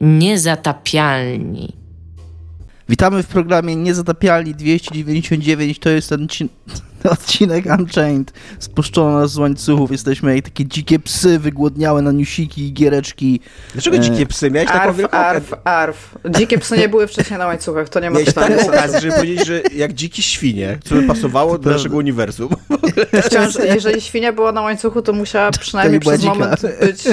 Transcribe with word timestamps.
Niezatapialni. 0.00 1.79
Witamy 2.90 3.22
w 3.22 3.26
programie 3.26 3.76
Niezatapialni 3.76 4.54
299. 4.54 5.78
To 5.78 5.90
jest 5.90 6.08
ten 6.08 6.26
odcinek 7.12 7.64
Unchained. 7.78 8.32
Spuszczono 8.58 9.20
nas 9.20 9.32
z 9.32 9.38
łańcuchów. 9.38 9.90
Jesteśmy 9.90 10.36
jak 10.36 10.44
takie 10.44 10.66
dzikie 10.66 10.98
psy 10.98 11.38
wygłodniałe 11.38 12.02
na 12.02 12.12
niusiki 12.12 12.62
i 12.62 12.72
giereczki. 12.72 13.40
Dlaczego 13.72 13.96
e... 13.96 14.00
dzikie 14.00 14.26
psy? 14.26 14.50
Miałeś 14.50 14.68
taką 14.68 14.80
arf, 14.80 14.96
wielką... 14.96 15.18
Arf, 15.18 15.54
arf. 15.64 16.14
Dzikie 16.30 16.58
psy 16.58 16.78
nie 16.78 16.88
były 16.88 17.06
wcześniej 17.06 17.38
na 17.38 17.46
łańcuchach, 17.46 17.88
to 17.88 18.00
nie 18.00 18.10
ma 18.10 18.18
Miałeś 18.18 18.34
taką 18.34 18.66
okazję, 18.66 19.00
żeby 19.00 19.14
powiedzieć, 19.14 19.46
że 19.46 19.62
jak 19.74 19.92
dziki 19.92 20.22
świnie, 20.22 20.78
co 20.84 20.94
by 20.94 21.02
pasowało 21.02 21.58
do 21.58 21.70
naszego 21.70 21.96
uniwersum. 21.96 22.48
Wciąż, 23.26 23.54
jeżeli 23.74 24.00
świnia 24.00 24.32
była 24.32 24.52
na 24.52 24.60
łańcuchu, 24.60 25.02
to 25.02 25.12
musiała 25.12 25.50
przynajmniej 25.50 26.00
przez 26.00 26.20
dzika. 26.20 26.34
moment 26.34 26.62
być 26.80 27.04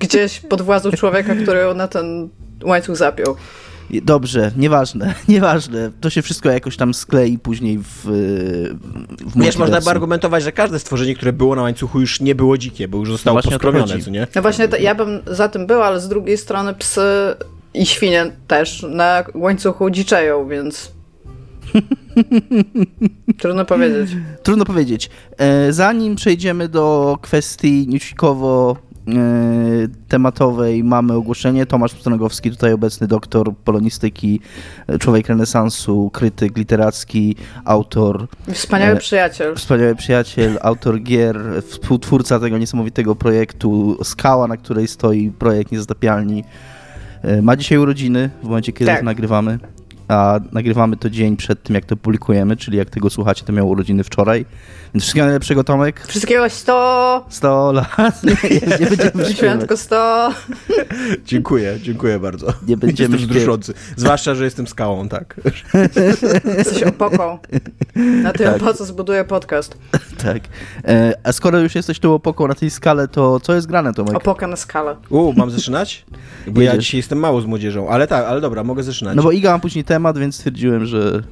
gdzieś 0.00 0.40
pod 0.40 0.62
władzą 0.62 0.90
człowieka, 0.90 1.34
który 1.34 1.58
ją 1.58 1.74
na 1.74 1.88
ten 1.88 2.28
łańcuch 2.64 2.96
zapiął. 2.96 3.36
Dobrze, 3.90 4.52
nieważne, 4.56 5.14
nieważne. 5.28 5.90
To 6.00 6.10
się 6.10 6.22
wszystko 6.22 6.50
jakoś 6.50 6.76
tam 6.76 6.94
sklei 6.94 7.38
później 7.38 7.78
w, 7.78 8.04
w 8.04 9.40
Wiesz, 9.42 9.56
można 9.56 9.80
by 9.80 9.90
argumentować, 9.90 10.42
że 10.42 10.52
każde 10.52 10.78
stworzenie, 10.78 11.14
które 11.14 11.32
było 11.32 11.56
na 11.56 11.62
łańcuchu 11.62 12.00
już 12.00 12.20
nie 12.20 12.34
było 12.34 12.58
dzikie, 12.58 12.88
bo 12.88 12.98
już 12.98 13.12
zostało 13.12 13.36
no 13.44 13.50
poskromione, 13.50 13.98
co 13.98 14.10
nie? 14.10 14.26
No 14.34 14.42
właśnie, 14.42 14.68
to, 14.68 14.76
ja 14.76 14.94
bym 14.94 15.20
za 15.26 15.48
tym 15.48 15.66
był, 15.66 15.82
ale 15.82 16.00
z 16.00 16.08
drugiej 16.08 16.38
strony 16.38 16.74
psy 16.74 17.00
i 17.74 17.86
świnie 17.86 18.32
też 18.46 18.86
na 18.90 19.24
łańcuchu 19.34 19.90
dziczeją, 19.90 20.48
więc... 20.48 20.92
Trudno 23.40 23.64
powiedzieć. 23.64 24.10
Trudno 24.42 24.64
powiedzieć. 24.64 25.10
E, 25.38 25.72
zanim 25.72 26.16
przejdziemy 26.16 26.68
do 26.68 27.18
kwestii 27.22 27.86
newsikowo 27.88 28.76
E, 28.76 28.87
tematowej 30.08 30.84
mamy 30.84 31.12
ogłoszenie. 31.12 31.66
Tomasz 31.66 31.94
Pstrągowski, 31.94 32.50
tutaj 32.50 32.72
obecny 32.72 33.06
doktor 33.06 33.56
polonistyki, 33.56 34.40
e, 34.86 34.98
człowiek 34.98 35.28
renesansu, 35.28 36.10
krytyk 36.12 36.56
literacki, 36.56 37.36
autor. 37.64 38.26
Wspaniały 38.52 38.92
e, 38.92 38.96
przyjaciel. 38.96 39.54
Wspaniały 39.54 39.94
przyjaciel, 39.94 40.58
autor 40.62 41.00
gier, 41.00 41.38
współtwórca 41.66 42.40
tego 42.40 42.58
niesamowitego 42.58 43.16
projektu 43.16 43.98
Skała, 44.04 44.48
na 44.48 44.56
której 44.56 44.88
stoi 44.88 45.30
projekt 45.30 45.72
Niezatapialni. 45.72 46.44
Ma 47.42 47.56
dzisiaj 47.56 47.78
urodziny 47.78 48.30
w 48.42 48.44
momencie, 48.44 48.72
kiedy 48.72 48.90
tak. 48.90 49.02
nagrywamy 49.02 49.58
a 50.08 50.40
nagrywamy 50.52 50.96
to 50.96 51.10
dzień 51.10 51.36
przed 51.36 51.62
tym, 51.62 51.74
jak 51.74 51.84
to 51.84 51.96
publikujemy, 51.96 52.56
czyli 52.56 52.78
jak 52.78 52.90
tego 52.90 53.10
słuchacie, 53.10 53.44
to 53.44 53.52
miał 53.52 53.68
urodziny 53.68 54.04
wczoraj. 54.04 54.46
Więc 54.94 55.02
wszystkiego 55.02 55.26
najlepszego, 55.26 55.64
Tomek. 55.64 56.06
Wszystkiego 56.06 56.50
100! 56.50 57.26
100 57.28 57.72
lat. 57.72 58.22
Nie, 58.24 58.60
nie 58.80 58.86
będziemy 58.96 59.24
Świętko 59.34 59.76
100! 59.76 60.30
dziękuję, 61.26 61.78
dziękuję 61.82 62.18
bardzo. 62.18 62.46
Nie 62.68 62.76
będziemy 62.76 63.16
Jestem 63.16 63.30
wzruszający. 63.30 63.74
Zwłaszcza, 63.96 64.34
że 64.34 64.44
jestem 64.44 64.66
skałą, 64.66 65.08
tak. 65.08 65.40
Jesteś 66.58 66.82
opoką. 66.82 67.38
Na 68.22 68.32
tej 68.32 68.46
tak. 68.46 68.56
opoce 68.56 68.86
zbuduję 68.86 69.24
podcast. 69.24 69.78
Tak. 70.24 70.42
E, 70.84 71.14
a 71.24 71.32
skoro 71.32 71.58
już 71.58 71.74
jesteś 71.74 71.98
tą 71.98 72.14
opoką 72.14 72.48
na 72.48 72.54
tej 72.54 72.70
skale, 72.70 73.08
to 73.08 73.40
co 73.40 73.54
jest 73.54 73.66
grane, 73.66 73.94
Tomek? 73.94 74.16
Opoka 74.16 74.46
na 74.46 74.56
skalę. 74.56 74.96
U, 75.08 75.32
mam 75.32 75.50
zaczynać? 75.50 76.04
Bo 76.46 76.60
Jedziesz. 76.60 76.74
ja 76.74 76.80
dzisiaj 76.80 76.98
jestem 76.98 77.18
mało 77.18 77.40
z 77.40 77.46
młodzieżą, 77.46 77.88
ale 77.88 78.06
tak, 78.06 78.26
ale 78.26 78.40
dobra, 78.40 78.64
mogę 78.64 78.82
zaczynać. 78.82 79.16
No 79.16 79.22
bo 79.22 79.32
Iga 79.32 79.52
ma 79.52 79.58
później 79.58 79.84
temat, 79.84 79.97
więc 80.18 80.34
stwierdziłem, 80.34 80.86
że... 80.86 81.22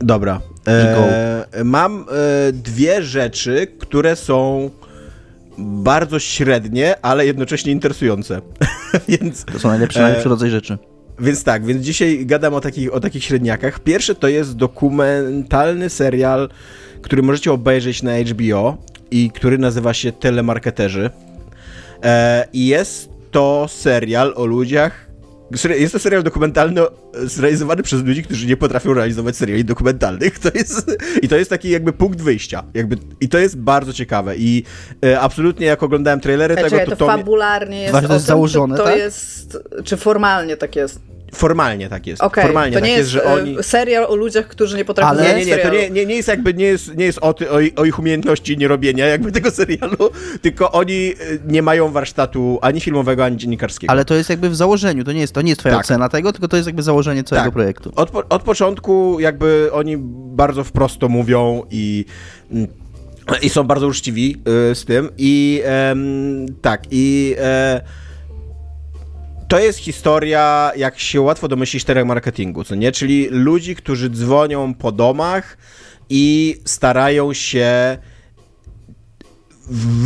Dobra. 0.00 0.40
E, 0.66 1.64
mam 1.64 2.04
e, 2.08 2.52
dwie 2.52 3.02
rzeczy, 3.02 3.66
które 3.78 4.16
są 4.16 4.70
bardzo 5.58 6.18
średnie, 6.18 6.94
ale 7.02 7.26
jednocześnie 7.26 7.72
interesujące. 7.72 8.40
więc, 9.08 9.44
to 9.44 9.58
są 9.58 9.68
najlepsze, 9.68 10.00
e, 10.00 10.02
najlepszy 10.02 10.28
rodzaj 10.28 10.50
rzeczy. 10.50 10.78
Więc 11.18 11.44
tak, 11.44 11.66
więc 11.66 11.82
dzisiaj 11.82 12.26
gadam 12.26 12.54
o 12.54 12.60
takich, 12.60 12.94
o 12.94 13.00
takich 13.00 13.24
średniakach. 13.24 13.80
Pierwszy 13.80 14.14
to 14.14 14.28
jest 14.28 14.56
dokumentalny 14.56 15.90
serial, 15.90 16.48
który 17.02 17.22
możecie 17.22 17.52
obejrzeć 17.52 18.02
na 18.02 18.12
HBO 18.18 18.76
i 19.10 19.30
który 19.30 19.58
nazywa 19.58 19.94
się 19.94 20.12
Telemarketerzy. 20.12 21.10
E, 22.02 22.48
I 22.52 22.66
jest 22.66 23.08
to 23.30 23.66
serial 23.68 24.32
o 24.36 24.46
ludziach, 24.46 25.11
jest 25.78 25.92
to 25.92 25.98
serial 25.98 26.22
dokumentalny 26.22 26.80
zrealizowany 27.14 27.82
przez 27.82 28.04
ludzi, 28.04 28.22
którzy 28.22 28.46
nie 28.46 28.56
potrafią 28.56 28.94
realizować 28.94 29.36
seriali 29.36 29.64
dokumentalnych. 29.64 30.38
To 30.42 30.50
jest, 30.54 30.98
I 31.22 31.28
to 31.28 31.36
jest 31.36 31.50
taki 31.50 31.70
jakby 31.70 31.92
punkt 31.92 32.20
wyjścia. 32.20 32.64
Jakby, 32.74 32.96
I 33.20 33.28
to 33.28 33.38
jest 33.38 33.58
bardzo 33.58 33.92
ciekawe. 33.92 34.36
I 34.36 34.64
e, 35.04 35.20
absolutnie 35.20 35.66
jak 35.66 35.82
oglądałem 35.82 36.20
trailery 36.20 36.56
tego, 36.56 36.78
to, 36.78 36.90
to, 36.90 36.96
to 36.96 37.06
fabularnie 37.06 37.82
jest, 37.82 38.06
to 38.06 38.14
jest 38.14 38.26
założone, 38.26 38.76
to, 38.76 38.82
to 38.82 38.88
tak? 38.88 38.98
jest, 38.98 39.58
czy 39.84 39.96
formalnie 39.96 40.56
tak 40.56 40.76
jest? 40.76 41.00
Formalnie 41.34 41.88
tak 41.88 42.06
jest. 42.06 42.22
Okay, 42.22 42.44
Formalnie 42.44 42.72
to 42.72 42.80
tak 42.80 42.84
nie 42.84 42.90
jest, 42.90 43.00
jest, 43.00 43.10
że 43.10 43.24
oni... 43.24 43.56
serial 43.62 44.04
o 44.04 44.16
ludziach, 44.16 44.48
którzy 44.48 44.76
nie 44.76 44.84
potrafią 44.84 45.10
Ale 45.10 45.22
nie, 45.22 45.44
nie, 45.44 45.44
nie, 45.44 45.58
to 45.58 45.70
nie, 45.70 45.90
nie, 45.90 46.06
nie 46.06 46.14
jest 46.14 46.28
jakby, 46.28 46.54
nie 46.54 46.64
jest, 46.64 46.96
nie 46.96 47.04
jest 47.04 47.18
o, 47.22 47.34
ty, 47.34 47.50
o, 47.50 47.56
o, 47.76 47.84
ich 47.84 47.98
umiejętności 47.98 48.56
nierobienia 48.56 49.06
jakby 49.06 49.32
tego 49.32 49.50
serialu, 49.50 50.10
tylko 50.42 50.72
oni 50.72 50.94
e, 50.94 51.14
nie 51.46 51.62
mają 51.62 51.88
warsztatu 51.88 52.58
ani 52.62 52.80
filmowego, 52.80 53.24
ani 53.24 53.36
dziennikarskiego. 53.36 53.90
Ale 53.90 54.04
to 54.04 54.14
jest 54.14 54.30
jakby 54.30 54.50
w 54.50 54.56
założeniu, 54.56 55.04
to 55.04 55.12
nie 55.12 55.20
jest, 55.20 55.32
to 55.32 55.42
nie 55.42 55.48
jest 55.48 55.60
twoja 55.60 55.74
tak. 55.74 55.84
ocena 55.84 56.08
tego, 56.08 56.32
tylko 56.32 56.48
to 56.48 56.56
jest 56.56 56.66
jakby 56.66 56.82
założenie 56.82 57.24
całego 57.24 57.44
tak. 57.44 57.54
projektu. 57.54 57.92
Od, 57.96 58.12
od 58.28 58.42
początku 58.42 59.20
jakby 59.20 59.70
oni 59.72 59.96
bardzo 60.36 60.64
wprost 60.64 60.98
to 60.98 61.08
mówią 61.08 61.62
i 61.70 62.04
i 63.42 63.48
są 63.48 63.64
bardzo 63.64 63.86
uczciwi 63.86 64.36
y, 64.70 64.74
z 64.74 64.84
tym 64.84 65.08
i 65.18 65.62
tak 66.62 66.82
i 66.90 67.34
e, 67.38 67.80
to 69.52 69.58
jest 69.58 69.78
historia, 69.78 70.72
jak 70.76 70.98
się 70.98 71.20
łatwo 71.20 71.48
domyślić, 71.48 71.84
telemarketingu, 71.84 72.64
co 72.64 72.74
nie? 72.74 72.92
Czyli 72.92 73.28
ludzi, 73.30 73.76
którzy 73.76 74.10
dzwonią 74.10 74.74
po 74.74 74.92
domach 74.92 75.58
i 76.10 76.56
starają 76.64 77.32
się 77.32 77.98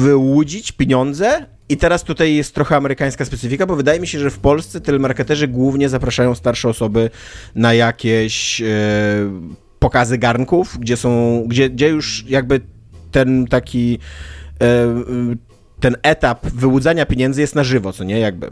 wyłudzić 0.05 0.73
pieniądze. 0.73 1.47
I 1.69 1.77
teraz 1.77 2.05
tutaj 2.05 2.34
jest 2.34 2.55
trochę 2.55 2.77
amerykańska 2.77 3.25
specyfika, 3.25 3.67
bo 3.67 3.77
wydaje 3.77 4.01
mi 4.01 4.07
się, 4.07 4.19
że 4.19 4.31
w 4.31 4.39
Polsce 4.39 4.81
telemarketerzy 4.81 5.49
głównie 5.49 5.89
zapraszają 5.89 6.34
starsze 6.34 6.69
osoby 6.69 7.11
na 7.55 7.75
jakieś 7.75 8.61
e, 8.61 8.67
pokazy 9.78 10.19
garnków, 10.19 10.78
gdzie 10.78 10.97
są, 10.97 11.43
gdzie, 11.47 11.71
gdzie 11.71 11.89
już 11.89 12.25
jakby 12.28 12.61
ten 13.11 13.47
taki 13.47 13.99
e, 14.61 14.87
ten 15.81 15.97
etap 16.03 16.47
wyłudzania 16.47 17.06
pieniędzy 17.06 17.41
jest 17.41 17.54
na 17.54 17.64
żywo, 17.64 17.92
co 17.92 18.04
nie, 18.04 18.19
jakby. 18.20 18.50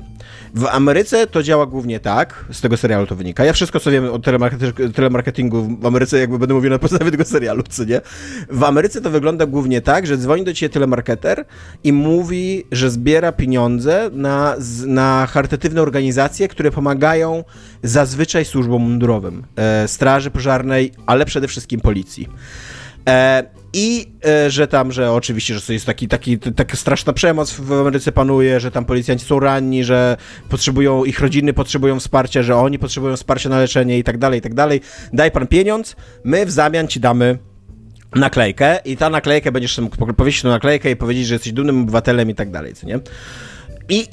W 0.54 0.66
Ameryce 0.66 1.26
to 1.26 1.42
działa 1.42 1.66
głównie 1.66 2.00
tak, 2.00 2.44
z 2.52 2.60
tego 2.60 2.76
serialu 2.76 3.06
to 3.06 3.16
wynika. 3.16 3.44
Ja 3.44 3.52
wszystko, 3.52 3.80
co 3.80 3.90
wiem 3.90 4.04
o 4.04 4.18
telemarketingu 4.94 5.78
w 5.80 5.86
Ameryce, 5.86 6.18
jakby 6.18 6.38
będę 6.38 6.54
mówił 6.54 6.70
na 6.70 6.78
podstawie 6.78 7.10
tego 7.16 7.24
serialu, 7.24 7.62
co 7.68 7.84
nie. 7.84 8.00
W 8.50 8.64
Ameryce 8.64 9.00
to 9.00 9.10
wygląda 9.10 9.46
głównie 9.46 9.80
tak, 9.80 10.06
że 10.06 10.18
dzwoni 10.18 10.44
do 10.44 10.54
ciebie 10.54 10.70
telemarketer 10.70 11.44
i 11.84 11.92
mówi, 11.92 12.64
że 12.72 12.90
zbiera 12.90 13.32
pieniądze 13.32 14.10
na, 14.12 14.56
na 14.86 15.26
charytatywne 15.26 15.82
organizacje, 15.82 16.48
które 16.48 16.70
pomagają 16.70 17.44
zazwyczaj 17.82 18.44
służbom 18.44 18.82
mundurowym, 18.82 19.44
e, 19.56 19.88
straży 19.88 20.30
pożarnej, 20.30 20.92
ale 21.06 21.24
przede 21.24 21.48
wszystkim 21.48 21.80
policji. 21.80 22.28
E, 23.08 23.44
I 23.76 24.06
e, 24.26 24.50
że 24.50 24.68
tam, 24.68 24.92
że 24.92 25.12
oczywiście, 25.12 25.58
że 25.58 25.72
jest 25.72 25.86
taki, 25.86 26.08
taki, 26.08 26.38
taka 26.38 26.76
straszna 26.76 27.12
przemoc 27.12 27.52
w 27.52 27.72
Ameryce 27.72 28.12
panuje, 28.12 28.60
że 28.60 28.70
tam 28.70 28.84
policjanci 28.84 29.26
są 29.26 29.40
ranni, 29.40 29.84
że 29.84 30.16
potrzebują, 30.48 31.04
ich 31.04 31.20
rodziny 31.20 31.52
potrzebują 31.52 32.00
wsparcia, 32.00 32.42
że 32.42 32.56
oni 32.56 32.78
potrzebują 32.78 33.16
wsparcia 33.16 33.48
na 33.48 33.58
leczenie 33.58 33.98
i 33.98 34.04
tak 34.04 34.18
dalej, 34.18 34.38
i 34.38 34.42
tak 34.42 34.54
dalej. 34.54 34.80
Daj 35.12 35.30
pan 35.30 35.46
pieniądz, 35.46 35.96
my 36.24 36.46
w 36.46 36.50
zamian 36.50 36.88
ci 36.88 37.00
damy 37.00 37.38
naklejkę 38.14 38.78
i 38.84 38.96
ta 38.96 39.10
naklejkę 39.10 39.52
będziesz 39.52 39.78
mógł 39.78 40.12
powiesić 40.12 40.42
tą 40.42 40.48
naklejkę 40.48 40.90
i 40.90 40.96
powiedzieć, 40.96 41.26
że 41.26 41.34
jesteś 41.34 41.52
dumnym 41.52 41.82
obywatelem 41.82 42.30
i 42.30 42.34
tak 42.34 42.50
dalej, 42.50 42.74
co 42.74 42.86
nie? 42.86 43.00
I 43.88 44.06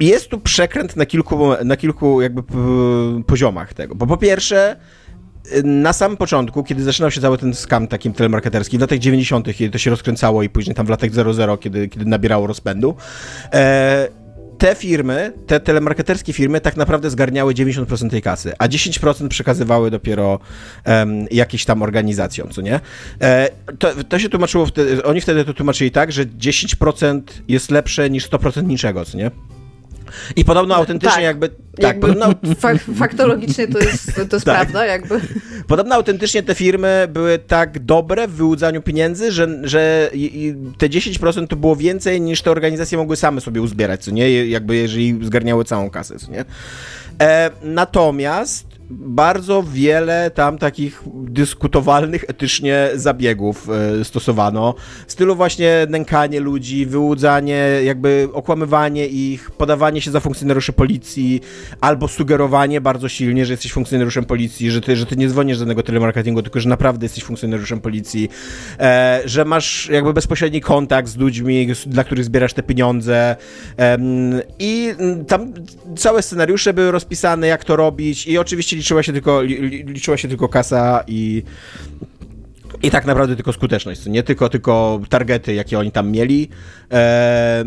jest 0.00 0.28
tu 0.28 0.40
przekręt 0.40 0.96
na 0.96 1.06
kilku, 1.06 1.50
na 1.64 1.76
kilku 1.76 2.22
jakby 2.22 2.42
poziomach 3.26 3.74
tego, 3.74 3.94
bo 3.94 4.06
po 4.06 4.16
pierwsze 4.16 4.76
na 5.64 5.92
samym 5.92 6.16
początku, 6.16 6.64
kiedy 6.64 6.82
zaczynał 6.82 7.10
się 7.10 7.20
cały 7.20 7.38
ten 7.38 7.54
skam 7.54 7.88
takim 7.88 8.12
telemarketerski, 8.12 8.78
w 8.78 8.80
latach 8.80 8.98
90., 8.98 9.56
kiedy 9.56 9.70
to 9.70 9.78
się 9.78 9.90
rozkręcało 9.90 10.42
i 10.42 10.48
później 10.48 10.76
tam 10.76 10.86
w 10.86 10.88
latach 10.88 11.10
00, 11.10 11.58
kiedy, 11.58 11.88
kiedy 11.88 12.04
nabierało 12.04 12.46
rozpędu, 12.46 12.96
e, 13.54 14.08
te 14.58 14.74
firmy, 14.74 15.32
te 15.46 15.60
telemarketerskie 15.60 16.32
firmy 16.32 16.60
tak 16.60 16.76
naprawdę 16.76 17.10
zgarniały 17.10 17.54
90% 17.54 18.10
tej 18.10 18.22
kasy, 18.22 18.52
a 18.58 18.68
10% 18.68 19.28
przekazywały 19.28 19.90
dopiero 19.90 20.38
um, 20.86 21.26
jakieś 21.30 21.64
tam 21.64 21.82
organizacjom, 21.82 22.48
co 22.48 22.60
nie? 22.62 22.80
E, 23.20 23.48
to, 23.78 24.04
to, 24.08 24.18
się 24.18 24.28
tłumaczyło, 24.28 24.66
wtedy, 24.66 25.04
oni 25.04 25.20
wtedy 25.20 25.44
to 25.44 25.54
tłumaczyli 25.54 25.90
tak, 25.90 26.12
że 26.12 26.26
10% 26.26 27.20
jest 27.48 27.70
lepsze 27.70 28.10
niż 28.10 28.28
100% 28.28 28.64
niczego, 28.64 29.04
co 29.04 29.18
nie? 29.18 29.30
I 30.36 30.44
podobno 30.44 30.74
autentycznie 30.74 31.14
tak, 31.14 31.24
jakby... 31.24 31.48
Tak, 31.48 31.58
jakby 31.78 32.08
podobno... 32.08 32.34
faktologicznie 32.98 33.68
to 33.68 33.78
jest, 33.78 34.14
to 34.14 34.36
jest 34.36 34.46
tak. 34.46 34.60
prawda, 34.60 34.86
jakby. 34.86 35.20
Podobno 35.66 35.94
autentycznie 35.94 36.42
te 36.42 36.54
firmy 36.54 37.08
były 37.12 37.38
tak 37.38 37.78
dobre 37.78 38.28
w 38.28 38.32
wyłudzaniu 38.32 38.82
pieniędzy, 38.82 39.32
że, 39.32 39.48
że 39.62 40.10
te 40.78 40.88
10% 40.88 41.46
to 41.46 41.56
było 41.56 41.76
więcej 41.76 42.20
niż 42.20 42.42
te 42.42 42.50
organizacje 42.50 42.98
mogły 42.98 43.16
same 43.16 43.40
sobie 43.40 43.62
uzbierać, 43.62 44.04
co 44.04 44.10
nie? 44.10 44.46
Jakby 44.48 44.76
jeżeli 44.76 45.18
zgarniały 45.22 45.64
całą 45.64 45.90
kasę, 45.90 46.18
co 46.18 46.32
nie? 46.32 46.44
E, 47.20 47.50
natomiast 47.62 48.72
bardzo 48.92 49.62
wiele 49.62 50.30
tam 50.30 50.58
takich 50.58 51.02
dyskutowalnych 51.14 52.24
etycznie 52.28 52.88
zabiegów 52.94 53.68
e, 54.00 54.04
stosowano. 54.04 54.74
Stylu 55.06 55.36
właśnie 55.36 55.86
nękanie 55.88 56.40
ludzi, 56.40 56.86
wyłudzanie, 56.86 57.68
jakby 57.84 58.28
okłamywanie 58.32 59.06
ich, 59.06 59.50
podawanie 59.50 60.00
się 60.00 60.10
za 60.10 60.20
funkcjonariuszy 60.20 60.72
policji, 60.72 61.40
albo 61.80 62.08
sugerowanie 62.08 62.80
bardzo 62.80 63.08
silnie, 63.08 63.46
że 63.46 63.52
jesteś 63.52 63.72
funkcjonariuszem 63.72 64.24
policji, 64.24 64.70
że 64.70 64.80
ty, 64.80 64.96
że 64.96 65.06
ty 65.06 65.16
nie 65.16 65.28
dzwonisz 65.28 65.58
żadnego 65.58 65.82
telemarketingu, 65.82 66.42
tylko 66.42 66.60
że 66.60 66.68
naprawdę 66.68 67.04
jesteś 67.04 67.24
funkcjonariuszem 67.24 67.80
policji, 67.80 68.28
e, 68.80 69.22
że 69.24 69.44
masz 69.44 69.88
jakby 69.92 70.12
bezpośredni 70.12 70.60
kontakt 70.60 71.08
z 71.08 71.16
ludźmi, 71.16 71.68
dla 71.86 72.04
których 72.04 72.24
zbierasz 72.24 72.52
te 72.54 72.62
pieniądze 72.62 73.36
i 74.58 74.94
tam 75.28 75.52
całe 75.96 76.22
scenariusze 76.22 76.72
były 76.74 76.92
rozpisane, 77.02 77.46
jak 77.46 77.64
to 77.64 77.76
robić 77.76 78.26
i 78.26 78.38
oczywiście 78.38 78.76
liczyła 78.76 79.02
się 79.02 79.12
tylko, 79.12 79.42
liczyła 79.86 80.16
się 80.16 80.28
tylko 80.28 80.48
kasa 80.48 81.04
i 81.06 81.42
i 82.82 82.90
tak 82.90 83.06
naprawdę 83.06 83.36
tylko 83.36 83.52
skuteczność, 83.52 84.06
nie 84.06 84.22
tylko, 84.22 84.48
tylko 84.48 85.00
targety, 85.08 85.54
jakie 85.54 85.78
oni 85.78 85.92
tam 85.92 86.10
mieli. 86.10 86.48
E, 86.92 87.64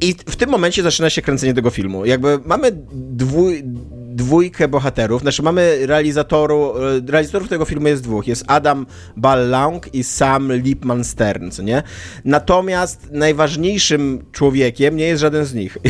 I 0.00 0.14
w 0.26 0.36
tym 0.36 0.50
momencie 0.50 0.82
zaczyna 0.82 1.10
się 1.10 1.22
kręcenie 1.22 1.54
tego 1.54 1.70
filmu. 1.70 2.04
Jakby 2.04 2.38
mamy 2.44 2.70
dwój, 2.92 3.62
dwójkę 4.10 4.68
bohaterów, 4.68 5.22
znaczy 5.22 5.42
mamy 5.42 5.86
realizatoru, 5.86 6.74
e, 6.78 7.10
realizatorów 7.10 7.48
tego 7.48 7.64
filmu 7.64 7.88
jest 7.88 8.02
dwóch, 8.02 8.26
jest 8.26 8.44
Adam 8.46 8.86
Ballaung 9.16 9.94
i 9.94 10.04
Sam 10.04 10.52
Lipman 10.52 11.04
Stern, 11.04 11.50
co 11.50 11.62
nie? 11.62 11.82
Natomiast 12.24 13.08
najważniejszym 13.10 14.24
człowiekiem 14.32 14.96
nie 14.96 15.04
jest 15.04 15.20
żaden 15.20 15.44
z 15.44 15.54
nich. 15.54 15.78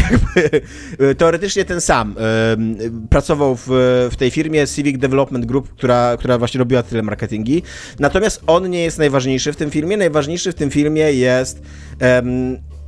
E, 0.99 1.15
teoretycznie 1.15 1.65
ten 1.65 1.81
sam 1.81 2.15
pracował 3.11 3.57
w, 3.57 3.67
w 4.13 4.17
tej 4.17 4.31
firmie 4.31 4.67
Civic 4.67 4.99
Development 4.99 5.47
Group, 5.47 5.69
która, 5.69 6.17
która 6.19 6.39
właśnie 6.39 6.59
robiła 6.59 6.83
tyle 6.83 7.03
marketingi, 7.03 7.63
natomiast 7.99 8.43
on 8.47 8.71
nie 8.71 8.83
jest 8.83 8.99
najważniejszy 8.99 9.53
w 9.53 9.57
tym 9.57 9.71
filmie, 9.71 9.97
najważniejszy 9.97 10.53
w 10.53 10.55
tym 10.55 10.71
filmie 10.71 11.13
jest 11.13 11.63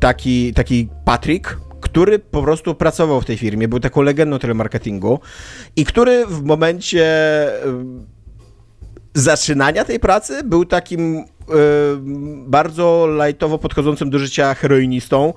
taki, 0.00 0.54
taki 0.54 0.88
Patrick, 1.04 1.56
który 1.92 2.18
po 2.18 2.42
prostu 2.42 2.74
pracował 2.74 3.20
w 3.20 3.24
tej 3.24 3.36
firmie, 3.36 3.68
był 3.68 3.80
taką 3.80 4.02
legendą 4.02 4.38
telemarketingu 4.38 5.20
i 5.76 5.84
który 5.84 6.26
w 6.26 6.42
momencie 6.42 7.06
zaczynania 9.14 9.84
tej 9.84 10.00
pracy 10.00 10.42
był 10.44 10.64
takim 10.64 11.24
bardzo 12.46 13.06
lajtowo 13.06 13.58
podchodzącym 13.58 14.10
do 14.10 14.18
życia 14.18 14.54
heroinistą, 14.54 15.34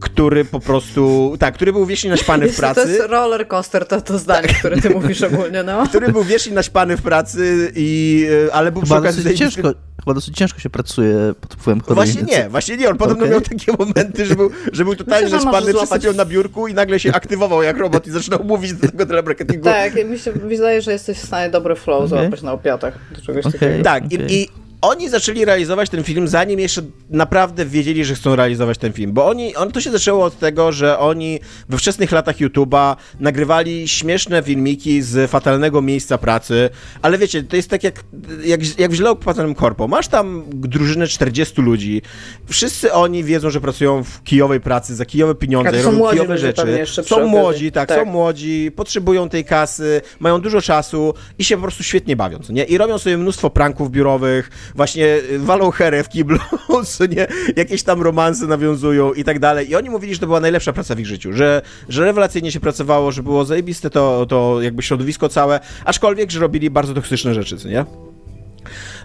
który 0.00 0.44
po 0.44 0.60
prostu, 0.60 1.34
tak, 1.38 1.54
który 1.54 1.72
był 1.72 1.86
wiecznie 1.86 2.10
naśpany 2.10 2.48
w 2.48 2.56
pracy. 2.56 2.82
To 2.82 2.88
jest 2.88 3.06
roller 3.08 3.48
coaster, 3.48 3.86
to, 3.86 4.00
to 4.00 4.18
zdanie, 4.18 4.48
tak. 4.48 4.58
które 4.58 4.76
ty 4.76 4.90
mówisz 4.90 5.22
ogólnie, 5.22 5.62
no. 5.62 5.84
Który 5.88 6.12
był 6.12 6.24
wiecznie 6.24 6.52
naśpany 6.52 6.96
w 6.96 7.02
pracy 7.02 7.72
i, 7.76 8.26
e, 8.48 8.54
ale 8.54 8.72
był 8.72 8.82
przy 8.82 8.94
okazji... 8.94 9.38
ciężko, 9.38 9.72
chyba 10.04 10.14
dosyć 10.14 10.36
ciężko 10.36 10.60
się 10.60 10.70
pracuje 10.70 11.34
pod 11.40 11.54
wpływem 11.54 11.80
heroiny. 11.80 12.12
Właśnie 12.12 12.22
nie, 12.22 12.48
właśnie 12.48 12.76
nie, 12.76 12.88
on 12.88 12.96
podobno 12.96 13.24
okay. 13.24 13.30
miał 13.30 13.40
takie 13.40 13.72
momenty, 13.78 14.26
że 14.26 14.36
był, 14.36 14.50
że 14.72 14.84
był 14.84 14.96
totalnie 14.96 15.24
Myślę, 15.24 15.44
naśpany, 15.44 15.74
przysypiał 15.74 16.14
na 16.14 16.24
biurku 16.24 16.68
i 16.68 16.74
nagle 16.74 17.00
się 17.00 17.12
aktywował 17.12 17.62
jak 17.62 17.76
robot 17.76 18.06
i 18.06 18.10
zaczynał 18.10 18.44
mówić 18.44 18.72
do 18.72 18.88
tego 18.88 19.06
telemarketingu. 19.06 19.64
Tak, 19.64 20.08
mi 20.08 20.18
się 20.18 20.32
wydaje, 20.32 20.82
że 20.82 20.92
jesteś 20.92 21.18
w 21.18 21.26
stanie 21.26 21.50
dobry 21.50 21.76
flow 21.76 22.04
okay. 22.04 22.08
złapać 22.08 22.42
na 22.42 22.52
opiatach 22.52 22.98
do 23.14 23.20
czegoś 23.20 23.46
okay. 23.46 23.60
takiego. 23.60 23.84
Tak, 23.84 24.04
okay. 24.04 24.18
i, 24.28 24.42
i 24.42 24.48
oni 24.80 25.08
zaczęli 25.08 25.44
realizować 25.44 25.90
ten 25.90 26.04
film, 26.04 26.28
zanim 26.28 26.60
jeszcze 26.60 26.82
naprawdę 27.10 27.66
wiedzieli, 27.66 28.04
że 28.04 28.14
chcą 28.14 28.36
realizować 28.36 28.78
ten 28.78 28.92
film. 28.92 29.12
Bo 29.12 29.26
oni, 29.26 29.56
on, 29.56 29.72
to 29.72 29.80
się 29.80 29.90
zaczęło 29.90 30.24
od 30.24 30.38
tego, 30.38 30.72
że 30.72 30.98
oni 30.98 31.40
we 31.68 31.78
wczesnych 31.78 32.12
latach 32.12 32.36
YouTube'a 32.36 32.96
nagrywali 33.20 33.88
śmieszne 33.88 34.42
filmiki 34.42 35.02
z 35.02 35.30
fatalnego 35.30 35.82
miejsca 35.82 36.18
pracy, 36.18 36.70
ale 37.02 37.18
wiecie, 37.18 37.42
to 37.42 37.56
jest 37.56 37.70
tak 37.70 37.84
jak, 37.84 38.04
jak, 38.44 38.78
jak 38.78 38.90
w 38.90 38.94
źle 38.94 39.10
opłacanym 39.10 39.54
korpo. 39.54 39.88
Masz 39.88 40.08
tam 40.08 40.44
drużynę 40.48 41.06
40 41.06 41.62
ludzi, 41.62 42.02
wszyscy 42.48 42.92
oni 42.92 43.24
wiedzą, 43.24 43.50
że 43.50 43.60
pracują 43.60 44.04
w 44.04 44.22
kijowej 44.22 44.60
pracy, 44.60 44.94
za 44.94 45.04
kijowe 45.04 45.34
pieniądze, 45.34 45.72
tak, 45.72 45.84
robią 45.84 46.10
kijowe 46.10 46.38
rzeczy. 46.38 46.84
Są 47.06 47.26
młodzi, 47.28 47.72
tak, 47.72 47.88
tak, 47.88 47.98
są 47.98 48.04
młodzi, 48.04 48.70
potrzebują 48.76 49.28
tej 49.28 49.44
kasy, 49.44 50.00
mają 50.20 50.40
dużo 50.40 50.62
czasu 50.62 51.14
i 51.38 51.44
się 51.44 51.56
po 51.56 51.62
prostu 51.62 51.82
świetnie 51.82 52.16
bawią, 52.16 52.38
nie? 52.48 52.64
I 52.64 52.78
robią 52.78 52.98
sobie 52.98 53.18
mnóstwo 53.18 53.50
pranków 53.50 53.90
biurowych, 53.90 54.50
właśnie 54.74 55.06
y, 55.06 55.38
walą 55.38 55.70
herę 55.70 56.04
w 56.04 56.08
kiblu, 56.08 56.38
nie? 57.16 57.26
jakieś 57.56 57.82
tam 57.82 58.02
romanse 58.02 58.46
nawiązują 58.46 59.12
i 59.12 59.24
tak 59.24 59.38
dalej. 59.38 59.70
I 59.70 59.76
oni 59.76 59.90
mówili, 59.90 60.14
że 60.14 60.20
to 60.20 60.26
była 60.26 60.40
najlepsza 60.40 60.72
praca 60.72 60.94
w 60.94 61.00
ich 61.00 61.06
życiu, 61.06 61.32
że, 61.32 61.62
że 61.88 62.04
rewelacyjnie 62.04 62.52
się 62.52 62.60
pracowało, 62.60 63.12
że 63.12 63.22
było 63.22 63.44
zajebiste 63.44 63.90
to, 63.90 64.26
to 64.26 64.62
jakby 64.62 64.82
środowisko 64.82 65.28
całe, 65.28 65.60
aczkolwiek, 65.84 66.30
że 66.30 66.40
robili 66.40 66.70
bardzo 66.70 66.94
toksyczne 66.94 67.34
rzeczy, 67.34 67.56
co 67.56 67.68
nie? 67.68 67.84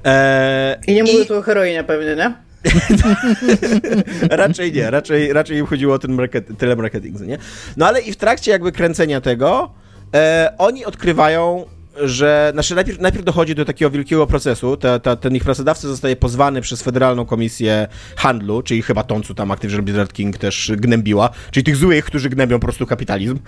Eee, 0.03 0.77
I 0.87 0.93
nie 0.93 1.03
mówię 1.03 1.23
i... 1.23 1.25
tu 1.25 1.37
o 1.37 1.41
heroinie 1.41 1.83
pewnie, 1.83 2.15
nie? 2.15 2.33
raczej 4.29 4.73
nie, 4.73 4.91
raczej, 4.91 5.33
raczej 5.33 5.57
im 5.57 5.65
chodziło 5.65 5.95
o 5.95 5.99
ten 5.99 6.11
market, 6.11 6.57
telemarketing, 6.57 7.19
nie? 7.21 7.37
No 7.77 7.87
ale 7.87 8.01
i 8.01 8.11
w 8.11 8.15
trakcie 8.15 8.51
jakby 8.51 8.71
kręcenia 8.71 9.21
tego, 9.21 9.71
e, 10.15 10.53
oni 10.57 10.85
odkrywają 10.85 11.65
że 12.03 12.49
znaczy 12.53 12.75
najpierw, 12.75 12.99
najpierw 12.99 13.25
dochodzi 13.25 13.55
do 13.55 13.65
takiego 13.65 13.91
wielkiego 13.91 14.27
procesu. 14.27 14.77
Ta, 14.77 14.99
ta, 14.99 15.15
ten 15.15 15.35
ich 15.35 15.43
pracodawca 15.43 15.87
zostaje 15.87 16.15
pozwany 16.15 16.61
przez 16.61 16.81
Federalną 16.81 17.25
Komisję 17.25 17.87
Handlu, 18.15 18.61
czyli 18.61 18.81
chyba 18.81 19.03
tą, 19.03 19.21
co 19.21 19.33
tam 19.33 19.51
Activision 19.51 19.85
Blizzard 19.85 20.13
King 20.13 20.37
też 20.37 20.71
gnębiła, 20.75 21.29
czyli 21.51 21.63
tych 21.63 21.75
złych, 21.75 22.05
którzy 22.05 22.29
gnębią 22.29 22.59
po 22.59 22.65
prostu 22.65 22.85
kapitalizm. 22.85 23.39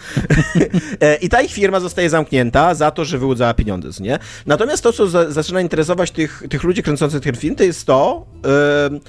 E, 1.01 1.15
I 1.15 1.29
ta 1.29 1.41
ich 1.41 1.51
firma 1.51 1.79
zostaje 1.79 2.09
zamknięta 2.09 2.75
za 2.75 2.91
to, 2.91 3.05
że 3.05 3.17
wyłudzała 3.17 3.53
pieniądze, 3.53 4.03
nie? 4.03 4.19
Natomiast 4.45 4.83
to, 4.83 4.93
co 4.93 5.07
za, 5.07 5.31
zaczyna 5.31 5.61
interesować 5.61 6.11
tych, 6.11 6.43
tych 6.49 6.63
ludzi 6.63 6.83
kręcących 6.83 7.23
ten 7.23 7.35
film, 7.35 7.55
to 7.55 7.63
jest 7.63 7.85
to, 7.85 8.25
yy, 8.91 8.99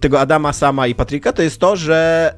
tego 0.00 0.20
Adama, 0.20 0.52
Sama 0.52 0.86
i 0.86 0.94
Patryka, 0.94 1.32
to 1.32 1.42
jest 1.42 1.58
to, 1.58 1.76
że 1.76 2.34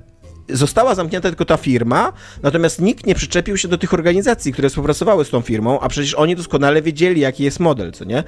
została 0.49 0.95
zamknięta 0.95 1.29
tylko 1.29 1.45
ta 1.45 1.57
firma, 1.57 2.13
natomiast 2.43 2.81
nikt 2.81 3.07
nie 3.07 3.15
przyczepił 3.15 3.57
się 3.57 3.69
do 3.69 3.79
tych 3.79 3.95
organizacji, 3.95 4.53
które 4.53 4.69
współpracowały 4.69 5.25
z 5.25 5.31
tą 5.31 5.41
firmą, 5.41 5.81
a 5.81 5.89
przecież 5.89 6.15
oni 6.15 6.37
doskonale 6.37 6.83
wiedzieli, 6.83 7.21
jaki 7.21 7.45
jest 7.45 7.61
model, 7.61 7.93
co 7.93 8.05
nie? 8.05 8.25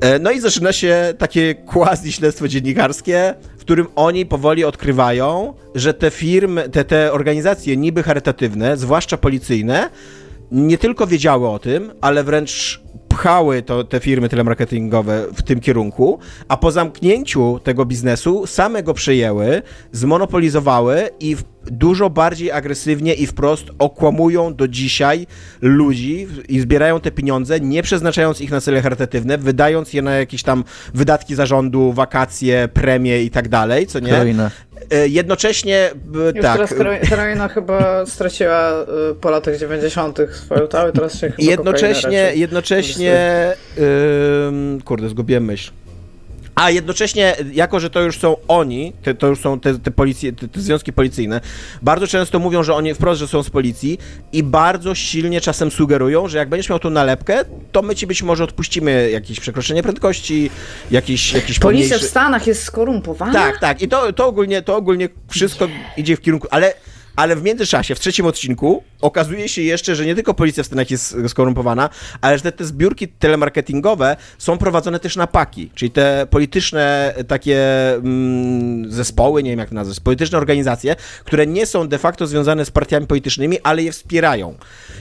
E, 0.00 0.18
no 0.18 0.30
i 0.30 0.40
zaczyna 0.40 0.72
się 0.72 1.14
takie 1.18 1.54
quasi-śledztwo 1.54 2.48
dziennikarskie, 2.48 3.34
w 3.58 3.60
którym 3.60 3.86
oni 3.96 4.26
powoli 4.26 4.64
odkrywają, 4.64 5.54
że 5.74 5.94
te 5.94 6.10
firmy, 6.10 6.68
te, 6.68 6.84
te 6.84 7.12
organizacje 7.12 7.76
niby 7.76 8.02
charytatywne, 8.02 8.76
zwłaszcza 8.76 9.16
policyjne, 9.16 9.90
nie 10.50 10.78
tylko 10.78 11.06
wiedziały 11.06 11.48
o 11.48 11.58
tym, 11.58 11.92
ale 12.00 12.24
wręcz 12.24 12.80
pchały 13.10 13.62
to, 13.62 13.84
te 13.84 14.00
firmy 14.00 14.28
telemarketingowe 14.28 15.26
w 15.34 15.42
tym 15.42 15.60
kierunku, 15.60 16.18
a 16.48 16.56
po 16.56 16.72
zamknięciu 16.72 17.60
tego 17.64 17.86
biznesu 17.86 18.46
same 18.46 18.82
go 18.82 18.94
przejęły, 18.94 19.62
zmonopolizowały 19.92 21.10
i 21.20 21.36
dużo 21.66 22.10
bardziej 22.10 22.50
agresywnie 22.52 23.14
i 23.14 23.26
wprost 23.26 23.64
okłamują 23.78 24.54
do 24.54 24.68
dzisiaj 24.68 25.26
ludzi 25.60 26.26
i 26.48 26.60
zbierają 26.60 27.00
te 27.00 27.10
pieniądze, 27.10 27.60
nie 27.60 27.82
przeznaczając 27.82 28.40
ich 28.40 28.50
na 28.50 28.60
cele 28.60 28.82
charytatywne, 28.82 29.38
wydając 29.38 29.92
je 29.92 30.02
na 30.02 30.14
jakieś 30.14 30.42
tam 30.42 30.64
wydatki 30.94 31.34
zarządu, 31.34 31.92
wakacje, 31.92 32.68
premie 32.68 33.22
i 33.22 33.30
tak 33.30 33.48
dalej, 33.48 33.86
co 33.86 34.00
nie? 34.00 34.10
E, 34.90 35.08
jednocześnie, 35.08 35.90
Już 36.34 36.42
tak. 36.42 36.68
teraz 36.68 36.74
heroina 37.08 37.48
chyba 37.48 38.06
straciła 38.06 38.70
e, 38.70 38.86
po 39.20 39.30
latach 39.30 39.56
90. 39.56 40.18
swoją 40.32 40.68
tałę, 40.68 40.92
teraz 40.92 41.20
się 41.20 41.30
chyba 41.30 41.50
Jednocześnie, 41.50 42.32
jednocześnie, 42.34 43.54
yy, 43.76 43.82
kurde, 44.84 45.08
zgubiłem 45.08 45.44
myśl. 45.44 45.70
A 46.60 46.70
jednocześnie, 46.70 47.36
jako 47.52 47.80
że 47.80 47.90
to 47.90 48.00
już 48.00 48.18
są 48.18 48.36
oni, 48.48 48.92
te, 49.02 49.14
to 49.14 49.26
już 49.26 49.40
są 49.40 49.60
te, 49.60 49.78
te, 49.78 49.90
policje, 49.90 50.32
te, 50.32 50.48
te, 50.48 50.60
związki 50.60 50.92
policyjne, 50.92 51.40
bardzo 51.82 52.06
często 52.06 52.38
mówią, 52.38 52.62
że 52.62 52.74
oni 52.74 52.94
wprost, 52.94 53.20
że 53.20 53.28
są 53.28 53.42
z 53.42 53.50
policji 53.50 53.98
i 54.32 54.42
bardzo 54.42 54.94
silnie 54.94 55.40
czasem 55.40 55.70
sugerują, 55.70 56.28
że 56.28 56.38
jak 56.38 56.48
będziesz 56.48 56.68
miał 56.68 56.78
tą 56.78 56.90
nalepkę, 56.90 57.44
to 57.72 57.82
my 57.82 57.94
ci 57.94 58.06
być 58.06 58.22
może 58.22 58.44
odpuścimy 58.44 59.10
jakieś 59.10 59.40
przekroczenie 59.40 59.82
prędkości, 59.82 60.50
jakiś, 60.90 61.32
jakiś 61.32 61.58
Policja 61.58 61.88
pomniejszy... 61.88 62.06
w 62.06 62.10
Stanach 62.10 62.46
jest 62.46 62.62
skorumpowana? 62.62 63.32
Tak, 63.32 63.58
tak. 63.60 63.82
I 63.82 63.88
to, 63.88 64.12
to, 64.12 64.26
ogólnie, 64.26 64.62
to 64.62 64.76
ogólnie 64.76 65.08
wszystko 65.28 65.68
idzie 65.96 66.16
w 66.16 66.20
kierunku, 66.20 66.48
ale 66.50 66.74
Ale 67.16 67.36
w 67.36 67.42
międzyczasie, 67.42 67.94
w 67.94 68.00
trzecim 68.00 68.26
odcinku, 68.26 68.82
okazuje 69.00 69.48
się 69.48 69.62
jeszcze, 69.62 69.94
że 69.94 70.06
nie 70.06 70.14
tylko 70.14 70.34
policja 70.34 70.62
w 70.62 70.66
Stanach 70.66 70.90
jest 70.90 71.16
skorumpowana, 71.28 71.88
ale 72.20 72.38
że 72.38 72.42
te, 72.42 72.52
te 72.52 72.64
zbiórki 72.64 73.08
telemarketingowe 73.08 74.16
są 74.38 74.58
prowadzone 74.58 75.00
też 75.00 75.16
na 75.16 75.26
paki, 75.26 75.70
czyli 75.74 75.90
te 75.90 76.26
polityczne 76.30 77.14
takie 77.28 77.92
mm, 77.94 78.92
zespoły, 78.92 79.42
nie 79.42 79.50
wiem 79.50 79.58
jak 79.58 79.68
to 79.68 79.74
nazwać, 79.74 80.00
polityczne 80.00 80.38
organizacje, 80.38 80.96
które 81.24 81.46
nie 81.46 81.66
są 81.66 81.88
de 81.88 81.98
facto 81.98 82.26
związane 82.26 82.64
z 82.64 82.70
partiami 82.70 83.06
politycznymi, 83.06 83.58
ale 83.62 83.82
je 83.82 83.92
wspierają. 83.92 84.54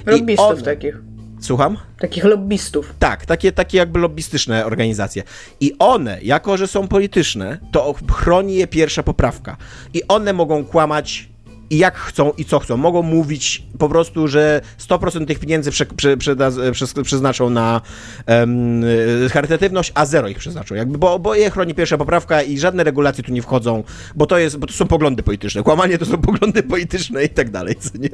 Lobbystów 0.06 0.46
one... 0.46 0.62
takich. 0.62 0.96
Słucham? 1.42 1.78
Takich 2.00 2.24
lobbystów. 2.24 2.94
Tak, 3.00 3.26
takie, 3.26 3.52
takie 3.52 3.78
jakby 3.78 4.00
lobbystyczne 4.00 4.66
organizacje. 4.66 5.24
I 5.60 5.76
one, 5.80 6.20
jako 6.22 6.58
że 6.58 6.68
są 6.68 6.88
polityczne, 6.88 7.58
to 7.72 7.96
chroni 8.12 8.56
je 8.56 8.68
pierwsza 8.68 9.04
poprawka. 9.04 9.58
I 9.94 10.02
one 10.08 10.34
mogą 10.34 10.66
kłamać 10.66 11.30
i 11.70 11.78
jak 11.78 11.98
chcą 11.98 12.32
i 12.38 12.46
co 12.46 12.60
chcą. 12.60 12.78
Mogą 12.78 13.02
mówić 13.02 13.64
po 13.78 13.90
prostu, 13.90 14.28
że 14.28 14.62
100% 14.80 15.26
tych 15.26 15.40
pieniędzy 15.40 15.72
prze, 15.72 15.86
prze, 15.86 16.18
prze, 16.18 17.04
przeznaczą 17.04 17.50
na 17.50 17.82
um, 18.28 18.84
charytatywność, 19.32 19.92
a 19.96 20.06
zero 20.06 20.28
ich 20.28 20.38
przeznaczą. 20.38 20.76
Jakby, 20.76 20.98
bo, 20.98 21.20
bo 21.20 21.36
je 21.36 21.52
chroni 21.52 21.74
pierwsza 21.74 21.98
poprawka 21.98 22.42
i 22.42 22.60
żadne 22.60 22.84
regulacje 22.84 23.24
tu 23.24 23.32
nie 23.32 23.42
wchodzą, 23.42 23.84
bo 24.16 24.26
to, 24.26 24.38
jest, 24.38 24.58
bo 24.58 24.68
to 24.68 24.74
są 24.74 24.88
poglądy 24.88 25.24
polityczne. 25.24 25.64
Kłamanie 25.64 25.98
to 25.98 26.06
są 26.06 26.18
poglądy 26.30 26.64
polityczne 26.64 27.24
i 27.24 27.30
tak 27.30 27.50
dalej. 27.50 27.76
Co 27.76 27.90
nie? 27.98 28.10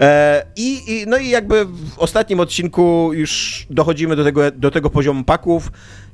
E, 0.00 0.46
i, 0.56 0.92
i, 0.92 1.04
no 1.06 1.16
i 1.16 1.28
jakby 1.28 1.64
w 1.64 1.98
ostatnim 1.98 2.40
odcinku 2.40 3.10
już 3.12 3.66
dochodzimy 3.70 4.16
do 4.16 4.24
tego, 4.24 4.50
do 4.50 4.70
tego 4.70 4.90
poziomu 4.90 5.24
paków 5.24 5.72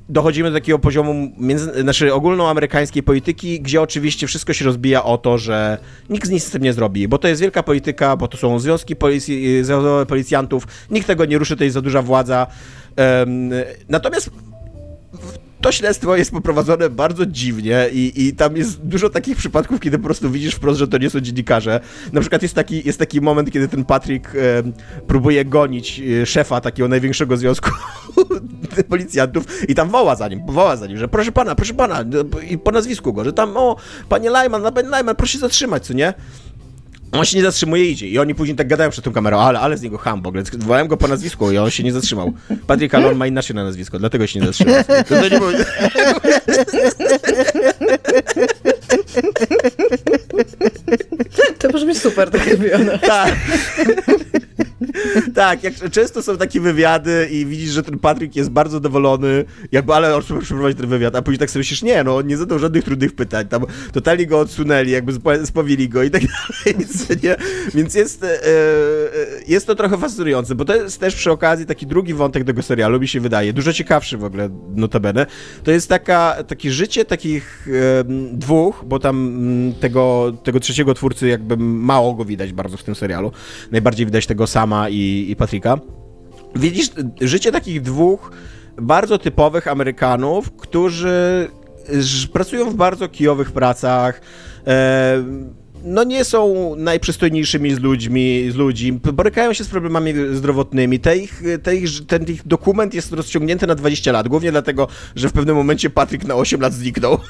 dochodzimy 0.09 0.51
do 0.51 0.57
takiego 0.57 0.79
poziomu 0.79 1.31
między, 1.37 1.81
znaczy 1.81 2.13
ogólnoamerykańskiej 2.13 3.03
polityki, 3.03 3.61
gdzie 3.61 3.81
oczywiście 3.81 4.27
wszystko 4.27 4.53
się 4.53 4.65
rozbija 4.65 5.03
o 5.03 5.17
to, 5.17 5.37
że 5.37 5.77
nikt 6.09 6.27
z 6.27 6.29
nic 6.29 6.43
z 6.43 6.49
tym 6.49 6.63
nie 6.63 6.73
zrobi, 6.73 7.07
bo 7.07 7.17
to 7.17 7.27
jest 7.27 7.41
wielka 7.41 7.63
polityka, 7.63 8.17
bo 8.17 8.27
to 8.27 8.37
są 8.37 8.59
związki 8.59 8.95
policji, 8.95 9.63
policjantów, 10.07 10.67
nikt 10.91 11.07
tego 11.07 11.25
nie 11.25 11.37
ruszy, 11.37 11.57
to 11.57 11.63
jest 11.63 11.73
za 11.73 11.81
duża 11.81 12.01
władza. 12.01 12.47
Um, 12.97 13.49
natomiast 13.89 14.29
to 15.63 15.71
śledztwo 15.71 16.15
jest 16.15 16.31
poprowadzone 16.31 16.89
bardzo 16.89 17.25
dziwnie 17.25 17.89
i, 17.91 18.27
i 18.27 18.35
tam 18.35 18.57
jest 18.57 18.81
dużo 18.81 19.09
takich 19.09 19.37
przypadków, 19.37 19.79
kiedy 19.79 19.97
po 19.97 20.03
prostu 20.03 20.31
widzisz 20.31 20.55
wprost, 20.55 20.79
że 20.79 20.87
to 20.87 20.97
nie 20.97 21.09
są 21.09 21.19
dziennikarze. 21.19 21.79
Na 22.13 22.21
przykład 22.21 22.41
jest 22.41 22.55
taki, 22.55 22.81
jest 22.85 22.99
taki 22.99 23.21
moment, 23.21 23.51
kiedy 23.51 23.67
ten 23.67 23.85
Patrick 23.85 24.35
e, 24.35 24.39
próbuje 25.07 25.45
gonić 25.45 26.01
e, 26.21 26.25
szefa 26.25 26.61
takiego 26.61 26.89
największego 26.89 27.37
związku 27.37 27.69
policjantów 28.89 29.45
i 29.69 29.75
tam 29.75 29.89
woła 29.89 30.15
za 30.15 30.27
nim, 30.27 30.45
woła 30.45 30.75
za 30.75 30.87
nim, 30.87 30.97
że 30.97 31.07
proszę 31.07 31.31
pana, 31.31 31.55
proszę 31.55 31.73
pana, 31.73 32.05
i 32.49 32.57
po 32.57 32.71
nazwisku 32.71 33.13
go, 33.13 33.23
że 33.23 33.33
tam, 33.33 33.57
o, 33.57 33.75
panie 34.09 34.29
Lyman, 34.29 34.73
panie 34.73 34.89
Lyman, 34.97 35.15
proszę 35.15 35.37
zatrzymać, 35.37 35.85
co 35.85 35.93
nie? 35.93 36.13
On 37.13 37.25
się 37.25 37.37
nie 37.37 37.43
zatrzymuje, 37.43 37.91
idzie. 37.91 38.07
I 38.07 38.19
oni 38.19 38.35
później 38.35 38.57
tak 38.57 38.67
gadają 38.67 38.89
przed 38.89 39.05
tą 39.05 39.11
kamerą, 39.11 39.39
ale, 39.39 39.59
ale 39.59 39.77
z 39.77 39.81
niego 39.81 39.97
ham 39.97 40.21
w 40.21 40.27
ogóle. 40.27 40.43
Wołałem 40.57 40.87
go 40.87 40.97
po 40.97 41.07
nazwisku 41.07 41.51
i 41.51 41.57
on 41.57 41.69
się 41.69 41.83
nie 41.83 41.93
zatrzymał. 41.93 42.33
Patrick 42.67 42.95
Alon 42.95 43.15
ma 43.15 43.27
inaczej 43.27 43.55
na 43.55 43.63
nazwisko, 43.63 43.99
dlatego 43.99 44.27
się 44.27 44.39
nie 44.39 44.45
zatrzymał. 44.45 44.75
To, 44.83 45.15
to 45.15 45.29
nie 45.29 45.39
To 51.59 51.69
brzmi 51.69 51.95
super, 51.95 52.31
tak 52.31 52.47
robione. 52.47 52.99
Tak. 52.99 53.35
tak, 55.35 55.63
jak 55.63 55.73
często 55.91 56.23
są 56.23 56.37
takie 56.37 56.59
wywiady 56.59 57.27
i 57.31 57.45
widzisz, 57.45 57.69
że 57.69 57.83
ten 57.83 57.99
Patryk 57.99 58.35
jest 58.35 58.49
bardzo 58.49 58.79
dowolony, 58.79 59.45
jakby, 59.71 59.93
ale 59.93 60.15
on 60.15 60.21
przeprowadzić 60.21 60.79
ten 60.79 60.89
wywiad, 60.89 61.15
a 61.15 61.21
później 61.21 61.39
tak 61.39 61.49
sobie 61.49 61.59
myślisz, 61.59 61.81
nie, 61.81 62.03
no, 62.03 62.21
nie 62.21 62.37
zadał 62.37 62.59
żadnych 62.59 62.83
trudnych 62.83 63.15
pytań, 63.15 63.47
tam 63.47 63.65
totalnie 63.91 64.27
go 64.27 64.39
odsunęli, 64.39 64.91
jakby 64.91 65.13
spowili 65.45 65.89
go 65.89 66.03
i 66.03 66.11
tak 66.11 66.21
dalej, 66.65 66.85
nie? 67.23 67.35
więc 67.73 67.95
jest, 67.95 68.23
e, 68.23 68.47
e, 68.47 68.49
jest 69.47 69.67
to 69.67 69.75
trochę 69.75 69.97
fascynujące, 69.97 70.55
bo 70.55 70.65
to 70.65 70.75
jest 70.75 70.99
też 70.99 71.15
przy 71.15 71.31
okazji 71.31 71.65
taki 71.65 71.87
drugi 71.87 72.13
wątek 72.13 72.43
tego 72.43 72.61
serialu, 72.61 72.99
mi 72.99 73.07
się 73.07 73.19
wydaje, 73.19 73.53
dużo 73.53 73.73
ciekawszy 73.73 74.17
w 74.17 74.23
ogóle, 74.23 74.49
notabene, 74.75 75.25
to 75.63 75.71
jest 75.71 75.89
taka, 75.89 76.43
takie 76.47 76.71
życie 76.71 77.05
takich 77.05 77.67
dwóch, 78.31 78.83
bo 78.85 78.99
tam 78.99 79.27
mm, 79.27 79.73
tego, 79.73 80.33
tego 80.43 80.59
trzeciego 80.59 80.93
twórcy 80.93 81.27
jakby 81.27 81.57
mało 81.57 82.13
go 82.13 82.25
widać 82.25 82.53
bardzo 82.53 82.77
w 82.77 82.83
tym 82.83 82.95
serialu, 82.95 83.31
najbardziej 83.71 84.05
widać 84.05 84.27
tego 84.27 84.42
sama 84.47 84.89
i, 84.89 85.25
i 85.29 85.35
Patryka. 85.35 85.77
Widzisz 86.55 86.89
życie 87.21 87.51
takich 87.51 87.81
dwóch 87.81 88.31
bardzo 88.81 89.17
typowych 89.17 89.67
Amerykanów, 89.67 90.51
którzy 90.51 91.47
pracują 92.33 92.69
w 92.69 92.75
bardzo 92.75 93.09
kijowych 93.09 93.51
pracach. 93.51 94.21
No 95.83 96.03
nie 96.03 96.25
są 96.25 96.73
najprzystojniejszymi 96.75 97.75
z 97.75 97.79
ludźmi, 97.79 98.51
z 98.51 98.55
ludzi, 98.55 98.93
borykają 98.93 99.53
się 99.53 99.63
z 99.63 99.67
problemami 99.67 100.13
zdrowotnymi. 100.33 100.99
Te 100.99 101.17
ich, 101.17 101.43
te 101.63 101.75
ich, 101.75 102.05
ten 102.07 102.23
ich 102.23 102.47
dokument 102.47 102.93
jest 102.93 103.13
rozciągnięty 103.13 103.67
na 103.67 103.75
20 103.75 104.11
lat, 104.11 104.27
głównie 104.27 104.51
dlatego, 104.51 104.87
że 105.15 105.29
w 105.29 105.33
pewnym 105.33 105.55
momencie 105.55 105.89
Patryk 105.89 106.23
na 106.23 106.35
8 106.35 106.61
lat 106.61 106.73
zniknął. 106.73 107.17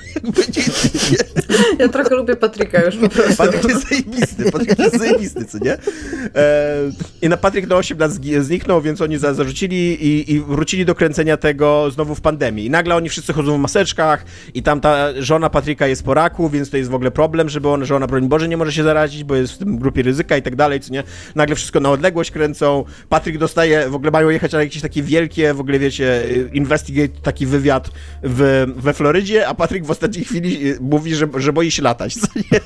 Ja 1.79 1.89
trochę 1.89 2.15
lubię 2.15 2.35
Patryka 2.35 2.81
już 2.85 2.95
po 2.97 3.09
prostu. 3.09 3.37
Patryk 3.37 3.63
jest 3.63 3.89
zajebisty, 3.89 4.51
Patryk 4.51 4.79
jest 4.79 4.97
zajebisty, 4.97 5.45
co 5.45 5.57
nie? 5.57 5.73
E, 5.73 6.77
I 7.21 7.29
na 7.29 7.37
Patryk 7.37 7.67
na 7.67 7.75
8 7.75 7.99
lat 7.99 8.11
zniknął, 8.39 8.81
więc 8.81 9.01
oni 9.01 9.17
za, 9.17 9.33
zarzucili 9.33 10.05
i, 10.05 10.31
i 10.33 10.39
wrócili 10.39 10.85
do 10.85 10.95
kręcenia 10.95 11.37
tego 11.37 11.91
znowu 11.91 12.15
w 12.15 12.21
pandemii. 12.21 12.65
I 12.65 12.69
nagle 12.69 12.95
oni 12.95 13.09
wszyscy 13.09 13.33
chodzą 13.33 13.57
w 13.57 13.59
maseczkach 13.59 14.25
i 14.53 14.63
tam 14.63 14.81
ta 14.81 15.21
żona 15.21 15.49
Patryka 15.49 15.87
jest 15.87 16.03
po 16.03 16.13
raku, 16.13 16.49
więc 16.49 16.69
to 16.69 16.77
jest 16.77 16.89
w 16.89 16.95
ogóle 16.95 17.11
problem, 17.11 17.49
żeby 17.49 17.69
ona, 17.69 17.85
żona, 17.85 18.07
broń 18.07 18.27
Boże, 18.27 18.42
że 18.43 18.49
nie 18.49 18.57
może 18.57 18.71
się 18.71 18.83
zarazić, 18.83 19.23
bo 19.23 19.35
jest 19.35 19.53
w 19.53 19.57
tym 19.57 19.77
grupie 19.77 20.01
ryzyka 20.01 20.37
i 20.37 20.41
tak 20.41 20.55
dalej, 20.55 20.79
co 20.79 20.93
nie? 20.93 21.03
Nagle 21.35 21.55
wszystko 21.55 21.79
na 21.79 21.91
odległość 21.91 22.31
kręcą. 22.31 22.85
Patryk 23.09 23.37
dostaje, 23.37 23.89
w 23.89 23.95
ogóle 23.95 24.11
mają 24.11 24.29
jechać 24.29 24.51
na 24.51 24.63
jakieś 24.63 24.81
takie 24.81 25.03
wielkie, 25.03 25.53
w 25.53 25.59
ogóle 25.59 25.79
wiecie, 25.79 26.23
investigate, 26.53 27.21
taki 27.21 27.45
wywiad 27.45 27.91
w, 28.23 28.65
we 28.77 28.93
Florydzie, 28.93 29.47
a 29.47 29.53
Patryk 29.53 29.85
w 29.85 29.91
ostatniej 29.91 30.25
chwili 30.25 30.67
y, 30.67 30.77
mówi, 30.81 31.15
że, 31.15 31.27
że 31.37 31.53
boi 31.53 31.71
się 31.71 31.81
latać, 31.81 32.13
co 32.15 32.27
nie? 32.35 32.59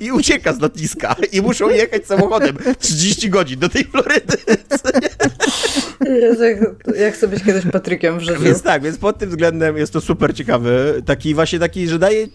I 0.06 0.12
ucieka 0.12 0.52
z 0.52 0.60
lotniska 0.60 1.16
i 1.32 1.42
muszą 1.42 1.68
jechać 1.70 2.06
samochodem 2.06 2.56
30 2.78 3.30
godzin 3.30 3.60
do 3.60 3.68
tej 3.68 3.84
Florydy, 3.84 4.36
co 4.68 4.88
nie? 5.00 5.08
Jezu, 6.20 6.44
jak, 6.44 6.58
jak 6.98 7.30
być 7.30 7.44
kiedyś 7.44 7.64
Patrykiem 7.72 8.18
w 8.18 8.22
życiu. 8.22 8.40
Więc 8.40 8.62
tak, 8.62 8.82
więc 8.82 8.98
pod 8.98 9.18
tym 9.18 9.30
względem 9.30 9.76
jest 9.76 9.92
to 9.92 10.00
super 10.00 10.34
ciekawy, 10.34 11.02
taki 11.06 11.34
właśnie 11.34 11.58
taki, 11.58 11.88
że 11.88 11.98
daje 11.98 12.26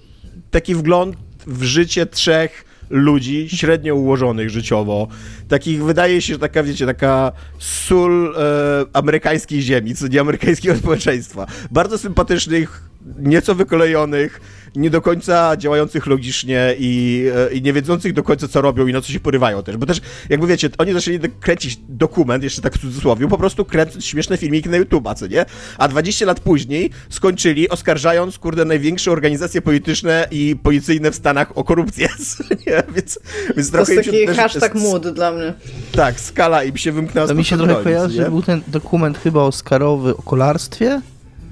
taki 0.51 0.75
wgląd 0.75 1.15
w 1.47 1.63
życie 1.63 2.05
trzech 2.05 2.65
ludzi, 2.89 3.50
średnio 3.50 3.95
ułożonych 3.95 4.50
życiowo. 4.50 5.07
Takich, 5.47 5.83
wydaje 5.83 6.21
się, 6.21 6.33
że 6.33 6.39
taka, 6.39 6.63
wiecie, 6.63 6.85
taka 6.85 7.31
sól 7.59 8.35
e, 8.38 8.85
amerykańskiej 8.93 9.62
ziemi, 9.62 9.95
co 9.95 10.07
nie 10.07 10.21
amerykańskiego 10.21 10.75
społeczeństwa. 10.83 11.47
Bardzo 11.71 11.97
sympatycznych, 11.97 12.83
nieco 13.19 13.55
wykolejonych, 13.55 14.41
nie 14.75 14.89
do 14.89 15.01
końca 15.01 15.57
działających 15.57 16.07
logicznie 16.07 16.75
i, 16.79 17.25
e, 17.35 17.53
i 17.53 17.61
nie 17.61 17.73
wiedzących 17.73 18.13
do 18.13 18.23
końca, 18.23 18.47
co 18.47 18.61
robią 18.61 18.87
i 18.87 18.93
na 18.93 19.01
co 19.01 19.11
się 19.11 19.19
porywają 19.19 19.63
też. 19.63 19.77
Bo 19.77 19.85
też, 19.85 20.01
jakby 20.29 20.47
wiecie, 20.47 20.69
oni 20.77 20.93
zaczęli 20.93 21.19
kręcić 21.39 21.79
dokument, 21.89 22.43
jeszcze 22.43 22.61
tak 22.61 22.73
w 22.73 22.81
cudzysłowie, 22.81 23.27
po 23.27 23.37
prostu 23.37 23.65
kręcąc 23.65 24.05
śmieszne 24.05 24.37
filmiki 24.37 24.69
na 24.69 24.79
YouTube'a, 24.79 25.15
co 25.15 25.27
nie? 25.27 25.45
A 25.77 25.87
20 25.87 26.25
lat 26.25 26.39
później 26.39 26.89
skończyli 27.09 27.69
oskarżając, 27.69 28.39
kurde, 28.39 28.65
największe 28.65 29.11
organizacje 29.11 29.61
polityczne 29.61 30.27
i 30.31 30.55
policyjne 30.63 31.11
w 31.11 31.15
Stanach 31.15 31.57
o 31.57 31.63
korupcję, 31.63 32.07
nie? 32.67 32.83
Więc, 32.95 33.19
więc 33.55 33.71
to 33.71 33.77
trochę 33.77 33.93
jest 33.93 34.05
taki 34.05 34.25
też, 34.25 34.37
hashtag 34.37 34.75
mood 34.75 35.07
dla 35.07 35.31
mnie. 35.31 35.53
Tak, 35.91 36.19
skala 36.19 36.63
im 36.63 36.77
się 36.77 36.91
wymknęła 36.91 37.27
To 37.27 37.35
mi 37.35 37.45
się 37.45 37.57
trochę 37.57 37.83
kojarzy, 37.83 38.15
że 38.15 38.29
był 38.29 38.41
ten 38.41 38.61
dokument 38.67 39.17
chyba 39.17 39.41
oscarowy 39.41 40.17
o 40.17 40.21
kolarstwie, 40.21 41.01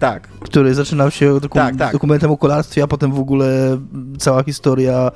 tak. 0.01 0.27
Który 0.27 0.73
zaczynał 0.73 1.11
się 1.11 1.39
doku 1.39 1.57
tak, 1.57 1.75
tak. 1.75 1.93
dokumentem 1.93 2.31
o 2.31 2.37
kolarstwie, 2.37 2.83
a 2.83 2.87
potem 2.87 3.11
w 3.11 3.19
ogóle 3.19 3.77
cała 4.17 4.43
historia 4.43 5.11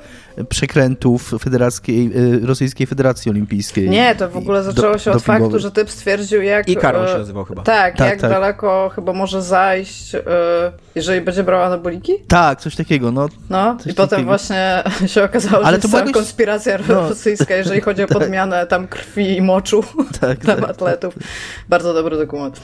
przekrętów 0.48 1.34
Federackiej, 1.40 2.10
y, 2.16 2.46
Rosyjskiej 2.46 2.86
Federacji 2.86 3.30
Olimpijskiej. 3.30 3.90
Nie, 3.90 4.14
to 4.14 4.28
w 4.28 4.36
ogóle 4.36 4.62
zaczęło 4.62 4.98
się 4.98 5.10
od 5.10 5.22
faktu, 5.22 5.58
że 5.58 5.70
typ 5.70 5.90
stwierdził, 5.90 6.42
jak... 6.42 6.68
I 6.68 6.76
Karol 6.76 7.08
się 7.08 7.18
nazywał 7.18 7.44
chyba. 7.44 7.62
Tak, 7.62 7.96
tak 7.96 8.10
jak 8.10 8.20
tak. 8.20 8.30
daleko 8.30 8.90
chyba 8.94 9.12
może 9.12 9.42
zajść, 9.42 10.14
y, 10.14 10.20
jeżeli 10.94 11.20
będzie 11.20 11.42
brał 11.42 11.62
anaboliki? 11.62 12.12
Tak, 12.28 12.60
coś 12.60 12.76
takiego, 12.76 13.12
no. 13.12 13.28
No, 13.50 13.76
i 13.86 13.94
potem 13.94 14.08
takiego. 14.08 14.26
właśnie 14.26 14.82
się 15.14 15.24
okazało, 15.24 15.64
Ale 15.64 15.76
że 15.76 15.82
to 15.82 15.88
była 15.88 16.02
konspiracja 16.02 16.78
no. 16.88 16.94
rosyjska, 16.94 17.56
jeżeli 17.56 17.80
chodzi 17.80 18.02
o 18.02 18.06
tak. 18.08 18.18
podmianę 18.18 18.66
tam 18.66 18.88
krwi 18.88 19.36
i 19.36 19.42
moczu 19.42 19.84
tak, 20.20 20.38
tam 20.46 20.60
tak, 20.60 20.70
atletów. 20.70 21.14
Bardzo 21.68 21.94
dobry 21.94 22.16
dokument 22.16 22.60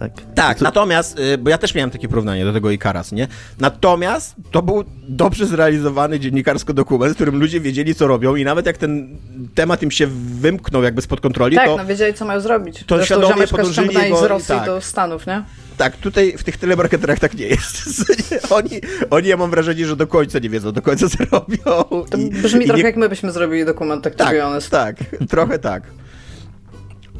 tak. 0.00 0.12
Tak, 0.34 0.58
to... 0.58 0.64
natomiast, 0.64 1.18
y, 1.18 1.38
bo 1.38 1.50
ja 1.50 1.58
też 1.58 1.74
miałem 1.74 1.90
takie 1.90 2.08
porównanie 2.08 2.44
do 2.44 2.52
tego 2.52 2.70
Ikaras, 2.70 3.12
nie? 3.12 3.28
Natomiast 3.60 4.34
to 4.50 4.62
był 4.62 4.84
dobrze 5.08 5.46
zrealizowany 5.46 6.20
dziennikarsko 6.20 6.72
dokument, 6.72 7.12
w 7.12 7.14
którym 7.14 7.40
ludzie 7.40 7.60
wiedzieli, 7.60 7.94
co 7.94 8.06
robią 8.06 8.36
i 8.36 8.44
nawet 8.44 8.66
jak 8.66 8.78
ten 8.78 9.16
temat 9.54 9.82
im 9.82 9.90
się 9.90 10.06
wymknął 10.40 10.82
jakby 10.82 11.02
spod 11.02 11.20
kontroli, 11.20 11.56
tak, 11.56 11.66
to... 11.66 11.76
no 11.76 11.86
wiedzieli, 11.86 12.14
co 12.14 12.24
mają 12.24 12.40
zrobić. 12.40 12.84
To 12.86 13.04
świadomie 13.04 13.46
podążyli 13.46 13.94
jego... 13.94 14.16
z 14.16 14.22
Rosji 14.22 14.48
tak. 14.48 14.66
do 14.66 14.80
Stanów, 14.80 15.26
nie? 15.26 15.42
tak, 15.78 15.96
tutaj 15.96 16.34
w 16.38 16.44
tych 16.44 16.56
telemarketerach 16.56 17.18
tak 17.18 17.34
nie 17.34 17.46
jest. 17.46 18.04
Oni, 18.50 18.80
oni 19.10 19.28
ja 19.28 19.36
mam 19.36 19.50
wrażenie, 19.50 19.86
że 19.86 19.96
do 19.96 20.06
końca 20.06 20.38
nie 20.38 20.50
wiedzą, 20.50 20.72
do 20.72 20.82
końca 20.82 21.08
co 21.08 21.24
robią. 21.24 21.84
To 22.10 22.18
brzmi 22.42 22.64
trochę 22.64 22.82
nie... 22.82 22.88
jak 22.88 22.96
my 22.96 23.08
byśmy 23.08 23.32
zrobili 23.32 23.64
dokument, 23.64 24.04
tak, 24.04 24.14
tak, 24.14 24.36
tak, 24.70 24.96
trochę 25.28 25.58
tak. 25.58 25.82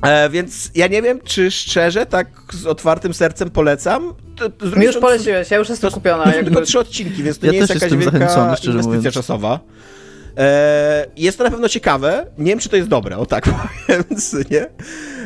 E, 0.02 0.30
więc 0.30 0.70
ja 0.74 0.86
nie 0.86 1.02
wiem, 1.02 1.20
czy 1.24 1.50
szczerze, 1.50 2.06
tak 2.06 2.28
z 2.52 2.66
otwartym 2.66 3.14
sercem 3.14 3.50
polecam. 3.50 4.14
To, 4.36 4.50
to 4.50 4.66
już 4.66 4.96
poleciłeś, 4.96 5.50
ja 5.50 5.56
już 5.56 5.68
jestem 5.68 5.90
to, 5.90 5.94
kupiona. 5.94 6.24
To 6.24 6.32
tylko 6.32 6.60
trzy 6.60 6.78
odcinki, 6.78 7.22
więc 7.22 7.38
to 7.38 7.46
ja 7.46 7.52
nie 7.52 7.58
jest 7.58 7.74
jakaś 7.74 7.90
wielka 7.90 8.18
inwestycja 8.18 8.72
mówiąc. 8.72 9.14
czasowa. 9.14 9.60
E, 10.38 11.06
jest 11.16 11.38
to 11.38 11.44
na 11.44 11.50
pewno 11.50 11.68
ciekawe. 11.68 12.26
Nie 12.38 12.52
wiem, 12.52 12.58
czy 12.58 12.68
to 12.68 12.76
jest 12.76 12.88
dobre, 12.88 13.16
o 13.16 13.26
tak 13.26 13.44
powiem, 13.86 14.04
nie? 14.50 14.66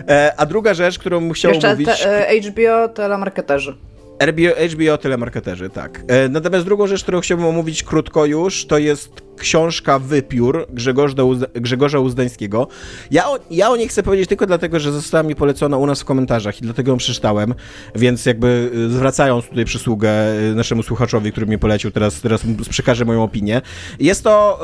E, 0.09 0.33
a 0.37 0.47
druga 0.47 0.75
rzecz, 0.75 0.99
którą 0.99 1.21
musiałem 1.21 1.55
Jeszcze 1.55 1.71
mówić... 1.71 1.89
Jeszcze 1.89 2.29
e, 2.29 2.41
HBO 2.41 2.89
telemarketerzy. 2.89 3.77
HBO, 4.21 4.67
HBO 4.73 4.99
telemarketerzy, 4.99 5.71
tak. 5.71 6.01
E, 6.09 6.29
natomiast 6.29 6.65
drugą 6.65 6.87
rzecz, 6.87 7.03
którą 7.03 7.21
chciałbym 7.21 7.47
omówić 7.47 7.83
krótko 7.83 8.27
już, 8.27 8.67
to 8.67 8.79
jest 8.79 9.23
książka 9.43 9.99
Wypiór 9.99 10.67
Grzegorza, 10.71 11.15
Grzegorza 11.55 11.99
Uzdańskiego. 11.99 12.69
Ja 13.11 13.29
o, 13.29 13.39
ja 13.51 13.71
o 13.71 13.77
niej 13.77 13.89
chcę 13.89 14.03
powiedzieć 14.03 14.29
tylko 14.29 14.47
dlatego, 14.47 14.81
że 14.81 14.93
została 14.93 15.23
mi 15.23 15.35
polecona 15.35 15.77
u 15.77 15.87
nas 15.87 16.01
w 16.01 16.05
komentarzach 16.05 16.59
i 16.59 16.63
dlatego 16.63 16.93
ją 16.93 16.97
przeczytałem, 16.97 17.55
więc 17.95 18.27
jakby 18.27 18.71
y, 18.75 18.91
zwracając 18.91 19.47
tutaj 19.47 19.65
przysługę 19.65 20.11
y, 20.51 20.55
naszemu 20.55 20.83
słuchaczowi, 20.83 21.33
który 21.33 21.47
mnie 21.47 21.59
polecił, 21.59 21.91
teraz, 21.91 22.21
teraz 22.21 22.43
przekażę 22.71 23.05
moją 23.05 23.23
opinię. 23.23 23.61
Jest 24.01 24.25
to 24.25 24.61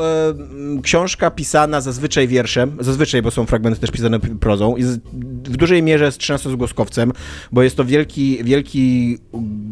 y, 0.79 0.83
książka 0.83 1.31
pisana 1.31 1.81
zazwyczaj 1.81 2.29
wierszem, 2.29 2.77
zazwyczaj, 2.81 3.23
bo 3.23 3.31
są 3.31 3.47
fragmenty 3.47 3.81
też 3.81 3.91
pisane 3.91 4.21
prozą 4.21 4.77
i 4.77 4.83
z, 4.83 4.97
w 5.45 5.57
dużej 5.57 5.83
mierze 5.83 6.13
z 6.13 6.19
13 6.19 6.51
zgłoskowcem, 6.51 7.13
bo 7.53 7.63
jest 7.63 7.77
to 7.77 7.85
wielki, 7.85 8.45
wielki 8.45 9.19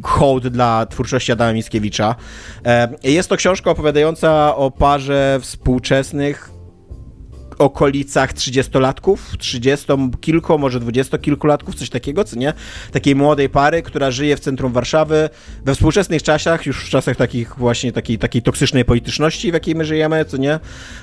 hołd 0.02 0.48
dla 0.48 0.86
twórczości 0.86 1.32
Adama 1.32 1.52
Mickiewicza. 1.52 2.14
E, 2.64 2.88
jest 3.04 3.28
to 3.28 3.36
książka 3.36 3.70
opowiadająca 3.70 4.56
o 4.56 4.70
parze 4.96 5.38
współczesnych 5.42 6.50
okolicach 7.58 8.34
30-latków, 8.34 9.16
30 9.38 9.86
kilku, 10.20 10.58
może 10.58 10.80
20 10.80 11.18
kilkulatków, 11.18 11.74
coś 11.74 11.90
takiego, 11.90 12.24
co 12.24 12.36
nie? 12.36 12.52
Takiej 12.92 13.14
młodej 13.14 13.48
pary, 13.48 13.82
która 13.82 14.10
żyje 14.10 14.36
w 14.36 14.40
centrum 14.40 14.72
Warszawy 14.72 15.28
we 15.64 15.74
współczesnych 15.74 16.22
czasach, 16.22 16.66
już 16.66 16.86
w 16.86 16.88
czasach 16.88 17.16
takich 17.16 17.54
właśnie 17.56 17.92
takiej, 17.92 18.18
takiej 18.18 18.42
toksycznej 18.42 18.84
polityczności, 18.84 19.50
w 19.50 19.54
jakiej 19.54 19.74
my 19.74 19.84
żyjemy, 19.84 20.24
co 20.24 20.36
nie? 20.36 20.60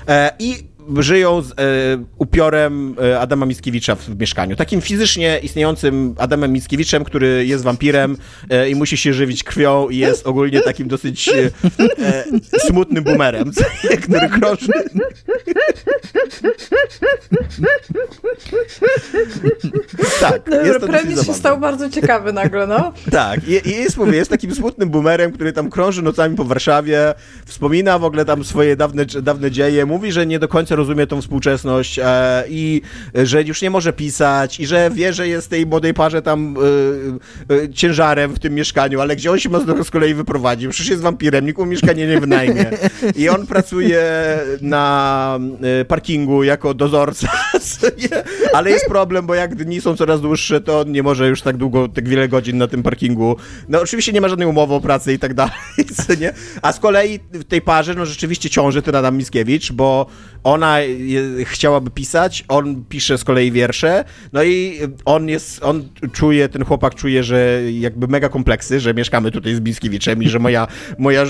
E, 0.08 0.30
I 0.38 0.73
żyją 0.98 1.42
z 1.42 1.50
e, 1.50 1.54
upiorem 2.18 2.96
e, 3.02 3.20
Adama 3.20 3.46
Mickiewicza 3.46 3.94
w 3.94 4.20
mieszkaniu. 4.20 4.56
Takim 4.56 4.80
fizycznie 4.80 5.40
istniejącym 5.42 6.14
Adamem 6.18 6.52
Mickiewiczem, 6.52 7.04
który 7.04 7.46
jest 7.46 7.64
wampirem 7.64 8.16
e, 8.50 8.68
i 8.70 8.74
musi 8.74 8.96
się 8.96 9.12
żywić 9.12 9.44
krwią 9.44 9.88
i 9.88 9.96
jest 9.96 10.26
ogólnie 10.26 10.60
takim 10.60 10.88
dosyć 10.88 11.28
e, 11.28 11.50
e, 11.98 12.24
smutnym 12.58 13.04
boomerem, 13.04 13.50
który 14.02 14.28
krąży. 14.28 14.72
tak, 20.20 20.44
Dobra, 20.44 20.66
jest 20.66 20.80
to 20.80 20.86
premis 20.86 21.26
się 21.26 21.34
stał 21.34 21.60
bardzo 21.60 21.90
ciekawy 21.90 22.32
nagle, 22.32 22.66
no. 22.66 22.92
tak, 23.10 23.48
i, 23.48 23.68
i 23.68 23.70
jest, 23.70 23.96
mówię, 23.96 24.16
jest 24.16 24.30
takim 24.30 24.54
smutnym 24.54 24.90
boomerem, 24.90 25.32
który 25.32 25.52
tam 25.52 25.70
krąży 25.70 26.02
nocami 26.02 26.36
po 26.36 26.44
Warszawie, 26.44 27.14
wspomina 27.46 27.98
w 27.98 28.04
ogóle 28.04 28.24
tam 28.24 28.44
swoje 28.44 28.76
dawne, 28.76 29.06
dawne 29.06 29.50
dzieje, 29.50 29.86
mówi, 29.86 30.12
że 30.12 30.26
nie 30.26 30.38
do 30.38 30.48
końca 30.48 30.73
rozumie 30.76 31.06
tą 31.06 31.20
współczesność 31.20 31.98
e, 31.98 32.44
i 32.48 32.82
że 33.14 33.42
już 33.42 33.62
nie 33.62 33.70
może 33.70 33.92
pisać 33.92 34.60
i 34.60 34.66
że 34.66 34.90
wie, 34.90 35.12
że 35.12 35.28
jest 35.28 35.50
tej 35.50 35.66
młodej 35.66 35.94
parze 35.94 36.22
tam 36.22 36.56
e, 37.48 37.54
e, 37.54 37.72
ciężarem 37.72 38.34
w 38.34 38.38
tym 38.38 38.54
mieszkaniu, 38.54 39.00
ale 39.00 39.16
gdzie 39.16 39.30
on 39.30 39.38
się 39.38 39.50
z 39.84 39.90
kolei 39.90 40.14
wyprowadził? 40.14 40.70
Przecież 40.70 40.90
jest 40.90 41.02
wampirem, 41.02 41.46
nikt 41.46 41.58
mu 41.58 41.66
mieszkanie 41.66 42.06
nie 42.06 42.20
wynajmie. 42.20 42.70
I 43.16 43.28
on 43.28 43.46
pracuje 43.46 44.02
na 44.60 45.38
e, 45.80 45.84
parkingu 45.84 46.42
jako 46.42 46.74
dozorca, 46.74 47.28
ale 48.54 48.70
jest 48.70 48.86
problem, 48.86 49.26
bo 49.26 49.34
jak 49.34 49.54
dni 49.54 49.80
są 49.80 49.96
coraz 49.96 50.20
dłuższe, 50.20 50.60
to 50.60 50.80
on 50.80 50.92
nie 50.92 51.02
może 51.02 51.28
już 51.28 51.42
tak 51.42 51.56
długo, 51.56 51.88
tak 51.88 52.08
wiele 52.08 52.28
godzin 52.28 52.58
na 52.58 52.66
tym 52.66 52.82
parkingu. 52.82 53.36
No 53.68 53.80
oczywiście 53.80 54.12
nie 54.12 54.20
ma 54.20 54.28
żadnej 54.28 54.48
umowy 54.48 54.74
o 54.74 54.80
pracę 54.80 55.12
i 55.12 55.18
tak 55.18 55.34
dalej, 55.44 55.54
nie? 56.20 56.32
A 56.62 56.72
z 56.72 56.80
kolei 56.80 57.20
w 57.32 57.44
tej 57.44 57.62
parze, 57.62 57.94
no 57.94 58.06
rzeczywiście 58.06 58.50
ciąży 58.50 58.82
Adam 58.94 59.16
Mickiewicz, 59.16 59.72
bo 59.72 60.06
ona 60.44 60.63
je, 60.80 61.44
chciałaby 61.44 61.90
pisać, 61.90 62.44
on 62.48 62.84
pisze 62.88 63.18
z 63.18 63.24
kolei 63.24 63.52
wiersze, 63.52 64.04
no 64.32 64.44
i 64.44 64.80
on 65.04 65.28
jest, 65.28 65.62
on 65.62 65.88
czuje, 66.12 66.48
ten 66.48 66.64
chłopak 66.64 66.94
czuje, 66.94 67.24
że 67.24 67.60
jakby 67.72 68.08
mega 68.08 68.28
kompleksy, 68.28 68.80
że 68.80 68.94
mieszkamy 68.94 69.30
tutaj 69.30 69.54
z 69.54 69.60
Mickiewiczem 69.60 70.22
i 70.22 70.28
że 70.28 70.38
moja, 70.38 70.66
moja 70.98 71.24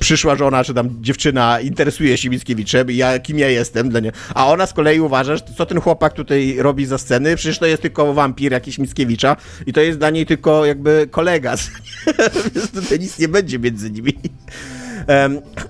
przyszła 0.00 0.36
żona, 0.36 0.64
czy 0.64 0.74
tam 0.74 0.88
dziewczyna 1.00 1.60
interesuje 1.60 2.16
się 2.16 2.30
Mickiewiczem 2.30 2.90
i 2.90 2.96
ja, 2.96 3.18
kim 3.18 3.38
ja 3.38 3.48
jestem 3.48 3.88
dla 3.88 4.00
niej. 4.00 4.12
A 4.34 4.46
ona 4.46 4.66
z 4.66 4.72
kolei 4.72 5.00
uważa, 5.00 5.36
że 5.36 5.42
co 5.56 5.66
ten 5.66 5.80
chłopak 5.80 6.12
tutaj 6.12 6.56
robi 6.58 6.86
za 6.86 6.98
sceny, 6.98 7.36
przecież 7.36 7.58
to 7.58 7.66
jest 7.66 7.82
tylko 7.82 8.14
wampir 8.14 8.52
jakiś 8.52 8.78
Mickiewicza 8.78 9.36
i 9.66 9.72
to 9.72 9.80
jest 9.80 9.98
dla 9.98 10.10
niej 10.10 10.26
tylko 10.26 10.66
jakby 10.66 11.08
kolega, 11.10 11.54
więc 12.54 12.70
tutaj 12.70 12.98
nic 12.98 13.18
nie 13.18 13.28
będzie 13.28 13.58
między 13.58 13.90
nimi. 13.90 14.12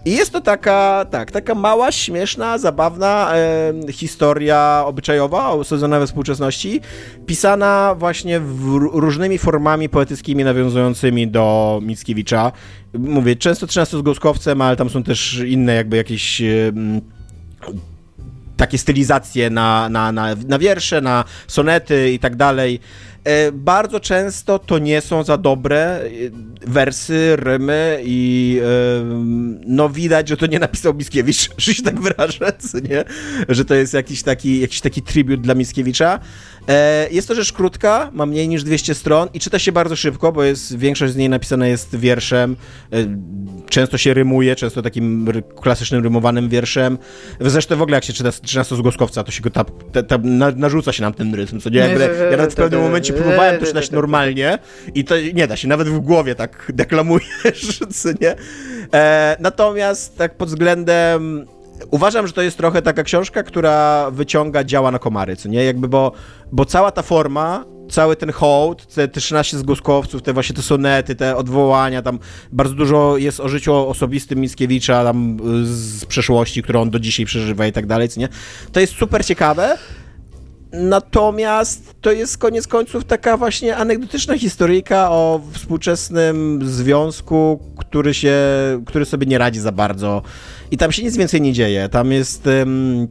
I 0.05 0.17
jest 0.17 0.33
to 0.33 0.41
taka, 0.41 1.07
tak, 1.11 1.31
taka 1.31 1.55
mała, 1.55 1.93
śmieszna, 1.93 2.59
zabawna 2.59 3.33
historia 3.91 4.83
obyczajowa 4.87 5.49
osadzona 5.49 5.99
we 6.01 6.07
współczesności, 6.07 6.81
pisana 7.27 7.95
właśnie 7.99 8.41
różnymi 8.93 9.39
formami 9.39 9.89
poetyckimi 9.89 10.45
nawiązującymi 10.45 11.29
do 11.29 11.79
Mickiewicza. 11.83 12.53
Mówię, 12.99 13.37
często 13.37 13.67
13 13.67 13.99
z 13.99 14.03
Gąskowcem, 14.03 14.61
ale 14.61 14.77
tam 14.77 14.91
są 14.91 15.03
też 15.03 15.43
inne 15.47 15.75
jakby 15.75 15.97
jakieś 15.97 16.43
takie 18.61 18.79
stylizacje 18.79 19.51
na, 19.51 19.89
na, 19.89 20.13
na, 20.13 20.35
na 20.49 20.59
wiersze, 20.59 21.01
na 21.01 21.25
sonety 21.47 22.13
i 22.13 22.19
tak 22.19 22.37
dalej. 22.37 22.81
E, 23.25 23.53
bardzo 23.53 24.01
często 24.01 24.59
to 24.59 24.79
nie 24.79 25.01
są 25.01 25.25
za 25.25 25.37
dobre 25.37 26.01
e, 26.01 26.09
wersy, 26.67 27.37
rymy 27.37 28.01
i 28.05 28.61
e, 28.63 28.67
no 29.67 29.89
widać, 29.89 30.29
że 30.29 30.37
to 30.37 30.47
nie 30.47 30.59
napisał 30.59 30.95
Mickiewicz, 30.95 31.51
że 31.63 31.75
się 31.75 31.83
tak 31.83 32.01
wyrażę, 32.01 32.53
nie? 32.91 33.05
Że 33.49 33.65
to 33.65 33.75
jest 33.75 33.95
jakiś 33.95 34.23
taki, 34.23 34.61
jakiś 34.61 34.81
taki 34.81 35.03
tribut 35.03 35.41
dla 35.41 35.55
Mickiewicza. 35.55 36.21
Jest 37.11 37.29
to 37.29 37.35
rzecz 37.35 37.53
krótka, 37.53 38.11
ma 38.13 38.27
mniej 38.27 38.49
niż 38.49 38.65
200 38.65 38.95
stron 38.95 39.29
i 39.35 39.41
czyta 39.41 39.59
się 39.59 39.73
bardzo 39.73 39.97
szybko, 39.97 40.33
bo 40.33 40.45
jest, 40.45 40.79
większość 40.79 41.13
z 41.13 41.17
niej 41.17 41.29
napisana 41.29 41.67
jest 41.67 41.97
wierszem, 41.97 42.57
często 43.69 43.99
się 43.99 44.15
rymuje, 44.15 44.57
często 44.57 44.83
takim 44.83 45.33
klasycznym 45.61 46.03
rymowanym 46.03 46.49
wierszem. 46.49 46.99
Zresztą 47.41 47.77
w 47.77 47.83
ogóle 47.83 47.97
jak 47.97 48.05
się 48.05 48.13
czyta 48.13 48.33
13 48.33 48.77
z 48.77 48.81
Głoskowca, 48.81 49.25
to 49.25 49.31
się 49.33 49.43
go 49.43 49.51
ta, 49.51 49.65
ta, 49.93 50.03
ta, 50.03 50.19
narzuca 50.57 50.93
się 50.93 51.03
nam 51.03 51.15
ten 51.15 51.35
rytm, 51.35 51.61
co 51.61 51.71
nie? 51.71 51.79
Jakby, 51.79 52.01
ja 52.31 52.37
nawet 52.37 52.53
w 52.53 52.57
pewnym 52.57 52.81
momencie 52.81 53.01
momencie 53.01 53.13
próbowałem 53.13 53.61
to 53.61 53.67
czytać 53.67 53.91
normalnie 53.91 54.59
i 54.95 55.05
to 55.05 55.15
nie 55.35 55.47
da 55.47 55.57
się, 55.57 55.69
nawet 55.69 55.89
w 55.89 55.99
głowie 55.99 56.35
tak 56.35 56.73
deklamujesz, 56.75 57.81
co 58.03 58.09
nie? 58.21 58.35
E, 58.95 59.37
natomiast 59.41 60.19
tak 60.19 60.37
pod 60.37 60.49
względem 60.49 61.47
uważam, 61.91 62.27
że 62.27 62.33
to 62.33 62.43
jest 62.43 62.57
trochę 62.57 62.83
taka 62.83 63.03
książka, 63.03 63.43
która 63.43 64.11
wyciąga 64.11 64.65
działa 64.65 64.91
na 64.91 64.99
komary, 64.99 65.37
co 65.37 65.49
nie? 65.49 65.65
Jakby, 65.65 65.89
bo, 65.89 66.13
bo 66.53 66.65
cała 66.65 66.91
ta 66.91 67.03
forma, 67.03 67.65
cały 67.91 68.17
ten 68.17 68.33
hołd, 68.33 68.95
te, 68.95 69.09
te 69.09 69.21
13 69.21 69.59
zgłoskowców, 69.59 70.23
te 70.23 70.33
właśnie 70.33 70.57
te 70.57 70.63
sonety, 70.63 71.15
te 71.15 71.37
odwołania, 71.37 72.03
tam 72.03 72.19
bardzo 72.53 72.75
dużo 72.75 73.17
jest 73.17 73.41
o 73.41 73.49
życiu 73.49 73.75
osobistym 73.75 74.39
Mickiewicza, 74.41 75.05
tam 75.05 75.39
z 75.65 76.05
przeszłości, 76.05 76.63
którą 76.63 76.81
on 76.81 76.91
do 76.91 76.99
dzisiaj 76.99 77.27
przeżywa 77.27 77.67
i 77.67 77.73
tak 77.73 77.87
dalej, 77.87 78.09
co 78.09 78.21
nie? 78.21 78.29
To 78.73 78.81
jest 78.81 78.93
super 78.95 79.25
ciekawe, 79.25 79.79
Natomiast 80.73 81.95
to 82.01 82.13
jest 82.13 82.39
koniec 82.39 82.67
końców 82.67 83.05
taka 83.05 83.37
właśnie 83.37 83.77
anegdotyczna 83.77 84.39
historyjka 84.39 85.11
o 85.11 85.41
współczesnym 85.53 86.61
związku, 86.63 87.61
który 87.79 88.15
się, 88.15 88.37
który 88.87 89.05
sobie 89.05 89.27
nie 89.27 89.39
radzi 89.39 89.61
za 89.61 89.73
bardzo. 89.73 90.23
I 90.71 90.77
tam 90.77 90.93
się 90.93 91.03
nic 91.03 91.17
więcej 91.17 91.41
nie 91.41 91.53
dzieje. 91.53 91.89
Tam 91.89 92.13
jest. 92.13 92.47
Um, 92.47 93.09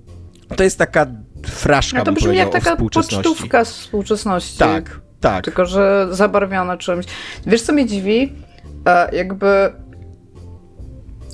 to 0.55 0.63
jest 0.63 0.77
taka 0.77 1.05
fraszka. 1.45 1.97
No 1.97 2.03
to 2.03 2.11
brzmi 2.11 2.37
jak 2.37 2.49
taka 2.49 2.75
pocztówka 2.75 3.65
z 3.65 3.71
współczesności. 3.71 4.57
Tak, 4.57 4.99
tak. 5.19 5.45
Tylko, 5.45 5.65
że 5.65 6.07
zabarwiona 6.11 6.77
czymś. 6.77 7.05
Wiesz, 7.45 7.61
co 7.61 7.73
mnie 7.73 7.85
dziwi? 7.85 8.33
E, 8.85 9.15
jakby. 9.15 9.73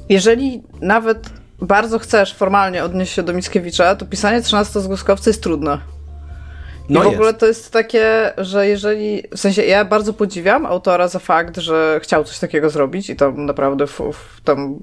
Jeżeli 0.10 0.64
nawet 0.82 1.30
bardzo 1.62 2.00
chcesz 2.00 2.34
formalnie 2.34 2.84
odnieść 2.84 3.14
się 3.14 3.24
do 3.24 3.34
Mickiewicza, 3.34 3.96
to 3.96 4.06
pisanie 4.06 4.42
13 4.42 4.82
zgłoskowcy 4.82 5.30
jest 5.30 5.44
trudne. 5.44 5.78
No 6.90 7.02
I 7.02 7.04
w 7.04 7.08
ogóle 7.08 7.34
to 7.34 7.46
jest 7.46 7.72
takie, 7.72 8.34
że 8.38 8.68
jeżeli, 8.68 9.24
w 9.36 9.40
sensie 9.40 9.64
ja 9.64 9.86
bardzo 9.86 10.14
podziwiam 10.14 10.66
autora 10.66 11.08
za 11.08 11.20
fakt, 11.20 11.58
że 11.58 12.00
chciał 12.04 12.24
coś 12.24 12.40
takiego 12.40 12.70
zrobić 12.70 13.10
i 13.10 13.16
to 13.16 13.32
naprawdę 13.32 13.88
w, 13.88 14.02
w, 14.14 14.42
tam 14.42 14.80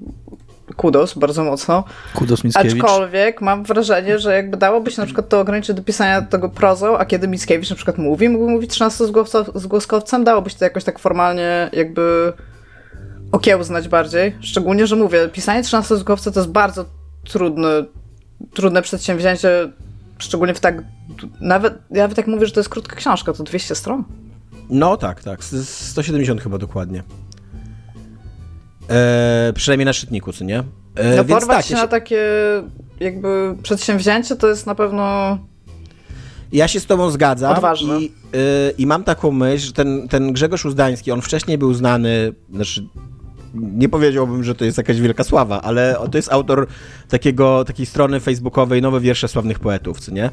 kudos 0.75 1.13
bardzo 1.13 1.43
mocno. 1.43 1.83
Kudos 2.13 2.43
Mickiewicz. 2.43 2.83
Aczkolwiek 2.83 3.41
mam 3.41 3.63
wrażenie, 3.63 4.19
że 4.19 4.35
jakby 4.35 4.57
dałoby 4.57 4.91
się 4.91 5.01
na 5.01 5.05
przykład 5.05 5.29
to 5.29 5.39
ograniczyć 5.39 5.75
do 5.75 5.83
pisania 5.83 6.21
tego 6.21 6.49
prozą, 6.49 6.97
a 6.97 7.05
kiedy 7.05 7.27
Mickiewicz 7.27 7.69
na 7.69 7.75
przykład 7.75 7.97
mówi, 7.97 8.29
mógłby 8.29 8.51
mówić 8.51 8.71
13 8.71 9.05
z 9.55 9.67
głoskowcem, 9.67 10.23
dałoby 10.23 10.49
się 10.49 10.57
to 10.57 10.65
jakoś 10.65 10.83
tak 10.83 10.99
formalnie 10.99 11.69
jakby 11.73 12.33
okiełznać 13.31 13.87
bardziej. 13.87 14.35
Szczególnie, 14.41 14.87
że 14.87 14.95
mówię, 14.95 15.29
pisanie 15.29 15.63
13 15.63 15.97
z 15.97 16.03
to 16.03 16.39
jest 16.39 16.49
bardzo 16.49 16.85
trudny, 17.23 17.67
trudne 18.53 18.81
przedsięwzięcie, 18.81 19.71
szczególnie 20.17 20.53
w 20.53 20.59
tak, 20.59 20.83
nawet, 21.41 21.73
ja 21.91 22.07
tak 22.07 22.27
mówię, 22.27 22.45
że 22.45 22.51
to 22.51 22.59
jest 22.59 22.69
krótka 22.69 22.95
książka, 22.95 23.33
to 23.33 23.43
200 23.43 23.75
stron. 23.75 24.03
No 24.69 24.97
tak, 24.97 25.23
tak, 25.23 25.43
170 25.43 26.41
chyba 26.41 26.57
dokładnie. 26.57 27.03
E, 28.89 29.53
przynajmniej 29.55 29.85
na 29.85 29.93
szczytniku, 29.93 30.33
co 30.33 30.43
nie? 30.43 30.63
E, 30.95 31.15
no 31.15 31.23
porwać 31.23 31.57
tak, 31.57 31.65
się 31.65 31.75
na 31.75 31.87
takie 31.87 32.21
jakby 32.99 33.55
przedsięwzięcie 33.63 34.35
to 34.35 34.47
jest 34.47 34.65
na 34.65 34.75
pewno... 34.75 35.37
Ja 36.51 36.67
się 36.67 36.79
z 36.79 36.85
tobą 36.85 37.09
zgadzam. 37.09 37.53
Odważne. 37.53 37.99
I, 37.99 38.03
yy, 38.03 38.73
I 38.77 38.87
mam 38.87 39.03
taką 39.03 39.31
myśl, 39.31 39.65
że 39.65 39.73
ten, 39.73 40.07
ten 40.07 40.33
Grzegorz 40.33 40.65
Uzdański, 40.65 41.11
on 41.11 41.21
wcześniej 41.21 41.57
był 41.57 41.73
znany, 41.73 42.33
znaczy 42.53 42.87
nie 43.53 43.89
powiedziałbym, 43.89 44.43
że 44.43 44.55
to 44.55 44.65
jest 44.65 44.77
jakaś 44.77 45.01
wielka 45.01 45.23
sława, 45.23 45.61
ale 45.61 45.95
to 46.11 46.17
jest 46.17 46.31
autor 46.31 46.67
takiego, 47.09 47.65
takiej 47.65 47.85
strony 47.85 48.19
facebookowej 48.19 48.81
Nowe 48.81 48.99
Wiersze 48.99 49.27
Sławnych 49.27 49.59
Poetów, 49.59 49.99
co 49.99 50.11
nie? 50.11 50.29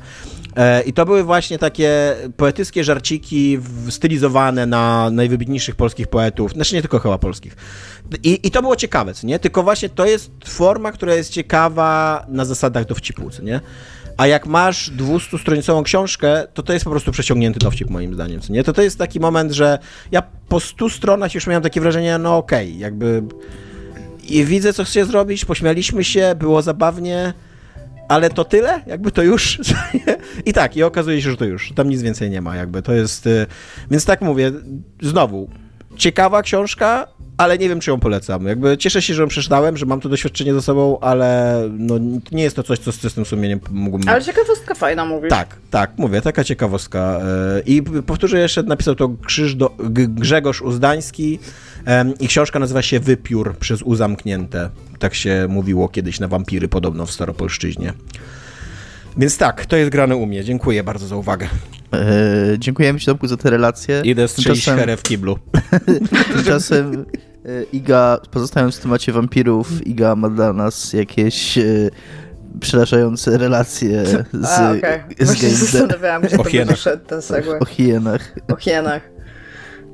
E, 0.57 0.83
I 0.83 0.93
to 0.93 1.05
były 1.07 1.25
właśnie 1.25 1.59
takie 1.59 2.17
poetyckie 2.37 2.85
żarciki 2.85 3.59
stylizowane 3.89 4.67
na 4.67 5.11
najwybitniejszych 5.11 5.77
polskich 5.77 6.09
poetów, 6.09 6.53
znaczy 6.53 6.75
nie 6.75 6.81
tylko 6.81 6.99
chyba 6.99 7.19
polskich. 7.19 7.57
I, 8.23 8.47
I 8.47 8.51
to 8.51 8.63
było 8.63 8.77
ciekawe, 8.77 9.15
co 9.15 9.27
nie? 9.27 9.39
Tylko 9.39 9.63
właśnie 9.63 9.89
to 9.89 10.07
jest 10.07 10.31
forma, 10.45 10.93
która 10.93 11.15
jest 11.15 11.33
ciekawa 11.33 12.27
na 12.29 12.45
zasadach 12.45 12.85
dowcipu, 12.85 13.31
co 13.31 13.43
nie? 13.43 13.61
A 14.21 14.27
jak 14.27 14.47
masz 14.47 14.91
200-stronicową 14.91 15.83
książkę, 15.83 16.47
to 16.55 16.63
to 16.63 16.73
jest 16.73 16.85
po 16.85 16.91
prostu 16.91 17.13
przeciągnięty 17.13 17.59
dowcip 17.59 17.91
moim 17.91 18.15
zdaniem, 18.15 18.41
co 18.41 18.53
nie? 18.53 18.65
To 18.65 18.73
to 18.73 18.83
jest 18.83 18.99
taki 18.99 19.21
moment, 19.21 19.53
że 19.53 19.79
ja 20.13 20.23
po 20.49 20.61
100 20.61 20.89
stronach 20.89 21.35
już 21.35 21.47
miałem 21.47 21.63
takie 21.63 21.81
wrażenie, 21.81 22.19
no 22.19 22.37
okej, 22.37 22.69
okay, 22.69 22.81
jakby 22.81 23.23
i 24.29 24.45
widzę, 24.45 24.73
co 24.73 24.85
chcecie 24.85 25.05
zrobić, 25.05 25.45
pośmialiśmy 25.45 26.05
się, 26.05 26.35
było 26.39 26.63
zabawnie, 26.63 27.33
ale 28.09 28.31
to 28.31 28.45
tyle? 28.45 28.83
Jakby 28.87 29.11
to 29.11 29.23
już? 29.23 29.61
I 30.47 30.53
tak, 30.53 30.77
i 30.77 30.83
okazuje 30.83 31.23
się, 31.23 31.31
że 31.31 31.37
to 31.37 31.45
już. 31.45 31.73
Tam 31.77 31.89
nic 31.89 32.03
więcej 32.03 32.31
nie 32.31 32.41
ma, 32.41 32.57
jakby 32.57 32.83
to 32.83 32.93
jest... 32.93 33.27
Y, 33.27 33.47
więc 33.91 34.05
tak 34.05 34.21
mówię, 34.21 34.53
znowu, 35.03 35.51
ciekawa 35.97 36.43
książka, 36.43 37.07
ale 37.41 37.59
nie 37.59 37.69
wiem, 37.69 37.81
czy 37.81 37.91
ją 37.91 38.01
polecam. 38.01 38.47
Jakby 38.47 38.79
cieszę 38.79 39.03
się, 39.03 39.15
że 39.15 39.23
ją 39.23 39.29
przeczytałem, 39.29 39.77
że 39.77 39.87
mam 39.87 40.01
to 40.01 40.09
doświadczenie 40.09 40.55
ze 40.55 40.63
sobą, 40.63 40.99
ale 41.01 41.61
no, 41.79 41.95
nie 42.33 42.43
jest 42.43 42.57
to 42.57 42.63
coś, 42.63 42.79
co 42.79 42.93
z 42.93 42.99
czystym 42.99 43.25
sumieniem 43.25 43.61
mógłbym... 43.71 44.09
Ale 44.09 44.23
ciekawostka 44.23 44.75
fajna, 44.75 45.05
mówisz. 45.05 45.31
Tak, 45.31 45.57
tak, 45.71 45.93
mówię, 45.97 46.21
taka 46.21 46.45
ciekawostka. 46.45 47.21
E, 47.59 47.61
I 47.67 47.83
powtórzę 47.83 48.39
jeszcze, 48.39 48.63
napisał 48.63 48.95
to 48.95 49.11
Krzyż 49.27 49.57
Grzegorz 50.09 50.63
Uzdański 50.63 51.39
i 52.21 52.29
książka 52.29 52.59
nazywa 52.59 52.83
się 52.83 53.01
Wypiór 53.01 53.57
przez 53.57 53.83
U 53.83 53.95
zamknięte. 53.95 54.71
Tak 54.99 55.15
się 55.15 55.47
mówiło 55.49 55.89
kiedyś 55.89 56.21
na 56.21 56.29
wampiry, 56.29 56.69
podobno 56.69 57.07
w 57.07 57.11
Staropolszczyźnie. 57.11 57.93
Więc 59.17 59.39
tak, 59.39 59.67
to 59.67 59.77
jest 59.77 59.91
grane 59.91 60.17
u 60.17 60.27
mnie. 60.27 60.45
Dziękuję 60.45 60.83
bardzo 60.85 61.07
za 61.07 61.17
uwagę. 61.17 61.49
Eee, 61.93 62.59
dziękujemy 62.59 63.01
Ci, 63.01 63.07
Tomku, 63.07 63.27
za 63.27 63.37
te 63.37 63.51
relacje. 63.51 64.03
Idę 64.05 64.29
strzelić 64.29 64.65
Tymczasem... 64.65 64.97
w 64.97 65.03
kiblu. 65.03 65.39
Tymczasem 66.35 67.05
Iga, 67.73 68.19
pozostając 68.31 68.77
w 68.77 68.83
temacie 68.83 69.13
wampirów, 69.13 69.87
Iga 69.87 70.17
ma 70.17 70.31
dla 70.31 70.53
nas 70.53 70.93
jakieś 70.93 71.59
e, 71.59 71.63
przerażające 72.61 73.39
relacje 73.39 74.05
z, 74.33 74.49
A, 74.49 74.73
okay. 74.79 75.05
z 75.21 75.27
Właśnie 75.27 75.49
zastanawiałam, 75.49 76.23
gdzie 76.23 76.39
o 76.39 76.45
to 76.45 76.51
będzie 76.51 76.77
szedł 76.77 77.05
ten 77.07 77.23
segue. 77.23 77.59
O 77.61 77.65
hienach. 77.65 78.35
O 78.55 78.57
hienach. 78.57 79.03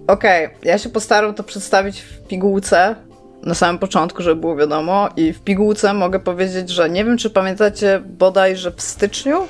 Okej, 0.07 0.47
okay. 0.47 0.59
ja 0.63 0.79
się 0.79 0.89
postaram 0.89 1.35
to 1.35 1.43
przedstawić 1.43 2.01
w 2.01 2.27
pigułce 2.27 2.97
na 3.43 3.55
samym 3.55 3.79
początku, 3.79 4.23
żeby 4.23 4.41
było 4.41 4.57
wiadomo 4.57 5.09
i 5.17 5.33
w 5.33 5.41
pigułce 5.41 5.95
mogę 5.95 6.21
powiedzieć, 6.21 6.71
że 6.71 6.91
nie 6.91 7.05
wiem, 7.05 7.19
czy 7.19 7.31
pamiętacie 7.31 8.03
bodajże 8.19 8.73
w 8.77 8.83
styczniu 8.83 9.43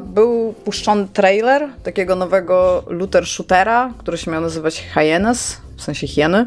był 0.00 0.52
puszczony 0.64 1.08
trailer 1.12 1.68
takiego 1.82 2.16
nowego 2.16 2.84
looter 2.86 3.26
shootera, 3.26 3.92
który 3.98 4.18
się 4.18 4.30
miał 4.30 4.40
nazywać 4.40 4.84
Hyenas, 4.94 5.60
w 5.76 5.82
sensie 5.82 6.06
hieny. 6.06 6.46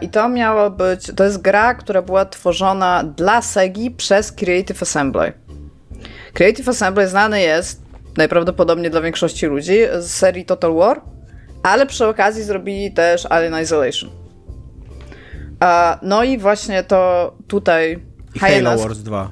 I 0.00 0.08
to 0.08 0.28
miało 0.28 0.70
być, 0.70 1.12
to 1.16 1.24
jest 1.24 1.42
gra, 1.42 1.74
która 1.74 2.02
była 2.02 2.24
tworzona 2.24 3.04
dla 3.04 3.42
Segi 3.42 3.90
przez 3.90 4.32
Creative 4.32 4.82
Assembly. 4.82 5.32
Creative 6.32 6.68
Assembly 6.68 7.08
znany 7.08 7.40
jest 7.40 7.82
najprawdopodobniej 8.16 8.90
dla 8.90 9.00
większości 9.00 9.46
ludzi 9.46 9.78
z 9.98 10.10
serii 10.10 10.44
Total 10.44 10.74
War, 10.74 11.00
ale 11.62 11.86
przy 11.86 12.06
okazji 12.06 12.42
zrobili 12.42 12.92
też 12.92 13.26
Alien 13.26 13.62
Isolation. 13.62 14.10
No 16.02 16.24
i 16.24 16.38
właśnie 16.38 16.82
to 16.84 17.32
tutaj... 17.46 17.98
I 18.34 18.38
Halo 18.38 18.78
Wars 18.78 18.98
2. 18.98 19.30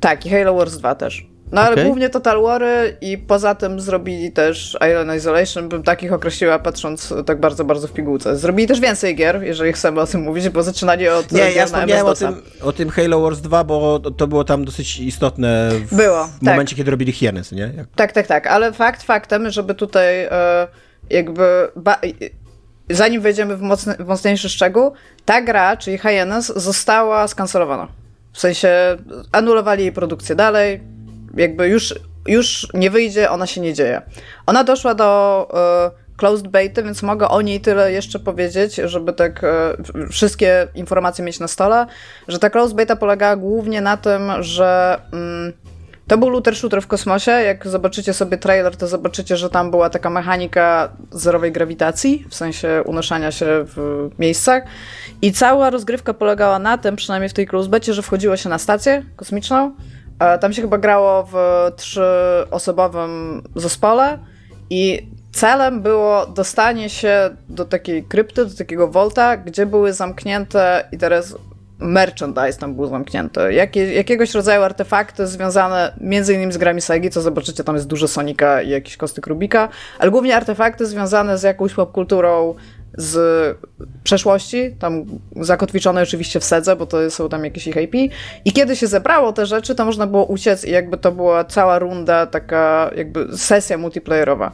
Tak, 0.00 0.26
i 0.26 0.30
Halo 0.30 0.54
Wars 0.54 0.76
2 0.76 0.94
też. 0.94 1.27
No 1.52 1.60
ale 1.60 1.72
okay. 1.72 1.84
głównie 1.84 2.10
Total 2.10 2.42
Wary 2.42 2.96
i 3.00 3.18
poza 3.18 3.54
tym 3.54 3.80
zrobili 3.80 4.32
też 4.32 4.76
Island 4.90 5.18
Isolation, 5.18 5.68
bym 5.68 5.82
takich 5.82 6.12
określiła 6.12 6.58
patrząc 6.58 7.14
tak 7.26 7.40
bardzo, 7.40 7.64
bardzo 7.64 7.88
w 7.88 7.92
pigułce. 7.92 8.36
Zrobili 8.36 8.68
też 8.68 8.80
więcej 8.80 9.16
gier, 9.16 9.42
jeżeli 9.42 9.72
chcemy 9.72 10.00
o 10.00 10.06
tym 10.06 10.20
mówić, 10.20 10.48
bo 10.48 10.62
zaczynali 10.62 11.08
od 11.08 11.32
Nie, 11.32 11.52
ja 11.52 11.66
wspomniałem 11.66 12.06
o 12.06 12.14
tym, 12.14 12.42
o 12.62 12.72
tym 12.72 12.90
Halo 12.90 13.20
Wars 13.20 13.40
2, 13.40 13.64
bo 13.64 14.00
to 14.16 14.26
było 14.26 14.44
tam 14.44 14.64
dosyć 14.64 14.98
istotne 14.98 15.70
w, 15.70 15.96
było, 15.96 16.24
w 16.24 16.30
tak. 16.30 16.42
momencie, 16.42 16.76
kiedy 16.76 16.90
robili 16.90 17.12
Hienes, 17.12 17.52
nie? 17.52 17.72
Jak... 17.76 17.86
Tak, 17.96 18.12
tak, 18.12 18.26
tak, 18.26 18.46
ale 18.46 18.72
fakt 18.72 19.02
faktem, 19.02 19.50
żeby 19.50 19.74
tutaj 19.74 20.24
e, 20.24 20.68
jakby... 21.10 21.68
zanim 22.90 23.20
wejdziemy 23.20 23.56
w, 23.56 23.60
mocny, 23.60 23.94
w 23.94 24.06
mocniejszy 24.06 24.48
szczegół, 24.48 24.92
ta 25.24 25.42
gra, 25.42 25.76
czyli 25.76 25.98
Hyenas, 25.98 26.52
została 26.56 27.28
skancelowana. 27.28 27.88
W 28.32 28.40
sensie 28.40 28.70
anulowali 29.32 29.82
jej 29.82 29.92
produkcję 29.92 30.34
dalej, 30.36 30.80
jakby 31.36 31.68
już, 31.68 31.94
już 32.26 32.68
nie 32.74 32.90
wyjdzie, 32.90 33.30
ona 33.30 33.46
się 33.46 33.60
nie 33.60 33.74
dzieje. 33.74 34.02
Ona 34.46 34.64
doszła 34.64 34.94
do 34.94 35.48
y, 36.14 36.16
closed 36.16 36.48
beta, 36.48 36.82
więc 36.82 37.02
mogę 37.02 37.28
o 37.28 37.42
niej 37.42 37.60
tyle 37.60 37.92
jeszcze 37.92 38.18
powiedzieć, 38.18 38.74
żeby 38.74 39.12
tak 39.12 39.44
y, 39.44 40.08
wszystkie 40.10 40.68
informacje 40.74 41.24
mieć 41.24 41.40
na 41.40 41.48
stole, 41.48 41.86
że 42.28 42.38
ta 42.38 42.50
closed 42.50 42.76
beta 42.76 42.96
polegała 42.96 43.36
głównie 43.36 43.80
na 43.80 43.96
tym, 43.96 44.30
że 44.40 45.00
y, 45.48 45.78
to 46.08 46.18
był 46.18 46.28
looter 46.28 46.56
shooter 46.56 46.82
w 46.82 46.86
kosmosie. 46.86 47.30
Jak 47.30 47.66
zobaczycie 47.66 48.12
sobie 48.14 48.38
trailer, 48.38 48.76
to 48.76 48.86
zobaczycie, 48.86 49.36
że 49.36 49.50
tam 49.50 49.70
była 49.70 49.90
taka 49.90 50.10
mechanika 50.10 50.92
zerowej 51.10 51.52
grawitacji, 51.52 52.26
w 52.28 52.34
sensie 52.34 52.82
unoszenia 52.84 53.32
się 53.32 53.46
w 53.64 54.08
miejscach. 54.18 54.62
I 55.22 55.32
cała 55.32 55.70
rozgrywka 55.70 56.14
polegała 56.14 56.58
na 56.58 56.78
tym, 56.78 56.96
przynajmniej 56.96 57.28
w 57.28 57.34
tej 57.34 57.46
closed 57.46 57.70
becie, 57.70 57.94
że 57.94 58.02
wchodziło 58.02 58.36
się 58.36 58.48
na 58.48 58.58
stację 58.58 59.02
kosmiczną, 59.16 59.72
E, 59.72 59.97
tam 60.40 60.52
się 60.52 60.62
chyba 60.62 60.78
grało 60.78 61.28
w 61.32 61.36
trzyosobowym 61.76 63.42
zespole 63.54 64.18
i 64.70 65.08
celem 65.32 65.82
było 65.82 66.26
dostanie 66.26 66.90
się 66.90 67.30
do 67.48 67.64
takiej 67.64 68.04
krypty, 68.04 68.46
do 68.46 68.54
takiego 68.54 68.88
volta, 68.88 69.36
gdzie 69.36 69.66
były 69.66 69.92
zamknięte 69.92 70.88
i 70.92 70.98
teraz 70.98 71.34
merchandise 71.78 72.58
tam 72.58 72.74
był 72.74 72.86
zamknięty. 72.86 73.52
Jakie, 73.52 73.94
jakiegoś 73.94 74.34
rodzaju 74.34 74.62
artefakty 74.62 75.26
związane 75.26 75.92
między 76.00 76.34
innymi 76.34 76.52
z 76.52 76.58
grami 76.58 76.80
Segi, 76.80 77.10
co 77.10 77.20
zobaczycie, 77.20 77.64
tam 77.64 77.74
jest 77.74 77.86
dużo 77.86 78.08
Sonika 78.08 78.62
i 78.62 78.68
jakiś 78.68 78.96
kostek 78.96 79.26
Rubika, 79.26 79.68
ale 79.98 80.10
głównie 80.10 80.36
artefakty 80.36 80.86
związane 80.86 81.38
z 81.38 81.42
jakąś 81.42 81.74
popkulturą 81.74 82.54
z 82.96 83.56
przeszłości, 84.04 84.76
tam 84.78 85.04
zakotwiczone 85.36 86.02
oczywiście 86.02 86.40
w 86.40 86.44
sedze, 86.44 86.76
bo 86.76 86.86
to 86.86 87.10
są 87.10 87.28
tam 87.28 87.44
jakieś 87.44 87.66
ich 87.66 87.76
IP. 87.76 88.12
I 88.44 88.52
kiedy 88.52 88.76
się 88.76 88.86
zebrało 88.86 89.32
te 89.32 89.46
rzeczy, 89.46 89.74
to 89.74 89.84
można 89.84 90.06
było 90.06 90.24
uciec 90.24 90.64
i 90.64 90.70
jakby 90.70 90.96
to 90.96 91.12
była 91.12 91.44
cała 91.44 91.78
runda, 91.78 92.26
taka 92.26 92.90
jakby 92.96 93.36
sesja 93.36 93.78
multiplayerowa. 93.78 94.52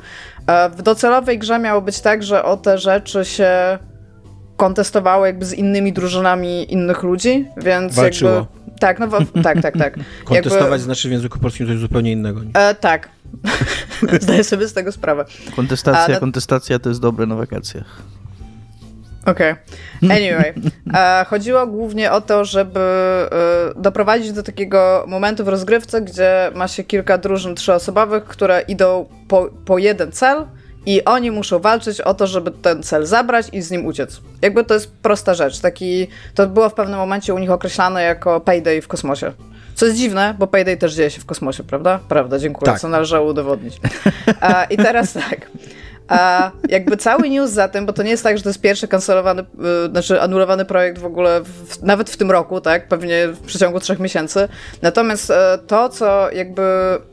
W 0.77 0.83
docelowej 0.83 1.39
grze 1.39 1.59
miało 1.59 1.81
być 1.81 2.01
tak, 2.01 2.23
że 2.23 2.45
o 2.45 2.57
te 2.57 2.79
rzeczy 2.79 3.25
się 3.25 3.79
kontestowało 4.57 5.27
jakby 5.27 5.45
z 5.45 5.53
innymi 5.53 5.93
drużynami 5.93 6.73
innych 6.73 7.03
ludzi, 7.03 7.49
więc 7.57 7.95
Walczyło. 7.95 8.31
jakby... 8.31 8.81
Tak, 8.81 8.99
no 8.99 9.09
tak, 9.43 9.63
tak, 9.63 9.79
tak. 9.79 9.95
Kontestować 10.25 10.71
jakby... 10.71 10.79
znaczy 10.79 11.09
w 11.09 11.13
języku 11.13 11.39
polskim 11.39 11.67
coś 11.67 11.79
zupełnie 11.79 12.13
innego. 12.13 12.41
E, 12.55 12.75
tak. 12.75 13.09
Zdaję 14.21 14.45
sobie 14.45 14.69
z 14.69 14.73
tego 14.73 14.93
sprawę. 14.93 15.25
Kontestacja, 15.57 16.17
A, 16.17 16.21
kontestacja 16.21 16.79
to 16.79 16.89
jest 16.89 17.01
dobre 17.01 17.27
na 17.27 17.35
wakacjach. 17.35 18.03
Okej. 19.27 19.53
Okay. 19.53 20.17
Anyway, 20.17 20.55
e, 20.95 21.25
chodziło 21.25 21.67
głównie 21.67 22.13
o 22.13 22.21
to, 22.21 22.45
żeby 22.45 22.81
e, 22.81 23.29
doprowadzić 23.77 24.33
do 24.33 24.43
takiego 24.43 25.05
momentu 25.09 25.45
w 25.45 25.49
rozgrywce, 25.49 26.01
gdzie 26.01 26.51
ma 26.55 26.69
się 26.69 26.85
kilka 26.85 27.19
drużyn 27.19 27.55
trzyosobowych, 27.55 28.25
które 28.25 28.61
idą 28.69 29.09
po, 29.29 29.49
po 29.65 29.79
jeden 29.79 30.13
cel 30.13 30.47
i 30.87 31.05
oni 31.05 31.31
muszą 31.31 31.59
walczyć 31.59 32.01
o 32.01 32.15
to, 32.15 32.27
żeby 32.27 32.51
ten 32.51 32.83
cel 32.83 33.07
zabrać 33.07 33.47
i 33.53 33.63
z 33.63 33.71
nim 33.71 33.87
uciec. 33.87 34.21
Jakby 34.43 34.65
to 34.65 34.75
jest 34.75 34.93
prosta 34.93 35.35
rzecz. 35.35 35.61
Taki, 35.61 36.09
to 36.35 36.47
było 36.47 36.69
w 36.69 36.75
pewnym 36.75 36.99
momencie 36.99 37.35
u 37.35 37.39
nich 37.39 37.51
określane 37.51 38.03
jako 38.03 38.41
payday 38.41 38.83
w 38.83 38.89
kosmosie. 38.89 39.33
Co 39.75 39.87
jest 39.87 39.99
dziwne, 39.99 40.35
bo 40.39 40.47
Payday 40.47 40.77
też 40.77 40.95
dzieje 40.95 41.11
się 41.11 41.21
w 41.21 41.27
kosmosie, 41.27 41.65
prawda? 41.65 42.01
Prawda, 42.09 42.39
dziękuję, 42.39 42.73
tak. 42.73 42.81
co 42.81 42.89
należało 42.89 43.31
udowodnić. 43.31 43.81
A, 44.41 44.65
I 44.65 44.77
teraz 44.77 45.13
tak. 45.31 45.51
A 46.09 46.51
jakby 46.69 46.97
cały 46.97 47.31
news 47.31 47.51
za 47.51 47.69
tym, 47.69 47.87
bo 47.87 47.93
to 47.93 48.03
nie 48.03 48.11
jest 48.11 48.23
tak, 48.23 48.37
że 48.37 48.43
to 48.43 48.49
jest 48.49 48.61
pierwszy 48.61 48.89
kancelowany, 48.89 49.43
y, 49.87 49.91
znaczy 49.91 50.21
anulowany 50.21 50.65
projekt 50.65 50.99
w 50.99 51.05
ogóle, 51.05 51.41
w, 51.45 51.83
nawet 51.83 52.11
w 52.11 52.17
tym 52.17 52.31
roku, 52.31 52.61
tak? 52.61 52.89
Pewnie 52.89 53.29
w 53.29 53.41
przeciągu 53.41 53.81
trzech 53.81 53.99
miesięcy. 53.99 54.49
Natomiast 54.83 55.31
e, 55.31 55.59
to, 55.67 55.89
co 55.89 56.31
jakby 56.33 56.63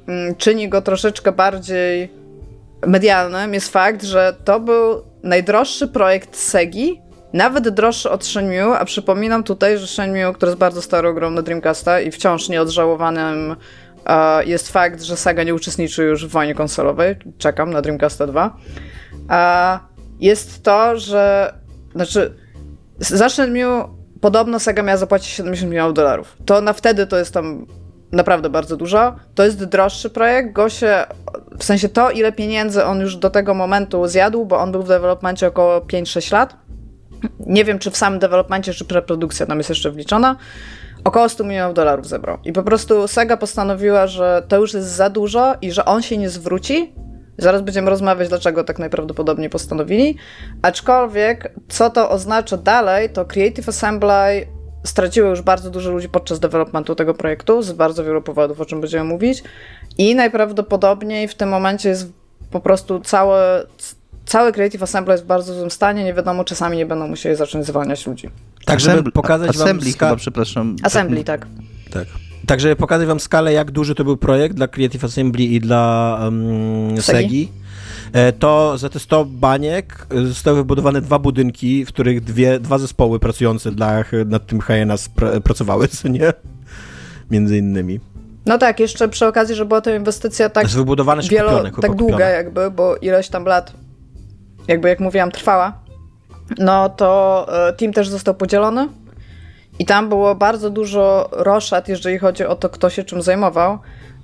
mm, 0.08 0.36
czyni 0.36 0.70
go 0.70 0.82
troszeczkę 0.82 1.32
bardziej 1.32 2.12
medialnym, 2.88 3.54
jest 3.54 3.70
fakt, 3.70 4.04
że 4.04 4.36
to 4.46 4.60
był 4.60 5.04
najdroższy 5.24 5.88
projekt 5.88 6.38
Segi 6.38 7.02
nawet 7.34 7.70
droższy 7.70 8.10
od 8.10 8.26
Shenmue, 8.26 8.78
a 8.80 8.86
przypominam 8.86 9.44
tutaj, 9.44 9.78
że 9.78 9.88
Shenmue, 9.88 10.34
który 10.34 10.50
jest 10.50 10.60
bardzo 10.60 10.82
starą 10.82 11.30
na 11.30 11.42
Dreamcasta 11.42 12.02
i 12.02 12.12
wciąż 12.12 12.50
nieodżałowanym 12.50 13.56
jest 14.46 14.72
fakt, 14.72 15.02
że 15.02 15.18
Sega 15.18 15.44
nie 15.44 15.56
uczestniczy 15.56 16.04
już 16.04 16.26
w 16.26 16.30
wojnie 16.30 16.56
konsolowej. 16.56 17.16
Czekam 17.38 17.70
na 17.70 17.82
Dreamcasta 17.82 18.28
2. 18.28 18.58
A 19.28 19.80
jest 20.20 20.64
to, 20.64 20.98
że 20.98 21.54
znaczy 21.96 22.36
za 23.00 23.30
Shenmue 23.30 23.90
podobno 24.22 24.60
Sega 24.60 24.84
miała 24.84 24.98
zapłacić 24.98 25.30
70 25.30 25.72
milionów 25.72 25.94
dolarów. 25.94 26.38
To 26.46 26.62
na 26.62 26.74
wtedy 26.74 27.08
to 27.08 27.18
jest 27.18 27.34
tam 27.34 27.66
naprawdę 28.12 28.50
bardzo 28.50 28.78
dużo. 28.78 29.16
To 29.36 29.44
jest 29.44 29.64
droższy 29.64 30.10
projekt. 30.10 30.54
Gosie, 30.54 31.06
w 31.60 31.64
sensie 31.64 31.90
to, 31.90 32.12
ile 32.12 32.32
pieniędzy 32.32 32.86
on 32.86 33.00
już 33.00 33.16
do 33.16 33.30
tego 33.30 33.54
momentu 33.54 34.08
zjadł, 34.08 34.46
bo 34.46 34.60
on 34.60 34.72
był 34.72 34.84
w 34.84 34.88
developmencie 34.88 35.48
około 35.48 35.80
5-6 35.80 36.34
lat. 36.34 36.56
Nie 37.40 37.66
wiem, 37.66 37.80
czy 37.80 37.92
w 37.92 37.98
samym 37.98 38.20
developmencie, 38.20 38.74
czy 38.74 38.86
preprodukcja 38.86 39.46
tam 39.46 39.58
jest 39.58 39.70
jeszcze 39.70 39.92
wliczona. 39.92 40.36
Około 41.04 41.30
100 41.30 41.44
milionów 41.44 41.74
dolarów 41.74 42.08
zebrał. 42.08 42.38
I 42.46 42.54
po 42.54 42.64
prostu 42.64 43.08
Sega 43.08 43.38
postanowiła, 43.38 44.08
że 44.08 44.44
to 44.48 44.58
już 44.58 44.74
jest 44.74 44.88
za 44.88 45.10
dużo 45.10 45.56
i 45.62 45.72
że 45.72 45.86
on 45.86 46.02
się 46.02 46.18
nie 46.18 46.30
zwróci. 46.30 46.94
Zaraz 47.38 47.62
będziemy 47.62 47.90
rozmawiać, 47.90 48.30
dlaczego 48.30 48.64
tak 48.64 48.80
najprawdopodobniej 48.80 49.50
postanowili. 49.50 50.18
Aczkolwiek, 50.62 51.54
co 51.68 51.90
to 51.90 52.10
oznacza 52.10 52.58
dalej, 52.58 53.10
to 53.10 53.26
Creative 53.26 53.70
Assembly 53.70 54.48
straciło 54.84 55.30
już 55.30 55.42
bardzo 55.42 55.70
dużo 55.70 55.92
ludzi 55.92 56.10
podczas 56.10 56.40
developmentu 56.40 56.96
tego 56.96 57.14
projektu, 57.14 57.62
z 57.62 57.72
bardzo 57.72 58.04
wielu 58.04 58.22
powodów, 58.22 58.62
o 58.62 58.66
czym 58.66 58.82
będziemy 58.82 59.04
mówić. 59.04 59.44
I 59.98 60.16
najprawdopodobniej 60.16 61.28
w 61.28 61.36
tym 61.36 61.50
momencie 61.50 61.90
jest 61.90 62.08
po 62.52 62.60
prostu 62.60 63.00
całe, 63.00 63.66
cały 64.32 64.52
Creative 64.52 64.84
Assembly 64.84 65.14
jest 65.14 65.24
w 65.24 65.28
bardzo 65.28 65.54
złym 65.54 65.72
stanie, 65.72 66.04
nie 66.04 66.14
wiadomo, 66.14 66.44
czasami 66.44 66.78
nie 66.78 66.86
będą 66.86 67.08
musieli 67.08 67.36
zacząć 67.36 67.66
zwalniać 67.66 68.08
ludzi. 68.08 68.30
Tak, 68.66 68.80
żeby 68.80 69.12
pokazać 69.12 69.50
Assembly 69.50 69.92
wam... 69.92 70.00
chyba, 70.00 70.16
przepraszam. 70.16 70.76
Assembly, 70.84 71.24
tak. 71.24 71.48
Tak. 71.92 72.08
Tak, 72.48 72.60
żeby 72.60 72.76
pokazać 72.76 73.08
wam 73.08 73.20
skalę, 73.20 73.54
jak 73.54 73.72
duży 73.72 73.96
to 73.96 74.04
był 74.04 74.18
projekt 74.18 74.56
dla 74.56 74.68
Creative 74.68 75.04
Assembly 75.04 75.44
i 75.44 75.60
dla 75.60 76.20
um, 76.24 77.02
Segi. 77.02 77.52
E, 78.14 78.34
to 78.34 78.78
za 78.78 78.90
te 78.90 79.00
100 79.00 79.26
baniek 79.26 80.08
zostały 80.26 80.58
wybudowane 80.58 81.02
dwa 81.02 81.20
budynki, 81.20 81.86
w 81.86 81.88
których 81.88 82.24
dwie, 82.24 82.60
dwa 82.60 82.78
zespoły 82.78 83.20
pracujące 83.20 83.72
dla, 83.72 84.04
nad 84.26 84.48
tym 84.48 84.62
Hyenas 84.62 85.10
pr 85.10 85.42
pracowały, 85.44 85.88
co 85.88 86.08
nie? 86.08 86.34
Między 87.32 87.58
innymi. 87.58 88.00
No 88.46 88.58
tak, 88.58 88.80
jeszcze 88.80 89.10
przy 89.10 89.28
okazji, 89.28 89.56
że 89.56 89.66
była 89.66 89.82
to 89.82 89.96
inwestycja 89.96 90.50
tak, 90.50 90.68
wielo, 91.30 91.64
tak 91.82 91.96
długa 91.96 92.30
jakby, 92.30 92.72
bo 92.72 92.96
ileś 92.96 93.30
tam 93.30 93.46
lat 93.46 93.74
jakby 94.68 94.90
jak 94.90 95.00
mówiłam, 95.00 95.32
trwała, 95.32 95.74
no 96.58 96.90
to 96.90 97.48
e, 97.68 97.74
team 97.74 97.94
też 97.94 98.10
został 98.10 98.36
podzielony 98.36 98.88
i 99.80 99.86
tam 99.86 100.10
było 100.10 100.36
bardzo 100.36 100.70
dużo 100.70 101.30
roszad, 101.32 101.88
jeżeli 101.88 102.18
chodzi 102.18 102.46
o 102.46 102.56
to, 102.56 102.70
kto 102.70 102.90
się 102.90 103.04
czym 103.04 103.22
zajmował. 103.22 103.80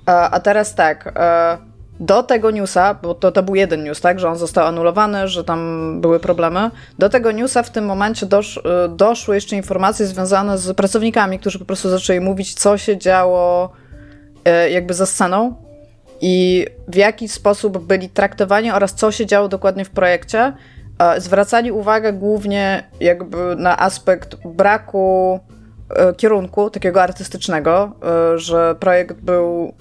E, 0.08 0.10
a 0.10 0.40
teraz 0.40 0.74
tak, 0.74 1.12
e, 1.16 1.58
do 2.00 2.22
tego 2.22 2.50
newsa, 2.50 2.94
bo 2.94 3.14
to, 3.14 3.32
to 3.32 3.42
był 3.42 3.54
jeden 3.54 3.84
news, 3.84 4.00
tak, 4.00 4.20
że 4.20 4.28
on 4.28 4.36
został 4.36 4.66
anulowany, 4.66 5.28
że 5.28 5.44
tam 5.44 6.00
były 6.00 6.20
problemy. 6.20 6.70
Do 6.98 7.08
tego 7.08 7.32
newsa 7.32 7.62
w 7.62 7.70
tym 7.70 7.86
momencie 7.86 8.26
dosz, 8.26 8.60
doszły 8.88 9.34
jeszcze 9.34 9.56
informacje 9.56 10.06
związane 10.06 10.58
z 10.58 10.76
pracownikami, 10.76 11.38
którzy 11.38 11.58
po 11.58 11.64
prostu 11.64 11.90
zaczęli 11.90 12.20
mówić, 12.20 12.54
co 12.54 12.78
się 12.78 12.98
działo 12.98 13.72
jakby 14.70 14.94
za 14.94 15.06
sceną 15.06 15.67
i 16.20 16.66
w 16.88 16.94
jaki 16.94 17.28
sposób 17.28 17.78
byli 17.78 18.08
traktowani 18.08 18.70
oraz 18.70 18.94
co 18.94 19.12
się 19.12 19.26
działo 19.26 19.48
dokładnie 19.48 19.84
w 19.84 19.90
projekcie. 19.90 20.52
E, 20.98 21.20
zwracali 21.20 21.72
uwagę 21.72 22.12
głównie 22.12 22.84
jakby 23.00 23.56
na 23.56 23.78
aspekt 23.80 24.36
braku 24.44 25.40
e, 25.90 26.14
kierunku 26.14 26.70
takiego 26.70 27.02
artystycznego, 27.02 27.92
e, 28.34 28.38
że 28.38 28.74
projekt 28.74 29.16
był 29.16 29.72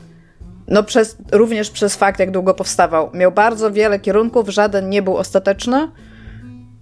no 0.68 0.84
przez, 0.84 1.18
również 1.32 1.70
przez 1.70 1.96
fakt, 1.96 2.20
jak 2.20 2.32
długo 2.32 2.54
powstawał. 2.54 3.10
Miał 3.14 3.32
bardzo 3.32 3.72
wiele 3.72 4.00
kierunków, 4.00 4.50
żaden 4.50 4.90
nie 4.90 5.02
był 5.02 5.18
ostateczny. 5.18 5.92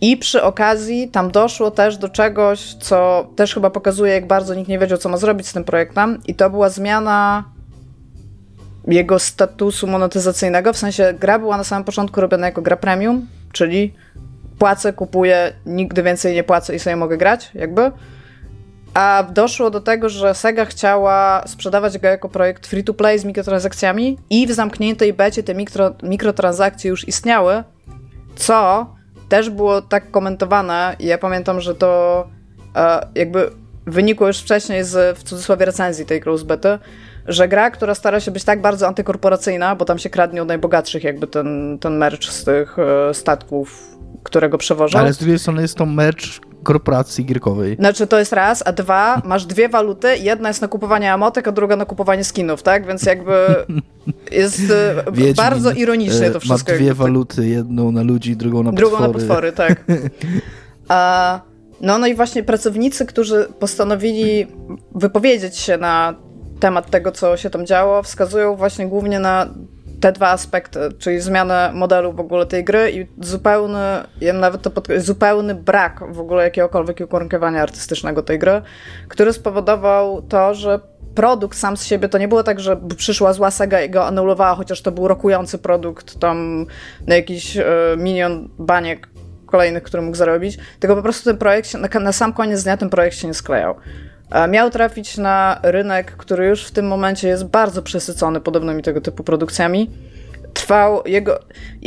I 0.01 0.17
przy 0.17 0.43
okazji 0.43 1.09
tam 1.09 1.31
doszło 1.31 1.71
też 1.71 1.97
do 1.97 2.09
czegoś, 2.09 2.73
co 2.73 3.27
też 3.35 3.53
chyba 3.53 3.69
pokazuje, 3.69 4.13
jak 4.13 4.27
bardzo 4.27 4.53
nikt 4.53 4.69
nie 4.69 4.79
wiedział, 4.79 4.97
co 4.97 5.09
ma 5.09 5.17
zrobić 5.17 5.47
z 5.47 5.53
tym 5.53 5.63
projektem. 5.63 6.19
I 6.27 6.35
to 6.35 6.49
była 6.49 6.69
zmiana 6.69 7.43
jego 8.87 9.19
statusu 9.19 9.87
monetyzacyjnego, 9.87 10.73
w 10.73 10.77
sensie 10.77 11.13
gra 11.19 11.39
była 11.39 11.57
na 11.57 11.63
samym 11.63 11.83
początku 11.83 12.21
robiona 12.21 12.45
jako 12.45 12.61
gra 12.61 12.77
premium, 12.77 13.27
czyli 13.51 13.93
płacę, 14.59 14.93
kupuję, 14.93 15.53
nigdy 15.65 16.03
więcej 16.03 16.35
nie 16.35 16.43
płacę 16.43 16.75
i 16.75 16.79
sobie 16.79 16.95
mogę 16.95 17.17
grać, 17.17 17.51
jakby. 17.53 17.91
A 18.93 19.23
doszło 19.33 19.71
do 19.71 19.81
tego, 19.81 20.09
że 20.09 20.35
Sega 20.35 20.65
chciała 20.65 21.43
sprzedawać 21.47 21.97
go 21.97 22.07
jako 22.07 22.29
projekt 22.29 22.67
free-to-play 22.67 23.19
z 23.19 23.25
mikrotransakcjami 23.25 24.17
i 24.29 24.47
w 24.47 24.51
zamkniętej 24.51 25.13
becie 25.13 25.43
te 25.43 25.55
mikro, 25.55 25.93
mikrotransakcje 26.03 26.89
już 26.89 27.07
istniały, 27.07 27.63
co 28.35 28.87
też 29.29 29.49
było 29.49 29.81
tak 29.81 30.11
komentowane 30.11 30.95
ja 30.99 31.17
pamiętam, 31.17 31.61
że 31.61 31.75
to 31.75 32.27
e, 32.75 33.07
jakby 33.15 33.51
wynikło 33.87 34.27
już 34.27 34.39
wcześniej 34.39 34.83
z, 34.83 35.17
w 35.17 35.23
cudzysłowie, 35.23 35.65
recenzji 35.65 36.05
tej 36.05 36.21
close 36.21 36.45
bety, 36.45 36.79
że 37.27 37.47
gra, 37.47 37.71
która 37.71 37.95
stara 37.95 38.19
się 38.19 38.31
być 38.31 38.43
tak 38.43 38.61
bardzo 38.61 38.87
antykorporacyjna, 38.87 39.75
bo 39.75 39.85
tam 39.85 39.99
się 39.99 40.09
kradnie 40.09 40.41
od 40.41 40.47
najbogatszych 40.47 41.03
jakby 41.03 41.27
ten, 41.27 41.77
ten 41.81 41.97
merch 41.97 42.23
z 42.23 42.43
tych 42.43 42.79
e, 42.79 43.13
statków, 43.13 43.97
którego 44.23 44.57
przewożą. 44.57 44.99
Ale 44.99 45.13
z 45.13 45.17
drugiej 45.17 45.39
strony 45.39 45.61
jest 45.61 45.75
to 45.75 45.85
merch 45.85 46.39
korporacji 46.63 47.25
gierkowej. 47.25 47.75
Znaczy 47.75 48.07
to 48.07 48.19
jest 48.19 48.33
raz, 48.33 48.63
a 48.65 48.71
dwa, 48.71 49.21
masz 49.25 49.45
dwie 49.45 49.69
waluty, 49.69 50.17
jedna 50.17 50.47
jest 50.47 50.61
na 50.61 50.67
kupowanie 50.67 51.13
amotek, 51.13 51.47
a 51.47 51.51
druga 51.51 51.75
na 51.75 51.85
kupowanie 51.85 52.23
skinów, 52.23 52.63
tak? 52.63 52.87
Więc 52.87 53.03
jakby 53.03 53.33
jest 54.31 54.71
e, 54.71 55.03
Wiedźmin, 55.11 55.35
bardzo 55.35 55.71
ironicznie 55.71 56.31
to 56.31 56.39
wszystko. 56.39 56.71
Ma 56.71 56.77
dwie 56.77 56.93
waluty, 56.93 57.47
jedną 57.47 57.91
na 57.91 58.03
ludzi, 58.03 58.35
drugą 58.35 58.63
na 58.63 58.71
drugą 58.71 58.97
potwory. 58.97 59.19
Drugą 59.19 59.33
na 59.33 59.35
potwory, 59.35 59.51
tak. 59.51 59.83
A, 60.87 61.41
no, 61.81 61.97
no 61.97 62.07
i 62.07 62.15
właśnie 62.15 62.43
pracownicy, 62.43 63.05
którzy 63.05 63.47
postanowili 63.59 64.47
wypowiedzieć 64.95 65.57
się 65.57 65.77
na 65.77 66.15
temat 66.59 66.89
tego, 66.89 67.11
co 67.11 67.37
się 67.37 67.49
tam 67.49 67.65
działo, 67.65 68.03
wskazują 68.03 68.55
właśnie 68.55 68.87
głównie 68.87 69.19
na 69.19 69.49
te 69.99 70.11
dwa 70.11 70.29
aspekty, 70.29 70.79
czyli 70.99 71.19
zmianę 71.19 71.71
modelu 71.73 72.13
w 72.13 72.19
ogóle 72.19 72.45
tej 72.45 72.63
gry 72.63 72.91
i 72.91 73.25
zupełny, 73.25 74.03
ja 74.21 74.33
nawet 74.33 74.61
to 74.61 74.71
pod, 74.71 74.87
zupełny 74.97 75.55
brak 75.55 76.03
w 76.13 76.19
ogóle 76.19 76.43
jakiegokolwiek 76.43 76.99
ukierunkowania 77.01 77.61
artystycznego 77.61 78.23
tej 78.23 78.39
gry, 78.39 78.61
który 79.07 79.33
spowodował 79.33 80.21
to, 80.21 80.53
że 80.53 80.79
produkt 81.15 81.57
sam 81.57 81.77
z 81.77 81.83
siebie 81.83 82.09
to 82.09 82.17
nie 82.17 82.27
było 82.27 82.43
tak, 82.43 82.59
że 82.59 82.77
przyszła 82.97 83.33
zła 83.33 83.51
Sega 83.51 83.81
i 83.81 83.89
go 83.89 84.05
anulowała, 84.05 84.55
chociaż 84.55 84.81
to 84.81 84.91
był 84.91 85.07
rokujący 85.07 85.57
produkt 85.57 86.19
tam 86.19 86.65
na 87.07 87.15
jakiś 87.15 87.57
y, 87.57 87.63
milion 87.97 88.49
baniek 88.59 89.09
kolejnych, 89.45 89.83
który 89.83 90.03
mógł 90.03 90.17
zarobić, 90.17 90.57
tylko 90.79 90.95
po 90.95 91.01
prostu 91.01 91.29
ten 91.29 91.37
projekt, 91.37 91.73
na, 91.73 91.99
na 91.99 92.11
sam 92.11 92.33
koniec 92.33 92.63
dnia 92.63 92.77
ten 92.77 92.89
projekt 92.89 93.17
się 93.17 93.27
nie 93.27 93.33
sklejał 93.33 93.75
miał 94.49 94.69
trafić 94.69 95.17
na 95.17 95.59
rynek, 95.63 96.11
który 96.11 96.47
już 96.47 96.65
w 96.65 96.71
tym 96.71 96.87
momencie 96.87 97.27
jest 97.27 97.45
bardzo 97.45 97.81
przesycony 97.81 98.41
podobnymi 98.41 98.83
tego 98.83 99.01
typu 99.01 99.23
produkcjami. 99.23 99.91
Trwał 100.53 101.01
jego. 101.05 101.39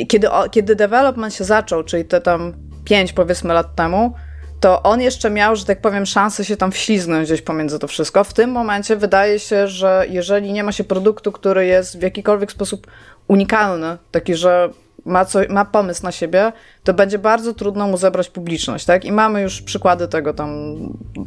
Kiedy, 0.08 0.28
kiedy 0.50 0.76
development 0.76 1.34
się 1.34 1.44
zaczął, 1.44 1.84
czyli 1.84 2.04
te 2.04 2.20
tam 2.20 2.54
pięć 2.84 3.12
powiedzmy 3.12 3.54
lat 3.54 3.74
temu, 3.74 4.14
to 4.60 4.82
on 4.82 5.00
jeszcze 5.00 5.30
miał, 5.30 5.56
że 5.56 5.64
tak 5.64 5.80
powiem, 5.80 6.06
szansę 6.06 6.44
się 6.44 6.56
tam 6.56 6.72
wślizgnąć 6.72 7.26
gdzieś 7.28 7.42
pomiędzy 7.42 7.78
to 7.78 7.88
wszystko. 7.88 8.24
W 8.24 8.32
tym 8.32 8.50
momencie 8.50 8.96
wydaje 8.96 9.38
się, 9.38 9.68
że 9.68 10.06
jeżeli 10.08 10.52
nie 10.52 10.64
ma 10.64 10.72
się 10.72 10.84
produktu, 10.84 11.32
który 11.32 11.66
jest 11.66 11.98
w 11.98 12.02
jakikolwiek 12.02 12.52
sposób 12.52 12.86
unikalny, 13.28 13.96
taki, 14.10 14.34
że 14.34 14.70
ma, 15.08 15.24
co, 15.24 15.38
ma 15.48 15.64
pomysł 15.64 16.02
na 16.02 16.12
siebie, 16.12 16.52
to 16.84 16.94
będzie 16.94 17.18
bardzo 17.18 17.54
trudno 17.54 17.86
mu 17.86 17.96
zebrać 17.96 18.28
publiczność, 18.28 18.84
tak? 18.84 19.04
I 19.04 19.12
mamy 19.12 19.42
już 19.42 19.62
przykłady 19.62 20.08
tego 20.08 20.34
tam 20.34 20.76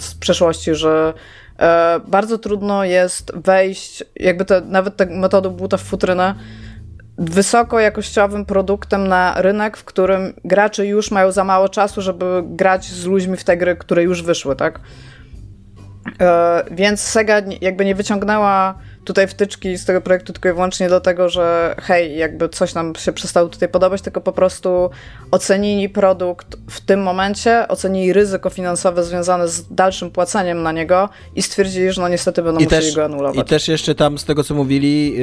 z 0.01 0.15
przeszłości, 0.15 0.75
że 0.75 1.13
e, 1.59 1.99
bardzo 2.07 2.37
trudno 2.37 2.83
jest 2.83 3.31
wejść, 3.35 4.03
jakby 4.15 4.45
to, 4.45 4.61
nawet 4.61 4.97
tę 4.97 5.05
metodą 5.05 5.49
buta 5.49 5.77
w 5.77 5.81
futrynę, 5.81 6.35
wysokojakościowym 7.17 8.45
produktem 8.45 9.07
na 9.07 9.41
rynek, 9.41 9.77
w 9.77 9.83
którym 9.83 10.33
gracze 10.45 10.85
już 10.85 11.11
mają 11.11 11.31
za 11.31 11.43
mało 11.43 11.69
czasu, 11.69 12.01
żeby 12.01 12.43
grać 12.45 12.85
z 12.85 13.05
ludźmi 13.05 13.37
w 13.37 13.43
te 13.43 13.57
gry, 13.57 13.75
które 13.75 14.03
już 14.03 14.23
wyszły, 14.23 14.55
tak? 14.55 14.79
E, 16.21 16.63
więc 16.71 17.01
Sega 17.01 17.41
jakby 17.61 17.85
nie 17.85 17.95
wyciągnęła 17.95 18.75
tutaj 19.03 19.27
wtyczki 19.27 19.77
z 19.77 19.85
tego 19.85 20.01
projektu 20.01 20.33
tylko 20.33 20.49
i 20.49 20.53
wyłącznie 20.53 20.87
dlatego, 20.87 21.29
że 21.29 21.75
hej, 21.81 22.17
jakby 22.17 22.49
coś 22.49 22.73
nam 22.73 22.95
się 22.95 23.13
przestało 23.13 23.49
tutaj 23.49 23.69
podobać, 23.69 24.01
tylko 24.01 24.21
po 24.21 24.31
prostu 24.31 24.89
ocenili 25.31 25.89
produkt 25.89 26.57
w 26.69 26.81
tym 26.81 27.03
momencie, 27.03 27.67
ocenili 27.67 28.13
ryzyko 28.13 28.49
finansowe 28.49 29.03
związane 29.03 29.47
z 29.47 29.73
dalszym 29.73 30.11
płaceniem 30.11 30.63
na 30.63 30.71
niego 30.71 31.09
i 31.35 31.41
stwierdzili, 31.41 31.91
że 31.91 32.01
no 32.01 32.07
niestety 32.07 32.43
będą 32.43 32.59
I 32.59 32.63
musieli 32.63 32.85
też, 32.85 32.95
go 32.95 33.05
anulować. 33.05 33.45
I 33.45 33.49
też 33.49 33.67
jeszcze 33.67 33.95
tam 33.95 34.17
z 34.17 34.25
tego, 34.25 34.43
co 34.43 34.55
mówili, 34.55 35.15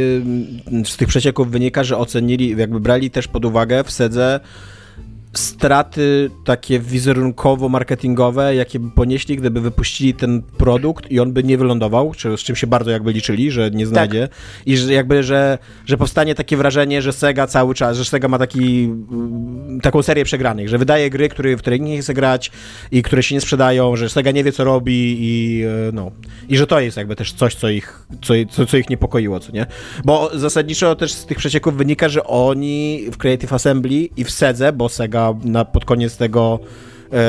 z 0.85 0.97
tych 0.97 1.09
przecieków 1.09 1.51
wynika, 1.51 1.85
że 1.85 1.99
ocenili, 1.99 2.57
jakby 2.57 2.81
brali 2.81 3.11
też 3.11 3.29
pod 3.29 3.45
uwagę 3.45 3.85
w 3.85 3.91
sedze 3.91 4.41
straty 5.39 6.31
takie 6.45 6.81
wizerunkowo-marketingowe, 6.81 8.55
jakie 8.55 8.81
by 8.81 8.91
ponieśli, 8.91 9.37
gdyby 9.37 9.61
wypuścili 9.61 10.15
ten 10.15 10.43
produkt 10.43 11.11
i 11.11 11.21
on 11.21 11.33
by 11.33 11.45
nie 11.45 11.59
wylądował, 11.59 12.15
czy, 12.17 12.37
z 12.37 12.41
czym 12.41 12.57
się 12.57 12.67
bardzo 12.67 12.91
jakby 12.91 13.13
liczyli, 13.13 13.51
że 13.51 13.71
nie 13.71 13.87
znajdzie. 13.87 14.29
Tak. 14.29 14.39
I 14.67 14.77
że 14.77 14.93
jakby, 14.93 15.23
że, 15.23 15.59
że 15.87 15.97
powstanie 15.97 16.35
takie 16.35 16.57
wrażenie, 16.57 17.03
że 17.03 17.13
Sega 17.13 17.47
cały 17.47 17.75
czas, 17.75 17.97
że 17.97 18.05
Sega 18.05 18.29
ma 18.29 18.39
taki, 18.39 18.85
mm, 18.85 19.81
taką 19.81 20.03
serię 20.03 20.25
przegranych, 20.25 20.69
że 20.69 20.79
wydaje 20.79 21.11
gry, 21.11 21.29
które, 21.29 21.57
w 21.57 21.59
które 21.59 21.79
nie 21.79 22.01
chce 22.01 22.15
grać 22.15 22.51
i 22.93 23.03
które 23.03 23.23
się 23.23 23.35
nie 23.35 23.41
sprzedają, 23.41 23.97
że 23.97 24.09
Sega 24.09 24.31
nie 24.31 24.45
wie, 24.45 24.53
co 24.53 24.65
robi 24.65 25.17
i 25.21 25.63
e, 25.63 25.93
no. 25.93 26.11
I 26.49 26.57
że 26.57 26.67
to 26.67 26.81
jest 26.81 26.97
jakby 26.97 27.17
też 27.17 27.33
coś, 27.33 27.55
co 27.55 27.69
ich, 27.69 28.07
co, 28.23 28.35
co, 28.51 28.67
co 28.67 28.77
ich 28.77 28.91
niepokoiło, 28.91 29.41
co 29.41 29.53
nie? 29.53 29.67
Bo 30.05 30.31
zasadniczo 30.35 30.97
też 30.97 31.13
z 31.13 31.27
tych 31.27 31.39
przecieków 31.39 31.77
wynika, 31.77 32.09
że 32.09 32.25
oni 32.25 33.05
w 33.13 33.17
Creative 33.17 33.53
Assembly 33.53 34.09
i 34.17 34.25
w 34.25 34.31
Sedze, 34.31 34.73
bo 34.73 34.89
Sega 34.89 35.28
na, 35.45 35.65
pod 35.65 35.85
koniec 35.85 36.17
tego 36.17 36.59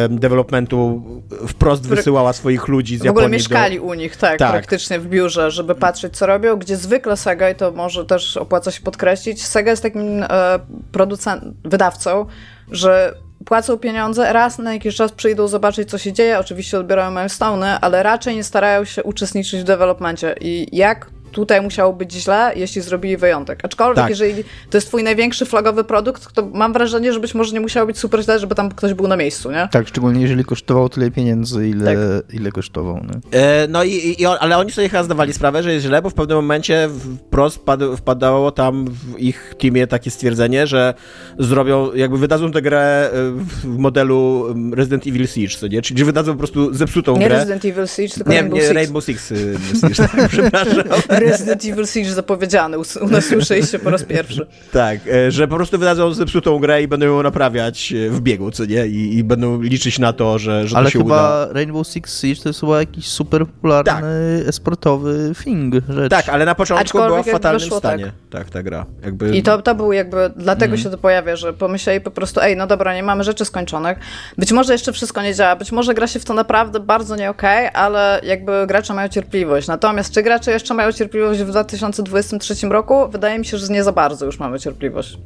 developmentu 0.09 1.03
wprost 1.47 1.87
wysyłała 1.87 2.33
swoich 2.33 2.67
ludzi 2.67 2.97
z 2.97 3.03
Japonii. 3.03 3.15
W 3.15 3.17
ogóle 3.17 3.29
mieszkali 3.29 3.77
do... 3.77 3.83
u 3.83 3.93
nich, 3.93 4.17
tak, 4.17 4.39
tak, 4.39 4.51
praktycznie 4.51 4.99
w 4.99 5.07
biurze, 5.07 5.51
żeby 5.51 5.75
patrzeć, 5.75 6.17
co 6.17 6.25
robią, 6.25 6.55
gdzie 6.55 6.77
zwykle 6.77 7.17
Sega, 7.17 7.49
i 7.49 7.55
to 7.55 7.71
może 7.71 8.05
też 8.05 8.37
opłaca 8.37 8.71
się 8.71 8.81
podkreślić, 8.81 9.45
Sega 9.45 9.71
jest 9.71 9.83
takim 9.83 10.23
e, 10.23 10.59
producentem, 10.91 11.53
wydawcą, 11.63 12.25
że 12.71 13.13
płacą 13.45 13.77
pieniądze, 13.77 14.33
raz 14.33 14.57
na 14.57 14.73
jakiś 14.73 14.95
czas 14.95 15.11
przyjdą 15.11 15.47
zobaczyć, 15.47 15.89
co 15.89 15.97
się 15.97 16.13
dzieje, 16.13 16.39
oczywiście 16.39 16.79
odbierają 16.79 17.11
milestone'y, 17.11 17.77
ale 17.81 18.03
raczej 18.03 18.35
nie 18.35 18.43
starają 18.43 18.85
się 18.85 19.03
uczestniczyć 19.03 19.61
w 19.61 19.63
developmencie. 19.63 20.35
I 20.41 20.77
jak 20.77 21.11
tutaj 21.31 21.61
musiało 21.61 21.93
być 21.93 22.13
źle, 22.13 22.51
jeśli 22.55 22.81
zrobili 22.81 23.17
wyjątek. 23.17 23.59
Aczkolwiek, 23.63 23.95
tak. 23.95 24.09
jeżeli 24.09 24.43
to 24.69 24.77
jest 24.77 24.87
twój 24.87 25.03
największy 25.03 25.45
flagowy 25.45 25.83
produkt, 25.83 26.33
to 26.33 26.49
mam 26.53 26.73
wrażenie, 26.73 27.13
że 27.13 27.19
być 27.19 27.35
może 27.35 27.53
nie 27.53 27.59
musiało 27.59 27.87
być 27.87 27.97
super 27.97 28.23
źle, 28.23 28.39
żeby 28.39 28.55
tam 28.55 28.69
ktoś 28.69 28.93
był 28.93 29.07
na 29.07 29.17
miejscu, 29.17 29.51
nie? 29.51 29.67
Tak, 29.71 29.87
szczególnie 29.87 30.21
jeżeli 30.21 30.45
kosztował 30.45 30.89
tyle 30.89 31.11
pieniędzy, 31.11 31.69
ile, 31.69 31.85
tak. 31.85 32.33
ile 32.33 32.51
kosztował. 32.51 32.95
Nie? 32.95 33.39
E, 33.39 33.67
no 33.67 33.83
i, 33.83 34.15
i 34.19 34.25
on, 34.25 34.37
ale 34.39 34.57
oni 34.57 34.71
sobie 34.71 34.89
chyba 34.89 35.03
zdawali 35.03 35.33
sprawę, 35.33 35.63
że 35.63 35.73
jest 35.73 35.85
źle, 35.85 36.01
bo 36.01 36.09
w 36.09 36.13
pewnym 36.13 36.37
momencie 36.37 36.89
wprost 37.27 37.55
wpad, 37.55 37.79
wpadało 37.97 38.51
tam 38.51 38.85
w 38.85 39.19
ich 39.19 39.53
teamie 39.59 39.87
takie 39.87 40.11
stwierdzenie, 40.11 40.67
że 40.67 40.93
zrobią, 41.39 41.93
jakby 41.93 42.17
wydadzą 42.17 42.51
tę 42.51 42.61
grę 42.61 43.09
e, 43.13 43.31
w 43.63 43.77
modelu 43.77 44.45
Resident 44.73 45.07
Evil 45.07 45.27
Siege, 45.27 45.55
co 45.59 45.67
nie? 45.67 45.81
Czyli 45.81 46.03
wydadzą 46.03 46.31
po 46.31 46.37
prostu 46.37 46.73
zepsutą 46.73 47.13
nie 47.13 47.19
grę. 47.19 47.29
Nie 47.29 47.35
Resident 47.35 47.65
Evil 47.65 47.87
Siege, 47.87 48.13
tylko 48.13 48.31
nie, 48.31 48.37
Rainbow 48.39 48.59
nie, 48.59 48.65
Six. 48.65 48.75
Rainbow 48.75 49.05
Six, 49.05 49.31
e, 49.31 49.35
Siege, 49.35 50.07
tak, 50.07 50.29
przepraszam. 50.33 50.83
Resident 51.19 51.65
Evil 51.65 51.87
Siege 51.87 52.11
zapowiedziany, 52.11 52.77
u 53.01 53.07
nas 53.09 53.25
słyszeliście 53.25 53.79
po 53.79 53.89
raz 53.89 54.03
pierwszy. 54.03 54.47
Tak, 54.71 54.99
e, 55.07 55.31
że 55.31 55.47
po 55.47 55.55
prostu 55.55 55.79
wydadzą 55.79 56.13
zepsutą 56.13 56.59
grę 56.59 56.83
i 56.83 56.87
będą 56.87 57.05
ją 57.05 57.23
naprawiać 57.23 57.93
e, 57.93 58.09
w 58.09 58.21
biegu, 58.21 58.51
co 58.51 58.65
nie? 58.65 58.87
I, 58.87 59.17
i 59.17 59.23
będą 59.23 59.61
liczyć 59.61 59.99
na 59.99 60.13
to, 60.13 60.39
że, 60.39 60.67
że 60.67 60.77
Ale 60.77 60.85
to 60.85 60.91
się 60.91 60.99
uda. 60.99 61.15
Ale 61.15 61.45
chyba 61.45 61.53
Rainbow 61.53 61.87
Six 61.87 62.21
Siege 62.21 62.41
to 62.43 62.49
jest 62.49 62.59
chyba 62.59 62.79
jakiś 62.79 63.07
super 63.07 63.45
popularny 63.45 64.39
tak. 64.39 64.49
esportowy 64.49 65.33
thing 65.43 65.75
rzecz. 65.89 66.11
Tak, 66.11 66.29
ale 66.29 66.45
na 66.45 66.55
początku 66.55 66.81
Aczkolwiek 66.81 67.09
była 67.09 67.23
w 67.23 67.29
fatalnym 67.29 67.61
wyszło, 67.61 67.79
stanie. 67.79 68.03
Tak. 68.03 68.13
tak, 68.43 68.49
ta 68.49 68.63
gra. 68.63 68.85
Jakby... 69.03 69.37
I 69.37 69.43
to, 69.43 69.61
to 69.61 69.75
był 69.75 69.93
jakby, 69.93 70.31
dlatego 70.35 70.73
mm. 70.73 70.77
się 70.77 70.89
to 70.89 70.97
pojawia, 70.97 71.35
że 71.35 71.53
pomyśleli 71.53 72.01
po 72.01 72.11
prostu, 72.11 72.41
ej, 72.41 72.57
no 72.57 72.67
dobra, 72.67 72.95
nie 72.95 73.03
mamy 73.03 73.23
rzeczy 73.23 73.45
skończonych. 73.45 73.97
Być 74.37 74.51
może 74.51 74.73
jeszcze 74.73 74.93
wszystko 74.93 75.21
nie 75.21 75.33
działa, 75.33 75.55
być 75.55 75.71
może 75.71 75.93
gra 75.93 76.07
się 76.07 76.19
w 76.19 76.25
to 76.25 76.33
naprawdę 76.33 76.79
bardzo 76.79 77.15
nie 77.15 77.29
okej, 77.29 77.67
okay, 77.67 77.81
ale 77.81 78.21
jakby 78.23 78.67
gracze 78.67 78.93
mają 78.93 79.09
cierpliwość. 79.09 79.67
Natomiast 79.67 80.13
czy 80.13 80.23
gracze 80.23 80.51
jeszcze 80.51 80.73
mają 80.73 80.91
cierpliwość 80.91 81.08
w 81.45 81.49
2023 81.49 82.67
roku? 82.67 83.07
Wydaje 83.09 83.39
mi 83.39 83.45
się, 83.45 83.57
że 83.57 83.73
nie 83.73 83.83
za 83.83 83.91
bardzo 83.91 84.25
już 84.25 84.39
mamy 84.39 84.59
cierpliwość. 84.59 85.17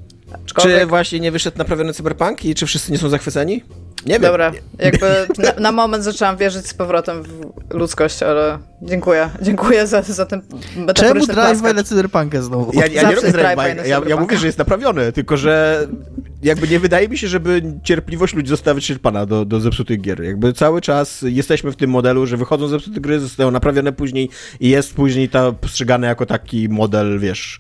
Aczkolwiek... 0.46 0.80
Czy 0.80 0.86
właśnie 0.86 1.20
nie 1.20 1.32
wyszedł 1.32 1.58
naprawiony 1.58 1.94
cyberpunk 1.94 2.46
i 2.46 2.56
czy 2.56 2.66
wszyscy 2.66 2.92
nie 2.92 2.98
są 2.98 3.10
zachwyceni? 3.10 3.64
Nie 4.06 4.14
wiem. 4.14 4.22
Dobra, 4.22 4.52
jakby 4.80 5.08
na, 5.44 5.54
na, 5.60 5.72
moment 5.72 6.04
zaczęłam 6.04 6.38
wierzyć 6.38 6.68
z 6.68 6.74
powrotem 6.74 7.24
w 7.24 7.74
ludzkość, 7.74 8.24
ale 8.24 8.60
dziękuję. 8.82 9.30
Dziękuję 9.42 9.88
za, 9.88 10.02
za 10.02 10.26
ten 10.26 10.42
metaforyczny 10.76 11.34
Czemu 11.34 11.54
drive 11.62 11.76
na 11.76 11.84
cyberpunkę 11.84 12.42
znowu? 12.42 12.72
Ja, 12.74 12.86
ja 12.86 13.10
nie 13.10 13.16
robię 13.16 13.32
drive 13.32 13.88
ja, 13.88 14.02
ja 14.08 14.18
mówię, 14.18 14.38
że 14.38 14.46
jest 14.46 14.58
naprawiony, 14.58 15.12
tylko 15.12 15.38
że 15.38 15.88
jakby 16.44 16.68
nie 16.68 16.80
wydaje 16.80 17.10
mi 17.10 17.18
się, 17.18 17.28
żeby 17.28 17.62
cierpliwość 17.84 18.34
ludzi 18.34 18.50
została 18.50 18.76
wyczerpana 18.76 19.26
do, 19.26 19.46
do 19.46 19.60
zepsutych 19.60 20.02
gier. 20.02 20.24
Jakby 20.24 20.54
cały 20.54 20.82
czas 20.82 21.22
jesteśmy 21.22 21.72
w 21.72 21.76
tym 21.76 21.90
modelu, 21.90 22.26
że 22.26 22.38
wychodzą 22.38 22.68
zepsute 22.68 23.02
gry, 23.02 23.20
zostają 23.20 23.52
naprawione 23.52 23.92
później 23.92 24.30
i 24.60 24.70
jest 24.70 24.94
później 24.94 25.30
to 25.30 25.54
postrzegane 25.54 26.08
jako 26.08 26.26
taki 26.26 26.70
model, 26.70 27.20
wiesz 27.20 27.60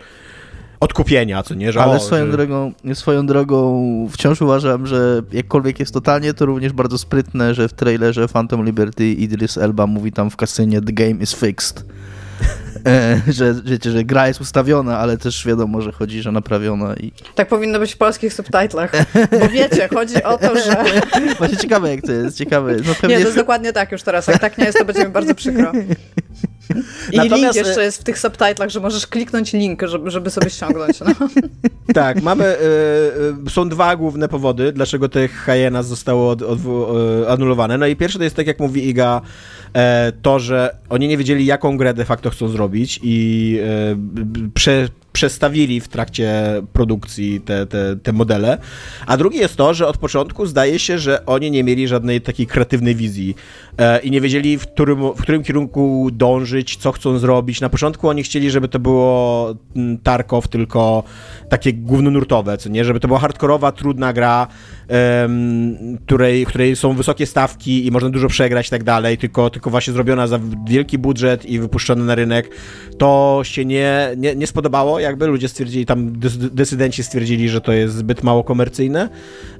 odkupienia, 0.83 1.43
co 1.43 1.53
nie? 1.53 1.71
Że, 1.71 1.81
Ale 1.81 1.95
o, 1.95 1.99
swoją, 1.99 2.25
że... 2.25 2.31
drogą, 2.31 2.71
swoją 2.93 3.25
drogą 3.25 4.07
wciąż 4.11 4.41
uważam, 4.41 4.87
że 4.87 5.21
jakkolwiek 5.31 5.79
jest 5.79 5.93
totalnie, 5.93 6.33
to 6.33 6.45
również 6.45 6.73
bardzo 6.73 6.97
sprytne, 6.97 7.53
że 7.53 7.67
w 7.67 7.73
trailerze 7.73 8.27
Phantom 8.27 8.65
Liberty 8.65 9.11
Idris 9.11 9.57
Elba 9.57 9.87
mówi 9.87 10.11
tam 10.11 10.29
w 10.29 10.35
kasynie 10.35 10.81
The 10.81 10.93
game 10.93 11.15
is 11.21 11.35
fixed. 11.35 11.85
E, 12.87 13.21
że, 13.27 13.53
wiecie, 13.65 13.91
że 13.91 14.03
gra 14.03 14.27
jest 14.27 14.41
ustawiona, 14.41 14.99
ale 14.99 15.17
też 15.17 15.45
wiadomo, 15.47 15.81
że 15.81 15.91
chodzi, 15.91 16.21
że 16.21 16.31
naprawiona. 16.31 16.93
I... 16.95 17.11
Tak 17.35 17.47
powinno 17.47 17.79
być 17.79 17.93
w 17.93 17.97
polskich 17.97 18.33
subtytlach. 18.33 18.91
Bo 19.39 19.49
wiecie, 19.49 19.89
chodzi 19.93 20.23
o 20.23 20.37
to, 20.37 20.55
że... 20.55 20.83
Właśnie 21.37 21.57
ciekawe 21.57 21.89
jak 21.89 22.01
to 22.01 22.11
jest, 22.11 22.37
ciekawe. 22.37 22.75
No 22.75 22.93
pewnie... 23.01 23.15
Nie, 23.15 23.21
to 23.21 23.27
jest 23.27 23.37
dokładnie 23.37 23.73
tak 23.73 23.91
już 23.91 24.03
teraz. 24.03 24.27
Jak 24.27 24.39
tak 24.39 24.57
nie 24.57 24.65
jest, 24.65 24.77
to 24.77 24.85
będzie 24.85 25.05
mi 25.05 25.11
bardzo 25.11 25.35
przykro. 25.35 25.71
I 27.12 27.17
Natomiast... 27.17 27.43
link 27.43 27.56
jeszcze 27.56 27.82
e, 27.82 27.84
jest 27.84 28.02
w 28.02 28.04
tych 28.04 28.19
subtitlach, 28.19 28.69
że 28.69 28.80
możesz 28.80 29.08
kliknąć 29.08 29.54
link, 29.54 29.82
żeby, 29.82 30.12
żeby 30.12 30.32
sobie 30.32 30.49
ściągnąć. 30.49 30.99
No. 30.99 31.08
Tak, 31.93 32.21
mamy, 32.21 32.56
y, 33.47 33.49
są 33.49 33.69
dwa 33.69 33.95
główne 33.95 34.28
powody, 34.28 34.71
dlaczego 34.71 35.10
te 35.10 35.28
Hyenas 35.28 35.88
zostało 35.88 36.30
od, 36.30 36.41
od, 36.41 36.60
anulowane. 37.30 37.78
No 37.78 37.88
i 37.88 37.95
pierwszy 37.95 38.17
to 38.17 38.23
jest, 38.23 38.36
tak 38.36 38.47
jak 38.47 38.60
mówi 38.60 38.89
Iga, 38.89 39.21
to, 40.21 40.39
że 40.39 40.76
oni 40.89 41.08
nie 41.08 41.17
wiedzieli, 41.17 41.45
jaką 41.45 41.78
grę 41.78 41.93
de 41.93 42.06
facto 42.06 42.30
chcą 42.30 42.47
zrobić 42.47 42.99
i 43.04 43.60
prze, 44.54 44.88
przestawili 45.13 45.82
w 45.82 45.88
trakcie 45.88 46.43
produkcji 46.73 47.41
te, 47.41 47.65
te, 47.65 47.95
te 48.04 48.13
modele. 48.13 48.58
A 49.08 49.17
drugi 49.17 49.38
jest 49.38 49.56
to, 49.56 49.73
że 49.73 49.88
od 49.88 49.97
początku 49.97 50.45
zdaje 50.45 50.80
się, 50.80 50.99
że 50.99 51.26
oni 51.26 51.52
nie 51.52 51.63
mieli 51.63 51.88
żadnej 51.88 52.21
takiej 52.21 52.47
kreatywnej 52.47 52.95
wizji 52.95 53.36
e, 53.78 53.99
i 53.99 54.12
nie 54.12 54.21
wiedzieli, 54.21 54.58
w 54.58 54.67
którym, 54.67 54.99
w 55.13 55.21
którym 55.21 55.43
kierunku 55.43 56.10
dążyć, 56.12 56.78
co 56.78 56.91
chcą 56.91 57.17
zrobić. 57.17 57.62
Na 57.62 57.69
początku 57.69 58.10
oni 58.10 58.23
chcieli, 58.23 58.52
żeby 58.52 58.67
to 58.67 58.80
było 58.80 59.56
mm, 59.76 59.97
Tarkov, 59.97 60.47
tylko 60.47 61.04
takie 61.49 61.73
głównonurtowe, 61.73 62.58
co 62.58 62.69
nie? 62.69 62.86
Żeby 62.86 62.99
to 62.99 63.08
była 63.08 63.19
hardkorowa, 63.19 63.71
trudna 63.71 64.13
gra, 64.13 64.47
um, 65.21 65.97
której, 66.06 66.45
której 66.45 66.76
są 66.76 66.93
wysokie 66.93 67.26
stawki 67.26 67.88
i 67.88 67.91
można 67.91 68.10
dużo 68.10 68.28
przegrać 68.28 68.67
i 68.67 68.69
tak 68.69 68.84
dalej, 68.84 69.17
tylko, 69.17 69.49
tylko 69.49 69.69
właśnie 69.69 69.93
zrobiona 69.93 70.28
za 70.28 70.39
wielki 70.67 70.97
budżet 70.97 71.45
i 71.45 71.60
wypuszczona 71.60 72.06
na 72.06 72.15
rynek. 72.15 72.49
To 72.97 73.39
się 73.43 73.65
nie, 73.65 74.12
nie, 74.17 74.36
nie 74.36 74.47
spodobało 74.47 75.02
jakby 75.03 75.27
ludzie 75.27 75.47
stwierdzili, 75.47 75.85
tam 75.85 76.19
decydenci 76.51 77.03
stwierdzili, 77.03 77.49
że 77.49 77.61
to 77.61 77.71
jest 77.71 77.95
zbyt 77.95 78.23
mało 78.23 78.43
komercyjne. 78.43 79.09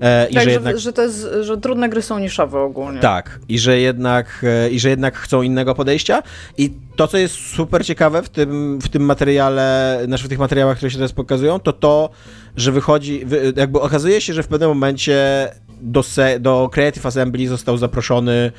E, 0.01 0.29
i 0.29 0.34
tak, 0.34 0.43
że, 0.43 0.51
jednak... 0.51 0.79
że, 0.79 0.93
to 0.93 1.01
jest, 1.01 1.27
że 1.41 1.58
trudne 1.58 1.89
gry 1.89 2.01
są 2.01 2.19
niszowe 2.19 2.60
ogólnie. 2.60 2.99
Tak, 2.99 3.39
i 3.49 3.60
że 3.60 3.79
jednak, 3.79 4.45
e, 4.65 4.69
i 4.69 4.79
że 4.79 4.89
jednak 4.89 5.17
chcą 5.17 5.41
innego 5.41 5.75
podejścia. 5.75 6.23
I 6.58 6.73
to, 6.95 7.08
co 7.08 7.17
jest 7.17 7.36
super 7.36 7.86
ciekawe 7.86 8.23
w 8.23 8.29
tym, 8.29 8.79
w 8.82 8.89
tym 8.89 9.06
materiale, 9.06 9.99
znaczy 10.06 10.23
w 10.23 10.29
tych 10.29 10.39
materiałach, 10.39 10.77
które 10.77 10.89
się 10.89 10.97
teraz 10.97 11.12
pokazują, 11.12 11.60
to 11.60 11.73
to, 11.73 12.10
że 12.58 12.71
wychodzi, 12.71 13.25
jakby 13.56 13.82
okazuje 13.82 14.21
się, 14.21 14.34
że 14.34 14.43
w 14.43 14.47
pewnym 14.47 14.69
momencie 14.69 15.49
do, 15.82 16.03
se, 16.03 16.39
do 16.39 16.69
Creative 16.71 17.06
Assembly 17.06 17.47
został 17.47 17.77
zaproszony 17.77 18.51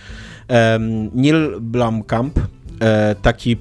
um, 0.48 1.10
Neil 1.14 1.60
Blomkamp, 1.60 2.38
taki 3.22 3.56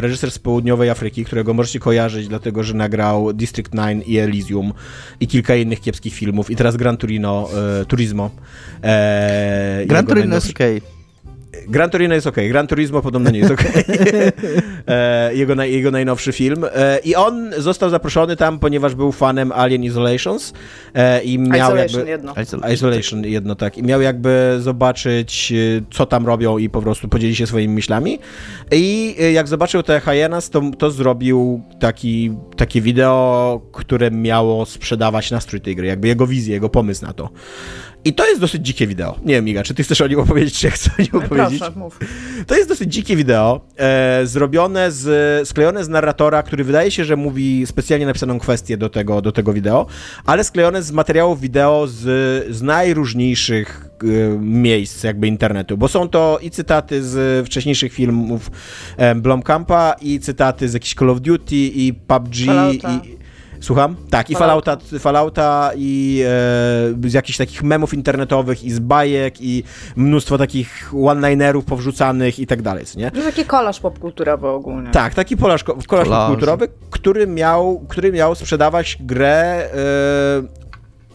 reżyser 0.00 0.30
z 0.30 0.38
południowej 0.38 0.90
Afryki, 0.90 1.24
którego 1.24 1.54
możecie 1.54 1.78
kojarzyć, 1.78 2.28
dlatego 2.28 2.62
że 2.62 2.74
nagrał 2.74 3.32
District 3.32 3.72
9 3.74 4.04
i 4.08 4.18
Elysium 4.18 4.72
i 5.20 5.26
kilka 5.26 5.54
innych 5.54 5.80
kiepskich 5.80 6.14
filmów. 6.14 6.50
I 6.50 6.56
teraz 6.56 6.76
Gran 6.76 6.96
Turino, 6.96 7.48
e, 7.80 7.84
Turismo. 7.84 8.30
E, 8.82 9.82
Gran 9.86 10.06
Turino 10.06 10.34
jest 10.34 10.50
okej. 10.50 10.76
Okay. 10.76 10.95
Gran 11.68 11.90
Torino 11.90 12.14
jest 12.14 12.26
ok, 12.26 12.36
Gran 12.48 12.66
Turismo 12.66 13.02
podobno 13.02 13.30
nie 13.30 13.38
jest 13.38 13.50
ok. 13.50 13.60
e, 14.88 15.34
jego, 15.34 15.62
jego 15.62 15.90
najnowszy 15.90 16.32
film. 16.32 16.64
E, 16.74 16.98
I 16.98 17.14
on 17.14 17.52
został 17.58 17.90
zaproszony 17.90 18.36
tam, 18.36 18.58
ponieważ 18.58 18.94
był 18.94 19.12
fanem 19.12 19.52
Alien 19.52 19.84
Isolations 19.84 20.52
e, 20.94 21.22
i 21.22 21.38
miał 21.38 21.70
Isolation 21.70 21.98
jakby... 21.98 22.10
jedno. 22.10 22.32
Isolation. 22.42 22.72
Isolation 22.74 23.24
jedno, 23.24 23.54
tak. 23.54 23.78
I 23.78 23.82
miał 23.82 24.00
jakby 24.00 24.56
zobaczyć, 24.60 25.52
co 25.90 26.06
tam 26.06 26.26
robią 26.26 26.58
i 26.58 26.70
po 26.70 26.82
prostu 26.82 27.08
podzielić 27.08 27.38
się 27.38 27.46
swoimi 27.46 27.74
myślami. 27.74 28.18
I 28.72 29.16
jak 29.32 29.48
zobaczył 29.48 29.82
te 29.82 30.00
Hyenas, 30.00 30.50
to, 30.50 30.62
to 30.78 30.90
zrobił 30.90 31.62
taki, 31.80 32.32
takie 32.56 32.80
wideo, 32.80 33.60
które 33.72 34.10
miało 34.10 34.66
sprzedawać 34.66 35.30
nastrój 35.30 35.60
tej 35.60 35.76
gry, 35.76 35.86
jakby 35.86 36.08
jego 36.08 36.26
wizję, 36.26 36.54
jego 36.54 36.68
pomysł 36.68 37.06
na 37.06 37.12
to. 37.12 37.30
I 38.06 38.12
to 38.12 38.26
jest 38.26 38.40
dosyć 38.40 38.66
dzikie 38.66 38.86
wideo. 38.86 39.18
Nie 39.24 39.34
wiem, 39.34 39.48
Iga, 39.48 39.62
czy 39.62 39.74
ty 39.74 39.82
chcesz 39.82 40.00
o 40.00 40.06
nim 40.06 40.18
opowiedzieć, 40.18 40.58
czy 40.58 40.66
ja 40.66 40.72
chcę 40.72 40.90
o 40.98 41.02
nim 41.02 41.24
opowiedzieć? 41.24 41.58
Proszę, 41.58 41.78
mów. 41.78 41.98
To 42.46 42.56
jest 42.56 42.68
dosyć 42.68 42.92
dzikie 42.92 43.16
wideo, 43.16 43.60
e, 43.76 44.20
zrobione 44.26 44.92
z, 44.92 45.48
sklejone 45.48 45.84
z 45.84 45.88
narratora, 45.88 46.42
który 46.42 46.64
wydaje 46.64 46.90
się, 46.90 47.04
że 47.04 47.16
mówi 47.16 47.66
specjalnie 47.66 48.06
napisaną 48.06 48.38
kwestię 48.38 48.76
do 48.76 48.88
tego, 48.88 49.22
do 49.22 49.32
tego 49.32 49.52
wideo, 49.52 49.86
ale 50.26 50.44
sklejone 50.44 50.82
z 50.82 50.92
materiałów 50.92 51.40
wideo 51.40 51.86
z, 51.86 52.02
z 52.56 52.62
najróżniejszych 52.62 53.88
e, 54.02 54.06
miejsc 54.38 55.04
jakby 55.04 55.26
internetu, 55.26 55.76
bo 55.76 55.88
są 55.88 56.08
to 56.08 56.38
i 56.42 56.50
cytaty 56.50 57.02
z 57.02 57.46
wcześniejszych 57.46 57.92
filmów 57.92 58.50
e, 58.96 59.14
Blomkampa, 59.14 59.96
i 60.00 60.20
cytaty 60.20 60.68
z 60.68 60.74
jakichś 60.74 60.94
Call 60.94 61.10
of 61.10 61.20
Duty, 61.20 61.56
i 61.56 61.94
PUBG, 62.06 62.34
Fallouta. 62.46 63.00
i... 63.04 63.25
Słucham? 63.60 63.96
Tak, 64.10 64.30
i 64.30 64.34
Fallouta. 64.34 64.76
Fallouta, 64.98 65.70
i 65.76 66.22
e, 67.04 67.08
z 67.10 67.12
jakichś 67.12 67.38
takich 67.38 67.62
memów 67.62 67.94
internetowych, 67.94 68.64
i 68.64 68.70
z 68.70 68.78
bajek, 68.78 69.40
i 69.40 69.62
mnóstwo 69.96 70.38
takich 70.38 70.92
one-linerów 71.04 71.64
powrzucanych 71.64 72.38
i 72.38 72.46
tak 72.46 72.62
dalej, 72.62 72.84
nie? 72.96 73.10
To 73.10 73.22
taki 73.22 73.44
kolaż 73.44 73.80
popkulturowy 73.80 74.48
ogólnie. 74.48 74.90
Tak, 74.90 75.14
taki 75.14 75.36
kolaż, 75.36 75.64
kolaż 75.64 75.86
Kolaż. 75.86 76.28
kulturowy, 76.30 76.68
który 76.90 77.26
miał, 77.26 77.84
który 77.88 78.12
miał 78.12 78.34
sprzedawać 78.34 78.96
grę 79.00 79.68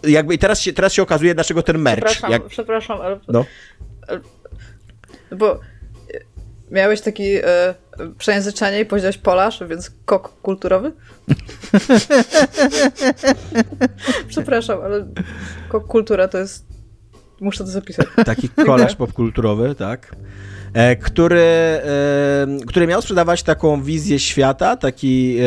e, 0.04 0.12
jakby 0.12 0.34
i 0.34 0.38
teraz 0.38 0.62
się, 0.62 0.74
teraz 0.74 0.94
się 0.94 1.02
okazuje, 1.02 1.36
dlaczego 1.36 1.64
ten 1.64 1.78
merch. 1.78 2.06
Przepraszam, 2.06 2.32
Jak, 2.32 2.46
przepraszam, 2.46 3.02
ale... 3.02 3.20
no. 3.28 3.46
Bo 5.38 5.60
miałeś 6.72 7.02
taki 7.02 7.36
e, 7.36 7.44
przejęzyczenie 8.18 8.80
i 8.80 8.86
powiedziałeś 8.86 9.18
Polasz, 9.18 9.64
więc 9.70 9.92
kok 10.06 10.42
kulturowy? 10.42 10.92
Przepraszam, 14.28 14.80
ale 14.84 15.08
kok 15.70 15.88
kultura 15.88 16.28
to 16.28 16.38
jest... 16.38 16.66
Muszę 17.42 17.64
to 17.64 17.70
zapisać. 17.70 18.08
Taki 18.26 18.50
kolaż 18.50 18.96
popkulturowy, 18.96 19.76
tak. 19.76 20.16
E, 20.74 20.96
który, 20.96 21.42
e, 21.42 21.82
który 22.68 22.88
miał 22.88 23.02
sprzedawać 23.02 23.44
taką 23.44 23.84
wizję 23.84 24.20
świata, 24.20 24.78
taki, 24.78 25.38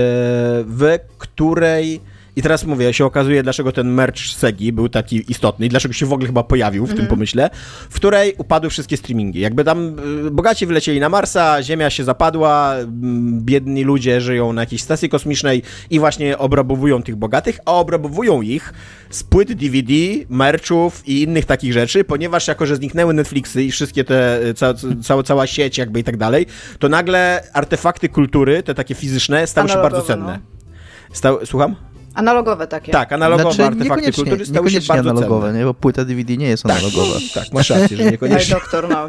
w 0.66 0.98
której. 1.18 2.00
I 2.36 2.42
teraz 2.42 2.64
mówię, 2.64 2.94
się 2.94 3.04
okazuje, 3.04 3.42
dlaczego 3.42 3.72
ten 3.72 3.88
merch 3.90 4.18
Segi 4.18 4.72
był 4.72 4.88
taki 4.88 5.30
istotny 5.30 5.66
i 5.66 5.68
dlaczego 5.68 5.94
się 5.94 6.06
w 6.06 6.12
ogóle 6.12 6.26
chyba 6.26 6.42
pojawił 6.42 6.86
w 6.86 6.94
tym 6.94 7.06
pomyśle, 7.06 7.50
w 7.90 7.94
której 7.94 8.34
upadły 8.38 8.70
wszystkie 8.70 8.96
streamingi. 8.96 9.40
Jakby 9.40 9.64
tam 9.64 9.96
y, 10.26 10.30
bogaci 10.30 10.66
wylecieli 10.66 11.00
na 11.00 11.08
Marsa, 11.08 11.62
Ziemia 11.62 11.90
się 11.90 12.04
zapadła, 12.04 12.74
mm, 12.74 13.40
biedni 13.44 13.84
ludzie 13.84 14.20
żyją 14.20 14.52
na 14.52 14.62
jakiejś 14.62 14.82
stacji 14.82 15.08
kosmicznej 15.08 15.62
i 15.90 15.98
właśnie 15.98 16.38
obrabowują 16.38 17.02
tych 17.02 17.16
bogatych, 17.16 17.58
a 17.64 17.72
obrabowują 17.72 18.42
ich 18.42 18.72
z 19.10 19.22
płyt 19.22 19.52
DVD, 19.52 19.92
merchów 20.28 21.08
i 21.08 21.22
innych 21.22 21.44
takich 21.44 21.72
rzeczy, 21.72 22.04
ponieważ 22.04 22.48
jako, 22.48 22.66
że 22.66 22.76
zniknęły 22.76 23.14
Netflixy 23.14 23.62
i 23.62 23.70
wszystkie 23.70 24.04
te, 24.04 24.46
y, 24.46 24.54
ca, 24.54 24.74
ca, 25.02 25.22
cała 25.22 25.46
sieć 25.46 25.78
jakby 25.78 26.00
i 26.00 26.04
tak 26.04 26.16
dalej, 26.16 26.46
to 26.78 26.88
nagle 26.88 27.44
artefakty 27.52 28.08
kultury, 28.08 28.62
te 28.62 28.74
takie 28.74 28.94
fizyczne, 28.94 29.46
stały 29.46 29.68
się 29.68 29.74
bardzo 29.74 30.02
cenne. 30.02 30.38
Stały, 31.12 31.46
słucham? 31.46 31.93
Analogowe 32.14 32.66
takie. 32.66 32.92
Tak, 32.92 33.12
analogowe 33.12 33.42
Znaczy, 33.54 33.64
artefakty 33.64 33.84
niekoniecznie, 33.84 34.24
kultury 34.24 34.46
stały 34.46 34.70
się 34.70 34.74
niekoniecznie 34.76 34.94
bardzo 34.94 35.10
analogowe, 35.10 35.46
cenne. 35.46 35.58
nie? 35.58 35.64
bo 35.64 35.74
płyta 35.74 36.04
DVD 36.04 36.36
nie 36.36 36.46
jest 36.46 36.62
Tak, 36.62 36.72
analogowa. 36.72 37.18
tak, 37.34 37.52
masz 37.52 37.70
rację, 37.70 37.96
że 37.96 38.04
niekoniecznie. 38.10 38.54
doktor, 38.54 38.88
no. 38.88 39.08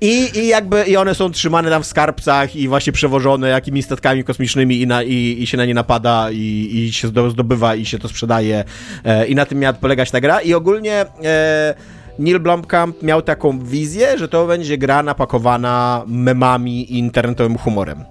I, 0.00 0.30
I 0.38 0.48
jakby 0.48 0.82
i 0.84 0.96
one 0.96 1.14
są 1.14 1.30
trzymane 1.30 1.70
tam 1.70 1.82
w 1.82 1.86
skarbcach 1.86 2.56
i 2.56 2.68
właśnie 2.68 2.92
przewożone 2.92 3.48
jakimiś 3.48 3.84
statkami 3.84 4.24
kosmicznymi 4.24 4.80
i, 4.80 4.86
na, 4.86 5.02
i, 5.02 5.36
i 5.42 5.46
się 5.46 5.56
na 5.56 5.64
nie 5.64 5.74
napada 5.74 6.28
i, 6.30 6.70
i 6.72 6.92
się 6.92 7.08
zdo- 7.08 7.30
zdobywa 7.30 7.74
i 7.74 7.84
się 7.86 7.98
to 7.98 8.08
sprzedaje 8.08 8.64
e, 9.04 9.26
i 9.26 9.34
na 9.34 9.46
tym 9.46 9.58
miała 9.58 9.72
polegać 9.72 10.10
ta 10.10 10.20
gra 10.20 10.40
i 10.40 10.54
ogólnie 10.54 11.04
e, 11.24 11.74
Neil 12.18 12.40
Blomkamp 12.40 13.02
miał 13.02 13.22
taką 13.22 13.58
wizję, 13.64 14.18
że 14.18 14.28
to 14.28 14.46
będzie 14.46 14.78
gra 14.78 15.02
napakowana 15.02 16.02
memami 16.06 16.92
i 16.92 16.98
internetowym 16.98 17.58
humorem. 17.58 18.04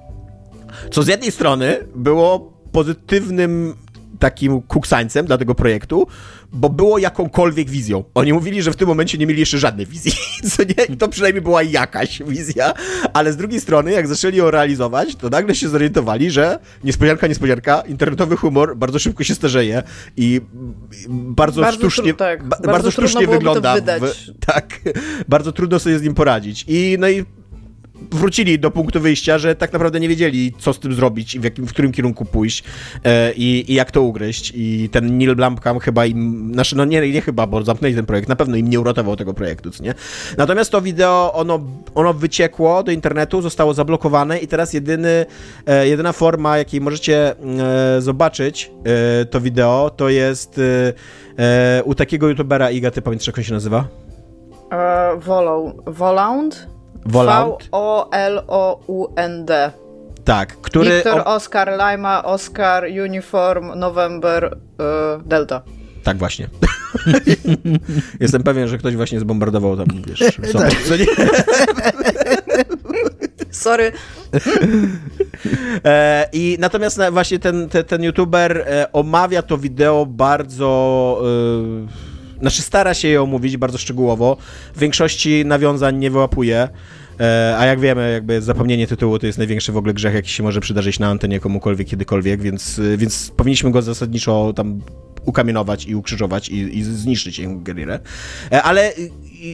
Co 0.92 1.04
z 1.04 1.08
jednej 1.08 1.32
strony 1.32 1.78
było 1.96 2.54
pozytywnym 2.72 3.74
takim 4.20 4.62
kuksańcem 4.62 5.26
dla 5.26 5.38
tego 5.38 5.56
projektu, 5.56 6.08
bo 6.52 6.70
było 6.70 6.98
jakąkolwiek 6.98 7.70
wizją. 7.70 8.04
Oni 8.14 8.34
mówili, 8.34 8.62
że 8.64 8.72
w 8.72 8.76
tym 8.76 8.88
momencie 8.88 9.18
nie 9.18 9.28
mieli 9.28 9.40
jeszcze 9.40 9.58
żadnej 9.58 9.86
wizji, 9.86 10.12
co 10.52 10.64
nie? 10.64 10.86
I 10.90 10.98
to 10.98 11.08
przynajmniej 11.08 11.42
była 11.42 11.64
jakaś 11.64 12.22
wizja, 12.28 12.74
ale 13.14 13.34
z 13.34 13.38
drugiej 13.38 13.62
strony, 13.62 13.92
jak 13.92 14.08
zaczęli 14.08 14.38
ją 14.38 14.52
realizować, 14.52 15.16
to 15.16 15.30
nagle 15.30 15.56
się 15.56 15.70
zorientowali, 15.70 16.32
że 16.32 16.60
niespodzianka, 16.84 17.28
niespodzianka, 17.28 17.82
internetowy 17.82 18.38
humor 18.38 18.78
bardzo 18.78 19.00
szybko 19.00 19.24
się 19.24 19.36
starzeje 19.36 19.84
i 20.18 20.42
bardzo, 21.10 21.62
Bardzo 21.62 21.90
sztucznie, 21.90 22.14
tak, 22.14 22.44
ba- 22.44 22.50
bardzo 22.50 22.72
bardzo 22.72 22.92
sztucznie 22.92 23.28
wygląda. 23.28 23.76
W, 23.76 23.82
tak, 24.54 24.80
bardzo 25.28 25.52
trudno 25.52 25.80
sobie 25.80 26.00
z 26.00 26.02
nim 26.02 26.14
poradzić. 26.14 26.66
I 26.68 26.96
no 27.00 27.10
i 27.10 27.26
wrócili 28.12 28.60
do 28.60 28.72
punktu 28.72 29.00
wyjścia, 29.00 29.38
że 29.38 29.56
tak 29.56 29.74
naprawdę 29.74 30.00
nie 30.00 30.10
wiedzieli, 30.10 30.54
co 30.60 30.74
z 30.74 30.80
tym 30.80 30.94
zrobić 30.94 31.36
i 31.36 31.40
w, 31.40 31.44
jakim, 31.44 31.68
w 31.68 31.70
którym 31.70 31.92
kierunku 31.92 32.26
pójść 32.26 32.64
e, 33.04 33.34
i, 33.34 33.72
i 33.72 33.74
jak 33.74 33.92
to 33.92 34.02
ugryźć. 34.02 34.54
I 34.56 34.90
ten 34.92 35.18
Neil 35.18 35.36
Blomkamp 35.36 35.84
chyba 35.84 36.06
im, 36.06 36.50
znaczy 36.54 36.78
no 36.78 36.86
nie, 36.86 37.12
nie 37.12 37.22
chyba, 37.22 37.48
bo 37.48 37.64
zamknęli 37.64 37.96
ten 37.96 38.06
projekt, 38.06 38.30
na 38.30 38.36
pewno 38.36 38.56
im 38.56 38.70
nie 38.70 38.80
uratował 38.80 39.16
tego 39.16 39.34
projektu, 39.34 39.72
co 39.72 39.84
nie? 39.84 39.94
Natomiast 40.38 40.72
to 40.72 40.82
wideo, 40.82 41.34
ono, 41.34 41.60
ono 41.96 42.14
wyciekło 42.14 42.84
do 42.84 42.92
internetu, 42.92 43.42
zostało 43.42 43.74
zablokowane 43.74 44.40
i 44.40 44.48
teraz 44.48 44.74
jedyny, 44.74 45.26
e, 45.66 45.88
jedyna 45.88 46.14
forma, 46.14 46.58
jakiej 46.58 46.82
możecie 46.82 47.36
e, 47.98 48.02
zobaczyć 48.02 48.72
e, 49.22 49.26
to 49.26 49.42
wideo, 49.42 49.90
to 49.90 50.10
jest 50.10 50.60
e, 50.60 50.94
e, 51.44 51.84
u 51.84 51.96
takiego 51.96 52.30
youtubera, 52.30 52.72
Iga, 52.72 52.92
ty 52.92 53.02
pamiętasz, 53.02 53.28
jak 53.28 53.38
on 53.38 53.44
się 53.44 53.54
nazywa? 53.54 53.88
E, 54.72 55.18
Volou. 55.18 55.84
Volound? 55.86 56.77
Volant? 57.12 57.64
V-O-L-O-U-N-D. 57.64 59.72
Tak, 60.24 60.58
który... 60.62 60.90
Victor, 60.96 61.20
o- 61.20 61.26
Oscar, 61.36 61.72
Lima, 61.72 62.24
Oscar, 62.24 62.84
Uniform, 63.04 63.80
November, 63.80 64.58
e, 64.80 64.84
Delta. 65.26 65.62
Tak, 66.04 66.18
właśnie. 66.18 66.48
Jestem 68.20 68.44
pewien, 68.44 68.68
że 68.68 68.78
ktoś 68.78 68.96
właśnie 68.96 69.20
zbombardował 69.20 69.78
tam, 69.78 69.86
wiesz, 70.08 70.20
Tak. 70.54 70.72
Sorry. 73.52 73.92
E, 75.86 76.30
I 76.34 76.58
natomiast 76.60 76.98
na- 76.98 77.12
właśnie 77.12 77.40
ten, 77.40 77.70
ten, 77.70 77.84
ten 77.86 78.04
youtuber 78.04 78.58
e, 78.68 78.92
omawia 78.92 79.42
to 79.42 79.58
wideo 79.58 80.06
bardzo... 80.06 81.22
E, 82.38 82.42
znaczy 82.42 82.62
stara 82.62 82.94
się 82.94 83.08
je 83.08 83.22
omówić 83.22 83.58
bardzo 83.58 83.78
szczegółowo. 83.78 84.38
W 84.76 84.80
większości 84.80 85.46
nawiązań 85.46 85.98
nie 85.98 86.12
wyłapuje. 86.12 86.70
E, 87.20 87.56
a 87.58 87.66
jak 87.66 87.80
wiemy, 87.80 88.12
jakby 88.12 88.42
zapomnienie 88.42 88.88
tytułu 88.88 89.20
to 89.20 89.26
jest 89.26 89.38
największy 89.38 89.72
w 89.72 89.78
ogóle 89.78 89.94
grzech, 89.94 90.14
jaki 90.14 90.30
się 90.30 90.44
może 90.44 90.62
przydarzyć 90.62 91.00
na 91.00 91.08
antenie 91.08 91.40
komukolwiek, 91.40 91.88
kiedykolwiek, 91.88 92.42
więc, 92.42 92.80
e, 92.80 92.98
więc 92.98 93.32
powinniśmy 93.38 93.72
go 93.72 93.82
zasadniczo 93.82 94.54
tam 94.56 94.82
ukamienować 95.28 95.86
i 95.86 95.96
ukrzyżować 95.96 96.50
i, 96.50 96.78
i 96.78 96.84
zniszczyć 96.84 97.40
jego 97.40 97.60
karierę. 97.66 98.00
E, 98.52 98.64
Ale 98.64 98.98
y, 98.98 99.12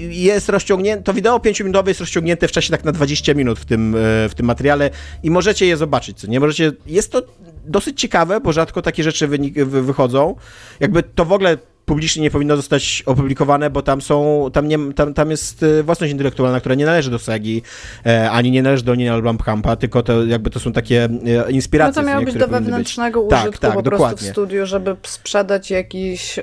jest 0.10 0.50
rozciągnięte, 0.50 1.04
to 1.04 1.14
wideo 1.14 1.38
5-minutowe 1.38 1.88
jest 1.88 2.00
rozciągnięte 2.00 2.48
w 2.48 2.52
czasie 2.52 2.72
tak 2.72 2.84
na 2.84 2.92
20 2.92 3.34
minut 3.34 3.60
w 3.60 3.66
tym, 3.66 3.96
e, 3.96 4.00
w 4.30 4.34
tym 4.36 4.46
materiale 4.46 4.90
i 5.24 5.32
możecie 5.32 5.66
je 5.66 5.78
zobaczyć, 5.78 6.20
co 6.20 6.28
nie? 6.28 6.40
Możecie, 6.40 6.72
jest 6.86 7.12
to 7.12 7.22
dosyć 7.66 8.02
ciekawe, 8.02 8.40
bo 8.40 8.54
rzadko 8.54 8.82
takie 8.82 9.04
rzeczy 9.04 9.28
wynik, 9.28 9.54
wy, 9.54 9.84
wychodzą. 9.84 10.36
Jakby 10.80 11.04
to 11.04 11.26
w 11.26 11.32
ogóle 11.32 11.58
publicznie 11.86 12.24
nie 12.24 12.32
powinno 12.32 12.56
zostać 12.56 13.04
opublikowane, 13.06 13.70
bo 13.70 13.82
tam 13.82 14.02
są, 14.02 14.50
tam, 14.54 14.68
nie, 14.68 14.94
tam, 14.94 15.14
tam 15.14 15.32
jest 15.32 15.64
e, 15.64 15.84
własność 15.84 16.12
intelektualna, 16.12 16.60
która 16.60 16.76
nie 16.76 16.86
należy 16.86 17.12
do 17.12 17.20
Segi, 17.20 17.62
e, 18.06 18.32
ani 18.32 18.52
nie 18.52 18.64
należy 18.64 18.84
do 18.84 18.96
Neil 18.96 19.22
Blomkampa, 19.22 19.76
tylko 19.76 20.04
to 20.04 20.26
jakby 20.26 20.50
to 20.50 20.60
są 20.60 20.72
takie 20.72 21.04
e, 21.04 21.10
No 21.24 21.48
inspiracje, 21.48 21.94
to 21.94 22.02
co 22.02 22.08
miało 22.08 22.20
nie, 22.20 22.26
być 22.26 22.36
do 22.36 22.48
wewnętrznego 22.48 23.28
Tak, 23.30 23.42
użytku 23.42 23.62
tak, 23.62 23.74
po 23.74 23.84
prostu 23.84 24.18
w 24.18 24.22
studiu, 24.22 24.66
żeby 24.66 24.96
sprzedać 25.04 25.72
jakiś, 25.72 26.40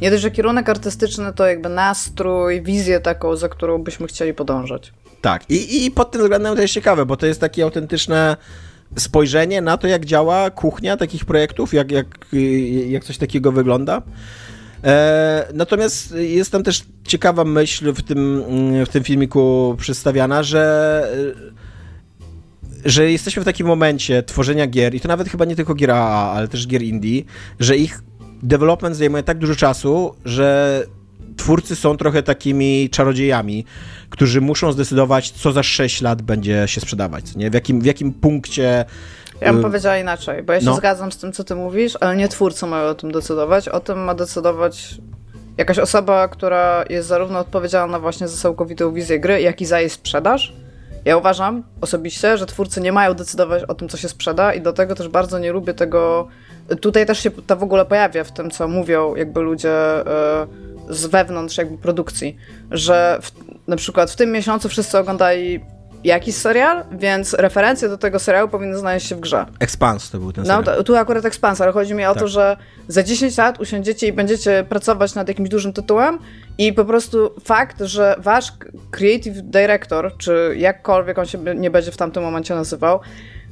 nie 0.00 0.10
dość, 0.10 0.22
że 0.22 0.30
kierunek 0.30 0.68
artystyczny, 0.68 1.32
to 1.32 1.46
jakby 1.46 1.68
nastrój, 1.68 2.62
wizję 2.62 3.00
taką, 3.00 3.36
za 3.36 3.48
którą 3.48 3.78
byśmy 3.78 4.06
chcieli 4.06 4.34
podążać. 4.34 4.92
Tak, 5.20 5.50
i, 5.50 5.86
i 5.86 5.90
pod 5.90 6.10
tym 6.10 6.20
względem 6.22 6.56
to 6.56 6.62
jest 6.62 6.74
ciekawe, 6.74 7.06
bo 7.06 7.16
to 7.16 7.26
jest 7.26 7.40
takie 7.40 7.64
autentyczne 7.64 8.36
spojrzenie 8.98 9.60
na 9.60 9.76
to, 9.76 9.86
jak 9.86 10.04
działa 10.04 10.50
kuchnia 10.50 10.96
takich 10.96 11.24
projektów, 11.24 11.74
jak, 11.74 11.90
jak, 11.90 12.06
jak 12.88 13.04
coś 13.04 13.18
takiego 13.18 13.52
wygląda. 13.52 14.02
E, 14.84 15.48
natomiast 15.54 16.14
jest 16.16 16.52
tam 16.52 16.62
też 16.62 16.84
ciekawa 17.04 17.44
myśl 17.44 17.92
w 17.92 18.02
tym, 18.02 18.44
w 18.86 18.88
tym 18.88 19.04
filmiku 19.04 19.76
przedstawiana, 19.78 20.42
że 20.42 21.32
że 22.84 23.10
jesteśmy 23.10 23.42
w 23.42 23.44
takim 23.44 23.66
momencie 23.66 24.22
tworzenia 24.22 24.66
gier, 24.66 24.94
i 24.94 25.00
to 25.00 25.08
nawet 25.08 25.28
chyba 25.28 25.44
nie 25.44 25.56
tylko 25.56 25.74
gier 25.74 25.90
AAA, 25.90 26.32
ale 26.32 26.48
też 26.48 26.66
gier 26.66 26.82
indie, 26.82 27.22
że 27.60 27.76
ich 27.76 28.02
development 28.42 28.96
zajmuje 28.96 29.22
tak 29.22 29.38
dużo 29.38 29.56
czasu, 29.56 30.14
że 30.24 30.82
twórcy 31.36 31.76
są 31.76 31.96
trochę 31.96 32.22
takimi 32.22 32.90
czarodziejami, 32.90 33.64
którzy 34.10 34.40
muszą 34.40 34.72
zdecydować, 34.72 35.30
co 35.30 35.52
za 35.52 35.62
6 35.62 36.00
lat 36.00 36.22
będzie 36.22 36.64
się 36.66 36.80
sprzedawać, 36.80 37.36
nie? 37.36 37.50
W 37.50 37.54
jakim, 37.54 37.80
w 37.80 37.84
jakim 37.84 38.12
punkcie 38.12 38.84
ja 39.42 39.52
bym 39.52 39.60
y, 39.60 39.62
powiedziała 39.62 39.98
inaczej, 39.98 40.42
bo 40.42 40.52
ja 40.52 40.60
się 40.60 40.66
no. 40.66 40.74
zgadzam 40.74 41.12
z 41.12 41.18
tym, 41.18 41.32
co 41.32 41.44
ty 41.44 41.54
mówisz, 41.54 41.98
ale 42.00 42.16
nie 42.16 42.28
twórcy 42.28 42.66
mają 42.66 42.88
o 42.88 42.94
tym 42.94 43.12
decydować. 43.12 43.68
O 43.68 43.80
tym 43.80 43.98
ma 43.98 44.14
decydować 44.14 44.94
jakaś 45.58 45.78
osoba, 45.78 46.28
która 46.28 46.84
jest 46.90 47.08
zarówno 47.08 47.38
odpowiedzialna 47.38 48.00
właśnie 48.00 48.28
za 48.28 48.42
całkowitą 48.42 48.92
wizję 48.92 49.20
gry, 49.20 49.40
jak 49.40 49.60
i 49.60 49.66
za 49.66 49.80
jej 49.80 49.90
sprzedaż. 49.90 50.52
Ja 51.04 51.16
uważam 51.16 51.62
osobiście, 51.80 52.38
że 52.38 52.46
twórcy 52.46 52.80
nie 52.80 52.92
mają 52.92 53.14
decydować 53.14 53.64
o 53.64 53.74
tym, 53.74 53.88
co 53.88 53.96
się 53.96 54.08
sprzeda 54.08 54.54
i 54.54 54.60
do 54.60 54.72
tego 54.72 54.94
też 54.94 55.08
bardzo 55.08 55.38
nie 55.38 55.52
lubię 55.52 55.74
tego. 55.74 56.28
Tutaj 56.80 57.06
też 57.06 57.18
się 57.18 57.30
to 57.30 57.56
w 57.56 57.62
ogóle 57.62 57.84
pojawia 57.84 58.24
w 58.24 58.32
tym, 58.32 58.50
co 58.50 58.68
mówią 58.68 59.14
jakby 59.14 59.40
ludzie 59.40 60.00
y, 60.00 60.94
z 60.94 61.06
wewnątrz 61.06 61.58
jakby 61.58 61.78
produkcji, 61.78 62.36
że 62.70 63.18
w, 63.22 63.32
na 63.68 63.76
przykład 63.76 64.10
w 64.10 64.16
tym 64.16 64.32
miesiącu 64.32 64.68
wszyscy 64.68 64.98
oglądali 64.98 65.60
jakiś 66.04 66.34
serial, 66.34 66.84
więc 66.92 67.34
referencje 67.34 67.88
do 67.88 67.98
tego 67.98 68.18
serialu 68.18 68.48
powinny 68.48 68.78
znaleźć 68.78 69.06
się 69.06 69.16
w 69.16 69.20
grze. 69.20 69.46
Expans 69.60 70.10
to 70.10 70.18
był 70.18 70.32
ten 70.32 70.46
serial. 70.46 70.64
No, 70.76 70.82
tu 70.82 70.96
akurat 70.96 71.24
Expans, 71.24 71.60
ale 71.60 71.72
chodzi 71.72 71.94
mi 71.94 72.04
o 72.04 72.14
tak. 72.14 72.22
to, 72.22 72.28
że 72.28 72.56
za 72.88 73.02
10 73.02 73.36
lat 73.36 73.60
usiądziecie 73.60 74.06
i 74.06 74.12
będziecie 74.12 74.64
pracować 74.68 75.14
nad 75.14 75.28
jakimś 75.28 75.48
dużym 75.48 75.72
tytułem 75.72 76.18
i 76.58 76.72
po 76.72 76.84
prostu 76.84 77.30
fakt, 77.44 77.80
że 77.80 78.14
wasz 78.18 78.52
creative 78.90 79.36
director, 79.42 80.16
czy 80.18 80.54
jakkolwiek 80.58 81.18
on 81.18 81.26
się 81.26 81.38
nie 81.38 81.70
będzie 81.70 81.92
w 81.92 81.96
tamtym 81.96 82.22
momencie 82.22 82.54
nazywał, 82.54 83.00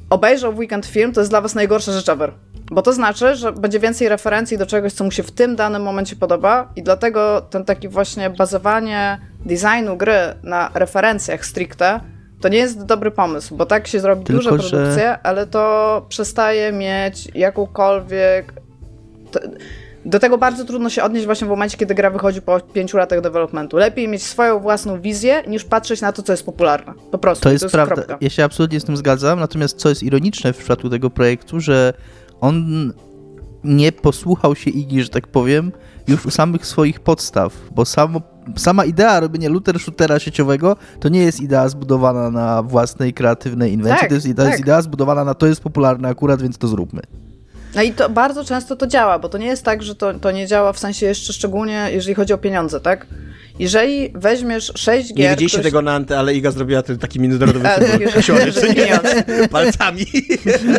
obejrzał 0.09 0.53
w 0.53 0.59
weekend 0.59 0.85
film, 0.85 1.13
to 1.13 1.21
jest 1.21 1.31
dla 1.31 1.41
was 1.41 1.55
najgorsza 1.55 1.91
rzecz 1.91 2.09
ever. 2.09 2.33
Bo 2.71 2.81
to 2.81 2.93
znaczy, 2.93 3.35
że 3.35 3.51
będzie 3.51 3.79
więcej 3.79 4.09
referencji 4.09 4.57
do 4.57 4.65
czegoś, 4.65 4.93
co 4.93 5.03
mu 5.03 5.11
się 5.11 5.23
w 5.23 5.31
tym 5.31 5.55
danym 5.55 5.83
momencie 5.83 6.15
podoba 6.15 6.71
i 6.75 6.83
dlatego 6.83 7.41
ten 7.41 7.65
taki 7.65 7.87
właśnie 7.89 8.29
bazowanie 8.29 9.19
designu 9.45 9.97
gry 9.97 10.19
na 10.43 10.71
referencjach 10.73 11.45
stricte 11.45 11.99
to 12.41 12.49
nie 12.49 12.57
jest 12.57 12.85
dobry 12.85 13.11
pomysł, 13.11 13.55
bo 13.55 13.65
tak 13.65 13.87
się 13.87 13.99
zrobi 13.99 14.23
Tylko, 14.23 14.37
duża 14.37 14.49
produkcja, 14.49 14.93
że... 14.93 15.19
ale 15.23 15.47
to 15.47 16.05
przestaje 16.09 16.71
mieć 16.71 17.27
jakąkolwiek... 17.35 18.53
Do 20.05 20.19
tego 20.19 20.37
bardzo 20.37 20.65
trudno 20.65 20.89
się 20.89 21.03
odnieść 21.03 21.25
właśnie 21.25 21.47
w 21.47 21.49
momencie, 21.49 21.77
kiedy 21.77 21.95
gra 21.95 22.09
wychodzi 22.09 22.41
po 22.41 22.59
pięciu 22.59 22.97
latach 22.97 23.21
developmentu. 23.21 23.77
Lepiej 23.77 24.07
mieć 24.07 24.23
swoją 24.23 24.59
własną 24.59 25.01
wizję, 25.01 25.43
niż 25.47 25.63
patrzeć 25.63 26.01
na 26.01 26.11
to, 26.11 26.23
co 26.23 26.33
jest 26.33 26.45
popularne. 26.45 26.93
Po 27.11 27.17
prostu. 27.17 27.43
To 27.43 27.51
jest, 27.51 27.61
to 27.61 27.65
jest 27.65 27.73
prawda. 27.73 27.95
Kropka. 27.95 28.17
Ja 28.21 28.29
się 28.29 28.43
absolutnie 28.43 28.79
z 28.79 28.83
tym 28.83 28.97
zgadzam, 28.97 29.39
natomiast 29.39 29.77
co 29.77 29.89
jest 29.89 30.03
ironiczne 30.03 30.53
w 30.53 30.57
przypadku 30.57 30.89
tego 30.89 31.09
projektu, 31.09 31.59
że 31.59 31.93
on 32.39 32.93
nie 33.63 33.91
posłuchał 33.91 34.55
się 34.55 34.69
Igi, 34.69 35.03
że 35.03 35.09
tak 35.09 35.27
powiem, 35.27 35.71
już 36.11 36.25
u 36.25 36.31
samych 36.31 36.65
swoich 36.65 36.99
podstaw, 36.99 37.53
bo 37.75 37.85
samo 37.85 38.21
sama 38.57 38.85
idea 38.85 39.19
robienia 39.19 39.49
looter 39.49 39.79
shootera 39.79 40.19
sieciowego 40.19 40.75
to 40.99 41.09
nie 41.09 41.19
jest 41.19 41.41
idea 41.41 41.69
zbudowana 41.69 42.31
na 42.31 42.63
własnej 42.63 43.13
kreatywnej 43.13 43.73
inwencji, 43.73 43.99
tak, 43.99 44.09
to 44.09 44.15
jest 44.15 44.27
idea, 44.27 44.45
tak. 44.45 44.51
jest 44.51 44.63
idea 44.63 44.81
zbudowana 44.81 45.23
na 45.23 45.33
to 45.33 45.47
jest 45.47 45.61
popularne 45.61 46.09
akurat, 46.09 46.41
więc 46.41 46.57
to 46.57 46.67
zróbmy. 46.67 47.01
No 47.75 47.81
i 47.81 47.91
to 47.91 48.09
bardzo 48.09 48.45
często 48.45 48.75
to 48.75 48.87
działa, 48.87 49.19
bo 49.19 49.29
to 49.29 49.37
nie 49.37 49.45
jest 49.45 49.63
tak, 49.63 49.83
że 49.83 49.95
to, 49.95 50.13
to 50.13 50.31
nie 50.31 50.47
działa 50.47 50.73
w 50.73 50.79
sensie 50.79 51.05
jeszcze 51.05 51.33
szczególnie, 51.33 51.87
jeżeli 51.91 52.15
chodzi 52.15 52.33
o 52.33 52.37
pieniądze, 52.37 52.79
tak? 52.79 53.07
Jeżeli 53.59 54.09
weźmiesz 54.15 54.71
sześć 54.75 55.13
gier... 55.13 55.17
Nie 55.17 55.29
widzieliście 55.29 55.57
któryś... 55.57 55.71
tego 55.71 55.81
na 55.81 55.93
Ante, 55.93 56.19
ale 56.19 56.33
Iga 56.33 56.51
zrobiła 56.51 56.81
taki 56.81 57.19
międzynarodowy 57.19 57.67
futbol. 57.67 57.99
Palcami. 59.51 60.05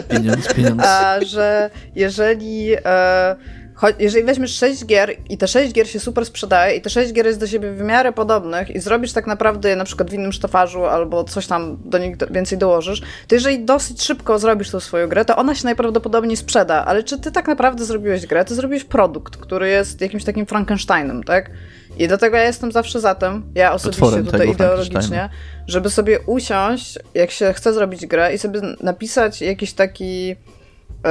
Pieniądz, 0.09 0.55
pieniądz. 0.55 0.83
A, 0.85 1.25
że 1.25 1.71
jeżeli... 1.95 2.73
E 2.85 3.62
jeżeli 3.99 4.25
weźmiesz 4.25 4.55
6 4.55 4.87
gier 4.87 5.17
i 5.29 5.39
te 5.39 5.49
6 5.49 5.73
gier 5.73 5.89
się 5.89 6.01
super 6.01 6.27
sprzedaje 6.27 6.77
i 6.77 6.81
te 6.81 6.91
6 6.91 7.13
gier 7.13 7.27
jest 7.27 7.41
do 7.41 7.47
siebie 7.47 7.73
w 7.73 7.81
miarę 7.81 8.13
podobnych 8.13 8.71
i 8.71 8.81
zrobisz 8.81 9.13
tak 9.13 9.27
naprawdę 9.27 9.69
je 9.69 9.77
na 9.77 9.85
przykład 9.85 10.11
w 10.11 10.15
innym 10.15 10.33
sztofarzu 10.33 10.85
albo 10.85 11.25
coś 11.25 11.47
tam 11.47 11.79
do 11.85 11.99
nich 11.99 12.17
więcej 12.31 12.59
dołożysz, 12.59 13.01
to 13.01 13.35
jeżeli 13.35 13.65
dosyć 13.65 14.03
szybko 14.03 14.39
zrobisz 14.39 14.71
tą 14.71 14.81
swoją 14.81 15.09
grę, 15.09 15.25
to 15.25 15.37
ona 15.37 15.55
się 15.55 15.65
najprawdopodobniej 15.65 16.37
sprzeda. 16.37 16.85
Ale 16.85 17.03
czy 17.03 17.21
ty 17.21 17.33
tak 17.33 17.49
naprawdę 17.49 17.85
zrobiłeś 17.85 18.27
grę? 18.27 18.45
Ty 18.45 18.55
zrobiłeś 18.55 18.85
produkt, 18.85 19.37
który 19.37 19.69
jest 19.69 20.01
jakimś 20.01 20.25
takim 20.25 20.47
Frankensteinem, 20.47 21.25
tak? 21.25 21.51
I 21.99 22.09
dlatego 22.09 22.37
ja 22.37 22.45
jestem 22.45 22.73
zawsze 22.73 23.01
za 23.01 23.15
tym, 23.15 23.43
ja 23.55 23.73
osobiście 23.73 24.25
tutaj 24.25 24.51
ideologicznie, 24.51 25.29
żeby 25.67 25.91
sobie 25.91 26.21
usiąść, 26.21 26.99
jak 27.15 27.31
się 27.31 27.53
chce 27.53 27.73
zrobić 27.73 28.07
grę 28.07 28.35
i 28.35 28.39
sobie 28.39 28.61
napisać 28.81 29.43
jakiś 29.43 29.73
taki 29.73 30.37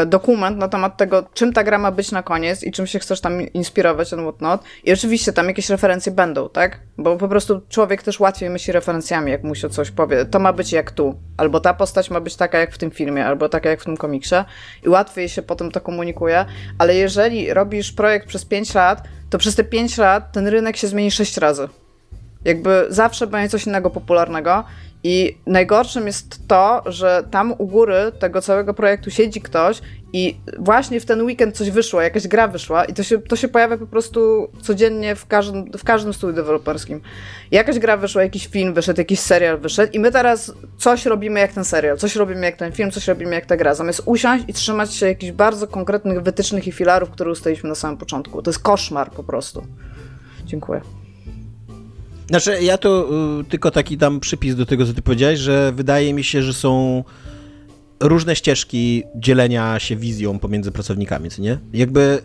dokument 0.05 0.57
na 0.57 0.67
temat 0.67 0.97
tego, 0.97 1.23
czym 1.33 1.53
ta 1.53 1.63
gra 1.63 1.77
ma 1.77 1.91
być 1.91 2.11
na 2.11 2.23
koniec 2.23 2.63
i 2.63 2.71
czym 2.71 2.87
się 2.87 2.99
chcesz 2.99 3.21
tam 3.21 3.41
inspirować 3.41 4.13
and 4.13 4.21
whatnot. 4.21 4.63
I 4.83 4.93
oczywiście 4.93 5.33
tam 5.33 5.47
jakieś 5.47 5.69
referencje 5.69 6.11
będą, 6.11 6.49
tak? 6.49 6.79
Bo 6.97 7.17
po 7.17 7.27
prostu 7.27 7.61
człowiek 7.69 8.03
też 8.03 8.19
łatwiej 8.19 8.49
myśli 8.49 8.73
referencjami, 8.73 9.31
jak 9.31 9.43
mu 9.43 9.55
się 9.55 9.69
coś 9.69 9.91
powie. 9.91 10.25
To 10.25 10.39
ma 10.39 10.53
być 10.53 10.71
jak 10.71 10.91
tu. 10.91 11.15
Albo 11.37 11.59
ta 11.59 11.73
postać 11.73 12.09
ma 12.09 12.19
być 12.19 12.35
taka 12.35 12.57
jak 12.57 12.73
w 12.73 12.77
tym 12.77 12.91
filmie, 12.91 13.25
albo 13.25 13.49
taka 13.49 13.69
jak 13.69 13.81
w 13.81 13.85
tym 13.85 13.97
komiksie. 13.97 14.35
I 14.83 14.89
łatwiej 14.89 15.29
się 15.29 15.41
potem 15.41 15.71
to 15.71 15.81
komunikuje. 15.81 16.45
Ale 16.77 16.95
jeżeli 16.95 17.53
robisz 17.53 17.91
projekt 17.91 18.27
przez 18.27 18.45
5 18.45 18.73
lat, 18.73 19.03
to 19.29 19.37
przez 19.37 19.55
te 19.55 19.63
5 19.63 19.97
lat 19.97 20.31
ten 20.31 20.47
rynek 20.47 20.77
się 20.77 20.87
zmieni 20.87 21.11
6 21.11 21.37
razy. 21.37 21.69
Jakby 22.45 22.85
zawsze 22.89 23.27
będzie 23.27 23.49
coś 23.49 23.65
innego 23.67 23.89
popularnego 23.89 24.63
i 25.03 25.37
najgorszym 25.45 26.07
jest 26.07 26.47
to, 26.47 26.83
że 26.85 27.23
tam 27.31 27.53
u 27.57 27.67
góry 27.67 28.11
tego 28.19 28.41
całego 28.41 28.73
projektu 28.73 29.11
siedzi 29.11 29.41
ktoś 29.41 29.81
i 30.13 30.37
właśnie 30.59 30.99
w 30.99 31.05
ten 31.05 31.21
weekend 31.21 31.57
coś 31.57 31.71
wyszło, 31.71 32.01
jakaś 32.01 32.27
gra 32.27 32.47
wyszła 32.47 32.85
i 32.85 32.93
to 32.93 33.03
się, 33.03 33.21
to 33.21 33.35
się 33.35 33.47
pojawia 33.47 33.77
po 33.77 33.87
prostu 33.87 34.51
codziennie 34.61 35.15
w 35.15 35.25
każdym, 35.25 35.71
w 35.77 35.83
każdym 35.83 36.13
studiu 36.13 36.35
deweloperskim. 36.35 37.01
Jakaś 37.51 37.79
gra 37.79 37.97
wyszła, 37.97 38.23
jakiś 38.23 38.47
film 38.47 38.73
wyszedł, 38.73 39.01
jakiś 39.01 39.19
serial 39.19 39.59
wyszedł 39.59 39.93
i 39.93 39.99
my 39.99 40.11
teraz 40.11 40.53
coś 40.77 41.05
robimy 41.05 41.39
jak 41.39 41.53
ten 41.53 41.65
serial, 41.65 41.97
coś 41.97 42.15
robimy 42.15 42.45
jak 42.45 42.55
ten 42.55 42.71
film, 42.71 42.91
coś 42.91 43.07
robimy 43.07 43.35
jak 43.35 43.45
ta 43.45 43.57
gra, 43.57 43.75
zamiast 43.75 44.01
usiąść 44.05 44.45
i 44.47 44.53
trzymać 44.53 44.93
się 44.93 45.07
jakichś 45.07 45.31
bardzo 45.31 45.67
konkretnych 45.67 46.21
wytycznych 46.21 46.67
i 46.67 46.71
filarów, 46.71 47.09
które 47.09 47.31
ustaliliśmy 47.31 47.69
na 47.69 47.75
samym 47.75 47.97
początku. 47.97 48.41
To 48.41 48.49
jest 48.49 48.63
koszmar 48.63 49.11
po 49.11 49.23
prostu. 49.23 49.63
Dziękuję. 50.45 51.00
Znaczy, 52.31 52.57
ja 52.61 52.77
to 52.77 53.09
y, 53.41 53.43
tylko 53.43 53.71
taki 53.71 53.97
tam 53.97 54.19
przypis 54.19 54.55
do 54.55 54.65
tego, 54.65 54.85
co 54.85 54.93
ty 54.93 55.01
powiedziałeś, 55.01 55.39
że 55.39 55.71
wydaje 55.75 56.13
mi 56.13 56.23
się, 56.23 56.41
że 56.41 56.53
są 56.53 57.03
różne 57.99 58.35
ścieżki 58.35 59.03
dzielenia 59.15 59.79
się 59.79 59.95
wizją 59.95 60.39
pomiędzy 60.39 60.71
pracownikami, 60.71 61.29
co 61.29 61.41
nie? 61.41 61.57
Jakby 61.73 62.21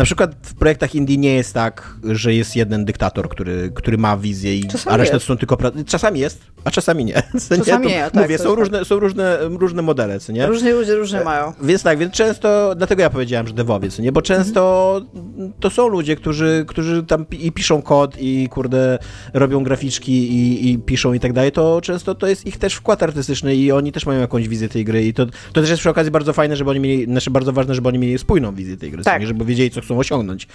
na 0.00 0.04
przykład 0.04 0.34
w 0.42 0.54
projektach 0.54 0.94
indie 0.94 1.16
nie 1.16 1.34
jest 1.34 1.54
tak, 1.54 1.96
że 2.04 2.34
jest 2.34 2.56
jeden 2.56 2.84
dyktator, 2.84 3.28
który, 3.28 3.72
który 3.74 3.98
ma 3.98 4.16
wizję, 4.16 4.56
i, 4.56 4.68
a 4.86 4.96
reszta 4.96 5.18
to 5.18 5.24
są 5.24 5.36
tylko... 5.36 5.58
Czasami 5.86 6.20
jest, 6.20 6.40
a 6.64 6.70
czasami 6.70 7.04
nie. 7.04 7.22
Czasami 7.58 7.86
nie, 7.86 8.10
tak, 8.12 8.14
Mówię, 8.14 8.38
są, 8.38 8.44
tak. 8.44 8.58
różne, 8.58 8.84
są 8.84 8.98
różne, 8.98 9.38
różne 9.42 9.82
modele, 9.82 10.20
co 10.20 10.32
nie? 10.32 10.46
Różni 10.46 10.70
ludzie 10.70 10.94
różnie 10.94 11.20
mają. 11.20 11.52
Więc 11.62 11.82
tak, 11.82 11.98
więc 11.98 12.14
często, 12.14 12.74
dlatego 12.76 13.02
ja 13.02 13.10
powiedziałem, 13.10 13.46
że 13.46 13.54
devowie, 13.54 13.90
co 13.90 14.02
nie? 14.02 14.12
Bo 14.12 14.22
często 14.22 15.00
mhm. 15.14 15.52
to 15.60 15.70
są 15.70 15.88
ludzie, 15.88 16.16
którzy, 16.16 16.64
którzy 16.68 17.02
tam 17.02 17.26
i 17.30 17.52
piszą 17.52 17.82
kod 17.82 18.16
i 18.18 18.48
kurde 18.50 18.98
robią 19.34 19.64
graficzki 19.64 20.12
i, 20.12 20.70
i 20.70 20.78
piszą 20.78 21.12
i 21.12 21.20
tak 21.20 21.32
dalej, 21.32 21.52
to 21.52 21.80
często 21.80 22.14
to 22.14 22.26
jest 22.26 22.46
ich 22.46 22.56
też 22.56 22.74
wkład 22.74 23.02
artystyczny 23.02 23.56
i 23.56 23.72
oni 23.72 23.92
też 23.92 24.06
mają 24.06 24.20
jakąś 24.20 24.48
wizję 24.48 24.68
tej 24.68 24.84
gry 24.84 25.04
i 25.04 25.14
to, 25.14 25.26
to 25.26 25.60
też 25.60 25.70
jest 25.70 25.80
przy 25.80 25.90
okazji 25.90 26.12
bardzo 26.12 26.32
fajne, 26.32 26.56
żeby 26.56 26.70
oni 26.70 26.80
mieli, 26.80 27.04
znaczy 27.04 27.30
bardzo 27.30 27.52
ważne, 27.52 27.74
żeby 27.74 27.88
oni 27.88 27.98
mieli 27.98 28.18
spójną 28.18 28.54
wizję 28.54 28.76
tej 28.76 28.90
gry, 28.90 29.04
tak. 29.04 29.26
żeby 29.26 29.44
wiedzieli, 29.44 29.70
co 29.70 29.80
chcą 29.80 29.89
osiągnąć. 29.98 30.48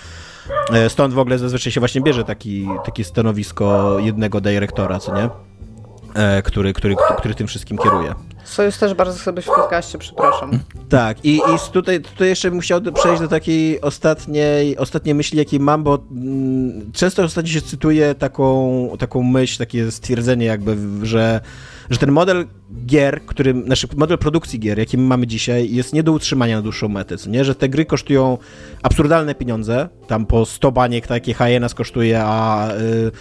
E, 0.74 0.90
stąd 0.90 1.14
w 1.14 1.20
ogóle 1.20 1.38
zazwyczaj 1.38 1.72
się 1.72 1.80
właśnie 1.80 2.02
bierze 2.02 2.24
taki, 2.24 2.68
takie 2.86 3.04
stanowisko 3.04 3.98
jednego 4.00 4.42
dyrektora, 4.42 5.00
co 5.00 5.16
nie? 5.16 5.30
E, 6.16 6.42
który, 6.42 6.74
który, 6.74 6.96
który 7.18 7.36
tym 7.36 7.48
wszystkim 7.48 7.78
kieruje. 7.78 8.16
Sojusz 8.44 8.78
też 8.78 8.94
bardzo 8.94 9.20
sobie 9.20 9.42
w 9.42 9.46
podcaście, 9.46 9.98
przepraszam. 9.98 10.60
Tak, 10.90 11.26
i, 11.26 11.36
i 11.36 11.72
tutaj, 11.74 12.02
tutaj 12.02 12.28
jeszcze 12.28 12.52
bym 12.52 12.60
chciał 12.60 12.82
przejść 12.82 13.22
do 13.22 13.28
takiej 13.28 13.82
ostatniej, 13.82 14.78
ostatniej 14.78 15.16
myśli, 15.16 15.38
jakiej 15.38 15.60
mam, 15.60 15.84
bo 15.84 16.00
mm, 16.12 16.92
często 16.94 17.24
ostatnio 17.24 17.52
się 17.52 17.62
cytuje 17.62 18.16
taką, 18.16 18.90
taką 19.00 19.24
myśl, 19.24 19.58
takie 19.58 19.92
stwierdzenie 19.92 20.46
jakby, 20.46 20.78
że 21.04 21.42
że 21.90 21.98
ten 21.98 22.12
model 22.12 22.46
gier, 22.86 23.26
który, 23.26 23.64
znaczy 23.66 23.88
model 23.96 24.18
produkcji 24.18 24.60
gier, 24.60 24.80
jaki 24.80 24.98
mamy 24.98 25.28
dzisiaj, 25.28 25.74
jest 25.74 25.94
nie 25.94 26.04
do 26.04 26.12
utrzymania 26.12 26.56
na 26.56 26.62
dłuższą 26.62 26.90
metę, 26.90 27.16
nie? 27.28 27.46
Że 27.46 27.56
te 27.56 27.70
gry 27.70 27.86
kosztują 27.86 28.38
absurdalne 28.84 29.36
pieniądze, 29.36 29.90
tam 30.08 30.26
po 30.26 30.46
100 30.46 30.72
baniek 30.72 31.08
takie 31.08 31.34
Hyenas 31.34 31.74
kosztuje, 31.74 32.24
a 32.24 32.70
y, 32.72 32.82
y, 32.82 33.12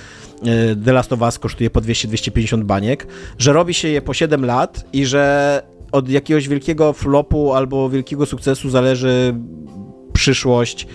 The 0.84 0.92
Last 0.92 1.12
of 1.12 1.20
Us 1.20 1.38
kosztuje 1.38 1.70
po 1.70 1.80
200-250 1.80 2.62
baniek, 2.62 3.06
że 3.38 3.52
robi 3.52 3.74
się 3.74 3.88
je 3.88 4.02
po 4.02 4.14
7 4.14 4.44
lat 4.44 4.84
i 4.92 5.06
że 5.06 5.62
od 5.92 6.08
jakiegoś 6.08 6.48
wielkiego 6.48 6.92
flopu 6.92 7.52
albo 7.52 7.90
wielkiego 7.90 8.26
sukcesu 8.26 8.70
zależy 8.70 9.34
przyszłość 10.12 10.86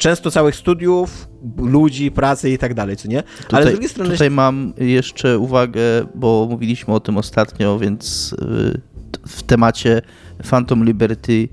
często 0.00 0.30
całych 0.30 0.56
studiów, 0.56 1.28
ludzi, 1.56 2.10
pracy 2.10 2.50
i 2.50 2.58
tak 2.58 2.74
dalej, 2.74 2.96
co 2.96 3.08
nie? 3.08 3.18
Ale 3.18 3.46
tutaj, 3.46 3.64
z 3.64 3.70
drugiej 3.70 3.88
strony... 3.88 4.10
Tutaj 4.10 4.30
mam 4.30 4.72
jeszcze 4.78 5.38
uwagę, 5.38 5.80
bo 6.14 6.46
mówiliśmy 6.50 6.94
o 6.94 7.00
tym 7.00 7.18
ostatnio, 7.18 7.78
więc 7.78 8.32
y, 8.32 8.80
w 9.26 9.42
temacie 9.42 10.02
Phantom 10.50 10.84
Liberty 10.84 11.48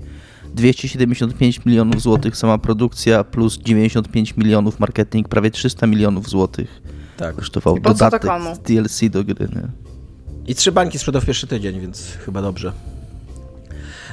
275 0.54 1.64
milionów 1.64 2.02
złotych 2.02 2.36
sama 2.36 2.58
produkcja 2.58 3.24
plus 3.24 3.58
95 3.58 4.36
milionów 4.36 4.80
marketing, 4.80 5.28
prawie 5.28 5.50
300 5.50 5.86
milionów 5.86 6.28
złotych. 6.28 6.82
Tak. 7.18 7.36
Kosztował 7.36 7.78
dodatek 7.78 8.22
DLC 8.64 9.00
do 9.10 9.24
gry. 9.24 9.48
Nie? 9.54 9.62
I 10.46 10.54
trzy 10.54 10.72
bańki 10.72 10.98
sprzedał 10.98 11.22
w 11.22 11.26
pierwszy 11.26 11.46
tydzień, 11.46 11.80
więc 11.80 12.12
chyba 12.24 12.42
dobrze. 12.42 12.72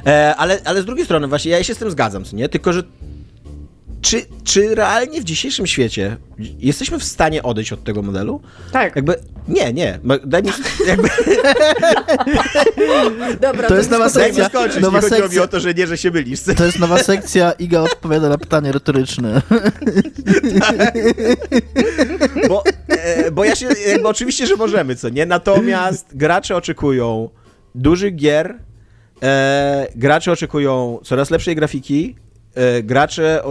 E, 0.06 0.34
ale, 0.36 0.60
ale 0.64 0.82
z 0.82 0.84
drugiej 0.84 1.04
strony 1.04 1.28
właśnie 1.28 1.50
ja 1.50 1.64
się 1.64 1.74
z 1.74 1.78
tym 1.78 1.90
zgadzam, 1.90 2.24
co 2.24 2.36
nie? 2.36 2.48
Tylko, 2.48 2.72
że 2.72 2.82
czy, 4.06 4.22
czy 4.44 4.74
realnie 4.74 5.20
w 5.20 5.24
dzisiejszym 5.24 5.66
świecie 5.66 6.16
jesteśmy 6.58 6.98
w 6.98 7.04
stanie 7.04 7.42
odejść 7.42 7.72
od 7.72 7.84
tego 7.84 8.02
modelu? 8.02 8.40
Tak. 8.72 8.96
Jakby, 8.96 9.14
nie, 9.48 9.72
nie. 9.72 9.98
Daj 10.26 10.42
mi, 10.42 10.50
jakby... 10.86 11.08
Dobra, 13.40 13.68
to, 13.68 13.76
jest 13.76 13.90
nowa 13.90 14.08
sekcja. 14.08 14.48
Skończyć. 14.48 14.82
Nowa 14.82 15.00
nie 15.00 15.08
sekcja. 15.08 15.28
mi 15.28 15.38
o 15.38 15.48
to, 15.48 15.60
że 15.60 15.74
nie, 15.74 15.86
że 15.86 15.98
się 15.98 16.10
mylisz. 16.10 16.40
To 16.56 16.64
jest 16.64 16.78
nowa 16.78 16.98
sekcja. 16.98 17.52
Iga 17.52 17.80
odpowiada 17.80 18.28
na 18.28 18.38
pytanie 18.38 18.72
retoryczne. 18.72 19.42
tak. 20.60 20.94
bo, 22.48 22.64
e, 22.88 23.30
bo 23.30 23.44
ja 23.44 23.56
się, 23.56 23.68
jakby 23.88 24.08
oczywiście, 24.08 24.46
że 24.46 24.56
możemy, 24.56 24.96
co 24.96 25.08
nie? 25.08 25.26
Natomiast 25.26 26.16
gracze 26.16 26.56
oczekują 26.56 27.30
dużych 27.74 28.16
gier, 28.16 28.58
e, 29.22 29.86
gracze 29.94 30.32
oczekują 30.32 30.98
coraz 31.04 31.30
lepszej 31.30 31.54
grafiki, 31.54 32.16
gracze, 32.82 33.44
e, 33.44 33.48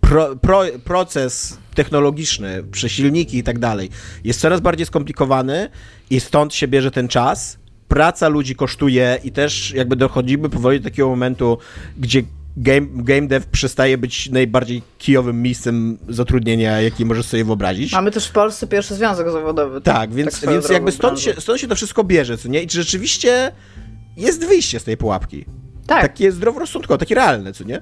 pro, 0.00 0.36
pro, 0.36 0.62
proces 0.84 1.58
technologiczny, 1.74 2.62
przesilniki 2.62 3.38
i 3.38 3.42
tak 3.42 3.58
dalej 3.58 3.90
jest 4.24 4.40
coraz 4.40 4.60
bardziej 4.60 4.86
skomplikowany 4.86 5.70
i 6.10 6.20
stąd 6.20 6.54
się 6.54 6.68
bierze 6.68 6.90
ten 6.90 7.08
czas. 7.08 7.58
Praca 7.88 8.28
ludzi 8.28 8.54
kosztuje 8.54 9.18
i 9.24 9.32
też 9.32 9.72
jakby 9.72 9.96
dochodzimy 9.96 10.48
powoli 10.48 10.80
do 10.80 10.84
takiego 10.84 11.08
momentu, 11.08 11.58
gdzie 11.98 12.22
game, 12.56 12.86
game 12.94 13.26
dev 13.26 13.46
przestaje 13.52 13.98
być 13.98 14.30
najbardziej 14.30 14.82
kijowym 14.98 15.42
miejscem 15.42 15.98
zatrudnienia, 16.08 16.80
jaki 16.80 17.04
możesz 17.04 17.26
sobie 17.26 17.44
wyobrazić. 17.44 17.92
Mamy 17.92 18.10
też 18.10 18.26
w 18.26 18.32
Polsce 18.32 18.66
pierwszy 18.66 18.94
związek 18.94 19.30
zawodowy. 19.30 19.80
Tak, 19.80 19.94
tak 19.96 20.14
więc, 20.14 20.40
tak 20.40 20.50
więc 20.50 20.68
jakby 20.68 20.92
stąd 20.92 21.20
się, 21.20 21.34
stąd 21.38 21.60
się 21.60 21.68
to 21.68 21.74
wszystko 21.74 22.04
bierze, 22.04 22.38
co 22.38 22.48
nie? 22.48 22.62
I 22.62 22.66
czy 22.66 22.78
rzeczywiście 22.78 23.52
jest 24.16 24.46
wyjście 24.46 24.80
z 24.80 24.84
tej 24.84 24.96
pułapki? 24.96 25.44
Tak. 25.86 26.02
Takie 26.02 26.32
zdroworozsądkowe, 26.32 26.98
takie 26.98 27.14
realne, 27.14 27.52
co 27.52 27.64
nie? 27.64 27.80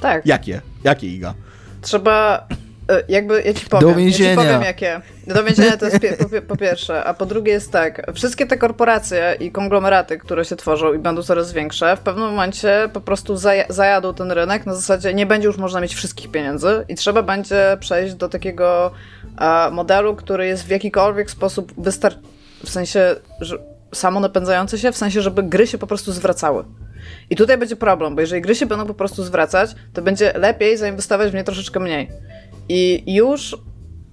Tak. 0.00 0.26
Jakie? 0.26 0.60
Jakie, 0.84 1.06
Iga? 1.06 1.34
Trzeba 1.82 2.46
e, 2.88 3.02
jakby, 3.08 3.42
ja 3.42 3.54
ci 3.54 3.66
powiem, 3.66 3.88
Do 3.88 3.94
więzienia. 3.94 4.30
Ja 4.30 4.36
ci 4.36 4.42
powiem 4.42 4.62
jakie. 4.62 5.00
Do 5.26 5.44
więzienia 5.44 5.76
to 5.76 5.86
jest 5.86 5.98
po, 6.18 6.40
po, 6.48 6.56
pierwsze, 6.56 7.04
a 7.04 7.14
po 7.14 7.26
drugie 7.26 7.52
jest 7.52 7.72
tak, 7.72 8.12
wszystkie 8.14 8.46
te 8.46 8.56
korporacje 8.56 9.36
i 9.40 9.50
konglomeraty, 9.50 10.18
które 10.18 10.44
się 10.44 10.56
tworzą 10.56 10.94
i 10.94 10.98
będą 10.98 11.22
coraz 11.22 11.52
większe, 11.52 11.96
w 11.96 12.00
pewnym 12.00 12.24
momencie 12.24 12.88
po 12.92 13.00
prostu 13.00 13.36
zajadą 13.68 14.14
ten 14.14 14.32
rynek, 14.32 14.66
na 14.66 14.74
zasadzie 14.74 15.14
nie 15.14 15.26
będzie 15.26 15.46
już 15.46 15.56
można 15.56 15.80
mieć 15.80 15.94
wszystkich 15.94 16.30
pieniędzy 16.30 16.84
i 16.88 16.94
trzeba 16.94 17.22
będzie 17.22 17.76
przejść 17.80 18.14
do 18.14 18.28
takiego 18.28 18.90
modelu, 19.72 20.16
który 20.16 20.46
jest 20.46 20.64
w 20.66 20.68
jakikolwiek 20.68 21.30
sposób 21.30 21.72
wystarczający, 21.78 22.32
w 22.66 22.70
sensie, 22.70 23.16
że 23.40 23.58
samo 23.94 24.20
napędzający 24.20 24.78
się, 24.78 24.92
w 24.92 24.96
sensie, 24.96 25.22
żeby 25.22 25.42
gry 25.42 25.66
się 25.66 25.78
po 25.78 25.86
prostu 25.86 26.12
zwracały. 26.12 26.64
I 27.30 27.36
tutaj 27.36 27.58
będzie 27.58 27.76
problem, 27.76 28.14
bo 28.14 28.20
jeżeli 28.20 28.42
gry 28.42 28.54
się 28.54 28.66
będą 28.66 28.86
po 28.86 28.94
prostu 28.94 29.24
zwracać, 29.24 29.74
to 29.92 30.02
będzie 30.02 30.32
lepiej 30.32 30.76
zainwestować 30.76 31.30
w 31.30 31.34
nie 31.34 31.44
troszeczkę 31.44 31.80
mniej. 31.80 32.10
I 32.68 33.14
już 33.14 33.56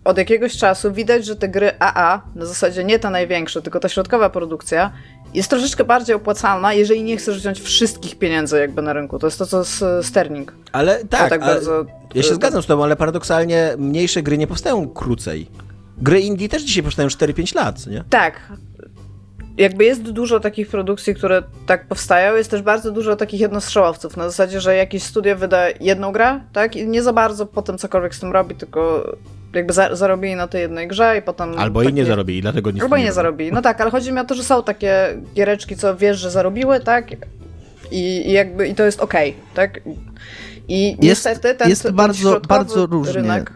od 0.04 0.18
jakiegoś 0.18 0.58
czasu 0.58 0.92
widać, 0.92 1.26
że 1.26 1.36
te 1.36 1.50
gry 1.50 1.72
AA, 1.80 2.22
na 2.36 2.46
zasadzie 2.46 2.84
nie 2.84 3.00
ta 3.00 3.10
największa, 3.10 3.62
tylko 3.62 3.80
ta 3.80 3.90
środkowa 3.90 4.30
produkcja, 4.30 4.92
jest 5.34 5.50
troszeczkę 5.50 5.84
bardziej 5.84 6.16
opłacalna, 6.16 6.74
jeżeli 6.74 7.04
nie 7.04 7.18
chcesz 7.18 7.40
wziąć 7.40 7.62
wszystkich 7.62 8.20
pieniędzy 8.20 8.60
jakby 8.60 8.82
na 8.82 8.94
rynku. 8.94 9.20
To 9.20 9.28
jest 9.28 9.40
to, 9.40 9.46
co 9.46 9.64
z 9.64 10.06
Sterling. 10.06 10.54
Ale 10.72 11.06
tak, 11.06 11.30
tak 11.30 11.42
bardzo... 11.42 11.86
ja 12.16 12.24
się 12.24 12.36
zgadzam 12.36 12.64
z 12.64 12.66
tobą, 12.66 12.84
ale 12.84 12.96
paradoksalnie 12.96 13.74
mniejsze 13.78 14.24
gry 14.24 14.38
nie 14.38 14.48
powstają 14.48 14.90
krócej. 14.90 15.48
Gry 15.98 16.20
indie 16.20 16.50
też 16.50 16.64
dzisiaj 16.64 16.84
powstają 16.84 17.08
4-5 17.08 17.56
lat, 17.56 17.88
nie? 17.88 18.04
Tak, 18.10 18.42
jakby 19.60 19.86
jest 19.86 20.02
dużo 20.02 20.40
takich 20.40 20.68
produkcji, 20.68 21.16
które 21.16 21.44
tak 21.66 21.88
powstają, 21.88 22.36
jest 22.36 22.52
też 22.52 22.62
bardzo 22.62 22.92
dużo 22.92 23.16
takich 23.16 23.40
jednostrzałowców, 23.40 24.18
na 24.18 24.30
zasadzie, 24.30 24.62
że 24.62 24.76
jakieś 24.76 25.04
studio 25.04 25.36
wyda 25.36 25.66
jedną 25.80 26.12
grę, 26.12 26.40
tak, 26.54 26.76
i 26.76 26.88
nie 26.88 27.04
za 27.04 27.14
bardzo 27.14 27.46
potem 27.46 27.78
cokolwiek 27.78 28.16
z 28.16 28.20
tym 28.20 28.32
robi, 28.32 28.56
tylko 28.56 29.12
jakby 29.54 29.74
za, 29.74 29.96
zarobili 29.96 30.36
na 30.36 30.48
tej 30.48 30.62
jednej 30.62 30.88
grze 30.88 31.18
i 31.18 31.22
potem... 31.22 31.60
Albo 31.60 31.84
i 31.84 31.94
nie 31.94 32.06
zarobili, 32.06 32.42
dlatego 32.42 32.72
nie 32.72 32.82
Albo 32.82 32.98
i 32.98 33.04
nie 33.04 33.12
zarobili, 33.12 33.52
no 33.52 33.62
tak, 33.62 33.82
ale 33.82 33.92
chodzi 33.92 34.12
mi 34.12 34.20
o 34.20 34.26
to, 34.26 34.36
że 34.36 34.44
są 34.44 34.64
takie 34.64 35.22
giereczki, 35.36 35.76
co 35.76 35.96
wiesz, 35.96 36.18
że 36.18 36.32
zarobiły, 36.32 36.80
tak, 36.80 37.12
i, 37.92 38.28
i 38.28 38.32
jakby, 38.32 38.68
i 38.68 38.76
to 38.76 38.84
jest 38.84 39.00
okej, 39.00 39.30
okay, 39.30 39.42
tak, 39.54 39.82
i 40.68 40.88
jest, 40.90 41.02
niestety 41.02 41.56
ten, 41.56 41.70
jest 41.70 41.84
ten 41.84 41.96
bardzo, 41.96 42.42
bardzo 42.48 42.86
różnie. 42.86 43.14
rynek... 43.14 43.54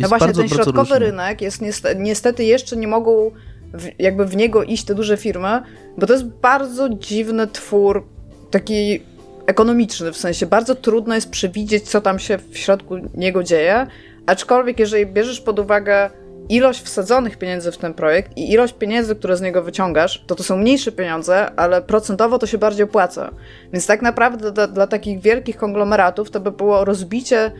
No 0.00 0.08
właśnie, 0.08 0.32
ten 0.32 0.48
środkowy 0.48 0.98
rynek 0.98 1.40
jest 1.40 1.62
niestety, 1.62 2.00
niestety 2.00 2.44
jeszcze 2.44 2.76
nie 2.76 2.88
mogą 2.88 3.30
w, 3.74 3.88
jakby 3.98 4.26
w 4.26 4.36
niego 4.36 4.62
iść 4.62 4.84
te 4.84 4.94
duże 4.94 5.16
firmy, 5.16 5.62
bo 5.98 6.06
to 6.06 6.12
jest 6.12 6.24
bardzo 6.24 6.88
dziwny 6.88 7.46
twór, 7.46 8.06
taki 8.50 9.02
ekonomiczny, 9.46 10.12
w 10.12 10.16
sensie 10.16 10.46
bardzo 10.46 10.74
trudno 10.74 11.14
jest 11.14 11.30
przewidzieć, 11.30 11.90
co 11.90 12.00
tam 12.00 12.18
się 12.18 12.38
w 12.38 12.58
środku 12.58 12.94
niego 13.14 13.42
dzieje, 13.42 13.86
aczkolwiek 14.26 14.78
jeżeli 14.78 15.06
bierzesz 15.06 15.40
pod 15.40 15.58
uwagę 15.58 16.10
ilość 16.48 16.82
wsadzonych 16.82 17.38
pieniędzy 17.38 17.72
w 17.72 17.78
ten 17.78 17.94
projekt 17.94 18.36
i 18.36 18.52
ilość 18.52 18.74
pieniędzy, 18.74 19.16
które 19.16 19.36
z 19.36 19.40
niego 19.40 19.62
wyciągasz, 19.62 20.24
to 20.26 20.34
to 20.34 20.42
są 20.42 20.56
mniejsze 20.56 20.92
pieniądze, 20.92 21.50
ale 21.56 21.82
procentowo 21.82 22.38
to 22.38 22.46
się 22.46 22.58
bardziej 22.58 22.84
opłaca. 22.84 23.30
Więc 23.72 23.86
tak 23.86 24.02
naprawdę 24.02 24.52
dla, 24.52 24.66
dla 24.66 24.86
takich 24.86 25.20
wielkich 25.20 25.56
konglomeratów 25.56 26.30
to 26.30 26.40
by 26.40 26.50
było 26.50 26.84
rozbicie 26.84 27.52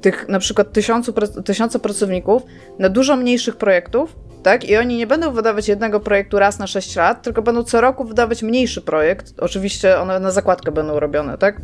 tych 0.00 0.28
na 0.28 0.38
przykład 0.38 0.72
tysiącu, 0.72 1.14
tysiące 1.44 1.78
pracowników 1.78 2.42
na 2.78 2.88
dużo 2.88 3.16
mniejszych 3.16 3.56
projektów, 3.56 4.16
tak? 4.42 4.64
I 4.64 4.76
oni 4.76 4.96
nie 4.96 5.06
będą 5.06 5.32
wydawać 5.32 5.68
jednego 5.68 6.00
projektu 6.00 6.38
raz 6.38 6.58
na 6.58 6.66
6 6.66 6.96
lat, 6.96 7.22
tylko 7.22 7.42
będą 7.42 7.64
co 7.64 7.80
roku 7.80 8.04
wydawać 8.04 8.42
mniejszy 8.42 8.80
projekt. 8.80 9.34
Oczywiście 9.38 9.98
one 9.98 10.20
na 10.20 10.30
zakładkę 10.30 10.72
będą 10.72 11.00
robione, 11.00 11.38
tak? 11.38 11.60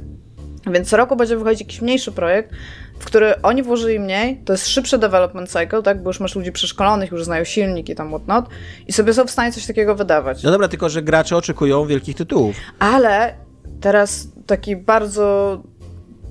Więc 0.73 0.89
co 0.89 0.97
roku 0.97 1.17
będzie 1.17 1.37
wychodzić 1.37 1.61
jakiś 1.61 1.83
mniejszy 1.83 2.13
projekt, 2.13 2.51
w 2.99 3.05
który 3.05 3.43
oni 3.43 3.63
włożyli 3.63 4.01
mniej, 4.01 4.43
to 4.45 4.53
jest 4.53 4.69
szybszy 4.69 4.99
development 4.99 5.51
cycle, 5.51 5.83
tak? 5.83 6.03
Bo 6.03 6.11
już 6.11 6.21
masz 6.21 6.37
ludzi 6.37 6.53
przeszkolonych, 6.53 7.11
już 7.11 7.25
znają 7.25 7.45
silnik 7.45 7.89
i 7.89 7.95
tam 7.95 8.09
whatnot 8.09 8.45
i 8.87 8.93
sobie 8.93 9.13
są 9.15 9.27
w 9.27 9.31
stanie 9.31 9.53
coś 9.53 9.67
takiego 9.67 9.95
wydawać. 9.95 10.43
No 10.43 10.51
dobra, 10.51 10.69
tylko 10.69 10.89
że 10.89 11.03
gracze 11.03 11.37
oczekują 11.37 11.87
wielkich 11.87 12.17
tytułów. 12.17 12.57
Ale 12.79 13.35
teraz 13.81 14.29
taki 14.47 14.77
bardzo 14.77 15.63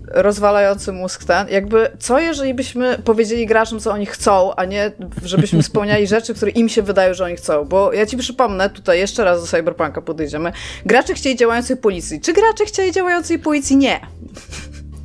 rozwalający 0.08 0.92
mózg 0.92 1.24
ten. 1.24 1.48
Jakby, 1.50 1.90
co 2.00 2.20
jeżeli 2.20 2.54
byśmy 2.54 2.98
powiedzieli 3.04 3.46
graczom, 3.46 3.80
co 3.80 3.92
oni 3.92 4.06
chcą, 4.06 4.56
a 4.56 4.66
nie 4.66 4.92
żebyśmy 5.24 5.64
spełniali 5.70 6.08
rzeczy, 6.08 6.34
które 6.34 6.52
im 6.52 6.70
się 6.70 6.82
wydają, 6.82 7.14
że 7.14 7.26
oni 7.26 7.36
chcą. 7.36 7.66
Bo 7.66 7.94
ja 7.94 8.06
ci 8.06 8.18
przypomnę, 8.18 8.70
tutaj 8.70 9.00
jeszcze 9.00 9.24
raz 9.24 9.42
do 9.42 9.48
Cyberpunka 9.48 10.02
podejdziemy. 10.02 10.52
Gracze 10.86 11.14
chcieli 11.14 11.36
działającej 11.36 11.78
policji. 11.78 12.22
Czy 12.22 12.34
gracze 12.34 12.66
chcieli 12.66 12.92
działającej 12.92 13.40
policji? 13.40 13.78
Nie. 13.78 14.00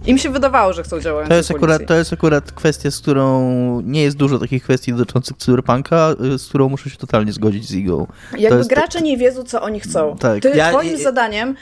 Im 0.07 0.19
się 0.19 0.31
wydawało, 0.31 0.73
że 0.73 0.83
chcą 0.83 1.01
działającej 1.01 1.31
to 1.31 1.37
jest 1.37 1.49
policji. 1.49 1.65
Akurat, 1.65 1.89
to 1.89 1.95
jest 1.95 2.13
akurat 2.13 2.53
kwestia, 2.53 2.91
z 2.91 3.01
którą 3.01 3.51
nie 3.81 4.03
jest 4.03 4.17
dużo 4.17 4.39
takich 4.39 4.63
kwestii 4.63 4.93
dotyczących 4.93 5.37
Cyberpunka, 5.37 6.15
z 6.39 6.49
którą 6.49 6.69
muszę 6.69 6.91
się 6.91 6.97
totalnie 6.97 7.33
zgodzić 7.33 7.69
z 7.69 7.75
Igą. 7.75 8.07
Jakby 8.39 8.65
gracze 8.65 8.99
to... 8.99 9.05
nie 9.05 9.17
wiedzą, 9.17 9.45
co 9.45 9.63
oni 9.63 9.81
chcą. 9.81 10.17
Tak. 10.21 10.43
Ty, 10.43 10.53
ja, 10.55 10.71
twoim 10.71 10.93
ja, 10.93 10.99
zadaniem 10.99 11.55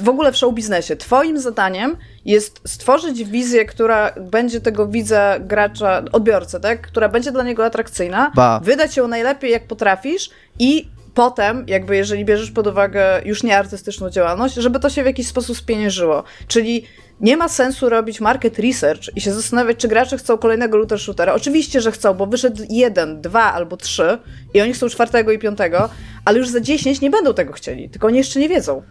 w 0.00 0.08
ogóle 0.08 0.32
w 0.32 0.36
show 0.36 0.54
biznesie. 0.54 0.96
Twoim 0.96 1.38
zadaniem 1.38 1.96
jest 2.24 2.60
stworzyć 2.64 3.24
wizję, 3.24 3.64
która 3.64 4.12
będzie 4.20 4.60
tego 4.60 4.86
widza, 4.86 5.38
gracza, 5.40 6.02
odbiorcę, 6.12 6.60
tak? 6.60 6.80
Która 6.80 7.08
będzie 7.08 7.32
dla 7.32 7.42
niego 7.42 7.64
atrakcyjna, 7.64 8.32
ba. 8.34 8.60
wydać 8.64 8.96
ją 8.96 9.08
najlepiej 9.08 9.50
jak 9.50 9.66
potrafisz 9.66 10.30
i 10.58 10.88
potem, 11.14 11.64
jakby 11.68 11.96
jeżeli 11.96 12.24
bierzesz 12.24 12.50
pod 12.50 12.66
uwagę 12.66 13.22
już 13.24 13.42
nie 13.42 13.58
artystyczną 13.58 14.10
działalność, 14.10 14.54
żeby 14.54 14.80
to 14.80 14.90
się 14.90 15.02
w 15.02 15.06
jakiś 15.06 15.26
sposób 15.26 15.56
spieniężyło. 15.56 16.24
Czyli 16.48 16.86
nie 17.20 17.36
ma 17.36 17.48
sensu 17.48 17.88
robić 17.88 18.20
market 18.20 18.58
research 18.58 19.16
i 19.16 19.20
się 19.20 19.32
zastanawiać, 19.32 19.76
czy 19.76 19.88
gracze 19.88 20.18
chcą 20.18 20.38
kolejnego 20.38 20.76
looter 20.76 20.98
shootera. 21.00 21.34
Oczywiście, 21.34 21.80
że 21.80 21.92
chcą, 21.92 22.14
bo 22.14 22.26
wyszedł 22.26 22.62
jeden, 22.70 23.20
dwa 23.20 23.52
albo 23.52 23.76
trzy 23.76 24.18
i 24.54 24.60
oni 24.60 24.72
chcą 24.72 24.88
czwartego 24.88 25.32
i 25.32 25.38
piątego, 25.38 25.88
ale 26.24 26.38
już 26.38 26.48
za 26.48 26.60
dziesięć 26.60 27.00
nie 27.00 27.10
będą 27.10 27.34
tego 27.34 27.52
chcieli, 27.52 27.90
tylko 27.90 28.06
oni 28.06 28.18
jeszcze 28.18 28.40
nie 28.40 28.48
wiedzą. 28.48 28.82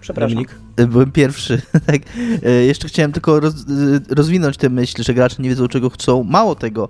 Przepraszam. 0.00 0.34
Dominik? 0.34 0.54
E, 0.76 0.86
byłem 0.86 1.12
pierwszy. 1.12 1.62
tak. 1.86 2.02
E, 2.42 2.50
jeszcze 2.50 2.88
chciałem 2.88 3.12
tylko 3.12 3.40
roz, 3.40 3.54
e, 3.54 4.14
rozwinąć 4.14 4.56
tę 4.56 4.68
myśl, 4.68 5.02
że 5.02 5.14
gracze 5.14 5.42
nie 5.42 5.48
wiedzą, 5.48 5.68
czego 5.68 5.90
chcą. 5.90 6.22
Mało 6.24 6.54
tego. 6.54 6.88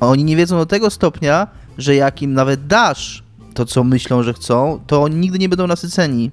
Oni 0.00 0.24
nie 0.24 0.36
wiedzą 0.36 0.58
do 0.58 0.66
tego 0.66 0.90
stopnia, 0.90 1.46
że 1.78 1.94
jak 1.94 2.22
im 2.22 2.34
nawet 2.34 2.66
dasz 2.66 3.22
to, 3.54 3.64
co 3.64 3.84
myślą, 3.84 4.22
że 4.22 4.34
chcą, 4.34 4.80
to 4.86 5.02
oni 5.02 5.16
nigdy 5.16 5.38
nie 5.38 5.48
będą 5.48 5.66
nasyceni. 5.66 6.30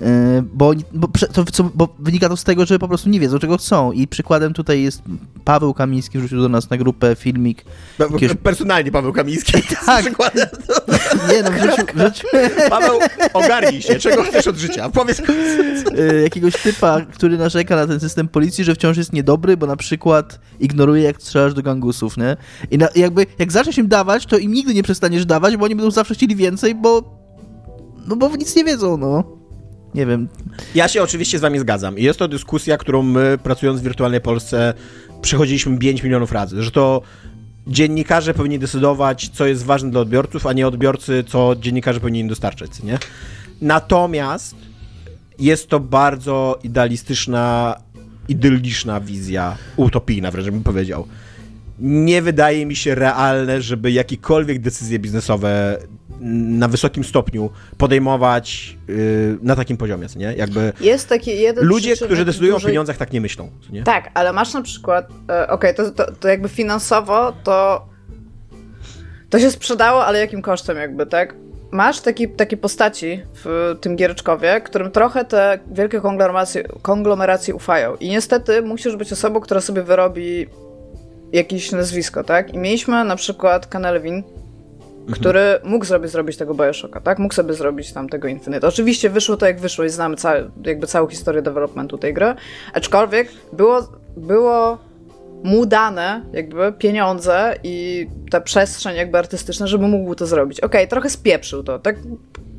E, 0.00 0.42
bo, 0.52 0.72
bo, 0.92 1.08
to, 1.32 1.70
bo, 1.74 1.88
wynika 1.98 2.28
to 2.28 2.36
z 2.36 2.44
tego, 2.44 2.66
że 2.66 2.78
po 2.78 2.88
prostu 2.88 3.08
nie 3.08 3.20
wiedzą, 3.20 3.38
czego 3.38 3.56
chcą. 3.56 3.92
I 3.92 4.06
przykładem 4.06 4.52
tutaj 4.52 4.82
jest 4.82 5.02
Paweł 5.44 5.74
Kamiński, 5.74 6.18
wrzucił 6.18 6.40
do 6.40 6.48
nas 6.48 6.70
na 6.70 6.76
grupę 6.76 7.16
filmik. 7.16 7.64
Jakiegoś... 7.98 8.36
Personalnie 8.36 8.92
Paweł 8.92 9.12
Kamiński. 9.12 9.52
Tak. 9.86 10.04
Nie 11.30 11.42
no, 11.42 11.50
wrzucił, 11.50 11.84
wrzucił... 11.94 12.28
Paweł, 12.70 13.00
ogarnij 13.32 13.82
się, 13.82 13.98
czego 13.98 14.22
chcesz 14.22 14.46
od 14.46 14.56
życia? 14.56 14.90
Powiedz. 14.90 15.22
E, 15.98 16.14
jakiegoś 16.22 16.62
typa, 16.62 17.00
który 17.00 17.38
narzeka 17.38 17.76
na 17.76 17.86
ten 17.86 18.00
system 18.00 18.28
policji, 18.28 18.64
że 18.64 18.74
wciąż 18.74 18.96
jest 18.96 19.12
niedobry, 19.12 19.56
bo 19.56 19.66
na 19.66 19.76
przykład 19.76 20.40
ignoruje, 20.60 21.02
jak 21.02 21.22
strzelasz 21.22 21.54
do 21.54 21.62
gangusów, 21.62 22.16
nie? 22.16 22.36
I 22.70 22.78
na, 22.78 22.88
jakby, 22.94 23.26
jak 23.38 23.52
zaczniesz 23.52 23.78
im 23.78 23.88
dawać, 23.88 24.26
to 24.26 24.38
im 24.38 24.52
nigdy 24.52 24.74
nie 24.74 24.82
przestaniesz 24.82 25.26
dawać, 25.26 25.56
bo 25.56 25.64
oni 25.64 25.74
będą 25.74 25.90
zawsze 25.90 26.14
chcieli 26.14 26.36
więcej, 26.36 26.74
bo 26.74 27.22
no 28.06 28.16
bo 28.16 28.36
nic 28.36 28.56
nie 28.56 28.64
wiedzą, 28.64 28.96
no 28.96 29.41
nie 29.94 30.06
wiem. 30.06 30.28
Ja 30.74 30.88
się 30.88 31.02
oczywiście 31.02 31.38
z 31.38 31.40
wami 31.40 31.58
zgadzam. 31.58 31.98
Jest 31.98 32.18
to 32.18 32.28
dyskusja, 32.28 32.76
którą 32.76 33.02
my, 33.02 33.38
pracując 33.42 33.80
w 33.80 33.84
wirtualnej 33.84 34.20
Polsce, 34.20 34.74
przechodziliśmy 35.22 35.78
5 35.78 36.02
milionów 36.02 36.32
razy, 36.32 36.62
że 36.62 36.70
to 36.70 37.02
dziennikarze 37.66 38.34
powinni 38.34 38.58
decydować, 38.58 39.28
co 39.28 39.46
jest 39.46 39.64
ważne 39.64 39.90
dla 39.90 40.00
odbiorców, 40.00 40.46
a 40.46 40.52
nie 40.52 40.66
odbiorcy, 40.66 41.24
co 41.28 41.56
dziennikarze 41.56 42.00
powinni 42.00 42.28
dostarczać, 42.28 42.82
nie? 42.82 42.98
Natomiast 43.60 44.56
jest 45.38 45.68
to 45.68 45.80
bardzo 45.80 46.58
idealistyczna, 46.62 47.76
idylliczna 48.28 49.00
wizja, 49.00 49.56
utopijna 49.76 50.30
wręcz 50.30 50.50
bym 50.50 50.62
powiedział. 50.62 51.06
Nie 51.78 52.22
wydaje 52.22 52.66
mi 52.66 52.76
się 52.76 52.94
realne, 52.94 53.62
żeby 53.62 53.92
jakiekolwiek 53.92 54.60
decyzje 54.60 54.98
biznesowe 54.98 55.78
na 56.58 56.68
wysokim 56.68 57.04
stopniu 57.04 57.50
podejmować 57.78 58.78
yy, 58.88 59.38
na 59.42 59.56
takim 59.56 59.76
poziomie, 59.76 60.06
nie? 60.16 60.34
Jakby 60.34 60.72
jest 60.80 61.08
taki 61.08 61.38
jeden 61.38 61.64
ludzie, 61.64 61.96
którzy 61.96 62.24
decydują 62.24 62.56
o 62.56 62.60
pieniądzach, 62.60 62.96
tak 62.96 63.12
nie 63.12 63.20
myślą. 63.20 63.50
Nie? 63.70 63.82
Tak, 63.82 64.10
ale 64.14 64.32
masz 64.32 64.54
na 64.54 64.62
przykład, 64.62 65.08
e, 65.30 65.48
okej, 65.48 65.74
okay, 65.74 65.74
to, 65.74 65.90
to, 65.90 66.12
to 66.12 66.28
jakby 66.28 66.48
finansowo 66.48 67.32
to 67.44 67.86
to 69.32 69.38
się 69.38 69.50
sprzedało, 69.50 70.06
ale 70.06 70.18
jakim 70.18 70.42
kosztem 70.42 70.76
jakby, 70.76 71.06
tak? 71.06 71.34
Masz 71.70 72.00
taki, 72.00 72.28
takie 72.28 72.56
postaci 72.56 73.22
w 73.44 73.74
tym 73.80 73.96
Giereczkowie, 73.96 74.60
którym 74.60 74.90
trochę 74.90 75.24
te 75.24 75.58
wielkie 75.66 76.00
konglomeracje, 76.00 76.64
konglomeracje 76.82 77.54
ufają. 77.54 77.96
I 77.96 78.08
niestety 78.08 78.62
musisz 78.62 78.96
być 78.96 79.12
osobą, 79.12 79.40
która 79.40 79.60
sobie 79.60 79.82
wyrobi 79.82 80.46
jakieś 81.32 81.72
nazwisko, 81.72 82.24
tak? 82.24 82.54
I 82.54 82.58
mieliśmy 82.58 83.04
na 83.04 83.16
przykład 83.16 83.66
Kanelwin, 83.66 84.22
Mhm. 85.02 85.20
który 85.20 85.60
mógł 85.64 85.84
sobie 85.84 86.08
zrobić 86.08 86.36
tego 86.36 86.54
Bioshocka, 86.54 87.00
tak? 87.00 87.18
Mógł 87.18 87.34
sobie 87.34 87.54
zrobić 87.54 87.92
tam 87.92 88.08
tego 88.08 88.28
Infinite. 88.28 88.68
Oczywiście 88.68 89.10
wyszło 89.10 89.36
to 89.36 89.46
jak 89.46 89.60
wyszło 89.60 89.84
i 89.84 89.88
znamy 89.88 90.16
ca 90.16 90.34
jakby 90.64 90.86
całą 90.86 91.08
historię 91.08 91.42
developmentu 91.42 91.98
tej 91.98 92.14
gry, 92.14 92.34
aczkolwiek 92.72 93.28
było, 93.52 93.88
było 94.16 94.78
mu 95.42 95.66
dane 95.66 96.22
jakby 96.32 96.72
pieniądze 96.72 97.54
i 97.62 98.06
ta 98.30 98.40
przestrzeń 98.40 98.96
jakby 98.96 99.18
artystyczna, 99.18 99.66
żeby 99.66 99.88
mógł 99.88 100.14
to 100.14 100.26
zrobić. 100.26 100.60
Okej, 100.60 100.80
okay, 100.80 100.88
trochę 100.88 101.10
spieprzył 101.10 101.62
to, 101.62 101.78
tak 101.78 101.96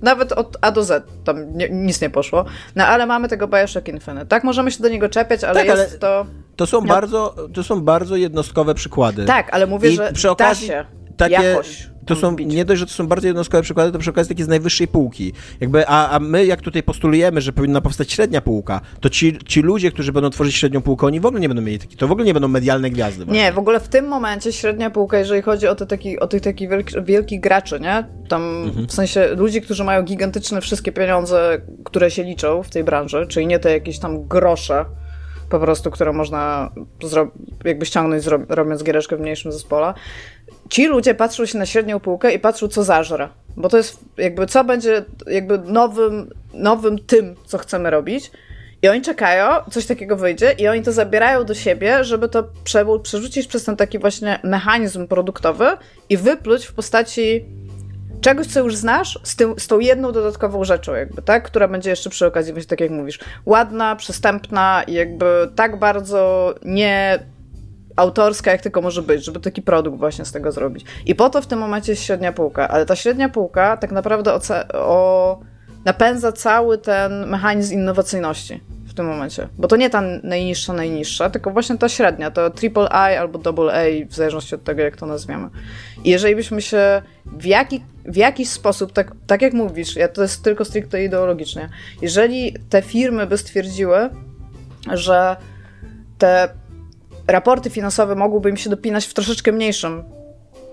nawet 0.02 0.32
od 0.32 0.58
A 0.62 0.72
do 0.72 0.84
Z 0.84 1.08
tam 1.24 1.58
nie, 1.58 1.70
nic 1.70 2.02
nie 2.02 2.10
poszło, 2.10 2.46
no 2.76 2.86
ale 2.86 3.06
mamy 3.06 3.28
tego 3.28 3.48
Bioshock 3.48 3.88
Infinite, 3.88 4.26
tak? 4.26 4.44
Możemy 4.44 4.72
się 4.72 4.84
do 4.84 4.90
niego 4.90 5.10
czepiać, 5.10 5.44
ale 5.44 5.56
tak, 5.56 5.66
jest 5.66 5.90
ale 5.90 6.00
to... 6.00 6.26
To 6.56 6.68
są, 6.68 6.82
no. 6.82 6.88
bardzo, 6.88 7.36
to 7.54 7.64
są 7.64 7.82
bardzo 7.82 8.16
jednostkowe 8.16 8.76
przykłady. 8.76 9.26
Tak, 9.26 9.50
ale 9.52 9.68
mówię, 9.68 9.90
I 9.90 9.96
że 9.96 10.14
przy 10.14 10.32
okazji, 10.32 10.68
da 10.68 10.74
się 10.74 10.86
takie, 11.18 11.34
jakoś 11.34 11.93
to 12.06 12.16
są, 12.16 12.36
nie 12.36 12.66
dość, 12.66 12.80
że 12.80 12.86
to 12.86 12.92
są 12.92 13.08
bardzo 13.08 13.28
jednostkowe 13.28 13.64
przykłady, 13.64 13.92
to 13.92 14.00
przy 14.00 14.10
okazji 14.10 14.36
takie 14.36 14.44
z 14.44 14.48
najwyższej 14.48 14.88
półki. 14.88 15.34
Jakby, 15.60 15.88
a, 15.88 16.10
a 16.10 16.20
my, 16.20 16.46
jak 16.46 16.62
tutaj 16.62 16.84
postulujemy, 16.84 17.42
że 17.42 17.54
powinna 17.54 17.82
powstać 17.82 18.12
średnia 18.12 18.42
półka, 18.42 18.82
to 19.00 19.10
ci, 19.10 19.38
ci 19.46 19.62
ludzie, 19.62 19.92
którzy 19.92 20.12
będą 20.12 20.30
tworzyć 20.30 20.56
średnią 20.56 20.82
półkę, 20.82 21.08
oni 21.08 21.20
w 21.20 21.26
ogóle 21.26 21.42
nie 21.42 21.48
będą 21.48 21.64
mieli 21.64 21.80
takich, 21.80 21.98
to 21.98 22.08
w 22.08 22.12
ogóle 22.12 22.26
nie 22.26 22.34
będą 22.34 22.48
medialne 22.48 22.90
gwiazdy. 22.90 23.26
Właśnie. 23.26 23.44
Nie, 23.44 23.52
w 23.52 23.58
ogóle 23.58 23.80
w 23.80 23.88
tym 23.88 24.08
momencie 24.08 24.54
średnia 24.54 24.90
półka, 24.90 25.18
jeżeli 25.18 25.42
chodzi 25.42 25.68
o, 25.68 25.76
te 25.76 25.86
taki, 25.86 26.20
o 26.20 26.28
tych 26.28 26.42
takich 26.42 26.70
wielkich, 26.70 27.04
wielkich 27.04 27.40
graczy, 27.42 27.80
nie? 27.80 28.08
Tam 28.30 28.64
mhm. 28.64 28.88
w 28.88 28.94
sensie 28.94 29.28
ludzi, 29.36 29.62
którzy 29.62 29.84
mają 29.84 30.04
gigantyczne 30.04 30.62
wszystkie 30.62 30.92
pieniądze, 30.92 31.62
które 31.84 32.12
się 32.12 32.24
liczą 32.24 32.64
w 32.64 32.70
tej 32.70 32.84
branży, 32.84 33.26
czyli 33.30 33.48
nie 33.48 33.60
te 33.60 33.72
jakieś 33.72 34.00
tam 34.00 34.28
grosze, 34.28 34.86
po 35.54 35.60
prostu, 35.60 35.92
które 35.92 36.14
można 36.14 36.72
jakby 37.66 37.86
ściągnąć, 37.86 38.26
robiąc 38.50 38.84
giereczkę 38.84 39.18
w 39.18 39.20
mniejszym 39.20 39.52
zespole, 39.52 39.94
ci 40.70 40.88
ludzie 40.88 41.16
patrzą 41.16 41.46
się 41.46 41.58
na 41.58 41.66
średnią 41.66 42.00
półkę 42.00 42.34
i 42.34 42.40
patrzą, 42.40 42.68
co 42.68 42.84
zażre. 42.84 43.30
Bo 43.58 43.70
to 43.70 43.78
jest 43.78 44.00
jakby, 44.18 44.48
co 44.48 44.64
będzie 44.64 45.06
jakby 45.28 45.58
nowym, 45.58 46.30
nowym 46.54 47.00
tym, 47.00 47.36
co 47.46 47.58
chcemy 47.58 47.90
robić. 47.90 48.32
I 48.82 48.88
oni 48.88 49.02
czekają, 49.02 49.46
coś 49.72 49.86
takiego 49.86 50.16
wyjdzie, 50.16 50.56
i 50.58 50.68
oni 50.68 50.82
to 50.82 50.92
zabierają 50.92 51.44
do 51.44 51.54
siebie, 51.54 52.04
żeby 52.04 52.30
to 52.30 52.44
przerzucić 53.04 53.48
przez 53.48 53.64
ten 53.64 53.76
taki 53.76 54.00
właśnie 54.00 54.40
mechanizm 54.44 55.08
produktowy 55.08 55.66
i 56.10 56.18
wypluć 56.18 56.66
w 56.66 56.74
postaci 56.74 57.46
czegoś, 58.24 58.48
co 58.48 58.60
już 58.60 58.76
znasz, 58.76 59.20
z, 59.24 59.36
tym, 59.36 59.54
z 59.58 59.68
tą 59.68 59.80
jedną 59.80 60.12
dodatkową 60.12 60.64
rzeczą, 60.64 60.94
jakby, 60.94 61.22
tak? 61.22 61.44
Która 61.44 61.68
będzie 61.68 61.90
jeszcze 61.90 62.10
przy 62.10 62.26
okazji, 62.26 62.54
właśnie 62.54 62.70
tak 62.70 62.82
jak 62.82 62.92
mówisz, 62.92 63.20
ładna, 63.46 63.96
przystępna 63.96 64.84
i 64.88 64.94
jakby 64.94 65.50
tak 65.56 65.80
bardzo 65.80 66.54
nie 66.66 67.20
autorska, 67.96 68.52
jak 68.52 68.62
tylko 68.62 68.82
może 68.82 69.02
być, 69.02 69.26
żeby 69.26 69.40
taki 69.40 69.62
produkt 69.62 69.98
właśnie 69.98 70.26
z 70.26 70.32
tego 70.32 70.52
zrobić. 70.52 70.86
I 71.06 71.16
po 71.16 71.30
to 71.30 71.42
w 71.42 71.48
tym 71.48 71.60
momencie 71.60 71.92
jest 71.92 72.04
średnia 72.04 72.34
półka, 72.34 72.68
ale 72.68 72.86
ta 72.86 72.96
średnia 72.96 73.30
półka 73.30 73.78
tak 73.78 73.92
naprawdę 73.92 74.40
o, 74.74 75.40
napędza 75.86 76.32
cały 76.32 76.78
ten 76.78 77.28
mechanizm 77.28 77.74
innowacyjności 77.74 78.62
w 78.94 78.96
tym 78.96 79.06
momencie. 79.06 79.48
Bo 79.58 79.68
to 79.68 79.76
nie 79.76 79.90
ta 79.90 80.02
najniższa, 80.24 80.74
najniższa, 80.74 81.30
tylko 81.30 81.52
właśnie 81.52 81.78
ta 81.78 81.90
średnia, 81.90 82.32
to 82.32 82.52
I 82.62 83.18
albo 83.18 83.40
double 83.40 83.74
A, 83.74 84.06
w 84.10 84.16
zależności 84.16 84.56
od 84.56 84.64
tego, 84.64 84.82
jak 84.82 84.98
to 84.98 85.06
nazwiemy. 85.06 85.50
I 86.04 86.10
jeżeli 86.10 86.36
byśmy 86.36 86.62
się 86.62 87.02
w, 87.26 87.46
jaki, 87.46 87.84
w 88.06 88.16
jakiś 88.16 88.50
sposób, 88.50 88.94
tak, 88.94 89.12
tak 89.28 89.42
jak 89.42 89.54
mówisz, 89.54 89.96
ja 89.96 90.08
to 90.08 90.22
jest 90.22 90.44
tylko 90.44 90.66
stricte 90.66 91.04
ideologicznie, 91.04 91.70
jeżeli 92.02 92.56
te 92.70 92.82
firmy 92.82 93.28
by 93.28 93.38
stwierdziły, 93.38 94.10
że 94.94 95.36
te 96.18 96.50
raporty 97.28 97.70
finansowe 97.70 98.16
mogłyby 98.16 98.50
im 98.50 98.58
się 98.58 98.70
dopinać 98.70 99.06
w 99.06 99.14
troszeczkę 99.14 99.52
mniejszym 99.52 100.04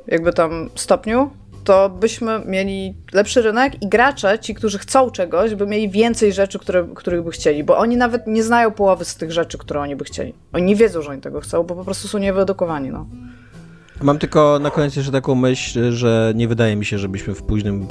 jakby 0.06 0.32
tam 0.32 0.70
stopniu, 0.74 1.30
to 1.64 1.88
byśmy 1.88 2.40
mieli 2.46 2.94
lepszy 3.12 3.42
rynek 3.42 3.82
i 3.82 3.88
gracze, 3.88 4.38
ci, 4.38 4.54
którzy 4.54 4.78
chcą 4.78 5.10
czegoś, 5.10 5.54
by 5.54 5.66
mieli 5.66 5.90
więcej 5.90 6.32
rzeczy, 6.32 6.58
które, 6.58 6.88
których 6.94 7.24
by 7.24 7.30
chcieli, 7.30 7.64
bo 7.64 7.78
oni 7.78 7.96
nawet 7.96 8.26
nie 8.26 8.42
znają 8.42 8.70
połowy 8.70 9.04
z 9.04 9.16
tych 9.16 9.32
rzeczy, 9.32 9.58
które 9.58 9.80
oni 9.80 9.96
by 9.96 10.04
chcieli. 10.04 10.34
Oni 10.52 10.64
nie 10.64 10.76
wiedzą, 10.76 11.02
że 11.02 11.10
oni 11.10 11.20
tego 11.20 11.40
chcą, 11.40 11.62
bo 11.62 11.74
po 11.74 11.84
prostu 11.84 12.08
są 12.08 12.18
niewyedukowani, 12.18 12.90
no. 12.90 13.06
Mam 14.02 14.18
tylko 14.18 14.58
na 14.58 14.70
koniec 14.70 14.96
jeszcze 14.96 15.12
taką 15.12 15.34
myśl, 15.34 15.92
że 15.92 16.32
nie 16.36 16.48
wydaje 16.48 16.76
mi 16.76 16.84
się, 16.84 16.98
żebyśmy 16.98 17.34
w 17.34 17.42
późnym 17.42 17.86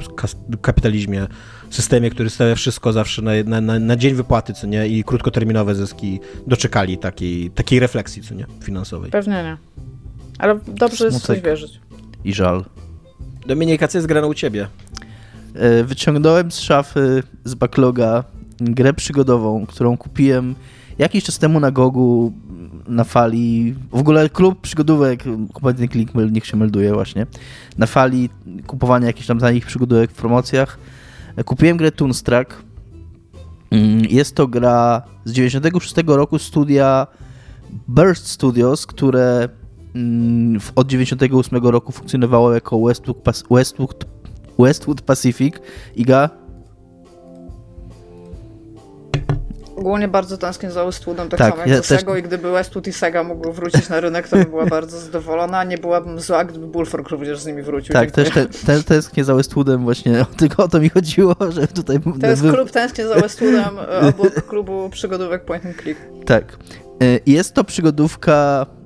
kapitalizmie, 0.62 1.26
systemie, 1.70 2.10
który 2.10 2.30
stawia 2.30 2.54
wszystko 2.54 2.92
zawsze 2.92 3.22
na, 3.22 3.60
na, 3.60 3.78
na 3.78 3.96
dzień 3.96 4.14
wypłaty, 4.14 4.52
co 4.52 4.66
nie, 4.66 4.88
i 4.88 5.04
krótkoterminowe 5.04 5.74
zyski, 5.74 6.20
doczekali 6.46 6.98
takiej, 6.98 7.50
takiej 7.50 7.80
refleksji, 7.80 8.22
co 8.22 8.34
nie, 8.34 8.46
finansowej. 8.62 9.10
Pewnie 9.10 9.32
nie. 9.32 9.56
Ale 10.38 10.58
dobrze 10.66 11.04
jest 11.04 11.18
w 11.18 11.22
coś 11.22 11.40
wierzyć. 11.40 11.80
I 12.24 12.34
żal. 12.34 12.64
Dominika, 13.46 13.88
co 13.88 13.98
jest 13.98 14.08
grane 14.08 14.26
u 14.26 14.34
ciebie? 14.34 14.68
E, 15.54 15.84
wyciągnąłem 15.84 16.52
z 16.52 16.58
szafy, 16.58 17.22
z 17.44 17.54
backloga 17.54 18.24
grę 18.60 18.94
przygodową, 18.94 19.66
którą 19.66 19.96
kupiłem 19.96 20.54
jakiś 20.98 21.24
czas 21.24 21.38
temu 21.38 21.60
na 21.60 21.70
Gogu 21.70 22.32
na 22.88 23.04
fali, 23.04 23.74
w 23.90 23.98
ogóle 23.98 24.28
klub 24.28 24.60
przygodówek, 24.60 25.22
kompletny 25.52 25.88
klik, 25.88 26.10
niech 26.30 26.46
się 26.46 26.56
melduje 26.56 26.92
właśnie, 26.92 27.26
na 27.78 27.86
fali 27.86 28.30
kupowania 28.66 29.06
jakichś 29.06 29.26
tam 29.26 29.38
tanich 29.38 29.66
przygodówek 29.66 30.10
w 30.10 30.14
promocjach. 30.14 30.78
Kupiłem 31.44 31.76
grę 31.76 31.92
Toonstruck. 31.92 32.62
Mm, 33.70 34.04
jest 34.10 34.34
to 34.34 34.48
gra 34.48 35.02
z 35.24 35.32
96 35.32 35.94
roku 36.06 36.38
studia 36.38 37.06
Burst 37.88 38.26
Studios, 38.26 38.86
które 38.86 39.48
od 40.74 40.86
98 40.86 41.66
roku 41.66 41.92
funkcjonowało 41.92 42.54
jako 42.54 42.80
Westwood, 42.80 43.18
Westwood, 43.50 44.04
Westwood 44.58 45.02
Pacific. 45.02 45.54
Iga, 45.96 46.30
Ogólnie 49.80 50.08
bardzo 50.08 50.38
tęsknię 50.38 50.70
za 50.70 50.84
Westwoodem, 50.84 51.28
tak, 51.28 51.38
tak 51.38 51.50
samo 51.50 51.60
jak 51.60 51.70
ja 51.70 51.76
za 51.76 51.82
Sega 51.82 52.18
i 52.18 52.22
gdyby 52.22 52.50
Westwood 52.50 52.86
i 52.86 52.92
Sega 52.92 53.24
mogły 53.24 53.52
wrócić 53.52 53.88
na 53.88 54.00
rynek, 54.00 54.28
to 54.28 54.36
bym 54.36 54.50
była 54.50 54.66
bardzo 54.76 54.98
zadowolona, 54.98 55.64
nie 55.64 55.78
byłabym 55.78 56.20
zła, 56.20 56.44
gdyby 56.44 56.66
Bullfrog 56.66 57.08
również 57.08 57.40
z 57.40 57.46
nimi 57.46 57.62
wrócił. 57.62 57.92
Tak, 57.92 58.10
też 58.10 58.30
te, 58.30 58.46
te, 58.46 58.82
tęsknię 58.82 59.24
za 59.24 59.34
Westwoodem 59.34 59.84
właśnie, 59.84 60.26
tylko 60.38 60.64
o 60.64 60.68
to 60.68 60.80
mi 60.80 60.88
chodziło, 60.88 61.34
że 61.48 61.66
tutaj... 61.66 61.98
To 62.20 62.26
jest 62.26 62.42
klub 62.42 62.70
tęsknię 62.70 63.08
za 63.08 63.14
Westwoodem 63.14 63.78
obok 64.08 64.46
klubu 64.48 64.90
przygodówek 64.90 65.44
Point 65.44 65.66
and 65.66 65.82
Click. 65.82 66.00
Tak. 66.26 66.58
Y, 67.02 67.20
jest 67.26 67.54
to 67.54 67.64
przygodówka 67.64 68.66
mm, 68.68 68.79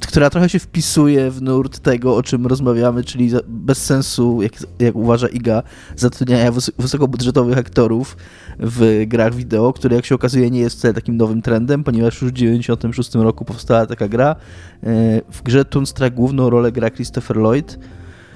która 0.00 0.30
trochę 0.30 0.48
się 0.48 0.58
wpisuje 0.58 1.30
w 1.30 1.42
nurt 1.42 1.78
tego, 1.78 2.16
o 2.16 2.22
czym 2.22 2.46
rozmawiamy, 2.46 3.04
czyli 3.04 3.30
bez 3.48 3.84
sensu, 3.84 4.42
jak, 4.42 4.52
jak 4.78 4.96
uważa 4.96 5.28
Iga, 5.28 5.62
zatrudniania 5.96 6.52
wys 6.52 6.70
wysokobudżetowych 6.78 7.58
aktorów 7.58 8.16
w 8.58 9.04
grach 9.06 9.34
wideo, 9.34 9.72
który 9.72 9.96
jak 9.96 10.06
się 10.06 10.14
okazuje 10.14 10.50
nie 10.50 10.60
jest 10.60 10.78
wcale 10.78 10.94
takim 10.94 11.16
nowym 11.16 11.42
trendem, 11.42 11.84
ponieważ 11.84 12.22
już 12.22 12.30
w 12.30 12.34
1996 12.34 13.14
roku 13.14 13.44
powstała 13.44 13.86
taka 13.86 14.08
gra. 14.08 14.36
E, 14.82 15.22
w 15.30 15.42
grze 15.42 15.64
Toonstruck 15.64 16.14
główną 16.14 16.50
rolę 16.50 16.72
gra 16.72 16.90
Christopher 16.90 17.36
Lloyd, 17.36 17.78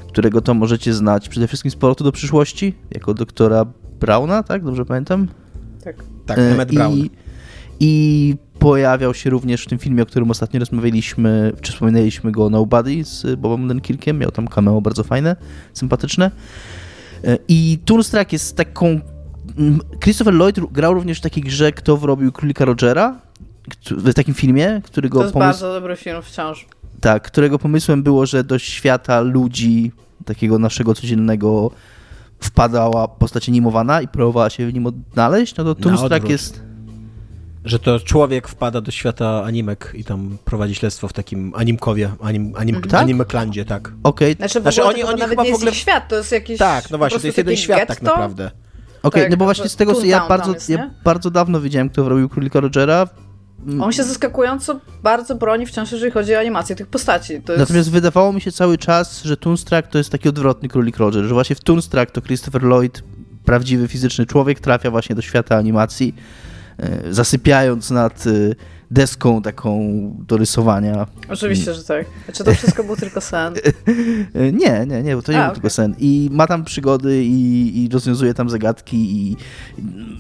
którego 0.09 0.41
to 0.41 0.55
możecie 0.55 0.95
znać 0.95 1.29
przede 1.29 1.47
wszystkim 1.47 1.71
z 1.71 1.77
powrotu 1.77 2.05
do 2.05 2.13
przyszłości, 2.13 2.75
jako 2.91 3.15
doktora 3.15 3.67
Brauna, 4.01 4.43
tak? 4.43 4.65
Dobrze 4.65 4.85
pamiętam? 4.85 5.29
Tak, 5.85 5.97
tak 6.27 6.39
Emmett 6.39 6.73
Brown. 6.75 6.95
I, 6.95 7.11
I 7.81 8.37
pojawiał 8.59 9.15
się 9.15 9.31
również 9.31 9.65
w 9.65 9.67
tym 9.67 9.79
filmie, 9.79 10.03
o 10.03 10.07
którym 10.07 10.31
ostatnio 10.31 10.61
rozmawialiśmy, 10.61 11.53
czy 11.61 11.73
wspominaliśmy 11.73 12.33
go 12.33 12.51
Nobody 12.51 13.05
z 13.05 13.41
Bobem 13.41 13.65
Odenkirkiem, 13.65 14.19
miał 14.19 14.31
tam 14.31 14.49
cameo 14.49 14.81
bardzo 14.81 15.05
fajne, 15.05 15.37
sympatyczne. 15.73 16.31
E, 17.25 17.39
I 17.49 17.79
Toonstruck 17.85 18.33
jest 18.33 18.57
taką... 18.57 19.01
Christopher 20.01 20.35
Lloyd 20.35 20.61
grał 20.73 20.95
również 20.95 21.19
w 21.19 21.21
takiej 21.21 21.43
grze, 21.43 21.73
kto 21.73 21.97
wrobił 21.97 22.33
Królika 22.33 22.65
Rogera, 22.65 23.21
w 23.91 24.15
takim 24.15 24.35
filmie, 24.35 24.81
którego... 24.85 25.19
To 25.19 25.25
jest 25.25 25.35
pomysł... 25.35 25.49
bardzo 25.49 25.73
dobry 25.73 25.97
film 25.97 26.23
wciąż. 26.23 26.67
Tak, 27.01 27.23
którego 27.23 27.59
pomysłem 27.59 28.03
było, 28.03 28.27
że 28.27 28.45
do 28.45 28.59
świata 28.59 29.21
ludzi, 29.21 29.93
takiego 30.25 30.59
naszego 30.59 30.95
codziennego, 30.95 31.71
wpadała 32.41 33.09
postać 33.09 33.49
animowana 33.49 34.03
i 34.03 34.09
próbowała 34.09 34.51
się 34.51 34.67
w 34.67 34.75
nim 34.75 34.87
odnaleźć, 34.87 35.57
no 35.57 35.65
to 35.65 35.75
Toonstruck 35.75 36.29
jest 36.29 36.68
że 37.65 37.79
to 37.79 38.01
człowiek 38.01 38.49
wpada 38.49 38.81
do 38.81 38.91
świata 38.91 39.45
animek 39.45 39.93
i 39.95 40.05
tam 40.05 40.39
prowadzi 40.45 40.75
śledztwo 40.75 41.09
w 41.09 41.13
takim 41.13 41.53
animkowie, 41.55 42.11
anim, 42.23 42.53
anim, 42.57 42.75
mhm. 42.75 42.91
tak? 42.91 43.01
animeklandzie, 43.01 43.65
tak. 43.65 43.93
Okej. 44.03 44.33
Okay. 44.33 44.49
Znaczy, 44.49 44.61
znaczy 44.61 44.85
oni, 44.85 45.03
oni 45.03 45.21
nawet 45.21 45.39
nie 45.39 45.49
jest 45.49 45.57
ogóle... 45.57 45.75
świat, 45.75 46.09
to 46.09 46.17
jest 46.17 46.33
jakiś 46.33 46.59
Tak, 46.59 46.91
no 46.91 46.99
właśnie, 46.99 47.21
to 47.21 47.27
jest 47.27 47.39
jeden 47.39 47.57
świat 47.57 47.79
tak 47.79 47.89
getto? 47.89 48.05
tak 48.05 48.15
naprawdę. 48.15 48.45
Okej, 48.45 48.59
okay, 49.03 49.23
tak, 49.23 49.31
no 49.31 49.37
bo 49.37 49.45
właśnie 49.45 49.69
z 49.69 49.77
tego, 49.77 49.95
co 49.95 50.05
ja 50.05 50.29
bardzo, 50.29 50.55
jest, 50.55 50.71
ja 50.71 50.91
bardzo 51.05 51.31
dawno 51.31 51.61
wiedziałem, 51.61 51.91
kto 51.91 52.09
robił 52.09 52.29
Królika 52.29 52.61
Rogera. 52.61 53.09
Mm. 53.67 53.83
On 53.83 53.93
się 53.93 54.05
zaskakująco 54.05 54.81
bardzo 55.03 55.35
broni 55.35 55.67
wciąż, 55.67 55.93
jeżeli 55.93 56.13
chodzi 56.13 56.35
o 56.35 56.39
animację 56.39 56.77
tych 56.77 56.87
postaci. 56.87 57.33
Jest... 57.33 57.49
Natomiast 57.59 57.91
wydawało 57.91 58.33
mi 58.33 58.41
się 58.41 58.53
cały 58.53 58.79
czas, 58.79 59.23
że 59.23 59.37
Toonstruck 59.37 59.89
to 59.89 59.99
jest 59.99 60.11
taki 60.11 60.29
odwrotny 60.29 60.69
Królik 60.69 60.97
Roger, 60.97 61.25
że 61.25 61.35
właśnie 61.35 61.57
w 61.57 61.61
Toonstruck 61.61 62.11
to 62.11 62.23
Christopher 62.23 62.63
Lloyd, 62.63 63.03
prawdziwy 63.45 63.89
fizyczny 63.89 64.27
człowiek, 64.27 64.61
trafia 64.61 64.91
właśnie 64.91 65.17
do 65.17 65.23
świata 65.23 65.57
animacji 65.57 66.15
zasypiając 67.11 67.91
nad 67.91 68.27
e, 68.27 68.31
deską 68.91 69.43
taką 69.43 69.81
do 70.29 70.37
rysowania. 70.37 71.07
Oczywiście, 71.29 71.75
że 71.75 71.85
tak. 71.85 72.07
Czy 72.33 72.45
to 72.45 72.55
wszystko 72.55 72.85
był 72.85 72.97
tylko 72.97 73.21
sen? 73.21 73.55
nie, 74.35 74.87
nie, 74.87 75.03
nie, 75.03 75.23
to 75.23 75.33
nie 75.33 75.39
A, 75.39 75.43
był 75.43 75.51
okay. 75.51 75.55
tylko 75.55 75.71
sen. 75.71 75.95
I 75.99 76.29
ma 76.33 76.47
tam 76.47 76.65
przygody 76.65 77.25
i, 77.25 77.85
i, 77.85 77.89
rozwiązuje 77.89 78.35
tam 78.35 78.51
zagadki 78.51 78.97
i 78.97 79.37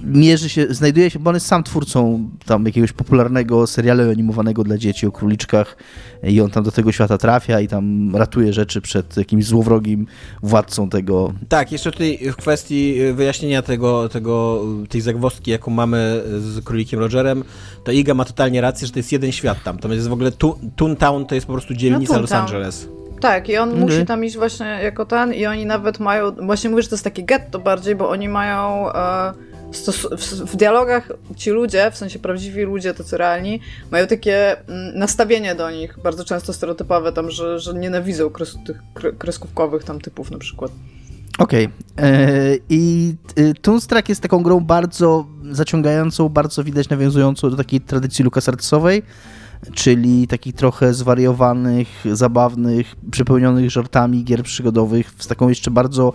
mierzy 0.04 0.48
się, 0.48 0.66
znajduje 0.70 1.10
się, 1.10 1.18
bo 1.18 1.30
on 1.30 1.36
jest 1.36 1.46
sam 1.46 1.64
twórcą 1.64 2.28
tam 2.44 2.66
jakiegoś 2.66 2.92
popularnego 2.92 3.66
serialu 3.66 4.10
animowanego 4.10 4.64
dla 4.64 4.78
dzieci 4.78 5.06
o 5.06 5.12
króliczkach 5.12 5.76
i 6.22 6.40
on 6.40 6.50
tam 6.50 6.64
do 6.64 6.70
tego 6.70 6.92
świata 6.92 7.18
trafia 7.18 7.60
i 7.60 7.68
tam 7.68 8.16
ratuje 8.16 8.52
rzeczy 8.52 8.80
przed 8.80 9.16
jakimś 9.16 9.44
złowrogim 9.44 10.06
władcą 10.42 10.90
tego. 10.90 11.32
Tak, 11.48 11.72
jeszcze 11.72 11.92
tutaj 11.92 12.18
w 12.32 12.36
kwestii 12.36 12.98
wyjaśnienia 13.14 13.62
tego, 13.62 14.08
tego 14.08 14.64
tej 14.88 15.00
zagwozdki, 15.00 15.50
jaką 15.50 15.70
mamy 15.70 16.22
z 16.38 16.64
królikiem 16.64 17.00
Rogerem, 17.00 17.44
to 17.84 17.92
Iga 17.92 18.14
ma 18.14 18.24
totalnie 18.24 18.57
rację, 18.60 18.86
że 18.86 18.92
to 18.92 18.98
jest 18.98 19.12
jeden 19.12 19.32
świat 19.32 19.62
tam. 19.64 19.78
To 19.78 19.92
jest 19.92 20.08
w 20.08 20.12
ogóle 20.12 20.32
Toontown 20.76 21.26
to 21.26 21.34
jest 21.34 21.46
po 21.46 21.52
prostu 21.52 21.74
dzielnica 21.74 22.14
no, 22.14 22.20
Los 22.20 22.32
Angeles. 22.32 22.88
Tak, 23.20 23.48
i 23.48 23.56
on 23.56 23.68
okay. 23.68 23.80
musi 23.80 24.06
tam 24.06 24.24
iść 24.24 24.36
właśnie 24.36 24.66
jako 24.66 25.06
ten 25.06 25.34
i 25.34 25.46
oni 25.46 25.66
nawet 25.66 26.00
mają, 26.00 26.32
właśnie 26.32 26.70
mówię, 26.70 26.82
że 26.82 26.88
to 26.88 26.94
jest 26.94 27.04
taki 27.04 27.24
getto 27.24 27.58
bardziej, 27.58 27.94
bo 27.94 28.10
oni 28.10 28.28
mają 28.28 28.92
e, 28.92 29.32
w, 29.72 30.24
w, 30.52 30.56
dialogach 30.56 31.12
ci 31.36 31.50
ludzie, 31.50 31.90
w 31.90 31.96
sensie 31.96 32.18
prawdziwi 32.18 32.62
ludzie, 32.62 32.94
tacy 32.94 33.16
realni, 33.16 33.60
mają 33.90 34.06
takie 34.06 34.56
mm, 34.68 34.98
nastawienie 34.98 35.54
do 35.54 35.70
nich, 35.70 35.98
bardzo 36.02 36.24
często 36.24 36.52
stereotypowe 36.52 37.12
tam, 37.12 37.30
że, 37.30 37.58
że 37.58 37.74
nienawidzą 37.74 38.30
kres, 38.30 38.58
tych 38.66 38.82
kreskówkowych 39.18 39.84
tam 39.84 40.00
typów 40.00 40.30
na 40.30 40.38
przykład. 40.38 40.72
Okej. 41.38 41.68
Okay. 41.96 42.06
E, 42.06 42.56
I 42.68 43.14
y, 43.38 43.54
Toonstruck 43.62 44.08
jest 44.08 44.20
taką 44.20 44.42
grą 44.42 44.60
bardzo 44.60 45.26
zaciągającą, 45.50 46.28
bardzo 46.28 46.64
widać 46.64 46.88
nawiązującą 46.88 47.50
do 47.50 47.56
takiej 47.56 47.80
tradycji 47.80 48.24
LucasArtsowej, 48.24 49.02
czyli 49.74 50.26
takich 50.26 50.54
trochę 50.54 50.94
zwariowanych, 50.94 51.88
zabawnych, 52.12 52.94
przepełnionych 53.10 53.70
żartami 53.70 54.24
gier 54.24 54.42
przygodowych 54.42 55.12
z 55.18 55.26
taką 55.26 55.48
jeszcze 55.48 55.70
bardzo 55.70 56.12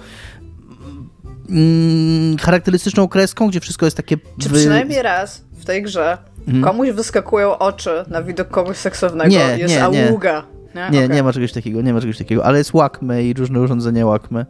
mm, 1.49 2.37
charakterystyczną 2.37 3.07
kreską, 3.07 3.47
gdzie 3.47 3.59
wszystko 3.59 3.85
jest 3.85 3.97
takie... 3.97 4.17
Czy 4.39 4.49
wy... 4.49 4.55
przynajmniej 4.55 5.01
raz 5.01 5.45
w 5.51 5.65
tej 5.65 5.83
grze 5.83 6.17
mhm. 6.47 6.63
komuś 6.63 6.89
wyskakują 6.89 7.57
oczy 7.57 8.05
na 8.07 8.23
widok 8.23 8.47
kogoś 8.47 8.77
seksownego? 8.77 9.29
Nie, 9.29 9.57
jest 9.57 9.75
nie, 9.75 9.83
aługa. 9.83 10.43
Nie, 10.75 10.89
nie, 10.91 11.05
okay. 11.05 11.15
nie 11.15 11.23
ma 11.23 11.33
czegoś 11.33 11.51
takiego, 11.51 11.81
nie 11.81 11.93
ma 11.93 12.01
czegoś 12.01 12.17
takiego, 12.17 12.45
ale 12.45 12.57
jest 12.57 12.73
łakme 12.73 13.23
i 13.23 13.33
różne 13.33 13.61
urządzenia 13.61 14.05
łakme. 14.05 14.45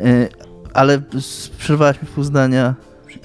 Y, 0.00 0.28
ale 0.74 1.02
przerwałaś 1.58 2.02
mi 2.02 2.08
pół 2.08 2.24
zdania. 2.24 2.74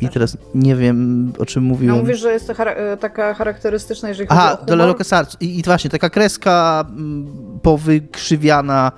I 0.01 0.09
teraz 0.09 0.37
nie 0.55 0.75
wiem, 0.75 1.33
o 1.39 1.45
czym 1.45 1.63
mówiłem. 1.63 1.95
No 1.95 2.01
mówisz, 2.01 2.19
że 2.19 2.33
jest 2.33 2.47
to 2.47 2.53
chara 2.53 2.97
taka 2.97 3.33
charakterystyczna, 3.33 4.09
jeżeli 4.09 4.27
chodzi 4.27 4.39
Aha, 4.41 4.53
o 4.53 4.57
humor. 4.57 4.81
Aha, 4.81 4.87
LucasArts. 4.87 5.37
I, 5.39 5.59
I 5.59 5.63
właśnie, 5.63 5.89
taka 5.89 6.09
kreska 6.09 6.85
mm, 6.89 7.59
powykrzywiana, 7.61 8.91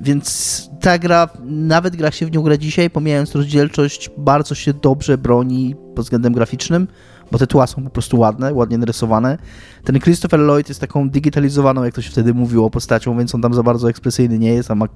więc 0.00 0.68
ta 0.80 0.98
gra, 0.98 1.28
nawet 1.44 1.96
gra 1.96 2.10
się 2.10 2.26
w 2.26 2.32
nią 2.32 2.42
gra 2.42 2.56
dzisiaj, 2.56 2.90
pomijając 2.90 3.34
rozdzielczość, 3.34 4.10
bardzo 4.18 4.54
się 4.54 4.72
dobrze 4.72 5.18
broni 5.18 5.76
pod 5.94 6.04
względem 6.04 6.32
graficznym 6.32 6.86
bo 7.30 7.38
te 7.38 7.46
tła 7.46 7.66
są 7.66 7.84
po 7.84 7.90
prostu 7.90 8.18
ładne, 8.18 8.54
ładnie 8.54 8.78
narysowane. 8.78 9.38
Ten 9.84 10.00
Christopher 10.00 10.40
Lloyd 10.40 10.68
jest 10.68 10.80
taką 10.80 11.10
digitalizowaną, 11.10 11.84
jak 11.84 11.94
to 11.94 12.02
się 12.02 12.10
wtedy 12.10 12.34
mówiło, 12.34 12.70
postacią, 12.70 13.18
więc 13.18 13.34
on 13.34 13.42
tam 13.42 13.54
za 13.54 13.62
bardzo 13.62 13.90
ekspresyjny 13.90 14.38
nie 14.38 14.54
jest, 14.54 14.70
a 14.70 14.74
ma 14.74 14.86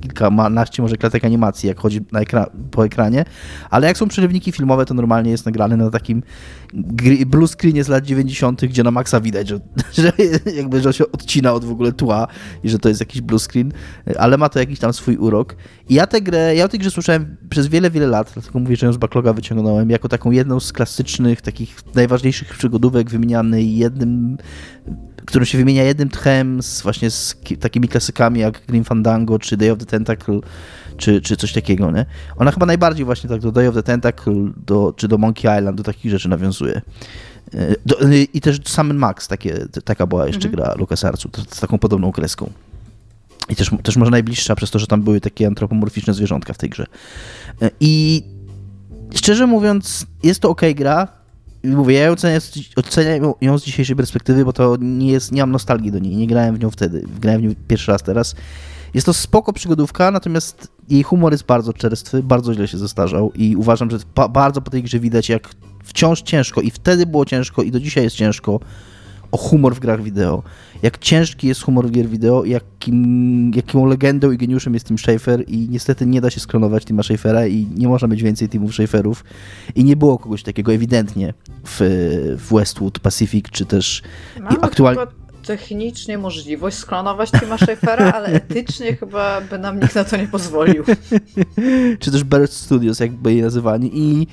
kilkanaście 0.00 0.82
może 0.82 0.96
klatek 0.96 1.24
animacji, 1.24 1.68
jak 1.68 1.80
chodzi 1.80 2.00
ekra 2.14 2.46
po 2.70 2.84
ekranie, 2.84 3.24
ale 3.70 3.86
jak 3.86 3.98
są 3.98 4.08
przerywniki 4.08 4.52
filmowe, 4.52 4.86
to 4.86 4.94
normalnie 4.94 5.30
jest 5.30 5.46
nagrany 5.46 5.76
na 5.76 5.90
takim 5.90 6.22
blue 7.26 7.48
screenie 7.48 7.84
z 7.84 7.88
lat 7.88 8.04
90., 8.04 8.64
gdzie 8.64 8.82
na 8.82 8.90
maksa 8.90 9.20
widać, 9.20 9.48
że, 9.48 9.60
że 10.02 10.12
jakby 10.54 10.80
że 10.80 10.92
się 10.92 11.12
odcina 11.12 11.52
od 11.52 11.64
w 11.64 11.70
ogóle 11.70 11.92
tła 11.92 12.26
i 12.64 12.68
że 12.68 12.78
to 12.78 12.88
jest 12.88 13.00
jakiś 13.00 13.20
blue 13.20 13.40
screen, 13.40 13.72
ale 14.18 14.38
ma 14.38 14.48
to 14.48 14.58
jakiś 14.58 14.78
tam 14.78 14.92
swój 14.92 15.16
urok. 15.16 15.56
I 15.88 15.94
ja 15.94 16.06
tę 16.06 16.20
grę, 16.20 16.56
ja 16.56 16.64
o 16.64 16.68
tej 16.68 16.80
grze 16.80 16.90
słyszałem 16.90 17.36
przez 17.50 17.66
wiele, 17.66 17.90
wiele 17.90 18.06
lat, 18.06 18.30
dlatego 18.34 18.58
mówię, 18.58 18.76
że 18.76 18.86
ją 18.86 18.92
z 18.92 18.96
backloga 18.96 19.32
wyciągnąłem, 19.32 19.90
jako 19.90 20.08
taką 20.08 20.30
jedną 20.30 20.60
z 20.60 20.72
klasycznych, 20.72 21.40
takich 21.40 21.76
najważniejszych 21.94 22.48
przygodówek 22.48 23.10
wymienianej 23.10 23.76
jednym 23.76 24.38
którą 25.30 25.44
się 25.44 25.58
wymienia 25.58 25.82
jednym 25.82 26.08
tchem 26.08 26.62
z, 26.62 26.82
właśnie 26.82 27.10
z 27.10 27.36
takimi 27.60 27.88
klasykami 27.88 28.40
jak 28.40 28.66
Green 28.66 28.84
Fandango 28.84 29.38
czy 29.38 29.56
Day 29.56 29.72
of 29.72 29.78
the 29.78 29.86
Tentacle 29.86 30.40
czy, 30.96 31.20
czy 31.20 31.36
coś 31.36 31.52
takiego, 31.52 31.90
nie? 31.90 32.06
Ona 32.36 32.50
chyba 32.50 32.66
najbardziej 32.66 33.04
właśnie 33.04 33.30
tak 33.30 33.40
do 33.40 33.52
Day 33.52 33.68
of 33.68 33.74
the 33.74 33.82
Tentacle 33.82 34.34
do, 34.66 34.94
czy 34.96 35.08
do 35.08 35.18
Monkey 35.18 35.58
Island, 35.58 35.76
do 35.76 35.82
takich 35.82 36.10
rzeczy 36.10 36.28
nawiązuje. 36.28 36.82
E, 37.54 37.74
do, 37.86 38.00
e, 38.00 38.22
I 38.22 38.40
też 38.40 38.60
Summon 38.64 38.96
Max, 38.96 39.28
takie, 39.28 39.66
taka 39.84 40.06
była 40.06 40.26
jeszcze 40.26 40.48
mhm. 40.48 40.54
gra 40.54 40.74
LucasArtsu, 40.78 41.30
z 41.50 41.60
taką 41.60 41.78
podobną 41.78 42.12
kreską. 42.12 42.50
I 43.48 43.56
też, 43.56 43.70
też 43.82 43.96
może 43.96 44.10
najbliższa 44.10 44.56
przez 44.56 44.70
to, 44.70 44.78
że 44.78 44.86
tam 44.86 45.02
były 45.02 45.20
takie 45.20 45.46
antropomorficzne 45.46 46.14
zwierzątka 46.14 46.52
w 46.52 46.58
tej 46.58 46.70
grze. 46.70 46.86
E, 47.62 47.70
I 47.80 48.22
szczerze 49.14 49.46
mówiąc, 49.46 50.06
jest 50.22 50.40
to 50.40 50.50
ok 50.50 50.60
gra, 50.74 51.19
mówię, 51.64 51.94
ja 51.94 52.10
oceniam, 52.10 52.40
oceniam 52.76 53.32
ją 53.40 53.58
z 53.58 53.64
dzisiejszej 53.64 53.96
perspektywy, 53.96 54.44
bo 54.44 54.52
to 54.52 54.76
nie 54.80 55.12
jest, 55.12 55.32
nie 55.32 55.42
mam 55.42 55.50
nostalgii 55.50 55.92
do 55.92 55.98
niej, 55.98 56.16
nie 56.16 56.26
grałem 56.26 56.56
w 56.56 56.60
nią 56.60 56.70
wtedy, 56.70 57.04
grałem 57.20 57.40
w 57.40 57.44
nią 57.44 57.54
pierwszy 57.68 57.92
raz 57.92 58.02
teraz. 58.02 58.34
Jest 58.94 59.06
to 59.06 59.12
spoko 59.12 59.52
przygodówka, 59.52 60.10
natomiast 60.10 60.68
jej 60.88 61.02
humor 61.02 61.32
jest 61.32 61.44
bardzo 61.44 61.72
czerstwy, 61.72 62.22
bardzo 62.22 62.54
źle 62.54 62.68
się 62.68 62.78
zestarzał 62.78 63.32
i 63.34 63.56
uważam, 63.56 63.90
że 63.90 63.98
bardzo 64.30 64.62
po 64.62 64.70
tej 64.70 64.82
grze 64.82 65.00
widać, 65.00 65.28
jak 65.28 65.50
wciąż 65.84 66.22
ciężko 66.22 66.60
i 66.60 66.70
wtedy 66.70 67.06
było 67.06 67.24
ciężko 67.24 67.62
i 67.62 67.70
do 67.70 67.80
dzisiaj 67.80 68.04
jest 68.04 68.16
ciężko 68.16 68.60
o 69.32 69.36
humor 69.36 69.74
w 69.74 69.80
grach 69.80 70.02
wideo. 70.02 70.42
Jak 70.82 70.98
ciężki 70.98 71.48
jest 71.48 71.62
humor 71.62 71.86
w 71.88 71.90
gier 71.90 72.08
wideo, 72.08 72.44
jakim, 72.44 73.50
jaką 73.54 73.86
legendą 73.86 74.30
i 74.30 74.36
geniuszem 74.36 74.74
jest 74.74 74.86
Tim 74.86 74.98
Schafer 74.98 75.44
i 75.48 75.68
niestety 75.68 76.06
nie 76.06 76.20
da 76.20 76.30
się 76.30 76.40
sklonować 76.40 76.84
Tima 76.84 77.02
Schafera 77.02 77.46
i 77.46 77.66
nie 77.76 77.88
można 77.88 78.08
mieć 78.08 78.22
więcej 78.22 78.48
Timów 78.48 78.74
Schaferów 78.74 79.24
i 79.74 79.84
nie 79.84 79.96
było 79.96 80.18
kogoś 80.18 80.42
takiego 80.42 80.72
ewidentnie 80.72 81.34
w, 81.64 81.78
w 82.38 82.54
Westwood 82.54 82.98
Pacific, 82.98 83.46
czy 83.50 83.66
też 83.66 84.02
aktualnie 84.60 85.02
technicznie 85.46 86.18
możliwość 86.18 86.76
sklonować 86.76 87.30
Tima 87.30 87.58
Schafera, 87.58 88.12
ale 88.12 88.28
etycznie 88.42 88.96
chyba 88.96 89.40
by 89.40 89.58
nam 89.58 89.80
nikt 89.80 89.94
na 89.94 90.04
to 90.04 90.16
nie 90.16 90.28
pozwolił. 90.28 90.84
Czy 92.00 92.10
też 92.10 92.24
Bird 92.24 92.52
Studios, 92.52 93.00
jakby 93.00 93.34
je 93.34 93.42
nazywani. 93.42 93.90
I 93.94 94.26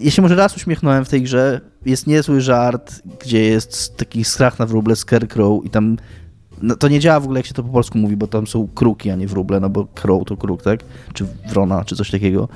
ja 0.00 0.10
się 0.10 0.22
może 0.22 0.34
raz 0.34 0.56
uśmiechnąłem 0.56 1.04
w 1.04 1.08
tej 1.08 1.22
grze, 1.22 1.60
jest 1.86 2.06
niezły 2.06 2.40
żart, 2.40 3.02
gdzie 3.20 3.44
jest 3.44 3.96
taki 3.96 4.24
strach 4.24 4.58
na 4.58 4.66
wróble 4.66 4.96
Scarecrow 4.96 5.64
i 5.64 5.70
tam 5.70 5.96
no, 6.62 6.76
to 6.76 6.88
nie 6.88 7.00
działa 7.00 7.20
w 7.20 7.24
ogóle, 7.24 7.38
jak 7.38 7.46
się 7.46 7.54
to 7.54 7.62
po 7.62 7.68
polsku 7.68 7.98
mówi, 7.98 8.16
bo 8.16 8.26
tam 8.26 8.46
są 8.46 8.68
kruki, 8.74 9.10
a 9.10 9.16
nie 9.16 9.26
wróble, 9.26 9.60
no 9.60 9.70
bo 9.70 9.84
crow 9.84 10.24
to 10.24 10.36
kruk, 10.36 10.62
tak? 10.62 10.80
Czy 11.12 11.26
wrona, 11.48 11.84
czy 11.84 11.96
coś 11.96 12.10
takiego. 12.10 12.48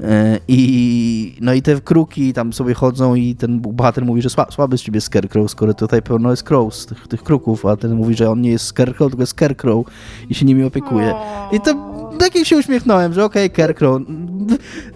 E, 0.00 0.38
I 0.48 1.36
no 1.40 1.54
i 1.54 1.62
te 1.62 1.80
kruki 1.80 2.32
tam 2.32 2.52
sobie 2.52 2.74
chodzą 2.74 3.14
i 3.14 3.34
ten 3.34 3.60
bohater 3.60 4.04
mówi, 4.04 4.22
że 4.22 4.28
słaby 4.50 4.78
z 4.78 4.82
ciebie 4.82 5.00
Scarecrow, 5.00 5.50
skoro 5.50 5.74
tutaj 5.74 6.02
pełno 6.02 6.30
jest 6.30 6.42
crow 6.42 6.74
z 6.74 6.86
tych, 6.86 7.08
tych 7.08 7.22
kruków, 7.22 7.66
a 7.66 7.76
ten 7.76 7.94
mówi, 7.94 8.14
że 8.14 8.30
on 8.30 8.40
nie 8.40 8.50
jest 8.50 8.64
Scarecrow, 8.64 9.10
tylko 9.10 9.26
Scarecrow 9.26 9.86
i 10.30 10.34
się 10.34 10.46
nimi 10.46 10.64
opiekuje. 10.64 11.14
I 11.52 11.60
to 11.60 11.97
jak 12.24 12.46
się 12.46 12.56
uśmiechnąłem, 12.56 13.12
że 13.12 13.24
okej, 13.24 13.46
okay, 13.46 13.54
Scarecrow, 13.54 14.02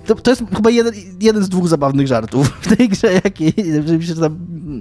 to, 0.07 0.15
to 0.15 0.31
jest 0.31 0.43
chyba 0.57 0.71
jeden, 0.71 0.95
jeden 1.21 1.43
z 1.43 1.49
dwóch 1.49 1.69
zabawnych 1.69 2.07
żartów 2.07 2.49
w 2.61 2.77
tej 2.77 2.89
grze, 2.89 3.13
jakiej, 3.13 3.55
że 3.87 3.99
mi 3.99 4.05
się 4.05 4.13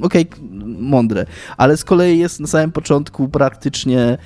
okej, 0.01 0.29
okay, 0.29 0.39
mądre, 0.79 1.25
ale 1.57 1.77
z 1.77 1.83
kolei 1.83 2.19
jest 2.19 2.39
na 2.39 2.47
samym 2.47 2.71
początku 2.71 3.29
praktycznie 3.29 4.17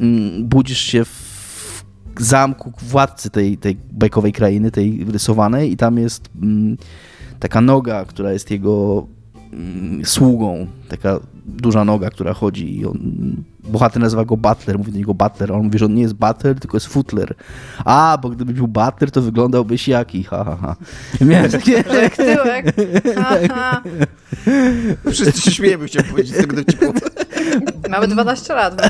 mm, 0.00 0.44
budzisz 0.44 0.80
się 0.80 1.04
w 1.04 1.84
zamku 2.18 2.72
władcy 2.82 3.30
tej, 3.30 3.58
tej 3.58 3.76
bajkowej 3.92 4.32
krainy, 4.32 4.70
tej 4.70 5.04
rysowanej 5.08 5.72
i 5.72 5.76
tam 5.76 5.98
jest 5.98 6.28
mm, 6.42 6.76
taka 7.40 7.60
noga, 7.60 8.04
która 8.04 8.32
jest 8.32 8.50
jego 8.50 9.06
mm, 9.52 10.04
sługą, 10.04 10.66
taka 10.88 11.20
duża 11.46 11.84
noga, 11.84 12.10
która 12.10 12.34
chodzi 12.34 12.78
i 12.78 12.86
on 12.86 12.98
bohater 13.68 14.02
nazywa 14.02 14.24
go 14.24 14.36
Butler, 14.36 14.78
mówi 14.78 14.92
do 14.92 14.98
niego 14.98 15.14
Butler, 15.14 15.52
a 15.52 15.54
on 15.54 15.64
mówi, 15.64 15.78
że 15.78 15.84
on 15.84 15.94
nie 15.94 16.02
jest 16.02 16.14
Butler, 16.14 16.60
tylko 16.60 16.76
jest 16.76 16.86
Footler. 16.86 17.34
A, 17.84 18.18
bo 18.22 18.28
gdyby 18.28 18.52
był 18.52 18.68
Butler, 18.68 19.10
to 19.10 19.22
wyglądałbyś 19.22 19.88
jaki, 19.88 20.24
ha, 20.24 20.44
ha, 20.44 20.56
ha. 20.60 20.76
Miałem 21.20 21.50
takie... 21.50 21.84
tyłek. 21.84 22.64
Wszyscy 25.10 25.40
się 25.40 25.50
śmiejemy, 25.50 25.86
chciałem 25.86 26.10
powiedzieć 26.10 26.34
z 26.34 26.40
tego 26.40 26.56
dowcipu. 26.56 26.92
Mamy 27.90 28.08
12 28.08 28.54
lat, 28.54 28.82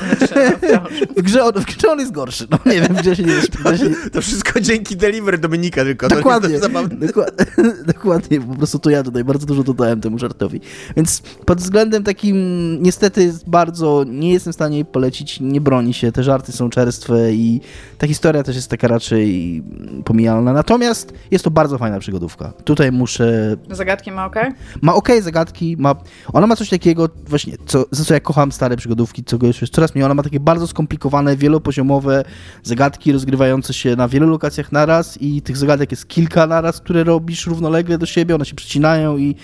w 1.16 1.22
grze, 1.22 1.44
on, 1.44 1.52
w 1.52 1.64
grze 1.64 1.92
on 1.92 2.00
jest 2.00 2.12
gorszy, 2.12 2.46
no 2.50 2.58
nie 2.66 2.80
wiem, 2.80 2.96
gdzie 2.96 3.16
się 3.16 3.22
nie... 3.22 3.42
Się... 3.78 4.10
To 4.12 4.22
wszystko 4.22 4.60
dzięki 4.60 4.96
Deliver 4.96 5.38
Dominika 5.38 5.84
tylko. 5.84 6.08
Dokładnie, 6.08 6.58
dokładnie, 6.58 7.08
dokładnie, 7.94 8.40
po 8.40 8.54
prostu 8.54 8.78
to 8.78 8.90
ja 8.90 9.02
tutaj 9.02 9.24
bardzo 9.24 9.46
dużo 9.46 9.62
dodałem 9.62 10.00
temu 10.00 10.18
żartowi. 10.18 10.60
Więc 10.96 11.22
pod 11.46 11.60
względem 11.60 12.04
takim, 12.04 12.36
niestety 12.82 13.34
bardzo, 13.46 14.04
nie 14.08 14.32
jestem 14.32 14.52
w 14.52 14.56
stanie 14.56 14.63
stanie 14.64 14.84
polecić, 14.84 15.40
nie 15.40 15.60
broni 15.60 15.94
się, 15.94 16.12
te 16.12 16.22
żarty 16.22 16.52
są 16.52 16.70
czerstwe 16.70 17.32
i 17.32 17.60
ta 17.98 18.06
historia 18.06 18.42
też 18.42 18.56
jest 18.56 18.70
taka 18.70 18.88
raczej 18.88 19.62
pomijalna. 20.04 20.52
Natomiast 20.52 21.12
jest 21.30 21.44
to 21.44 21.50
bardzo 21.50 21.78
fajna 21.78 21.98
przygodówka. 21.98 22.52
Tutaj 22.64 22.92
muszę... 22.92 23.56
Zagadki 23.70 24.12
ma 24.12 24.26
ok? 24.26 24.36
Ma 24.80 24.94
ok 24.94 25.08
zagadki, 25.20 25.76
ma... 25.78 25.94
Ona 26.32 26.46
ma 26.46 26.56
coś 26.56 26.68
takiego, 26.68 27.08
właśnie, 27.26 27.54
co, 27.66 27.84
za 27.90 28.04
co 28.04 28.14
ja 28.14 28.20
kocham 28.20 28.52
stare 28.52 28.76
przygodówki, 28.76 29.24
co 29.24 29.38
go 29.38 29.46
już 29.46 29.60
jest 29.60 29.74
coraz 29.74 29.94
mniej. 29.94 30.04
Ona 30.04 30.14
ma 30.14 30.22
takie 30.22 30.40
bardzo 30.40 30.66
skomplikowane, 30.66 31.36
wielopoziomowe 31.36 32.24
zagadki 32.62 33.12
rozgrywające 33.12 33.74
się 33.74 33.96
na 33.96 34.08
wielu 34.08 34.28
lokacjach 34.28 34.72
naraz 34.72 35.22
i 35.22 35.42
tych 35.42 35.56
zagadek 35.56 35.90
jest 35.90 36.08
kilka 36.08 36.46
naraz, 36.46 36.80
które 36.80 37.04
robisz 37.04 37.46
równolegle 37.46 37.98
do 37.98 38.06
siebie, 38.06 38.34
one 38.34 38.44
się 38.44 38.54
przecinają 38.54 39.18
i 39.18 39.36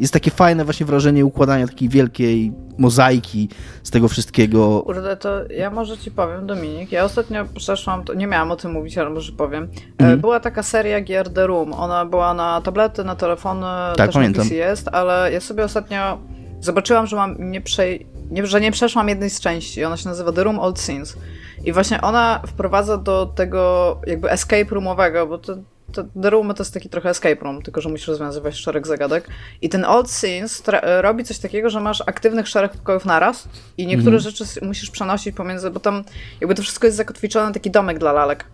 jest 0.00 0.12
takie 0.12 0.30
fajne 0.30 0.64
właśnie 0.64 0.86
wrażenie 0.86 1.24
układania 1.24 1.66
takiej 1.66 1.88
wielkiej 1.88 2.52
mozaiki 2.78 3.48
z 3.82 3.90
tego 3.90 4.08
wszystkiego. 4.08 4.67
Kurde, 4.86 5.16
to 5.16 5.30
ja 5.50 5.70
może 5.70 5.98
ci 5.98 6.10
powiem, 6.10 6.46
Dominik, 6.46 6.92
ja 6.92 7.04
ostatnio 7.04 7.44
przeszłam, 7.56 8.04
to 8.04 8.14
nie 8.14 8.26
miałam 8.26 8.50
o 8.50 8.56
tym 8.56 8.72
mówić, 8.72 8.98
ale 8.98 9.10
może 9.10 9.32
powiem. 9.32 9.68
Mhm. 9.98 10.20
Była 10.20 10.40
taka 10.40 10.62
seria 10.62 11.00
gier 11.00 11.30
The 11.30 11.46
Room, 11.46 11.72
ona 11.72 12.04
była 12.04 12.34
na 12.34 12.60
tablety, 12.60 13.04
na 13.04 13.16
telefony, 13.16 13.66
tak, 13.96 14.06
też 14.06 14.14
pamiętam. 14.14 14.44
na 14.44 14.50
PC 14.50 14.54
jest, 14.54 14.88
ale 14.92 15.32
ja 15.32 15.40
sobie 15.40 15.64
ostatnio 15.64 16.18
zobaczyłam, 16.60 17.06
że 17.06 17.16
mam 17.16 17.50
nie, 17.50 17.60
prze... 17.60 17.84
nie, 18.30 18.46
że 18.46 18.60
nie 18.60 18.72
przeszłam 18.72 19.08
jednej 19.08 19.30
z 19.30 19.40
części, 19.40 19.84
ona 19.84 19.96
się 19.96 20.08
nazywa 20.08 20.32
The 20.32 20.44
Room 20.44 20.58
Old 20.58 20.78
Scenes. 20.78 21.16
I 21.64 21.72
właśnie 21.72 22.00
ona 22.00 22.40
wprowadza 22.46 22.96
do 22.96 23.26
tego 23.26 23.96
jakby 24.06 24.30
escape 24.30 24.74
roomowego, 24.74 25.26
bo 25.26 25.38
to 25.38 25.56
to 25.92 26.04
The 26.22 26.30
Room 26.30 26.54
to 26.54 26.62
jest 26.62 26.74
taki 26.74 26.88
trochę 26.88 27.10
escape 27.10 27.44
room, 27.44 27.62
tylko 27.62 27.80
że 27.80 27.88
musisz 27.88 28.08
rozwiązywać 28.08 28.56
szereg 28.56 28.86
zagadek. 28.86 29.28
I 29.62 29.68
ten 29.68 29.84
Old 29.84 30.10
Scenes 30.10 30.62
robi 31.00 31.24
coś 31.24 31.38
takiego, 31.38 31.70
że 31.70 31.80
masz 31.80 32.02
aktywnych 32.06 32.48
szereg 32.48 32.72
pokojów 32.72 33.04
naraz 33.04 33.48
i 33.78 33.86
niektóre 33.86 34.16
mm. 34.16 34.20
rzeczy 34.20 34.44
musisz 34.62 34.90
przenosić 34.90 35.36
pomiędzy, 35.36 35.70
bo 35.70 35.80
tam 35.80 36.04
jakby 36.40 36.54
to 36.54 36.62
wszystko 36.62 36.86
jest 36.86 36.96
zakotwiczone 36.96 37.52
taki 37.52 37.70
domek 37.70 37.98
dla 37.98 38.12
lalek. 38.12 38.44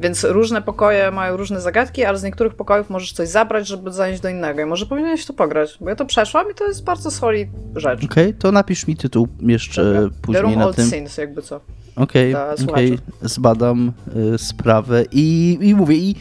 Więc 0.00 0.24
różne 0.24 0.62
pokoje 0.62 1.10
mają 1.10 1.36
różne 1.36 1.60
zagadki, 1.60 2.04
ale 2.04 2.18
z 2.18 2.22
niektórych 2.22 2.54
pokojów 2.54 2.90
możesz 2.90 3.12
coś 3.12 3.28
zabrać, 3.28 3.68
żeby 3.68 3.92
zanieść 3.92 4.22
do 4.22 4.28
innego. 4.28 4.62
I 4.62 4.64
może 4.64 4.86
powinieneś 4.86 5.26
to 5.26 5.32
pograć, 5.32 5.78
bo 5.80 5.88
ja 5.88 5.96
to 5.96 6.04
przeszłam 6.04 6.50
i 6.50 6.54
to 6.54 6.66
jest 6.66 6.84
bardzo 6.84 7.10
solid 7.10 7.48
rzecz. 7.76 8.04
Okej, 8.04 8.28
okay, 8.28 8.34
to 8.34 8.52
napisz 8.52 8.86
mi 8.86 8.96
tytuł 8.96 9.28
jeszcze 9.40 9.94
Dobra. 9.94 10.10
później 10.22 10.42
The 10.42 10.42
Room 10.42 10.58
na 10.58 10.66
Old 10.66 10.76
tym. 10.76 10.86
Scenes, 10.86 11.16
jakby 11.16 11.42
co. 11.42 11.60
Okej, 11.96 12.34
okay, 12.34 12.54
okay, 12.68 12.98
zbadam 13.22 13.92
y, 14.34 14.38
sprawę 14.38 15.04
i, 15.12 15.58
i 15.60 15.74
mówię, 15.74 15.96
i 15.96 16.14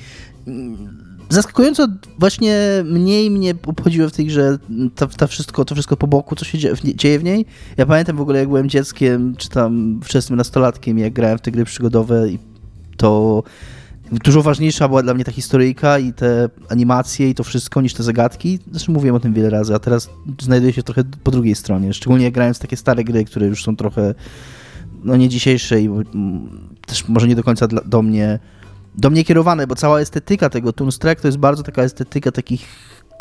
zaskakująco 1.30 1.88
właśnie 2.20 2.58
mniej 2.86 3.32
mnie 3.32 3.56
obchodziło 3.66 4.10
w 4.10 4.12
tej 4.12 4.26
grze 4.26 4.58
to, 5.18 5.28
wszystko, 5.28 5.66
to 5.66 5.76
wszystko 5.76 5.98
po 5.98 6.08
boku, 6.08 6.36
co 6.36 6.46
się 6.46 6.58
dzieje 6.58 6.76
w, 6.76 6.82
dzieje 6.82 7.20
w 7.20 7.24
niej. 7.24 7.46
Ja 7.78 7.86
pamiętam 7.86 8.18
w 8.18 8.22
ogóle, 8.22 8.40
jak 8.40 8.48
byłem 8.48 8.70
dzieckiem, 8.70 9.36
czy 9.36 9.50
tam 9.50 10.00
wczesnym 10.04 10.38
nastolatkiem, 10.38 10.98
jak 11.00 11.14
grałem 11.14 11.38
w 11.38 11.42
te 11.42 11.52
gry 11.52 11.66
przygodowe 11.66 12.30
i 12.30 12.40
to 12.98 13.44
dużo 14.12 14.42
ważniejsza 14.42 14.88
była 14.88 15.04
dla 15.04 15.14
mnie 15.14 15.24
ta 15.24 15.32
historyjka 15.32 16.00
i 16.00 16.14
te 16.14 16.50
animacje 16.70 17.30
i 17.30 17.36
to 17.36 17.44
wszystko 17.44 17.82
niż 17.82 17.94
te 17.94 18.04
zagadki. 18.04 18.60
Zresztą 18.72 18.94
mówiłem 18.94 19.16
o 19.16 19.20
tym 19.20 19.34
wiele 19.34 19.50
razy, 19.50 19.76
a 19.76 19.80
teraz 19.80 20.10
znajduję 20.42 20.74
się 20.74 20.84
trochę 20.84 21.04
po 21.24 21.32
drugiej 21.32 21.56
stronie. 21.56 21.94
Szczególnie 21.94 22.32
grałem 22.32 22.54
w 22.54 22.60
takie 22.60 22.78
stare 22.78 23.04
gry, 23.04 23.26
które 23.26 23.48
już 23.48 23.64
są 23.64 23.76
trochę 23.76 24.14
no 25.04 25.16
nie 25.16 25.30
dzisiejsze 25.30 25.82
i 25.82 25.90
też 26.86 27.08
może 27.08 27.28
nie 27.28 27.36
do 27.36 27.44
końca 27.44 27.68
dla, 27.68 27.82
do 27.82 28.02
mnie 28.02 28.40
do 28.96 29.10
mnie 29.10 29.24
kierowane, 29.24 29.68
bo 29.68 29.76
cała 29.76 30.00
estetyka 30.00 30.50
tego 30.50 30.74
Toon 30.74 30.92
Strike 30.92 31.22
to 31.22 31.28
jest 31.28 31.38
bardzo 31.38 31.64
taka 31.64 31.82
estetyka 31.84 32.32
takich 32.32 32.68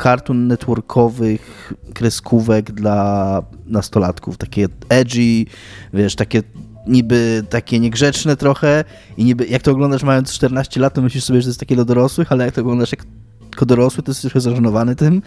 cartoon 0.03 0.47
networkowych 0.47 1.73
kreskówek 1.95 2.73
dla 2.73 3.43
nastolatków, 3.66 4.39
takie 4.39 4.68
edgy, 4.89 5.45
wiesz, 5.93 6.16
takie 6.16 6.43
niby 6.87 7.45
takie 7.51 7.81
niegrzeczne 7.81 8.37
trochę 8.37 8.85
i 9.16 9.25
niby 9.25 9.47
jak 9.47 9.62
to 9.62 9.70
oglądasz 9.70 10.03
mając 10.03 10.33
14 10.33 10.81
lat, 10.81 10.95
to 10.95 11.03
myślisz 11.03 11.25
sobie, 11.25 11.41
że 11.41 11.45
to 11.45 11.51
jest 11.51 11.61
takie 11.61 11.75
dla 11.75 11.85
dorosłych, 11.85 12.33
ale 12.33 12.45
jak 12.45 12.55
to 12.55 12.61
oglądasz 12.61 12.93
jak 12.93 13.05
jako 13.53 13.66
dorosły, 13.66 14.03
to 14.03 14.11
jest 14.11 14.22
trochę 14.22 14.40
zażenowany 14.40 14.96
tym, 14.96 15.22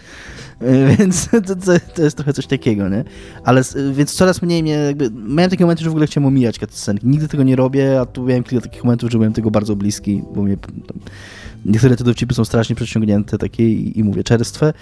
e, 0.60 0.86
więc 0.96 1.28
to, 1.28 1.40
to, 1.40 1.54
to, 1.94 2.02
jest 2.02 2.16
trochę 2.16 2.32
coś 2.32 2.46
takiego, 2.46 2.88
nie? 2.88 3.04
Ale, 3.44 3.62
więc 3.92 4.14
coraz 4.14 4.42
mniej 4.42 4.62
mnie 4.62 4.72
jakby, 4.72 5.10
miałem 5.10 5.50
takie 5.50 5.64
momenty, 5.64 5.84
że 5.84 5.90
w 5.90 5.92
ogóle 5.92 6.06
chciałem 6.06 6.26
omijać 6.26 6.58
cutscenki. 6.58 7.06
Nigdy 7.06 7.28
tego 7.28 7.42
nie 7.42 7.56
robię, 7.56 8.00
a 8.00 8.06
tu 8.06 8.24
miałem 8.24 8.44
kilka 8.44 8.68
takich 8.68 8.84
momentów, 8.84 9.10
że 9.10 9.18
byłem 9.18 9.32
tego 9.32 9.50
bardzo 9.50 9.76
bliski, 9.76 10.22
bo 10.34 10.42
mnie 10.42 10.56
tam, 10.56 10.72
niektóre 11.64 11.96
te 11.96 12.04
dowcipy 12.04 12.34
są 12.34 12.44
strasznie 12.44 12.76
przeciągnięte, 12.76 13.38
takie 13.38 13.68
i, 13.68 13.98
i 13.98 14.04
mówię, 14.04 14.24
czerstwe, 14.24 14.72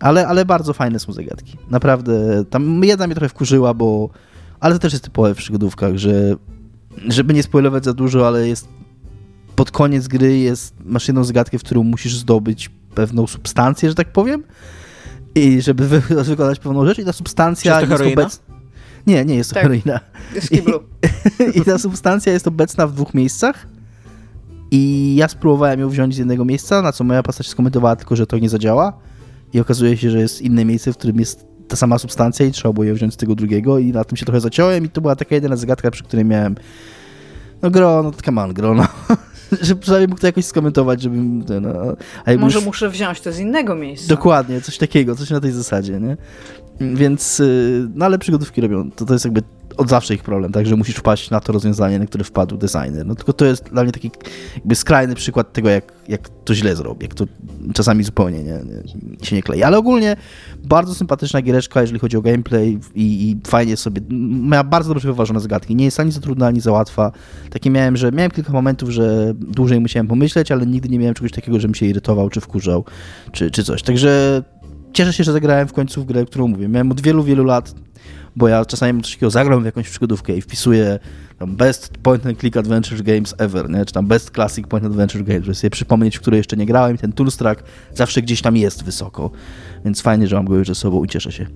ale, 0.00 0.26
ale 0.26 0.44
bardzo 0.44 0.72
fajne 0.72 0.98
są 0.98 1.12
zagadki. 1.12 1.58
Naprawdę, 1.70 2.44
tam 2.50 2.84
jedna 2.84 3.06
mnie 3.06 3.14
trochę 3.14 3.28
wkurzyła, 3.28 3.74
bo 3.74 4.10
ale 4.60 4.74
to 4.74 4.78
też 4.78 4.92
jest 4.92 5.04
typowe 5.04 5.34
w 5.34 5.38
przygodówkach, 5.38 5.98
że 5.98 6.36
żeby 7.08 7.34
nie 7.34 7.42
spoilować 7.42 7.84
za 7.84 7.92
dużo, 7.94 8.26
ale 8.26 8.48
jest 8.48 8.68
pod 9.56 9.70
koniec 9.70 10.08
gry 10.08 10.38
jest, 10.38 10.74
masz 10.84 11.08
jedną 11.08 11.24
zagadkę, 11.24 11.58
w 11.58 11.62
którą 11.62 11.82
musisz 11.82 12.16
zdobyć 12.16 12.70
pewną 12.94 13.26
substancję, 13.26 13.88
że 13.88 13.94
tak 13.94 14.12
powiem, 14.12 14.42
i 15.34 15.62
żeby 15.62 15.88
wy 15.88 16.00
wykonać 16.24 16.58
pewną 16.58 16.86
rzecz 16.86 16.98
i 16.98 17.04
ta 17.04 17.12
substancja 17.12 17.80
jest, 17.80 17.92
to 17.92 18.04
jest 18.04 18.18
obecna... 18.18 18.44
Nie, 19.06 19.24
nie 19.24 19.34
jest 19.34 19.50
to 19.50 19.54
tak. 19.54 19.62
heroina. 19.62 20.00
Jest 20.34 20.52
I, 20.52 20.62
I 21.60 21.64
ta 21.64 21.78
substancja 21.78 22.32
jest 22.32 22.46
obecna 22.46 22.86
w 22.86 22.92
dwóch 22.92 23.14
miejscach. 23.14 23.66
I 24.70 25.14
ja 25.16 25.28
spróbowałem 25.28 25.80
ją 25.80 25.88
wziąć 25.88 26.14
z 26.14 26.18
jednego 26.18 26.44
miejsca, 26.44 26.82
na 26.82 26.92
co 26.92 27.04
moja 27.04 27.22
postać 27.22 27.48
skomentowała 27.48 27.96
tylko, 27.96 28.16
że 28.16 28.26
to 28.26 28.38
nie 28.38 28.48
zadziała. 28.48 28.92
I 29.52 29.60
okazuje 29.60 29.96
się, 29.96 30.10
że 30.10 30.18
jest 30.18 30.42
inne 30.42 30.64
miejsce, 30.64 30.92
w 30.92 30.96
którym 30.96 31.18
jest 31.18 31.46
ta 31.68 31.76
sama 31.76 31.98
substancja 31.98 32.46
i 32.46 32.52
trzeba 32.52 32.72
było 32.72 32.84
ją 32.84 32.94
wziąć 32.94 33.14
z 33.14 33.16
tego 33.16 33.34
drugiego. 33.34 33.78
I 33.78 33.92
na 33.92 34.04
tym 34.04 34.16
się 34.16 34.26
trochę 34.26 34.40
zaciąłem 34.40 34.84
i 34.84 34.88
to 34.88 35.00
była 35.00 35.16
taka 35.16 35.34
jedyna 35.34 35.56
zagadka, 35.56 35.90
przy 35.90 36.04
której 36.04 36.24
miałem 36.24 36.54
no 37.62 37.70
gro, 37.70 38.02
no 38.02 38.12
come 38.24 38.42
on, 38.42 38.54
gro, 38.54 38.74
no. 39.52 39.58
że 39.66 39.76
przynajmniej 39.76 40.08
mógł 40.08 40.20
to 40.20 40.26
jakoś 40.26 40.44
skomentować, 40.44 41.02
żebym... 41.02 41.44
No, 41.60 41.96
Może 42.38 42.58
już... 42.58 42.66
muszę 42.66 42.90
wziąć 42.90 43.20
to 43.20 43.32
z 43.32 43.38
innego 43.38 43.74
miejsca. 43.74 44.08
Dokładnie, 44.08 44.60
coś 44.60 44.78
takiego, 44.78 45.16
coś 45.16 45.30
na 45.30 45.40
tej 45.40 45.52
zasadzie, 45.52 46.00
nie? 46.00 46.16
Więc, 46.80 47.40
y, 47.40 47.88
no 47.94 48.04
ale 48.04 48.18
przygodówki 48.18 48.60
robią, 48.60 48.90
to, 48.90 49.04
to 49.04 49.12
jest 49.12 49.24
jakby 49.24 49.42
od 49.76 49.88
zawsze 49.88 50.14
ich 50.14 50.22
problem, 50.22 50.52
tak, 50.52 50.66
że 50.66 50.76
musisz 50.76 50.96
wpaść 50.96 51.30
na 51.30 51.40
to 51.40 51.52
rozwiązanie, 51.52 51.98
na 51.98 52.06
które 52.06 52.24
wpadł 52.24 52.56
designer. 52.56 53.06
No 53.06 53.14
tylko 53.14 53.32
to 53.32 53.44
jest 53.44 53.64
dla 53.64 53.82
mnie 53.82 53.92
taki 53.92 54.10
jakby 54.54 54.74
skrajny 54.74 55.14
przykład 55.14 55.52
tego, 55.52 55.68
jak, 55.68 55.92
jak 56.08 56.28
to 56.44 56.54
źle 56.54 56.76
zrobi, 56.76 57.04
jak 57.04 57.14
to 57.14 57.24
czasami 57.74 58.04
zupełnie 58.04 58.42
nie, 58.42 58.60
nie, 58.64 59.26
się 59.26 59.36
nie 59.36 59.42
klei. 59.42 59.62
Ale 59.62 59.78
ogólnie 59.78 60.16
bardzo 60.64 60.94
sympatyczna 60.94 61.42
giereczka, 61.42 61.80
jeżeli 61.80 62.00
chodzi 62.00 62.16
o 62.16 62.22
gameplay 62.22 62.78
i, 62.94 63.30
i 63.30 63.40
fajnie 63.46 63.76
sobie, 63.76 64.00
ma 64.30 64.64
bardzo 64.64 64.94
dobrze 64.94 65.08
wyważone 65.08 65.40
zagadki. 65.40 65.76
Nie 65.76 65.84
jest 65.84 66.00
ani 66.00 66.12
za 66.12 66.20
trudna, 66.20 66.46
ani 66.46 66.60
za 66.60 66.72
łatwa. 66.72 67.12
Takie 67.50 67.70
miałem, 67.70 67.96
że 67.96 68.12
miałem 68.12 68.30
kilka 68.30 68.52
momentów, 68.52 68.90
że 68.90 69.34
dłużej 69.34 69.80
musiałem 69.80 70.06
pomyśleć, 70.06 70.52
ale 70.52 70.66
nigdy 70.66 70.88
nie 70.88 70.98
miałem 70.98 71.14
czegoś 71.14 71.32
takiego, 71.32 71.60
żebym 71.60 71.74
się 71.74 71.86
irytował, 71.86 72.30
czy 72.30 72.40
wkurzał, 72.40 72.84
czy, 73.32 73.50
czy 73.50 73.64
coś. 73.64 73.82
Także 73.82 74.42
cieszę 74.92 75.12
się, 75.12 75.24
że 75.24 75.32
zagrałem 75.32 75.68
w 75.68 75.72
końcu 75.72 76.02
w 76.02 76.06
grę, 76.06 76.24
którą 76.24 76.48
mówię. 76.48 76.68
Miałem 76.68 76.90
od 76.90 77.00
wielu, 77.00 77.24
wielu 77.24 77.44
lat, 77.44 77.74
bo 78.36 78.48
ja 78.48 78.64
czasami 78.64 79.02
coś 79.02 79.12
takiego 79.12 79.30
zagram 79.30 79.62
w 79.62 79.64
jakąś 79.64 79.88
przygodówkę 79.88 80.36
i 80.36 80.42
wpisuję 80.42 80.98
tam 81.38 81.56
best 81.56 81.98
point 81.98 82.26
and 82.26 82.38
click 82.38 82.56
adventure 82.56 83.02
games 83.02 83.34
ever, 83.38 83.70
nie? 83.70 83.84
czy 83.84 83.92
tam 83.92 84.06
best 84.06 84.30
classic 84.30 84.66
point 84.66 84.86
adventure 84.86 85.24
games, 85.24 85.42
żeby 85.42 85.54
sobie 85.54 85.70
przypomnieć, 85.70 86.18
w 86.18 86.20
które 86.20 86.36
jeszcze 86.36 86.56
nie 86.56 86.66
grałem 86.66 86.98
ten 86.98 87.12
tools 87.12 87.36
track 87.36 87.62
zawsze 87.94 88.22
gdzieś 88.22 88.42
tam 88.42 88.56
jest 88.56 88.84
wysoko, 88.84 89.30
więc 89.84 90.00
fajnie, 90.00 90.26
że 90.26 90.36
mam 90.36 90.44
go 90.44 90.54
już 90.54 90.68
ze 90.68 90.74
sobą 90.74 91.04
i 91.04 91.08
cieszę 91.08 91.32
się. 91.32 91.46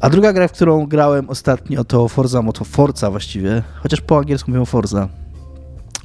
A 0.00 0.10
druga 0.10 0.32
gra, 0.32 0.48
w 0.48 0.52
którą 0.52 0.86
grałem 0.86 1.30
ostatnio 1.30 1.84
to 1.84 2.08
Forza, 2.08 2.42
Moto 2.42 2.64
Forza 2.64 3.10
właściwie, 3.10 3.62
chociaż 3.82 4.00
po 4.00 4.18
angielsku 4.18 4.50
mówią 4.50 4.64
Forza. 4.64 5.08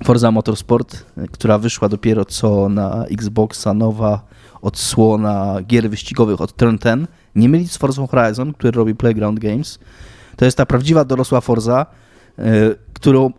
Forza 0.04 0.32
Motorsport, 0.32 1.06
która 1.32 1.58
wyszła 1.58 1.89
dopiero 1.89 2.26
co 2.26 2.70
na 2.70 3.06
Xboxa 3.06 3.74
nowa 3.74 4.26
odsłona 4.66 5.57
gier 5.68 5.89
wyścigowych 5.89 6.41
od 6.41 6.55
Turn 6.55 6.78
10. 6.78 7.09
Nie 7.36 7.49
mylić 7.49 7.72
z 7.72 7.78
Forza 7.78 8.07
Horizon, 8.07 8.53
który 8.53 8.72
robi 8.72 8.95
Playground 8.95 9.39
Games. 9.39 9.80
To 10.36 10.45
jest 10.45 10.57
ta 10.57 10.66
prawdziwa 10.66 11.05
dorosła 11.05 11.41
Forza, 11.41 11.86
yy, 12.38 12.76
którą 12.93 13.32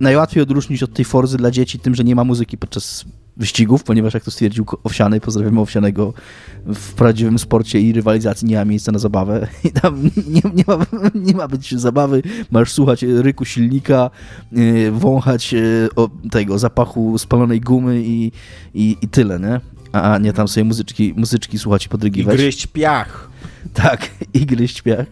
najłatwiej 0.00 0.42
odróżnić 0.42 0.82
od 0.82 0.94
tej 0.94 1.04
Forzy 1.04 1.36
dla 1.36 1.50
dzieci 1.50 1.78
tym, 1.78 1.94
że 1.94 2.04
nie 2.04 2.14
ma 2.14 2.24
muzyki 2.24 2.58
podczas 2.58 3.04
wyścigów, 3.36 3.84
ponieważ 3.84 4.14
jak 4.14 4.24
to 4.24 4.30
stwierdził 4.30 4.66
Owsiany, 4.84 5.20
pozdrawiamy 5.20 5.60
Owsianego, 5.60 6.12
w 6.66 6.94
prawdziwym 6.94 7.38
sporcie 7.38 7.80
i 7.80 7.92
rywalizacji 7.92 8.48
nie 8.48 8.56
ma 8.56 8.64
miejsca 8.64 8.92
na 8.92 8.98
zabawę 8.98 9.48
i 9.64 9.70
tam 9.72 10.02
nie, 10.26 10.42
nie, 10.54 10.64
ma, 10.66 10.78
nie 11.14 11.34
ma 11.34 11.48
być 11.48 11.74
zabawy, 11.80 12.22
masz 12.50 12.72
słuchać 12.72 13.02
ryku 13.02 13.44
silnika, 13.44 14.10
yy, 14.52 14.90
wąchać 14.90 15.54
o, 15.96 16.08
tego 16.30 16.58
zapachu 16.58 17.18
spalonej 17.18 17.60
gumy 17.60 18.02
i, 18.04 18.32
i, 18.74 18.96
i 19.02 19.08
tyle, 19.08 19.40
nie? 19.40 19.60
A 19.92 20.18
nie 20.18 20.32
tam 20.32 20.48
sobie 20.48 20.64
muzyczki, 20.64 21.14
muzyczki 21.16 21.58
słuchać 21.58 21.86
i 21.86 21.88
podrygiwać. 21.88 22.34
I 22.34 22.38
gryźć 22.38 22.66
piach. 22.66 23.30
Tak, 23.74 24.10
i 24.34 24.46
gryźć 24.46 24.82
piach. 24.82 25.06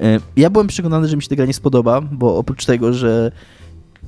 Yy, 0.00 0.20
ja 0.36 0.50
byłem 0.50 0.66
przekonany, 0.66 1.08
że 1.08 1.16
mi 1.16 1.22
się 1.22 1.28
ta 1.28 1.36
gra 1.36 1.46
nie 1.46 1.54
spodoba, 1.54 2.00
bo 2.00 2.38
oprócz 2.38 2.64
tego, 2.64 2.92
że 2.92 3.32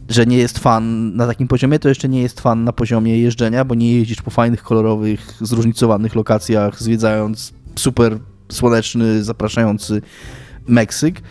że 0.09 0.27
nie 0.27 0.37
jest 0.37 0.59
fan 0.59 1.16
na 1.16 1.27
takim 1.27 1.49
poziomie, 1.49 1.79
to 1.79 1.89
jeszcze 1.89 2.09
nie 2.09 2.23
jest 2.23 2.41
fan 2.41 2.64
na 2.64 2.73
poziomie 2.73 3.18
jeżdżenia, 3.18 3.64
bo 3.64 3.75
nie 3.75 3.93
jeździsz 3.93 4.23
po 4.23 4.31
fajnych, 4.31 4.62
kolorowych, 4.62 5.37
zróżnicowanych 5.41 6.14
lokacjach, 6.14 6.83
zwiedzając 6.83 7.53
super 7.77 8.18
słoneczny, 8.49 9.25
zapraszający 9.25 10.03
Meksyk, 10.66 11.23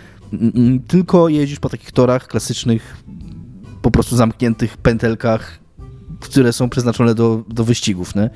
tylko 0.87 1.29
jeździsz 1.29 1.59
po 1.59 1.69
takich 1.69 1.91
torach 1.91 2.27
klasycznych, 2.27 2.97
po 3.81 3.91
prostu 3.91 4.15
zamkniętych 4.15 4.77
pętelkach, 4.77 5.59
które 6.19 6.53
są 6.53 6.69
przeznaczone 6.69 7.15
do, 7.15 7.43
do 7.47 7.63
wyścigów. 7.63 8.15
Nie? 8.15 8.29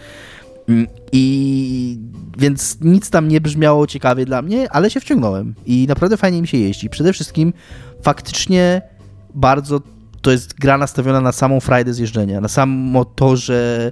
I 1.11 1.99
więc 2.37 2.77
nic 2.81 3.09
tam 3.09 3.27
nie 3.27 3.41
brzmiało 3.41 3.87
ciekawie 3.87 4.25
dla 4.25 4.41
mnie, 4.41 4.71
ale 4.71 4.89
się 4.89 4.99
wciągnąłem 4.99 5.55
i 5.65 5.85
naprawdę 5.87 6.17
fajnie 6.17 6.41
mi 6.41 6.47
się 6.47 6.57
jeździ. 6.57 6.89
Przede 6.89 7.13
wszystkim 7.13 7.53
faktycznie 8.01 8.81
bardzo 9.35 9.81
to 10.21 10.31
jest 10.31 10.53
gra 10.53 10.77
nastawiona 10.77 11.21
na 11.21 11.31
samą 11.31 11.59
frajdę 11.59 11.93
zjeżdżenia, 11.93 12.41
na 12.41 12.47
samo 12.47 13.05
to, 13.05 13.37
że 13.37 13.91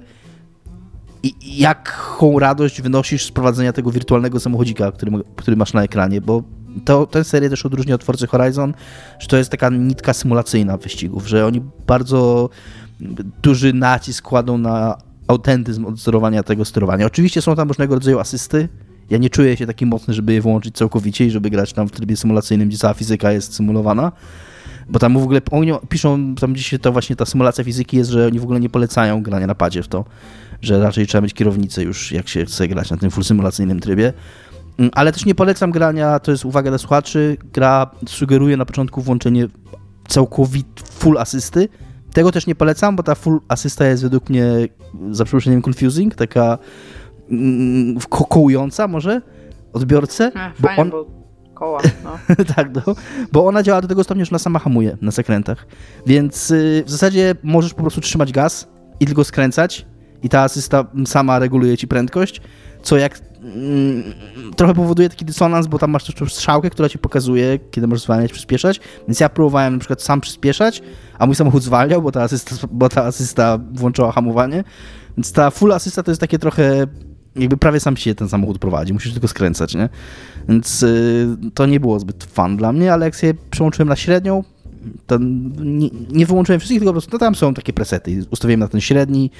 i 1.22 1.58
jaką 1.58 2.38
radość 2.38 2.82
wynosisz 2.82 3.26
z 3.26 3.30
prowadzenia 3.30 3.72
tego 3.72 3.90
wirtualnego 3.90 4.40
samochodzika, 4.40 4.92
który, 4.92 5.12
który 5.36 5.56
masz 5.56 5.72
na 5.72 5.82
ekranie, 5.82 6.20
bo 6.20 6.42
to, 6.84 7.06
tę 7.06 7.24
serię 7.24 7.50
też 7.50 7.66
odróżnia 7.66 7.94
od 7.94 8.04
Forza 8.04 8.26
Horizon, 8.26 8.74
że 9.18 9.26
to 9.26 9.36
jest 9.36 9.50
taka 9.50 9.68
nitka 9.68 10.12
symulacyjna 10.12 10.76
wyścigów, 10.76 11.26
że 11.26 11.46
oni 11.46 11.62
bardzo 11.86 12.48
duży 13.42 13.72
nacisk 13.72 14.24
kładą 14.24 14.58
na 14.58 14.98
autentyzm 15.26 15.86
odzorowania 15.86 16.42
tego 16.42 16.64
sterowania. 16.64 17.06
Oczywiście 17.06 17.42
są 17.42 17.56
tam 17.56 17.68
różnego 17.68 17.94
rodzaju 17.94 18.18
asysty, 18.18 18.68
ja 19.10 19.18
nie 19.18 19.30
czuję 19.30 19.56
się 19.56 19.66
taki 19.66 19.86
mocny, 19.86 20.14
żeby 20.14 20.32
je 20.32 20.40
włączyć 20.40 20.76
całkowicie 20.76 21.26
i 21.26 21.30
żeby 21.30 21.50
grać 21.50 21.72
tam 21.72 21.88
w 21.88 21.92
trybie 21.92 22.16
symulacyjnym, 22.16 22.68
gdzie 22.68 22.78
cała 22.78 22.94
fizyka 22.94 23.32
jest 23.32 23.54
symulowana, 23.54 24.12
bo 24.88 24.98
tam 24.98 25.18
w 25.18 25.22
ogóle 25.22 25.40
oni 25.50 25.72
piszą, 25.88 26.34
tam 26.34 26.52
gdzieś 26.52 26.74
to 26.82 26.92
właśnie 26.92 27.16
ta 27.16 27.26
symulacja 27.26 27.64
fizyki 27.64 27.96
jest, 27.96 28.10
że 28.10 28.26
oni 28.26 28.38
w 28.38 28.42
ogóle 28.42 28.60
nie 28.60 28.68
polecają 28.70 29.22
grania 29.22 29.46
na 29.46 29.54
padzie 29.54 29.82
w 29.82 29.88
to, 29.88 30.04
że 30.62 30.78
raczej 30.78 31.06
trzeba 31.06 31.22
mieć 31.22 31.34
kierownicę 31.34 31.82
już, 31.82 32.12
jak 32.12 32.28
się 32.28 32.44
chce 32.44 32.68
grać 32.68 32.90
na 32.90 32.96
tym 32.96 33.10
full 33.10 33.24
symulacyjnym 33.24 33.80
trybie. 33.80 34.12
Mm, 34.78 34.90
ale 34.94 35.12
też 35.12 35.24
nie 35.24 35.34
polecam 35.34 35.70
grania, 35.70 36.18
to 36.18 36.30
jest 36.30 36.44
uwaga 36.44 36.70
dla 36.70 36.78
słuchaczy, 36.78 37.36
gra 37.52 37.90
sugeruje 38.06 38.56
na 38.56 38.64
początku 38.64 39.02
włączenie 39.02 39.46
całkowit 40.08 40.82
full 40.90 41.18
asysty. 41.18 41.68
Tego 42.14 42.32
też 42.32 42.46
nie 42.46 42.54
polecam, 42.54 42.96
bo 42.96 43.02
ta 43.02 43.14
full 43.14 43.40
asysta 43.48 43.86
jest 43.86 44.02
według 44.02 44.30
mnie, 44.30 44.46
za 45.10 45.24
przeproszeniem, 45.24 45.62
confusing, 45.62 46.14
taka 46.14 46.58
mm, 47.30 47.98
kołująca 48.10 48.88
może 48.88 49.22
odbiorcę. 49.72 50.32
Ech, 50.34 50.60
bo 50.60 50.68
on, 50.76 50.90
bo 50.90 51.06
koła. 51.54 51.80
No. 52.04 52.18
tak, 52.56 52.68
no, 52.74 52.94
bo 53.32 53.46
ona 53.46 53.62
działa 53.62 53.80
do 53.80 53.88
tego 53.88 54.04
stopnia, 54.04 54.24
że 54.24 54.30
ona 54.30 54.38
sama 54.38 54.58
hamuje 54.58 54.96
na 55.00 55.10
zakrętach. 55.10 55.66
Więc 56.06 56.50
y, 56.50 56.82
w 56.86 56.90
zasadzie 56.90 57.34
możesz 57.42 57.74
po 57.74 57.82
prostu 57.82 58.00
trzymać 58.00 58.32
gaz 58.32 58.68
i 59.00 59.06
tylko 59.06 59.24
skręcać 59.24 59.86
i 60.22 60.28
ta 60.28 60.40
asysta 60.40 60.84
sama 61.06 61.38
reguluje 61.38 61.76
ci 61.76 61.88
prędkość, 61.88 62.40
co 62.82 62.96
jak 62.96 63.20
trochę 64.56 64.74
powoduje 64.74 65.08
taki 65.08 65.24
dysonans, 65.24 65.66
bo 65.66 65.78
tam 65.78 65.90
masz 65.90 66.04
też 66.04 66.34
strzałkę, 66.34 66.70
która 66.70 66.88
ci 66.88 66.98
pokazuje, 66.98 67.58
kiedy 67.70 67.86
możesz 67.86 68.04
zwalniać, 68.04 68.32
przyspieszać. 68.32 68.80
Więc 69.08 69.20
ja 69.20 69.28
próbowałem 69.28 69.72
na 69.72 69.78
przykład 69.78 70.02
sam 70.02 70.20
przyspieszać, 70.20 70.82
a 71.18 71.26
mój 71.26 71.34
samochód 71.34 71.62
zwalniał, 71.62 72.02
bo 72.02 72.12
ta 72.12 72.22
asysta, 72.22 72.54
bo 72.70 72.88
ta 72.88 73.04
asysta 73.04 73.58
włączyła 73.72 74.12
hamowanie. 74.12 74.64
Więc 75.16 75.32
ta 75.32 75.50
full 75.50 75.72
asysta 75.72 76.02
to 76.02 76.10
jest 76.10 76.20
takie 76.20 76.38
trochę 76.38 76.86
jakby 77.36 77.56
prawie 77.56 77.80
sam 77.80 77.96
się 77.96 78.14
ten 78.14 78.28
samochód 78.28 78.58
prowadzi, 78.58 78.92
musisz 78.92 79.12
tylko 79.12 79.28
skręcać, 79.28 79.74
nie? 79.74 79.88
Więc 80.48 80.82
y, 80.82 81.36
to 81.54 81.66
nie 81.66 81.80
było 81.80 82.00
zbyt 82.00 82.24
fan 82.24 82.56
dla 82.56 82.72
mnie, 82.72 82.92
ale 82.92 83.06
jak 83.06 83.16
sobie 83.16 83.34
przełączyłem 83.50 83.88
na 83.88 83.96
średnią, 83.96 84.44
to 85.06 85.18
nie, 85.60 85.88
nie 86.10 86.26
wyłączyłem 86.26 86.60
wszystkich, 86.60 86.80
tylko 86.80 86.90
po 86.90 87.00
prostu 87.00 87.12
no 87.12 87.18
tam 87.18 87.34
są 87.34 87.54
takie 87.54 87.72
presety. 87.72 88.24
Ustawiłem 88.30 88.60
na 88.60 88.68
ten 88.68 88.80
średni, 88.80 89.30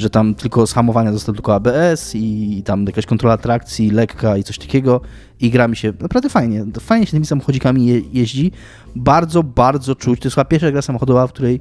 że 0.00 0.10
tam 0.10 0.34
tylko 0.34 0.66
z 0.66 0.72
hamowania 0.72 1.12
został 1.12 1.34
tylko 1.34 1.54
ABS 1.54 2.14
i 2.14 2.62
tam 2.64 2.86
jakaś 2.86 3.06
kontrola 3.06 3.36
trakcji 3.36 3.90
lekka 3.90 4.36
i 4.36 4.44
coś 4.44 4.58
takiego 4.58 5.00
i 5.40 5.50
gra 5.50 5.68
mi 5.68 5.76
się 5.76 5.92
naprawdę 6.00 6.28
fajnie. 6.28 6.64
Fajnie 6.80 7.06
się 7.06 7.12
tymi 7.12 7.26
samochodzikami 7.26 7.86
je, 7.86 8.00
jeździ. 8.12 8.52
Bardzo, 8.96 9.42
bardzo 9.42 9.94
czuć. 9.94 10.20
To 10.20 10.26
jest 10.26 10.34
chyba 10.34 10.44
pierwsza 10.44 10.70
gra 10.70 10.82
samochodowa, 10.82 11.26
w 11.26 11.32
której 11.32 11.60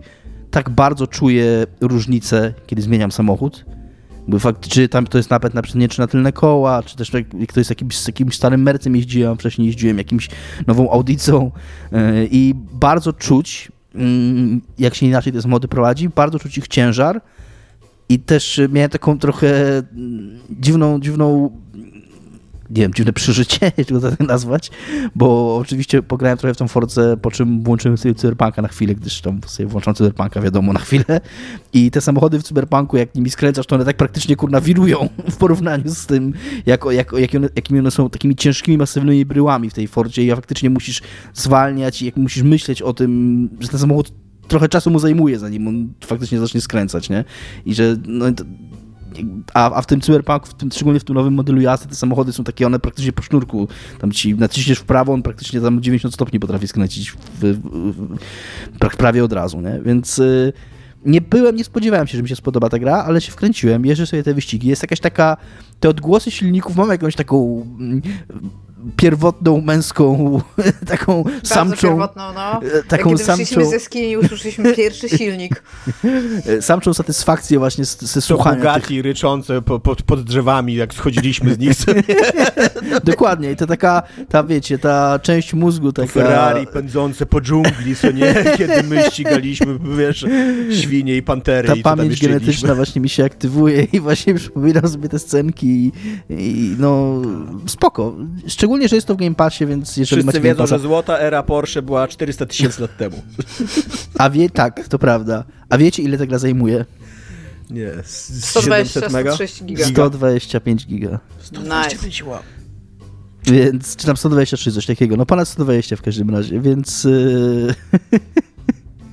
tak 0.51 0.69
bardzo 0.69 1.07
czuję 1.07 1.65
różnicę, 1.81 2.53
kiedy 2.67 2.81
zmieniam 2.81 3.11
samochód 3.11 3.65
bo 4.27 4.39
fakt, 4.39 4.67
czy 4.67 4.89
tam 4.89 5.07
to 5.07 5.17
jest 5.17 5.29
napęd 5.29 5.53
na 5.53 5.61
przednie, 5.61 5.87
czy 5.87 5.99
na 5.99 6.07
tylne 6.07 6.31
koła, 6.31 6.83
czy 6.83 6.95
też 6.95 7.13
jak 7.13 7.53
to 7.53 7.59
jest 7.59 7.69
jakimś, 7.69 8.07
jakimś 8.07 8.35
starym 8.35 8.61
mercem 8.61 8.95
jeździłem, 8.95 9.37
wcześniej 9.37 9.67
jeździłem 9.67 9.97
jakimś 9.97 10.29
nową 10.67 10.91
audicą 10.91 11.51
yy, 11.91 11.99
i 12.31 12.53
bardzo 12.71 13.13
czuć, 13.13 13.71
yy, 13.95 14.01
jak 14.79 14.95
się 14.95 15.05
inaczej 15.05 15.33
te 15.33 15.47
mody 15.47 15.67
prowadzi, 15.67 16.09
bardzo 16.09 16.39
czuć 16.39 16.57
ich 16.57 16.67
ciężar 16.67 17.21
i 18.09 18.19
też 18.19 18.61
miałem 18.69 18.89
taką 18.89 19.19
trochę 19.19 19.83
dziwną, 20.49 20.99
dziwną 20.99 21.51
nie 22.69 22.81
wiem, 22.81 22.93
dziwne 22.93 23.13
przeżycie, 23.13 23.71
jeśli 23.77 23.99
go 23.99 24.11
tak 24.11 24.19
nazwać, 24.19 24.71
bo 25.15 25.57
oczywiście 25.57 26.03
pograłem 26.03 26.37
trochę 26.37 26.53
w 26.53 26.57
tą 26.57 26.67
Force, 26.67 27.17
po 27.17 27.31
czym 27.31 27.63
włączyłem 27.63 27.97
sobie 27.97 28.15
Cyberpunka 28.15 28.61
na 28.61 28.67
chwilę, 28.67 28.95
gdyż 28.95 29.21
tam 29.21 29.41
sobie 29.47 29.69
włączam 29.69 29.93
Cyberpunka, 29.93 30.41
wiadomo, 30.41 30.73
na 30.73 30.79
chwilę. 30.79 31.21
I 31.73 31.91
te 31.91 32.01
samochody 32.01 32.39
w 32.39 32.43
Cyberpunku, 32.43 32.97
jak 32.97 33.15
nimi 33.15 33.29
skręcasz, 33.29 33.65
to 33.65 33.75
one 33.75 33.85
tak 33.85 33.97
praktycznie 33.97 34.35
kurna 34.35 34.61
wirują 34.61 35.09
w 35.31 35.37
porównaniu 35.37 35.89
z 35.89 36.05
tym, 36.05 36.33
jak, 36.65 36.85
jak, 36.91 37.11
jak 37.17 37.35
one, 37.35 37.49
jakimi 37.55 37.79
one 37.79 37.91
są 37.91 38.09
takimi 38.09 38.35
ciężkimi, 38.35 38.77
masywnymi 38.77 39.25
bryłami 39.25 39.69
w 39.69 39.73
tej 39.73 39.87
Forcie 39.87 40.23
i 40.23 40.29
faktycznie 40.29 40.69
musisz 40.69 41.01
zwalniać 41.33 42.01
i 42.01 42.05
jak 42.05 42.17
musisz 42.17 42.43
myśleć 42.43 42.81
o 42.81 42.93
tym, 42.93 43.49
że 43.59 43.67
ten 43.67 43.79
samochód 43.79 44.11
trochę 44.49 44.69
czasu 44.69 44.91
mu 44.91 44.99
zajmuje, 44.99 45.39
zanim 45.39 45.67
on 45.67 45.93
faktycznie 46.05 46.39
zacznie 46.39 46.61
skręcać, 46.61 47.09
nie? 47.09 47.23
I 47.65 47.73
że 47.73 47.97
no, 48.07 48.25
a, 49.53 49.71
a 49.71 49.81
w 49.81 49.85
tym 49.85 50.01
Cyberpunk, 50.01 50.47
w 50.47 50.53
tym, 50.53 50.71
szczególnie 50.71 50.99
w 50.99 51.03
tym 51.03 51.15
nowym 51.15 51.33
modelu 51.33 51.61
jazdy, 51.61 51.87
te 51.87 51.95
samochody 51.95 52.33
są 52.33 52.43
takie, 52.43 52.65
one 52.65 52.79
praktycznie 52.79 53.11
po 53.11 53.21
sznurku, 53.21 53.67
tam 53.99 54.11
ci 54.11 54.35
naciśniesz 54.35 54.79
w 54.79 54.83
prawo, 54.83 55.13
on 55.13 55.21
praktycznie 55.21 55.61
tam 55.61 55.81
90 55.81 56.13
stopni 56.13 56.39
potrafi 56.39 56.67
skręcić 56.67 57.11
w, 57.11 57.17
w, 57.41 58.17
w, 58.79 58.97
prawie 58.97 59.23
od 59.23 59.33
razu, 59.33 59.61
nie? 59.61 59.79
Więc 59.85 60.19
y, 60.19 60.53
nie 61.05 61.21
byłem, 61.21 61.55
nie 61.55 61.63
spodziewałem 61.63 62.07
się, 62.07 62.17
że 62.17 62.23
mi 62.23 62.29
się 62.29 62.35
spodoba 62.35 62.69
ta 62.69 62.79
gra, 62.79 63.03
ale 63.03 63.21
się 63.21 63.31
wkręciłem, 63.31 63.85
jeżdżę 63.85 64.05
sobie 64.05 64.23
te 64.23 64.33
wyścigi, 64.33 64.67
jest 64.67 64.81
jakaś 64.81 64.99
taka, 64.99 65.37
te 65.79 65.89
odgłosy 65.89 66.31
silników, 66.31 66.75
mam 66.75 66.89
jakąś 66.89 67.15
taką 67.15 67.65
pierwotną 68.95 69.61
męską 69.61 70.41
taką 70.87 71.23
Bardzo 71.23 71.47
samczą 71.47 71.87
pierwotną, 71.89 72.23
no. 72.35 72.61
e, 72.63 72.83
taką 72.83 73.09
Jak 73.09 73.17
kiedy 73.19 73.23
samczą 73.23 73.37
wyszliśmy 73.43 73.65
ze 73.65 73.73
jaskini 73.73 74.09
i 74.11 74.17
usłyszeliśmy 74.17 74.73
pierwszy 74.75 75.09
silnik. 75.09 75.63
e, 76.45 76.61
samczą 76.61 76.93
satysfakcję 76.93 77.59
właśnie 77.59 77.85
z- 77.85 78.01
ze 78.01 78.21
słuchania 78.21 78.55
tych, 78.55 78.63
Bugatti 78.63 79.01
ryczące 79.01 79.61
po, 79.61 79.79
pod, 79.79 80.01
pod 80.03 80.23
drzewami, 80.23 80.75
jak 80.75 80.93
schodziliśmy 80.93 81.53
z 81.53 81.59
nich. 81.59 81.71
dokładnie 83.03 83.51
i 83.51 83.55
to 83.55 83.67
taka 83.67 84.03
ta 84.29 84.43
wiecie 84.43 84.77
ta 84.79 85.19
część 85.19 85.53
mózgu 85.53 85.91
taka 85.93 86.07
Ferrari 86.07 86.67
pędzące 86.67 87.25
po 87.25 87.41
dżungli, 87.41 87.95
co 87.95 88.11
nie? 88.11 88.35
Kiedy 88.57 88.83
my 88.83 89.03
ścigaliśmy, 89.11 89.79
wiesz, 89.97 90.25
świnie 90.71 91.15
i 91.17 91.21
pantery 91.23 91.67
ta 91.67 91.75
i 91.75 91.81
pamięć 91.81 92.21
genetyczna 92.21 92.49
jedliśmy. 92.51 92.75
właśnie 92.75 93.01
mi 93.01 93.09
się 93.09 93.25
aktywuje 93.25 93.83
i 93.93 93.99
właśnie 93.99 94.33
przypominam 94.35 94.87
sobie 94.87 95.09
te 95.09 95.19
scenki 95.19 95.67
i, 95.67 95.91
i 96.29 96.75
no 96.79 97.21
spoko. 97.67 98.15
Szczególnie, 98.47 98.68
że 98.89 98.95
jest 98.95 99.07
to 99.07 99.13
w 99.15 99.17
Game 99.17 99.35
Passie, 99.35 99.65
więc 99.65 99.97
jeżeli 99.97 100.05
Wszyscy 100.21 100.25
macie 100.25 100.39
wiedzą, 100.41 100.57
Game 100.57 100.63
Passa, 100.67 100.77
że 100.77 100.83
złota 100.83 101.17
era 101.19 101.43
Porsche 101.43 101.81
była 101.81 102.07
400 102.07 102.45
tysięcy 102.45 102.81
lat 102.81 102.97
temu. 102.97 103.21
a 104.17 104.29
wie, 104.29 104.49
tak, 104.49 104.87
to 104.87 104.99
prawda. 104.99 105.43
A 105.69 105.77
wiecie 105.77 106.03
ile 106.03 106.17
ta 106.17 106.25
gra 106.25 106.37
zajmuje? 106.39 106.85
Nie, 107.69 107.91
z- 108.05 108.29
z 108.29 108.45
120, 108.45 108.93
700 108.93 109.13
mega? 109.13 109.31
130 109.31 109.65
giga. 109.65 109.85
125 109.85 110.87
giga. 110.87 111.19
Nice. 111.51 112.25
Wow. 112.25 112.39
Więc, 113.43 113.95
czy 113.95 114.05
tam 114.05 114.17
123, 114.17 114.71
coś 114.71 114.85
takiego. 114.85 115.17
No 115.17 115.25
ponad 115.25 115.47
120 115.47 115.95
w 115.95 116.01
każdym 116.01 116.29
razie, 116.29 116.59
więc 116.59 117.03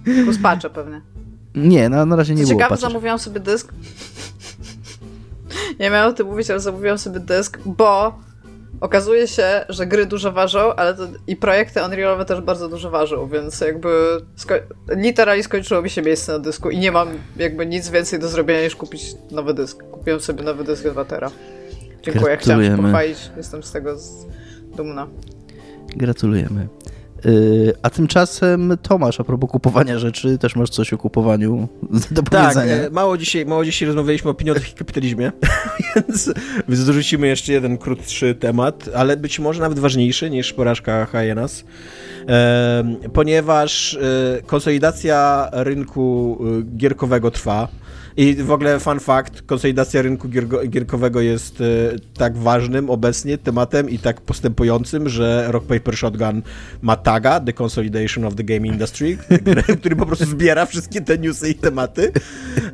yy, 0.04 0.24
Plus 0.24 0.38
patche 0.38 0.70
pewnie. 0.70 1.00
nie, 1.54 1.88
na, 1.88 2.06
na 2.06 2.16
razie 2.16 2.34
nie 2.34 2.42
Co 2.42 2.48
było 2.48 2.58
ciekawe, 2.60 2.70
patcha. 2.74 2.88
zamówiłam 2.88 3.18
sobie 3.18 3.40
dysk. 3.40 3.72
Nie 5.80 5.90
miałam 5.90 6.10
o 6.10 6.12
tym 6.12 6.26
mówić, 6.26 6.50
ale 6.50 6.60
zamówiłam 6.60 6.98
sobie 6.98 7.20
dysk, 7.20 7.58
bo 7.66 8.18
okazuje 8.80 9.28
się, 9.28 9.64
że 9.68 9.86
gry 9.86 10.06
dużo 10.06 10.32
ważą, 10.32 10.74
ale 10.74 10.94
to 10.94 11.02
i 11.26 11.36
projekty 11.36 11.84
Unrealowe 11.84 12.24
też 12.24 12.40
bardzo 12.40 12.68
dużo 12.68 12.90
ważą, 12.90 13.28
więc 13.28 13.60
jakby 13.60 13.88
sko- 14.36 14.60
literalnie 14.96 15.42
skończyło 15.42 15.82
mi 15.82 15.90
się 15.90 16.02
miejsce 16.02 16.32
na 16.32 16.38
dysku 16.38 16.70
i 16.70 16.78
nie 16.78 16.92
mam 16.92 17.08
jakby 17.36 17.66
nic 17.66 17.88
więcej 17.88 18.18
do 18.18 18.28
zrobienia 18.28 18.62
niż 18.62 18.76
kupić 18.76 19.02
nowy 19.30 19.54
dysk. 19.54 19.82
Kupiłem 19.90 20.20
sobie 20.20 20.42
nowy 20.44 20.64
dysk 20.64 20.84
2 20.88 21.04
tera. 21.04 21.30
Dziękuję, 22.02 22.36
chciałam 22.36 22.62
się 22.62 22.68
Gratulujemy. 22.68 22.82
pochwalić, 22.82 23.30
jestem 23.36 23.62
z 23.62 23.72
tego 23.72 23.96
dumna. 24.76 25.06
Gratulujemy. 25.96 26.68
Yy, 27.26 27.74
a 27.82 27.90
tymczasem 27.90 28.76
Tomasz, 28.82 29.20
a 29.20 29.24
propos 29.24 29.50
kupowania 29.50 29.98
rzeczy, 29.98 30.38
też 30.38 30.56
masz 30.56 30.70
coś 30.70 30.92
o 30.92 30.98
kupowaniu 30.98 31.68
do 32.10 32.22
Tak, 32.22 32.42
powiedzenia. 32.42 32.74
e, 32.74 32.90
mało 32.90 33.18
dzisiaj, 33.18 33.46
mało 33.46 33.64
dzisiaj 33.64 33.86
rozmawialiśmy 33.86 34.30
o 34.30 34.34
pieniądzach 34.34 34.70
i 34.70 34.74
kapitalizmie, 34.74 35.32
więc, 35.96 36.32
więc 36.68 36.84
dorzucimy 36.86 37.26
jeszcze 37.26 37.52
jeden 37.52 37.78
krótszy 37.78 38.34
temat, 38.34 38.90
ale 38.94 39.16
być 39.16 39.38
może 39.38 39.60
nawet 39.60 39.78
ważniejszy 39.78 40.30
niż 40.30 40.52
porażka 40.52 41.06
Hyenas, 41.06 41.64
ponieważ 43.12 43.94
e, 43.94 44.42
konsolidacja 44.42 45.48
rynku 45.52 46.38
e, 46.60 46.76
gierkowego 46.76 47.30
trwa. 47.30 47.68
I 48.16 48.34
w 48.34 48.50
ogóle 48.50 48.80
fun 48.80 49.00
fact, 49.00 49.42
konsolidacja 49.42 50.02
rynku 50.02 50.28
giergo- 50.28 50.68
gierkowego 50.68 51.20
jest 51.20 51.60
e, 51.60 51.64
tak 52.18 52.36
ważnym 52.36 52.90
obecnie 52.90 53.38
tematem 53.38 53.90
i 53.90 53.98
tak 53.98 54.20
postępującym, 54.20 55.08
że 55.08 55.44
Rock 55.48 55.66
Paper 55.66 55.96
Shotgun 55.96 56.42
ma 56.82 56.96
taga 56.96 57.40
The 57.40 57.52
Consolidation 57.52 58.24
of 58.24 58.34
the 58.34 58.44
Game 58.44 58.66
Industry, 58.66 59.18
który, 59.80 59.96
po 59.96 60.06
prostu 60.06 60.24
zbiera 60.24 60.66
wszystkie 60.66 61.00
te 61.00 61.18
newsy 61.18 61.50
i 61.50 61.54
tematy. 61.54 62.12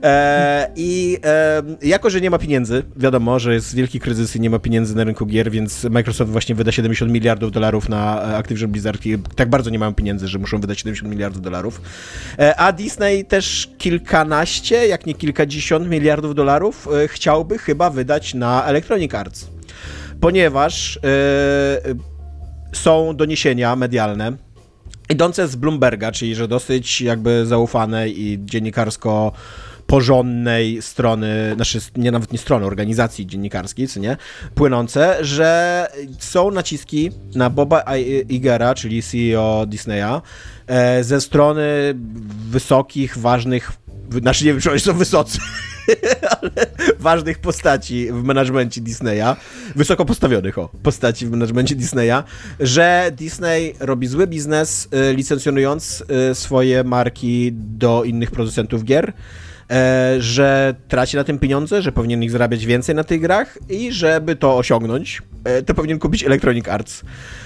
E, 0.03 0.71
I 0.77 1.19
e, 1.25 1.63
jako, 1.83 2.11
że 2.11 2.21
nie 2.21 2.31
ma 2.31 2.39
pieniędzy, 2.39 2.83
wiadomo, 2.97 3.39
że 3.39 3.55
jest 3.55 3.75
wielki 3.75 4.01
kryzys 4.01 4.37
i 4.37 4.41
nie 4.41 4.51
ma 4.51 4.59
pieniędzy 4.59 4.97
na 4.97 5.05
rynku 5.05 5.27
gier, 5.27 5.51
więc 5.51 5.85
Microsoft 5.85 6.31
właśnie 6.31 6.55
wyda 6.55 6.73
70 6.73 7.13
miliardów 7.13 7.53
dolarów 7.53 7.89
na 7.89 8.23
e, 8.23 8.37
Activision 8.37 8.71
Blizzard. 8.71 9.07
I 9.07 9.19
tak 9.37 9.51
bardzo 9.51 9.71
nie 9.71 9.79
mają 9.79 9.95
pieniędzy, 9.95 10.29
że 10.29 10.39
muszą 10.39 10.61
wydać 10.61 10.79
70 10.79 11.11
miliardów 11.11 11.43
dolarów. 11.43 11.81
E, 12.39 12.57
a 12.57 12.73
Disney 12.73 13.25
też 13.25 13.71
kilkanaście, 13.79 14.87
jak 14.87 15.07
nie 15.07 15.15
kilkadziesiąt 15.33 15.89
miliardów 15.91 16.35
dolarów 16.35 16.89
e, 17.05 17.09
chciałby 17.09 17.59
chyba 17.59 17.91
wydać 17.91 18.35
na 18.35 18.65
Electronic 18.65 19.15
Arts. 19.15 19.49
Ponieważ 20.21 20.97
e, 20.97 21.01
są 22.73 23.17
doniesienia 23.17 23.77
medialne, 23.77 24.33
idące 25.11 25.49
z 25.49 25.57
Bloomberga, 25.57 26.13
czyli 26.13 26.35
że 26.35 26.49
dosyć 26.49 27.01
jakby 27.01 27.47
zaufanej 27.47 28.23
i 28.23 28.39
dziennikarsko 28.45 29.33
porządnej 29.87 30.83
strony, 30.83 31.53
znaczy 31.55 31.79
nie 31.97 32.11
nawet 32.11 32.33
nie 32.33 32.39
strony, 32.39 32.67
organizacji 32.67 33.27
dziennikarskiej, 33.27 33.89
co 33.89 34.01
nie, 34.01 34.17
płynące, 34.55 35.17
że 35.21 35.89
są 36.19 36.51
naciski 36.51 37.11
na 37.35 37.51
Boba 37.51 37.85
Igera, 38.29 38.75
czyli 38.75 39.03
CEO 39.03 39.67
Disneya, 39.67 40.21
e, 40.67 41.05
ze 41.05 41.21
strony 41.21 41.95
wysokich, 42.51 43.19
ważnych, 43.19 43.73
znaczy 44.21 44.45
nie 44.45 44.53
wiem, 44.53 44.61
czy 44.61 44.71
oni 44.71 44.81
są 44.81 44.93
wysocy, 44.93 45.39
ale 46.41 46.51
ważnych 46.99 47.39
postaci 47.39 48.09
w 48.13 48.23
menadżmencie 48.25 48.81
Disneya, 48.81 49.37
wysoko 49.77 50.05
postawionych 50.05 50.59
o, 50.59 50.69
postaci 50.83 51.27
w 51.27 51.31
menadżmencie 51.31 51.75
Disneya, 51.75 52.23
że 52.61 53.13
Disney 53.17 53.75
robi 53.81 54.07
zły 54.07 54.27
biznes, 54.27 54.89
y, 55.11 55.15
licencjonując 55.15 56.05
y, 56.31 56.35
swoje 56.35 56.85
marki 56.85 57.51
do 57.53 58.05
innych 58.05 58.31
producentów 58.31 58.85
gier, 58.85 59.13
że 60.19 60.75
traci 60.89 61.17
na 61.17 61.25
tym 61.25 61.39
pieniądze, 61.39 61.83
że 61.83 61.93
powinien 61.93 62.23
ich 62.23 62.31
zarabiać 62.31 62.67
więcej 62.67 62.95
na 62.95 63.05
tych 63.05 63.21
grach 63.21 63.59
i 63.69 63.93
żeby 63.93 64.37
to 64.37 64.57
osiągnąć, 64.57 65.23
e, 65.45 65.63
to 65.63 65.75
powinien 65.75 65.99
kupić 65.99 66.25
Electronic 66.25 66.69
Arts, 66.69 67.03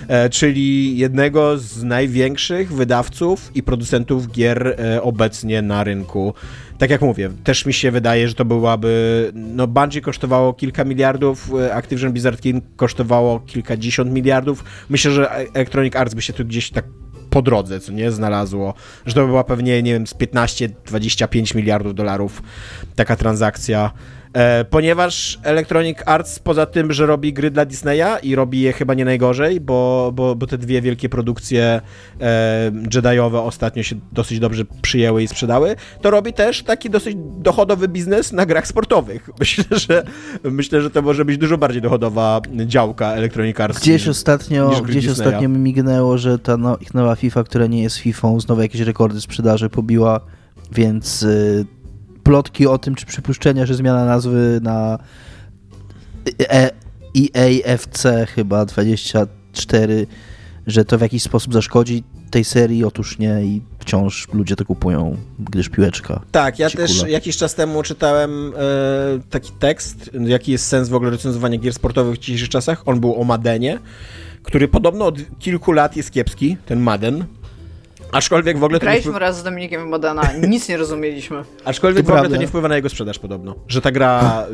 e, 0.09 0.31
czyli 0.31 0.99
jednego 0.99 1.59
z 1.59 1.83
największych 1.83 2.73
wydawców 2.73 3.51
i 3.55 3.63
producentów 3.63 4.33
gier 4.33 4.69
e, 4.69 5.03
obecnie 5.03 5.63
na 5.63 5.85
rynku. 5.85 6.35
Tak 6.79 6.91
jak 6.91 7.01
mówię, 7.01 7.31
też 7.45 7.67
mi 7.67 7.73
się 7.73 7.91
wydaje, 7.91 8.29
że 8.29 8.35
to 8.35 8.45
byłaby. 8.45 9.31
No, 9.35 9.67
Bungie 9.67 10.01
kosztowało 10.01 10.55
kilka 10.55 10.85
miliardów, 10.85 11.51
e, 11.61 11.75
Activision 11.75 12.13
Blizzard 12.13 12.41
King 12.41 12.65
kosztowało 12.77 13.41
kilkadziesiąt 13.41 14.13
miliardów. 14.13 14.65
Myślę, 14.89 15.11
że 15.11 15.31
Electronic 15.31 15.97
Arts 15.97 16.15
by 16.15 16.23
się 16.23 16.33
tu 16.33 16.45
gdzieś 16.45 16.71
tak 16.71 16.85
po 17.37 17.43
drodze, 17.43 17.81
co 17.81 17.93
nie 17.93 18.11
znalazło, 18.11 18.75
że 19.07 19.15
to 19.15 19.27
była 19.27 19.45
pewnie, 19.45 19.83
nie 19.83 19.93
wiem, 19.93 20.07
z 20.07 20.15
15-25 20.15 21.57
miliardów 21.57 21.95
dolarów 21.95 22.43
taka 22.95 23.17
transakcja. 23.17 23.91
E, 24.33 24.65
ponieważ 24.65 25.39
Electronic 25.43 25.99
Arts, 26.07 26.39
poza 26.39 26.67
tym, 26.67 26.93
że 26.93 27.07
robi 27.07 27.33
gry 27.33 27.51
dla 27.51 27.65
Disneya 27.65 28.19
i 28.23 28.35
robi 28.35 28.61
je 28.61 28.73
chyba 28.73 28.95
nie 28.95 29.05
najgorzej, 29.05 29.61
bo, 29.61 30.11
bo, 30.15 30.35
bo 30.35 30.47
te 30.47 30.59
dwie 30.59 30.83
wielkie 30.83 31.09
produkcje 31.09 31.81
e, 32.21 32.73
Jediowe 32.95 33.41
ostatnio 33.41 33.83
się 33.83 33.97
dosyć 34.13 34.39
dobrze 34.39 34.65
przyjęły 34.83 35.23
i 35.23 35.29
sprzedały, 35.29 35.77
to 36.01 36.11
robi 36.11 36.33
też 36.33 36.63
taki 36.63 36.91
dosyć 36.91 37.17
dochodowy 37.39 37.89
biznes 37.89 38.33
na 38.33 38.47
grach 38.47 38.67
sportowych. 38.67 39.31
Myślę, 39.41 39.65
że, 39.71 40.05
myślę, 40.45 40.83
że 40.83 40.91
to 40.91 41.03
może 41.03 41.25
być 41.25 41.39
dużo 41.39 41.59
bardziej 41.59 41.83
dochodowa 41.83 42.41
działka 42.67 43.13
Electronic 43.13 43.61
Arts. 43.61 43.81
Gdzieś 43.81 44.03
niż- 44.03 44.09
ostatnio, 44.09 44.69
niż 44.71 44.83
gdzieś 44.83 45.07
Disneya. 45.07 45.27
ostatnio 45.29 45.49
mi 45.49 45.59
mignęło, 45.59 46.19
że 46.19 46.39
ta 46.39 46.57
no, 46.57 46.77
ich 46.77 46.95
nowa 46.95 47.17
FIFA, 47.17 47.45
która 47.45 47.67
nie 47.67 47.83
jest 47.83 47.97
FIFA, 47.97 48.29
znowu 48.39 48.63
jakieś 48.63 48.81
rekordy 48.81 49.21
sprzedaży 49.21 49.71
pobiła, 49.71 50.21
więc 50.73 51.23
y, 51.23 51.67
plotki 52.27 52.67
o 52.67 52.79
tym, 52.79 52.95
czy 52.95 53.07
przypuszczenia, 53.07 53.67
że 53.67 53.75
zmiana 53.75 54.05
nazwy 54.05 54.61
na 54.63 54.99
e, 56.51 56.71
EAFC 57.17 58.07
chyba 58.35 58.65
24, 58.65 60.07
że 60.67 60.85
to 60.85 60.99
w 60.99 61.01
jakiś 61.01 61.23
sposób 61.23 61.53
zaszkodzi 61.53 62.05
tej 62.31 62.45
serii, 62.45 62.85
otóż 62.85 63.19
nie 63.19 63.43
i 63.43 63.63
wciąż 63.79 64.29
ludzie 64.33 64.57
to 64.57 64.65
kupują, 64.65 65.17
gdyż 65.39 65.69
piłeczka. 65.69 66.21
Tak, 66.33 66.59
ja 66.59 66.71
też 66.71 66.99
kula. 66.99 67.09
jakiś 67.09 67.37
czas 67.37 67.55
temu 67.55 67.83
czytałem 67.83 68.53
e, 68.57 68.61
taki 69.31 69.53
tekst, 69.53 70.11
jaki 70.21 70.53
jest 70.53 70.67
sens 70.67 70.89
w 70.89 70.95
ogóle 70.95 71.11
recenzowania 71.11 71.59
gier 71.59 71.75
sportowych 71.75 72.15
w 72.15 72.19
dzisiejszych 72.19 72.49
czasach. 72.49 72.83
On 72.87 73.01
był 73.01 73.21
o 73.21 73.25
Madenie, 73.25 73.79
który 74.43 74.69
podobno 74.69 75.07
od 75.07 75.19
kilku 75.39 75.73
lat 75.73 75.97
jest 75.97 76.11
kiepski, 76.11 76.57
ten 76.67 76.81
Maden. 76.81 77.25
Aczkolwiek 78.13 78.59
w 78.59 78.65
ogóle 78.65 78.79
to 78.81 78.85
nie, 78.85 78.89
Graliśmy 78.91 79.11
wpływ... 79.11 79.21
raz 79.21 79.39
z 79.39 79.43
Dominikiem 79.43 79.89
Modena, 79.89 80.23
nic 80.49 80.69
nie 80.69 80.77
rozumieliśmy. 80.77 81.43
Aczkolwiek 81.65 82.03
To 82.05 82.07
w 82.07 82.11
ogóle 82.11 82.21
prawda. 82.21 82.37
to 82.37 82.41
nie 82.41 82.49
wpływa 82.49 82.69
na 82.69 82.77
jego 82.77 82.89
sprzedaż 82.89 83.19
podobno. 83.19 83.55
Że 83.69 83.81
ta 83.81 83.91
gra 83.93 84.47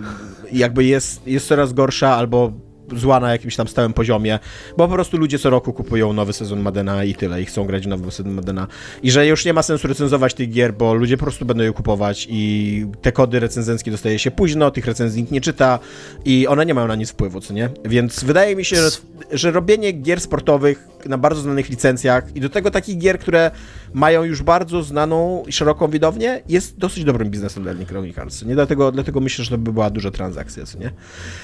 jakby 0.53 0.85
jest, 0.85 1.27
jest 1.27 1.49
coraz 1.49 1.73
gorsza 1.73 2.09
albo 2.17 2.53
zła 2.97 3.21
na 3.21 3.33
jakimś 3.33 3.57
tam 3.57 3.69
stałym 3.69 3.93
poziomie, 3.93 4.39
bo 4.77 4.89
po 4.89 4.95
prostu 4.95 5.17
ludzie 5.17 5.39
co 5.39 5.51
roku 5.51 5.73
kupują 5.73 6.13
nowy 6.13 6.33
sezon 6.33 6.61
Madena 6.61 7.05
i 7.05 7.15
tyle, 7.15 7.43
i 7.43 7.45
chcą 7.45 7.65
grać 7.65 7.85
w 7.85 7.89
nowy 7.89 8.11
sezon 8.11 8.33
Madena. 8.33 8.67
I 9.03 9.11
że 9.11 9.27
już 9.27 9.45
nie 9.45 9.53
ma 9.53 9.63
sensu 9.63 9.89
recenzować 9.89 10.35
tych 10.35 10.51
gier, 10.51 10.75
bo 10.75 10.95
ludzie 10.95 11.17
po 11.17 11.25
prostu 11.25 11.45
będą 11.45 11.65
je 11.65 11.73
kupować 11.73 12.27
i 12.31 12.87
te 13.03 13.13
kody 13.13 13.41
recenzenckie 13.41 13.91
dostaje 13.91 14.19
się 14.19 14.31
późno, 14.31 14.71
tych 14.71 14.87
recenzji 14.87 15.23
nikt 15.23 15.33
nie 15.33 15.41
czyta 15.41 15.79
i 16.25 16.47
one 16.47 16.67
nie 16.67 16.75
mają 16.75 16.89
na 16.89 16.95
nic 16.95 17.11
wpływu, 17.11 17.41
co 17.41 17.55
nie? 17.55 17.69
Więc 17.85 18.25
wydaje 18.25 18.57
mi 18.57 18.65
się, 18.65 18.77
że, 18.77 18.91
że 19.33 19.51
robienie 19.51 19.93
gier 19.93 20.21
sportowych 20.21 20.89
na 21.07 21.19
bardzo 21.19 21.41
znanych 21.41 21.69
licencjach 21.69 22.37
i 22.37 22.41
do 22.41 22.49
tego 22.49 22.71
takich 22.71 22.99
gier, 22.99 23.19
które 23.19 23.51
mają 23.95 24.25
już 24.25 24.43
bardzo 24.43 24.83
znaną 24.83 25.43
i 25.47 25.53
szeroką 25.53 25.89
widownię, 25.89 26.43
jest 26.49 26.79
dosyć 26.79 27.05
dobrym 27.05 27.31
biznesem 27.31 27.63
dla 27.63 27.73
Electronic 27.73 28.19
Arts. 28.19 28.45
Nie 28.45 28.55
dlatego, 28.55 28.93
dlatego 28.93 29.21
myślę, 29.21 29.45
że 29.45 29.51
to 29.51 29.59
by 29.59 29.73
była 29.73 29.91
duża 29.91 30.11
transakcja, 30.11 30.67
co 30.67 30.79
nie? 30.79 30.91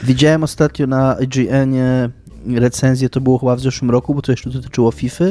Widziałem 0.03 0.43
ostatnio 0.43 0.87
na 0.87 1.17
IGN-ie 1.21 2.11
recenzję 2.47 3.09
to 3.09 3.21
było 3.21 3.39
chyba 3.39 3.57
w 3.57 3.61
zeszłym 3.61 3.91
roku, 3.91 4.15
bo 4.15 4.23
to 4.23 4.33
jeszcze 4.33 4.51
dotyczyło 4.51 4.91
FIFA. 4.91 5.25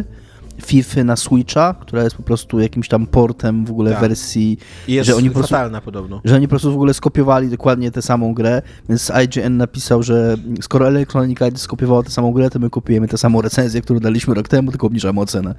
FIFA 0.65 1.03
na 1.03 1.15
Switcha, 1.15 1.75
która 1.81 2.03
jest 2.03 2.15
po 2.15 2.23
prostu 2.23 2.59
jakimś 2.59 2.87
tam 2.87 3.07
portem 3.07 3.65
w 3.65 3.71
ogóle 3.71 3.91
Tak. 3.91 4.01
wersji, 4.01 4.57
I 4.87 4.93
jest 4.93 5.07
że 5.07 5.15
oni 5.15 5.29
po 5.29 5.33
prostu 5.39 5.55
podobno. 5.85 6.21
że 6.25 6.35
oni 6.35 6.47
po 6.47 6.49
prostu 6.49 6.71
w 6.71 6.75
ogóle 6.75 6.93
skopiowali 6.93 7.49
dokładnie 7.49 7.91
tę 7.91 8.01
samą 8.01 8.33
grę, 8.33 8.61
więc 8.89 9.11
IGN 9.25 9.57
napisał, 9.57 10.03
że 10.03 10.35
skoro 10.61 10.87
Electronic 10.87 11.41
Arts 11.41 11.61
skopiowało 11.61 12.03
tę 12.03 12.09
samą 12.11 12.31
grę, 12.31 12.49
to 12.49 12.59
my 12.59 12.69
kopiujemy 12.69 13.07
tę 13.07 13.17
samą 13.17 13.41
recenzję, 13.41 13.81
którą 13.81 13.99
daliśmy 13.99 14.33
rok 14.33 14.47
temu, 14.47 14.71
tylko 14.71 14.87
obniżamy 14.87 15.21
ocenę. 15.21 15.55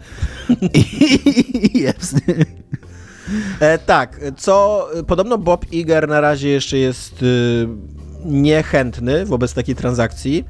I 1.75 1.79
jest. 1.79 2.17
E, 3.61 3.79
tak, 3.79 4.21
co 4.37 4.87
podobno 5.07 5.39
Bob 5.39 5.73
Iger 5.73 6.09
na 6.09 6.21
razie 6.21 6.49
jeszcze 6.49 6.79
jest 6.79 7.23
y, 7.23 7.69
niechętny 8.25 9.27
wobec 9.27 9.55
takiej 9.55 9.75
transakcji. 9.75 10.45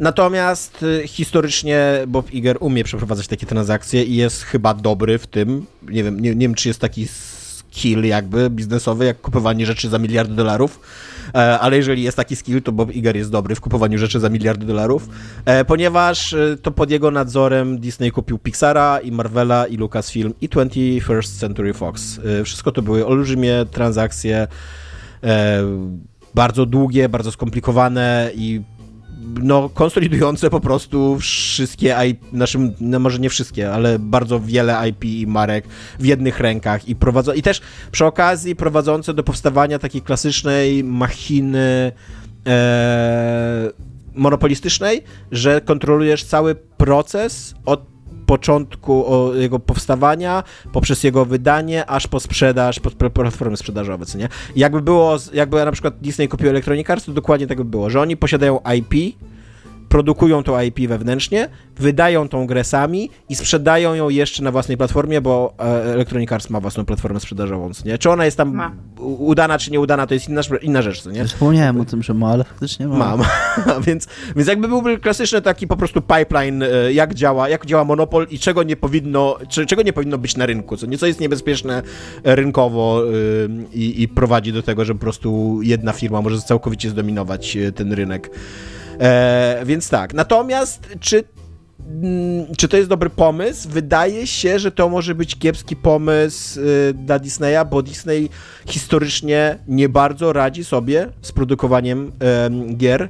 Natomiast 0.00 0.82
y, 0.82 1.02
historycznie 1.06 1.84
Bob 2.06 2.32
Iger 2.32 2.56
umie 2.60 2.84
przeprowadzać 2.84 3.28
takie 3.28 3.46
transakcje 3.46 4.04
i 4.04 4.16
jest 4.16 4.42
chyba 4.42 4.74
dobry 4.74 5.18
w 5.18 5.26
tym. 5.26 5.66
Nie 5.88 6.04
wiem, 6.04 6.20
nie, 6.20 6.34
nie 6.34 6.46
wiem 6.46 6.54
czy 6.54 6.68
jest 6.68 6.80
taki 6.80 7.08
skill 7.74 8.04
jakby 8.04 8.50
biznesowy, 8.50 9.04
jak 9.04 9.20
kupowanie 9.20 9.66
rzeczy 9.66 9.88
za 9.88 9.98
miliardy 9.98 10.34
dolarów. 10.34 10.80
E, 11.34 11.58
ale 11.58 11.76
jeżeli 11.76 12.02
jest 12.02 12.16
taki 12.16 12.36
skill, 12.36 12.62
to 12.62 12.72
Bob 12.72 12.92
Iger 12.92 13.16
jest 13.16 13.30
dobry 13.30 13.54
w 13.54 13.60
kupowaniu 13.60 13.98
rzeczy 13.98 14.20
za 14.20 14.28
miliardy 14.28 14.66
dolarów, 14.66 15.08
e, 15.44 15.64
ponieważ 15.64 16.32
e, 16.32 16.56
to 16.62 16.70
pod 16.70 16.90
jego 16.90 17.10
nadzorem 17.10 17.78
Disney 17.78 18.10
kupił 18.10 18.38
Pixara 18.38 19.00
i 19.00 19.12
Marvela 19.12 19.66
i 19.66 19.76
Lucasfilm 19.76 20.34
i 20.40 20.48
21st 20.48 21.38
Century 21.40 21.74
Fox. 21.74 22.20
Wszystko 22.44 22.72
to 22.72 22.82
były 22.82 23.06
olbrzymie 23.06 23.66
transakcje, 23.70 24.46
bardzo 26.34 26.66
długie, 26.66 27.08
bardzo 27.08 27.32
skomplikowane 27.32 28.30
i 28.34 28.60
no, 29.42 29.68
konsolidujące 29.68 30.50
po 30.50 30.60
prostu 30.60 31.18
wszystkie 31.18 31.96
IP, 32.10 32.32
naszym, 32.32 32.72
no 32.80 32.98
może 32.98 33.18
nie 33.18 33.30
wszystkie, 33.30 33.72
ale 33.72 33.98
bardzo 33.98 34.40
wiele 34.40 34.88
IP 34.88 35.04
i 35.04 35.26
marek 35.26 35.64
w 35.98 36.04
jednych 36.04 36.40
rękach 36.40 36.88
i 36.88 36.96
prowadzą, 36.96 37.32
i 37.32 37.42
też 37.42 37.60
przy 37.92 38.04
okazji 38.04 38.56
prowadzące 38.56 39.14
do 39.14 39.22
powstawania 39.22 39.78
takiej 39.78 40.02
klasycznej 40.02 40.84
machiny 40.84 41.92
e, 42.46 43.70
monopolistycznej, 44.14 45.02
że 45.32 45.60
kontrolujesz 45.60 46.24
cały 46.24 46.54
proces 46.54 47.54
od 47.66 47.93
początku 48.26 49.04
jego 49.34 49.58
powstawania, 49.58 50.42
poprzez 50.72 51.04
jego 51.04 51.24
wydanie, 51.24 51.86
aż 51.86 52.06
po 52.06 52.20
sprzedaż, 52.20 52.80
po 52.80 52.90
pl- 52.90 53.10
platformy 53.10 53.56
sprzedażowe, 53.56 54.06
co 54.06 54.18
nie? 54.18 54.28
Jakby 54.56 54.82
było, 54.82 55.16
jakby 55.32 55.64
na 55.64 55.72
przykład 55.72 55.94
Disney 56.00 56.28
kupił 56.28 56.48
Electronic 56.48 56.90
Arts, 56.90 57.06
to 57.06 57.12
dokładnie 57.12 57.46
tak 57.46 57.58
by 57.58 57.64
było, 57.64 57.90
że 57.90 58.00
oni 58.00 58.16
posiadają 58.16 58.58
IP, 58.76 59.16
produkują 59.94 60.42
to 60.42 60.62
IP 60.62 60.88
wewnętrznie, 60.88 61.48
wydają 61.76 62.28
tą 62.28 62.46
grę 62.46 62.64
sami 62.64 63.10
i 63.28 63.36
sprzedają 63.36 63.94
ją 63.94 64.08
jeszcze 64.08 64.42
na 64.42 64.52
własnej 64.52 64.76
platformie, 64.76 65.20
bo 65.20 65.54
e, 65.58 65.62
Electronic 65.94 66.32
Arts 66.32 66.50
ma 66.50 66.60
własną 66.60 66.84
platformę 66.84 67.20
sprzedażową, 67.20 67.74
co 67.74 67.88
nie? 67.88 67.98
Czy 67.98 68.10
ona 68.10 68.24
jest 68.24 68.36
tam 68.36 68.54
Ma. 68.54 68.72
udana, 69.00 69.58
czy 69.58 69.70
nieudana, 69.70 70.06
to 70.06 70.14
jest 70.14 70.28
inna, 70.28 70.40
inna 70.62 70.82
rzecz, 70.82 71.02
co 71.02 71.10
nie? 71.10 71.24
Wspomniałem 71.24 71.80
o 71.80 71.84
tym, 71.84 72.02
że 72.02 72.14
ma, 72.14 72.30
ale 72.30 72.44
faktycznie 72.44 72.88
ma. 72.88 72.96
Mam. 72.96 73.22
więc, 73.86 74.08
więc 74.36 74.48
jakby 74.48 74.68
byłby 74.68 74.98
klasyczny 74.98 75.42
taki 75.42 75.66
po 75.66 75.76
prostu 75.76 76.02
pipeline, 76.02 76.62
e, 76.62 76.92
jak 76.92 77.14
działa, 77.14 77.48
jak 77.48 77.66
działa 77.66 77.84
monopol 77.84 78.26
i 78.30 78.38
czego 78.38 78.62
nie 78.62 78.76
powinno, 78.76 79.38
czy, 79.48 79.66
czego 79.66 79.82
nie 79.82 79.92
powinno 79.92 80.18
być 80.18 80.36
na 80.36 80.46
rynku, 80.46 80.76
co 80.76 80.86
nieco 80.86 81.06
jest 81.06 81.20
niebezpieczne 81.20 81.82
rynkowo 82.24 83.02
y, 83.04 83.48
i, 83.72 84.02
i 84.02 84.08
prowadzi 84.08 84.52
do 84.52 84.62
tego, 84.62 84.84
że 84.84 84.94
po 84.94 85.00
prostu 85.00 85.60
jedna 85.62 85.92
firma 85.92 86.22
może 86.22 86.40
całkowicie 86.40 86.90
zdominować 86.90 87.56
e, 87.56 87.72
ten 87.72 87.92
rynek. 87.92 88.30
E, 89.00 89.62
więc 89.64 89.88
tak. 89.88 90.14
Natomiast 90.14 90.88
czy 91.00 91.24
mm, 92.02 92.46
czy 92.56 92.68
to 92.68 92.76
jest 92.76 92.88
dobry 92.88 93.10
pomysł? 93.10 93.68
Wydaje 93.68 94.26
się, 94.26 94.58
że 94.58 94.72
to 94.72 94.88
może 94.88 95.14
być 95.14 95.38
kiepski 95.38 95.76
pomysł 95.76 96.60
y, 96.60 96.94
dla 96.94 97.18
Disneya, 97.18 97.64
bo 97.70 97.82
Disney 97.82 98.28
historycznie 98.66 99.58
nie 99.68 99.88
bardzo 99.88 100.32
radzi 100.32 100.64
sobie 100.64 101.08
z 101.22 101.32
produkowaniem 101.32 102.12
em, 102.20 102.76
gier. 102.76 103.08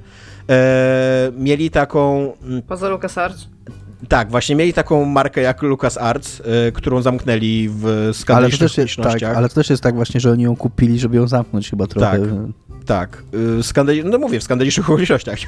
E, 0.51 1.32
mieli 1.39 1.70
taką. 1.70 2.32
mm, 2.43 2.62
Poza 2.62 2.89
LucasArts. 2.89 3.47
Tak, 4.09 4.31
właśnie 4.31 4.56
mieli 4.56 4.73
taką 4.73 5.05
markę 5.05 5.40
jak 5.40 5.62
LucasArts, 5.62 6.40
y, 6.40 6.73
którą 6.73 7.02
zamknęli 7.02 7.69
w 7.69 7.86
Ale 7.86 8.06
to, 8.06 8.15
skandalicznych 8.15 8.73
też 8.73 8.78
jest, 8.78 8.97
tak, 8.97 9.23
ale 9.23 9.48
to 9.48 9.55
też 9.55 9.70
jest 9.70 9.82
tak 9.82 9.94
właśnie, 9.94 10.20
że 10.20 10.31
oni 10.31 10.43
ją 10.43 10.56
kupili, 10.56 10.98
żeby 10.98 11.16
ją 11.16 11.28
zamknąć 11.28 11.70
chyba 11.70 11.86
trochę. 11.86 12.19
Tak. 12.19 12.28
Tak, 12.86 13.23
y, 13.59 13.62
skandali... 13.62 14.05
no 14.05 14.19
mówię, 14.19 14.40
w 14.40 14.43
skandalicznych 14.43 14.86
okolicznościach. 14.90 15.39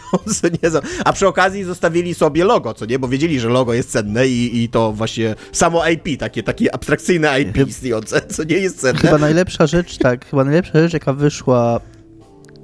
A 1.04 1.12
przy 1.12 1.26
okazji 1.26 1.64
zostawili 1.64 2.14
sobie 2.14 2.44
logo, 2.44 2.74
co 2.74 2.86
nie? 2.86 2.98
Bo 2.98 3.08
wiedzieli, 3.08 3.40
że 3.40 3.48
logo 3.48 3.74
jest 3.74 3.90
cenne 3.90 4.28
i, 4.28 4.62
i 4.62 4.68
to 4.68 4.92
właśnie 4.92 5.34
samo 5.52 5.88
IP, 5.88 6.20
takie, 6.20 6.42
takie 6.42 6.74
abstrakcyjne 6.74 7.40
IP 7.40 7.68
istniejące, 7.68 8.22
co 8.22 8.44
nie 8.44 8.56
jest 8.56 8.80
cenne. 8.80 9.00
Chyba 9.00 9.18
najlepsza 9.18 9.66
rzecz, 9.66 9.98
tak, 10.08 10.26
chyba 10.26 10.44
najlepsza 10.44 10.80
rzecz, 10.80 10.92
jaka 10.92 11.12
wyszła 11.12 11.80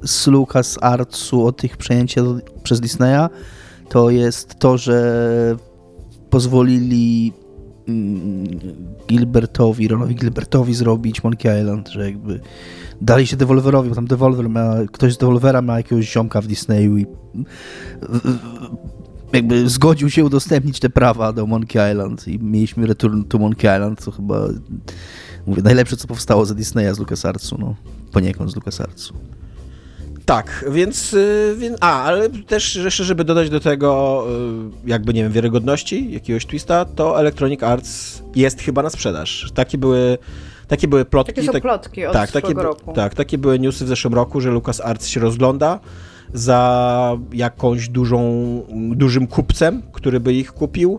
z 0.02 0.26
Lucas 0.26 0.78
Artsu 0.80 1.46
od 1.46 1.56
tych 1.56 1.76
przejęcia 1.76 2.22
przez 2.62 2.80
Disneya, 2.80 3.28
to 3.88 4.10
jest 4.10 4.58
to, 4.58 4.78
że 4.78 5.56
pozwolili 6.30 7.32
mm, 7.88 8.46
Gilbertowi, 9.08 9.88
Ronowi 9.88 10.14
Gilbertowi 10.14 10.74
zrobić 10.74 11.24
Monkey 11.24 11.60
Island, 11.60 11.88
że 11.88 12.04
jakby 12.04 12.40
dali 13.02 13.26
się 13.26 13.36
Devolverowi, 13.36 13.88
bo 13.88 13.94
tam 13.94 14.06
Devolver 14.06 14.48
ma, 14.48 14.74
ktoś 14.92 15.14
z 15.14 15.18
Devolvera 15.18 15.62
ma 15.62 15.76
jakiegoś 15.76 16.12
ziomka 16.12 16.40
w 16.40 16.46
Disneyu 16.46 16.98
i 16.98 17.06
jakby 19.32 19.68
zgodził 19.68 20.10
się 20.10 20.24
udostępnić 20.24 20.80
te 20.80 20.90
prawa 20.90 21.32
do 21.32 21.46
Monkey 21.46 21.92
Island 21.92 22.28
i 22.28 22.38
mieliśmy 22.38 22.86
Return 22.86 23.22
to 23.22 23.38
Monkey 23.38 23.76
Island, 23.76 24.00
co 24.00 24.10
chyba 24.10 24.48
mówię, 25.46 25.62
najlepsze 25.62 25.96
co 25.96 26.08
powstało 26.08 26.46
za 26.46 26.54
Disneya 26.54 26.94
z 26.94 26.98
LucasArtsu, 26.98 27.56
no 27.58 27.74
poniekąd 28.12 28.50
z 28.50 28.54
LucasArtsu. 28.54 29.14
Tak, 30.24 30.64
więc, 30.70 31.14
y, 31.14 31.56
więc... 31.58 31.76
A, 31.80 32.02
ale 32.02 32.30
też 32.30 32.76
jeszcze, 32.76 33.04
żeby 33.04 33.24
dodać 33.24 33.50
do 33.50 33.60
tego 33.60 34.24
y, 34.84 34.90
jakby, 34.90 35.14
nie 35.14 35.22
wiem, 35.22 35.32
wiarygodności, 35.32 36.12
jakiegoś 36.12 36.46
twista, 36.46 36.84
to 36.84 37.20
Electronic 37.20 37.62
Arts 37.62 38.22
jest 38.34 38.60
chyba 38.60 38.82
na 38.82 38.90
sprzedaż. 38.90 39.52
Takie 39.54 39.78
były... 39.78 40.18
Takie 40.72 40.88
były 40.88 41.04
plotki. 41.04 41.34
Takie 41.34 41.46
są 41.46 41.52
tak- 41.52 41.62
plotki 41.62 42.06
od 42.06 42.12
tak, 42.12 42.30
takie, 42.30 42.54
roku. 42.54 42.92
tak, 42.92 43.14
takie 43.14 43.38
były 43.38 43.58
newsy 43.58 43.84
w 43.84 43.88
zeszłym 43.88 44.14
roku, 44.14 44.40
że 44.40 44.50
LucasArts 44.50 45.06
się 45.06 45.20
rozgląda 45.20 45.80
za 46.34 47.16
jakąś 47.32 47.88
dużą, 47.88 48.22
dużym 48.90 49.26
kupcem, 49.26 49.82
który 49.92 50.20
by 50.20 50.34
ich 50.34 50.52
kupił. 50.52 50.98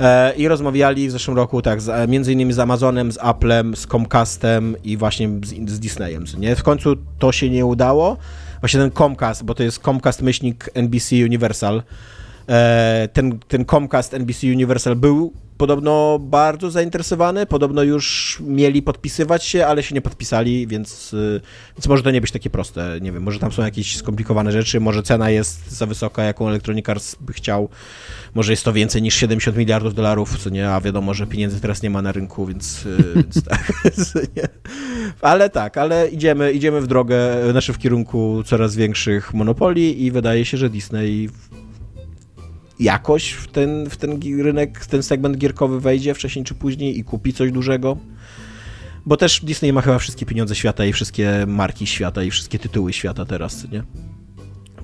E, 0.00 0.34
I 0.36 0.48
rozmawiali 0.48 1.08
w 1.08 1.10
zeszłym 1.10 1.36
roku, 1.36 1.62
tak, 1.62 1.80
z, 1.80 2.10
między 2.10 2.32
innymi 2.32 2.52
z 2.52 2.58
Amazonem, 2.58 3.12
z 3.12 3.18
Applem, 3.18 3.76
z 3.76 3.86
Comcastem 3.86 4.76
i 4.84 4.96
właśnie 4.96 5.28
z, 5.28 5.70
z 5.70 5.80
Disneyem. 5.80 6.24
Nie? 6.38 6.56
W 6.56 6.62
końcu 6.62 6.96
to 7.18 7.32
się 7.32 7.50
nie 7.50 7.66
udało. 7.66 8.16
Właśnie 8.60 8.80
ten 8.80 8.90
Comcast, 8.90 9.44
bo 9.44 9.54
to 9.54 9.62
jest 9.62 9.78
Comcast 9.78 10.22
myślnik 10.22 10.70
NBC 10.74 11.16
Universal. 11.16 11.82
E, 12.50 13.08
ten, 13.12 13.38
ten 13.38 13.64
Comcast 13.64 14.14
NBC 14.14 14.46
Universal 14.46 14.96
był 14.96 15.32
podobno 15.60 16.18
bardzo 16.18 16.70
zainteresowany, 16.70 17.46
podobno 17.46 17.82
już 17.82 18.38
mieli 18.46 18.82
podpisywać 18.82 19.44
się, 19.44 19.66
ale 19.66 19.82
się 19.82 19.94
nie 19.94 20.00
podpisali, 20.00 20.66
więc, 20.66 21.12
y, 21.12 21.40
więc 21.76 21.88
może 21.88 22.02
to 22.02 22.10
nie 22.10 22.20
być 22.20 22.30
takie 22.30 22.50
proste. 22.50 22.98
Nie 23.00 23.12
wiem, 23.12 23.22
może 23.22 23.38
tam 23.38 23.52
są 23.52 23.62
jakieś 23.62 23.96
skomplikowane 23.96 24.52
rzeczy, 24.52 24.80
może 24.80 25.02
cena 25.02 25.30
jest 25.30 25.70
za 25.70 25.86
wysoka, 25.86 26.22
jaką 26.22 26.48
Electronic 26.48 26.88
Arts 26.88 27.16
by 27.20 27.32
chciał, 27.32 27.68
może 28.34 28.52
jest 28.52 28.64
to 28.64 28.72
więcej 28.72 29.02
niż 29.02 29.14
70 29.14 29.56
miliardów 29.56 29.94
dolarów, 29.94 30.38
co 30.38 30.50
nie, 30.50 30.70
a 30.70 30.80
wiadomo, 30.80 31.14
że 31.14 31.26
pieniędzy 31.26 31.60
teraz 31.60 31.82
nie 31.82 31.90
ma 31.90 32.02
na 32.02 32.12
rynku, 32.12 32.46
więc, 32.46 32.86
y, 32.86 32.96
więc 33.14 33.44
tak. 33.44 33.72
Ale 35.20 35.50
tak, 35.50 35.76
ale 35.76 36.08
idziemy, 36.08 36.52
idziemy 36.52 36.80
w 36.80 36.86
drogę, 36.86 37.18
znaczy 37.50 37.72
w 37.72 37.78
kierunku 37.78 38.42
coraz 38.46 38.76
większych 38.76 39.34
monopoli 39.34 40.04
i 40.04 40.10
wydaje 40.10 40.44
się, 40.44 40.56
że 40.56 40.70
Disney 40.70 41.28
jakoś 42.80 43.30
w 43.30 43.46
ten, 43.46 43.90
w 43.90 43.96
ten 43.96 44.20
rynek, 44.42 44.80
w 44.80 44.86
ten 44.86 45.02
segment 45.02 45.38
gierkowy 45.38 45.80
wejdzie 45.80 46.14
wcześniej 46.14 46.44
czy 46.44 46.54
później 46.54 46.98
i 46.98 47.04
kupi 47.04 47.32
coś 47.32 47.52
dużego. 47.52 47.96
Bo 49.06 49.16
też 49.16 49.40
Disney 49.44 49.72
ma 49.72 49.80
chyba 49.80 49.98
wszystkie 49.98 50.26
pieniądze 50.26 50.54
świata 50.54 50.84
i 50.84 50.92
wszystkie 50.92 51.44
marki 51.46 51.86
świata 51.86 52.22
i 52.22 52.30
wszystkie 52.30 52.58
tytuły 52.58 52.92
świata 52.92 53.24
teraz, 53.24 53.70
nie? 53.70 53.82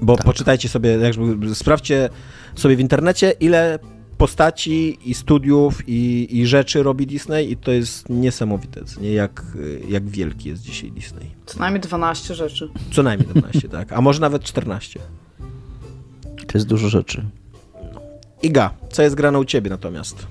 Bo 0.03 0.17
poczytajcie 0.17 0.69
sobie, 0.69 0.91
jakby, 0.91 1.55
sprawdźcie 1.55 2.09
sobie 2.55 2.77
w 2.77 2.81
internecie, 2.81 3.31
ile 3.41 3.79
postaci 4.19 4.99
i 5.11 5.15
studiów 5.15 5.89
i, 5.89 6.29
i 6.31 6.47
rzeczy 6.47 6.83
robi 6.83 7.07
Disney 7.07 7.53
i 7.53 7.57
to 7.57 7.73
jest 7.73 8.09
niesamowite, 8.09 8.81
nie? 9.01 9.13
Jak, 9.13 9.43
jak 9.89 10.09
wielki 10.09 10.49
jest 10.49 10.63
dzisiaj 10.63 10.93
Disney. 10.93 11.31
Co 11.47 11.59
najmniej 11.59 11.81
12 11.81 12.35
rzeczy. 12.35 12.71
Co 12.93 13.03
najmniej 13.03 13.29
12, 13.29 13.69
tak. 13.79 13.93
A 13.93 14.01
może 14.01 14.21
nawet 14.21 14.43
14. 14.43 15.01
To 16.47 16.59
jest 16.59 16.67
dużo 16.67 16.89
rzeczy. 16.89 17.25
Iga, 18.43 18.71
co 18.91 19.03
jest 19.03 19.15
grane 19.15 19.39
u 19.39 19.45
ciebie 19.45 19.71
natomiast? 19.71 20.27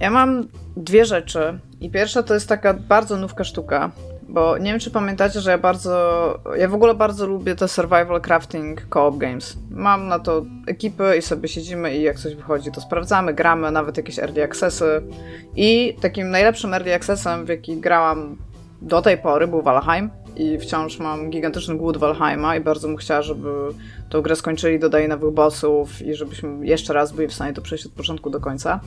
Ja 0.00 0.10
mam 0.10 0.48
dwie 0.76 1.04
rzeczy. 1.04 1.58
I 1.80 1.90
pierwsza 1.90 2.22
to 2.22 2.34
jest 2.34 2.48
taka 2.48 2.74
bardzo 2.74 3.16
nówka 3.16 3.44
sztuka. 3.44 3.90
Bo 4.28 4.58
nie 4.58 4.70
wiem, 4.70 4.80
czy 4.80 4.90
pamiętacie, 4.90 5.40
że 5.40 5.50
ja 5.50 5.58
bardzo. 5.58 6.40
Ja 6.58 6.68
w 6.68 6.74
ogóle 6.74 6.94
bardzo 6.94 7.26
lubię 7.26 7.56
te 7.56 7.68
survival 7.68 8.20
crafting 8.20 8.86
co-op 8.94 9.18
games. 9.18 9.56
Mam 9.70 10.08
na 10.08 10.18
to 10.18 10.44
ekipy 10.66 11.16
i 11.18 11.22
sobie 11.22 11.48
siedzimy 11.48 11.96
i 11.96 12.02
jak 12.02 12.18
coś 12.18 12.34
wychodzi, 12.34 12.72
to 12.72 12.80
sprawdzamy, 12.80 13.34
gramy, 13.34 13.70
nawet 13.70 13.96
jakieś 13.96 14.18
early 14.18 14.44
accessy. 14.44 15.02
I 15.56 15.96
takim 16.00 16.30
najlepszym 16.30 16.74
early 16.74 16.94
accessem, 16.94 17.44
w 17.44 17.48
jaki 17.48 17.76
grałam 17.76 18.36
do 18.82 19.02
tej 19.02 19.18
pory, 19.18 19.46
był 19.46 19.62
Valheim. 19.62 20.10
I 20.36 20.58
wciąż 20.58 20.98
mam 20.98 21.30
gigantyczny 21.30 21.74
głód 21.74 21.96
Valheima 21.96 22.56
i 22.56 22.60
bardzo 22.60 22.88
bym 22.88 22.96
chciała, 22.96 23.22
żeby 23.22 23.48
tą 24.08 24.22
grę 24.22 24.36
skończyli, 24.36 24.78
dodali 24.78 25.08
nowych 25.08 25.34
bossów 25.34 26.02
i 26.02 26.14
żebyśmy 26.14 26.66
jeszcze 26.66 26.92
raz 26.92 27.12
byli 27.12 27.28
w 27.28 27.34
stanie 27.34 27.52
to 27.52 27.62
przejść 27.62 27.86
od 27.86 27.92
początku 27.92 28.30
do 28.30 28.40
końca. 28.40 28.80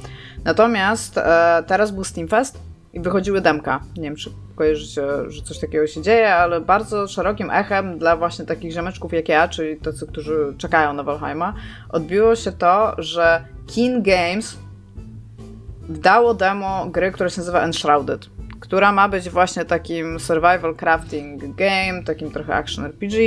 Natomiast 0.43 1.17
e, 1.17 1.63
teraz 1.67 1.91
był 1.91 2.03
Steamfest 2.03 2.59
i 2.93 2.99
wychodziły 2.99 3.41
demka. 3.41 3.79
Nie 3.97 4.03
wiem, 4.03 4.15
czy 4.15 4.29
kojarzycie, 4.55 5.01
że 5.27 5.41
coś 5.41 5.59
takiego 5.59 5.87
się 5.87 6.01
dzieje, 6.01 6.35
ale 6.35 6.61
bardzo 6.61 7.07
szerokim 7.07 7.51
echem 7.51 7.97
dla 7.97 8.15
właśnie 8.15 8.45
takich 8.45 8.71
ziomeczków 8.71 9.13
jak 9.13 9.29
ja, 9.29 9.47
czyli 9.47 9.77
tacy, 9.77 10.07
którzy 10.07 10.53
czekają 10.57 10.93
na 10.93 11.03
Valheima, 11.03 11.53
odbiło 11.89 12.35
się 12.35 12.51
to, 12.51 12.95
że 12.97 13.45
Keen 13.75 14.03
Games 14.03 14.57
dało 15.89 16.33
demo 16.33 16.85
gry, 16.85 17.11
która 17.11 17.29
się 17.29 17.41
nazywa 17.41 17.61
Enshrouded, 17.61 18.29
która 18.59 18.91
ma 18.91 19.09
być 19.09 19.29
właśnie 19.29 19.65
takim 19.65 20.19
survival 20.19 20.75
crafting 20.75 21.55
game, 21.55 22.03
takim 22.05 22.31
trochę 22.31 22.55
action 22.55 22.85
RPG, 22.85 23.19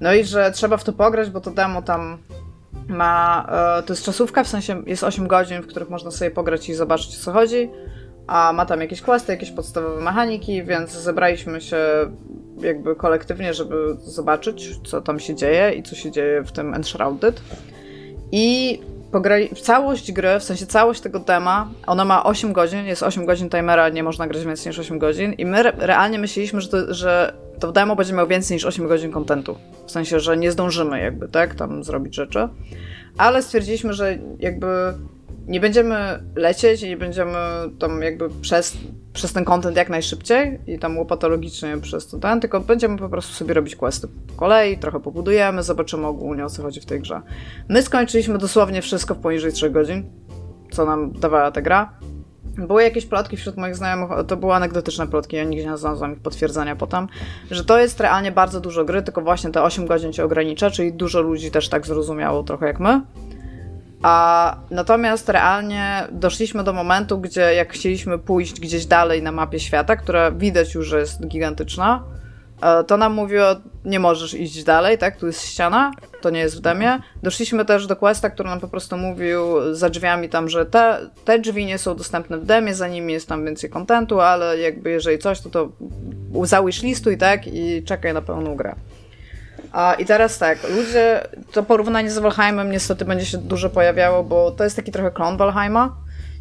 no 0.00 0.14
i 0.14 0.24
że 0.24 0.52
trzeba 0.52 0.76
w 0.76 0.84
to 0.84 0.92
pograć, 0.92 1.30
bo 1.30 1.40
to 1.40 1.50
demo 1.50 1.82
tam 1.82 2.18
ma, 2.88 3.46
e, 3.78 3.82
to 3.82 3.92
jest 3.92 4.04
czasówka, 4.04 4.44
w 4.44 4.48
sensie 4.48 4.82
jest 4.86 5.04
8 5.04 5.28
godzin, 5.28 5.62
w 5.62 5.66
których 5.66 5.90
można 5.90 6.10
sobie 6.10 6.30
pograć 6.30 6.68
i 6.68 6.74
zobaczyć 6.74 7.16
o 7.16 7.24
co 7.24 7.32
chodzi, 7.32 7.70
a 8.26 8.52
ma 8.52 8.66
tam 8.66 8.80
jakieś 8.80 9.02
questy, 9.02 9.32
jakieś 9.32 9.50
podstawowe 9.50 10.00
mechaniki, 10.00 10.64
więc 10.64 10.90
zebraliśmy 10.90 11.60
się 11.60 11.76
jakby 12.60 12.96
kolektywnie, 12.96 13.54
żeby 13.54 13.96
zobaczyć, 14.04 14.80
co 14.84 15.00
tam 15.00 15.20
się 15.20 15.34
dzieje 15.34 15.72
i 15.72 15.82
co 15.82 15.94
się 15.94 16.10
dzieje 16.10 16.42
w 16.42 16.52
tym 16.52 16.74
Enshrouded. 16.74 17.42
I 18.32 18.80
pograli 19.12 19.48
całość 19.62 20.12
gry, 20.12 20.40
w 20.40 20.44
sensie 20.44 20.66
całość 20.66 21.00
tego 21.00 21.18
dema, 21.18 21.68
ona 21.86 22.04
ma 22.04 22.24
8 22.24 22.52
godzin, 22.52 22.86
jest 22.86 23.02
8 23.02 23.26
godzin 23.26 23.50
timera, 23.50 23.88
nie 23.88 24.02
można 24.02 24.26
grać 24.26 24.44
więcej 24.44 24.70
niż 24.70 24.78
8 24.78 24.98
godzin 24.98 25.32
i 25.32 25.46
my 25.46 25.62
realnie 25.62 26.18
myśleliśmy, 26.18 26.60
że 26.60 26.68
to, 26.68 26.94
że 26.94 27.32
to 27.60 27.72
demo 27.72 27.96
będzie 27.96 28.12
miał 28.14 28.26
więcej 28.26 28.54
niż 28.54 28.64
8 28.64 28.88
godzin 28.88 29.12
kontentu. 29.12 29.58
W 29.86 29.90
sensie, 29.90 30.20
że 30.20 30.36
nie 30.36 30.52
zdążymy 30.52 31.00
jakby, 31.00 31.28
tak, 31.28 31.54
tam 31.54 31.84
zrobić 31.84 32.14
rzeczy. 32.14 32.48
Ale 33.18 33.42
stwierdziliśmy, 33.42 33.92
że 33.92 34.18
jakby 34.38 34.66
nie 35.48 35.60
będziemy 35.60 36.22
lecieć 36.36 36.82
i 36.82 36.88
nie 36.88 36.96
będziemy 36.96 37.38
tam 37.78 38.02
jakby 38.02 38.30
przez, 38.40 38.76
przez 39.12 39.32
ten 39.32 39.44
content 39.44 39.76
jak 39.76 39.88
najszybciej 39.88 40.60
i 40.66 40.78
tam 40.78 40.98
łopatologicznie 40.98 41.78
przez 41.78 42.06
to 42.06 42.18
ten, 42.18 42.40
tylko 42.40 42.60
będziemy 42.60 42.98
po 42.98 43.08
prostu 43.08 43.32
sobie 43.32 43.54
robić 43.54 43.76
questy 43.76 44.08
po 44.08 44.34
kolei, 44.34 44.78
trochę 44.78 45.00
pobudujemy, 45.00 45.62
zobaczymy 45.62 46.06
ogólnie 46.06 46.44
o 46.44 46.50
co 46.50 46.62
chodzi 46.62 46.80
w 46.80 46.86
tej 46.86 47.00
grze. 47.00 47.20
My 47.68 47.82
skończyliśmy 47.82 48.38
dosłownie 48.38 48.82
wszystko 48.82 49.14
w 49.14 49.18
poniżej 49.18 49.52
3 49.52 49.70
godzin, 49.70 50.10
co 50.70 50.86
nam 50.86 51.12
dawała 51.12 51.50
ta 51.50 51.62
gra. 51.62 51.92
Były 52.58 52.82
jakieś 52.82 53.06
plotki 53.06 53.36
wśród 53.36 53.56
moich 53.56 53.76
znajomych, 53.76 54.26
to 54.26 54.36
były 54.36 54.54
anegdotyczne 54.54 55.06
plotki, 55.06 55.36
ja 55.36 55.44
nigdzie 55.44 55.66
nie 55.66 55.76
znalazłam 55.76 56.12
ich 56.12 56.20
potwierdzenia 56.20 56.76
potem, 56.76 57.08
że 57.50 57.64
to 57.64 57.78
jest 57.78 58.00
realnie 58.00 58.32
bardzo 58.32 58.60
dużo 58.60 58.84
gry, 58.84 59.02
tylko 59.02 59.22
właśnie 59.22 59.50
te 59.50 59.62
8 59.62 59.86
godzin 59.86 60.12
cię 60.12 60.24
ogranicza, 60.24 60.70
czyli 60.70 60.92
dużo 60.92 61.20
ludzi 61.20 61.50
też 61.50 61.68
tak 61.68 61.86
zrozumiało 61.86 62.42
trochę 62.42 62.66
jak 62.66 62.80
my. 62.80 63.00
A 64.02 64.56
natomiast 64.70 65.28
realnie 65.28 66.08
doszliśmy 66.12 66.64
do 66.64 66.72
momentu, 66.72 67.18
gdzie 67.18 67.54
jak 67.54 67.72
chcieliśmy 67.72 68.18
pójść 68.18 68.60
gdzieś 68.60 68.86
dalej 68.86 69.22
na 69.22 69.32
mapie 69.32 69.60
świata, 69.60 69.96
która 69.96 70.30
widać 70.30 70.74
już, 70.74 70.86
że 70.86 70.98
jest 71.00 71.26
gigantyczna, 71.26 72.02
e, 72.62 72.84
to 72.84 72.96
nam 72.96 73.12
mówiło, 73.12 73.44
nie 73.84 74.00
możesz 74.00 74.34
iść 74.34 74.64
dalej, 74.64 74.98
tak? 74.98 75.16
Tu 75.16 75.26
jest 75.26 75.46
ściana, 75.46 75.92
to 76.20 76.30
nie 76.30 76.40
jest 76.40 76.56
w 76.56 76.60
demie. 76.60 76.98
Doszliśmy 77.22 77.64
też 77.64 77.86
do 77.86 77.96
questa, 77.96 78.30
który 78.30 78.48
nam 78.48 78.60
po 78.60 78.68
prostu 78.68 78.96
mówił 78.96 79.74
za 79.74 79.90
drzwiami 79.90 80.28
tam, 80.28 80.48
że 80.48 80.66
te, 80.66 80.98
te 81.24 81.38
drzwi 81.38 81.66
nie 81.66 81.78
są 81.78 81.96
dostępne 81.96 82.38
w 82.38 82.44
demie, 82.44 82.74
za 82.74 82.88
nimi 82.88 83.12
jest 83.12 83.28
tam 83.28 83.44
więcej 83.44 83.70
kontentu, 83.70 84.20
ale 84.20 84.58
jakby 84.58 84.90
jeżeli 84.90 85.18
coś, 85.18 85.40
to 85.40 85.50
to 85.50 85.68
załysz 86.42 86.82
listu 86.82 87.10
i 87.10 87.16
tak 87.16 87.46
i 87.46 87.82
czekaj 87.84 88.14
na 88.14 88.22
pełną 88.22 88.56
grę. 88.56 88.74
I 89.98 90.04
teraz 90.04 90.38
tak, 90.38 90.58
ludzie, 90.76 91.28
to 91.52 91.62
porównanie 91.62 92.10
z 92.10 92.18
Valheimem 92.18 92.70
niestety 92.70 93.04
będzie 93.04 93.26
się 93.26 93.38
dużo 93.38 93.70
pojawiało, 93.70 94.24
bo 94.24 94.50
to 94.50 94.64
jest 94.64 94.76
taki 94.76 94.92
trochę 94.92 95.10
klon 95.10 95.36
Valheima. 95.36 95.96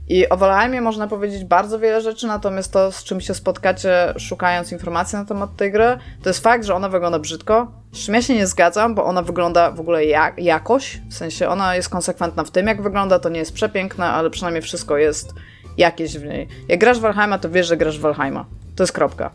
I 0.09 0.29
o 0.29 0.37
Valheimie 0.37 0.81
można 0.81 1.07
powiedzieć 1.07 1.45
bardzo 1.45 1.79
wiele 1.79 2.01
rzeczy, 2.01 2.27
natomiast 2.27 2.73
to, 2.73 2.91
z 2.91 3.03
czym 3.03 3.21
się 3.21 3.33
spotkacie 3.33 4.13
szukając 4.17 4.71
informacji 4.71 5.17
na 5.17 5.25
temat 5.25 5.55
tej 5.55 5.71
gry, 5.71 5.97
to 6.23 6.29
jest 6.29 6.43
fakt, 6.43 6.65
że 6.65 6.75
ona 6.75 6.89
wygląda 6.89 7.19
brzydko. 7.19 7.71
Z 7.93 8.07
ja 8.07 8.21
się 8.21 8.35
nie 8.35 8.47
zgadzam, 8.47 8.95
bo 8.95 9.05
ona 9.05 9.21
wygląda 9.21 9.71
w 9.71 9.79
ogóle 9.79 10.05
jak, 10.05 10.39
jakoś, 10.39 11.01
w 11.09 11.13
sensie 11.13 11.49
ona 11.49 11.75
jest 11.75 11.89
konsekwentna 11.89 12.43
w 12.43 12.51
tym, 12.51 12.67
jak 12.67 12.81
wygląda, 12.81 13.19
to 13.19 13.29
nie 13.29 13.39
jest 13.39 13.53
przepiękne, 13.53 14.05
ale 14.05 14.29
przynajmniej 14.29 14.61
wszystko 14.61 14.97
jest 14.97 15.33
jakieś 15.77 16.17
w 16.17 16.25
niej. 16.25 16.47
Jak 16.67 16.79
grasz 16.79 16.97
w 16.97 17.01
Valheima, 17.01 17.39
to 17.39 17.49
wiesz, 17.49 17.67
że 17.67 17.77
grasz 17.77 17.97
w 17.97 18.01
Valheima. 18.01 18.45
To 18.75 18.83
jest 18.83 18.93
kropka. 18.93 19.31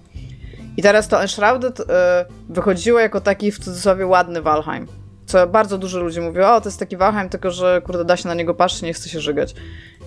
I 0.77 0.83
teraz 0.83 1.09
to 1.09 1.23
Enshrouded 1.23 1.81
y, 1.81 1.85
wychodziło 2.49 3.01
jako 3.01 3.21
taki 3.21 3.53
w 3.53 3.59
cudzysłowie 3.59 4.07
ładny 4.07 4.43
Valheim. 4.43 4.87
Co 5.27 5.47
bardzo 5.47 5.79
dużo 5.79 6.01
ludzi 6.01 6.21
mówiło, 6.21 6.55
o 6.55 6.61
to 6.61 6.69
jest 6.69 6.79
taki 6.79 6.97
Valheim, 6.97 7.29
tylko 7.29 7.51
że 7.51 7.83
kurde 7.85 8.05
da 8.05 8.17
się 8.17 8.29
na 8.29 8.35
niego 8.35 8.55
patrzeć, 8.55 8.83
nie 8.83 8.93
chce 8.93 9.09
się 9.09 9.21
żygać. 9.21 9.55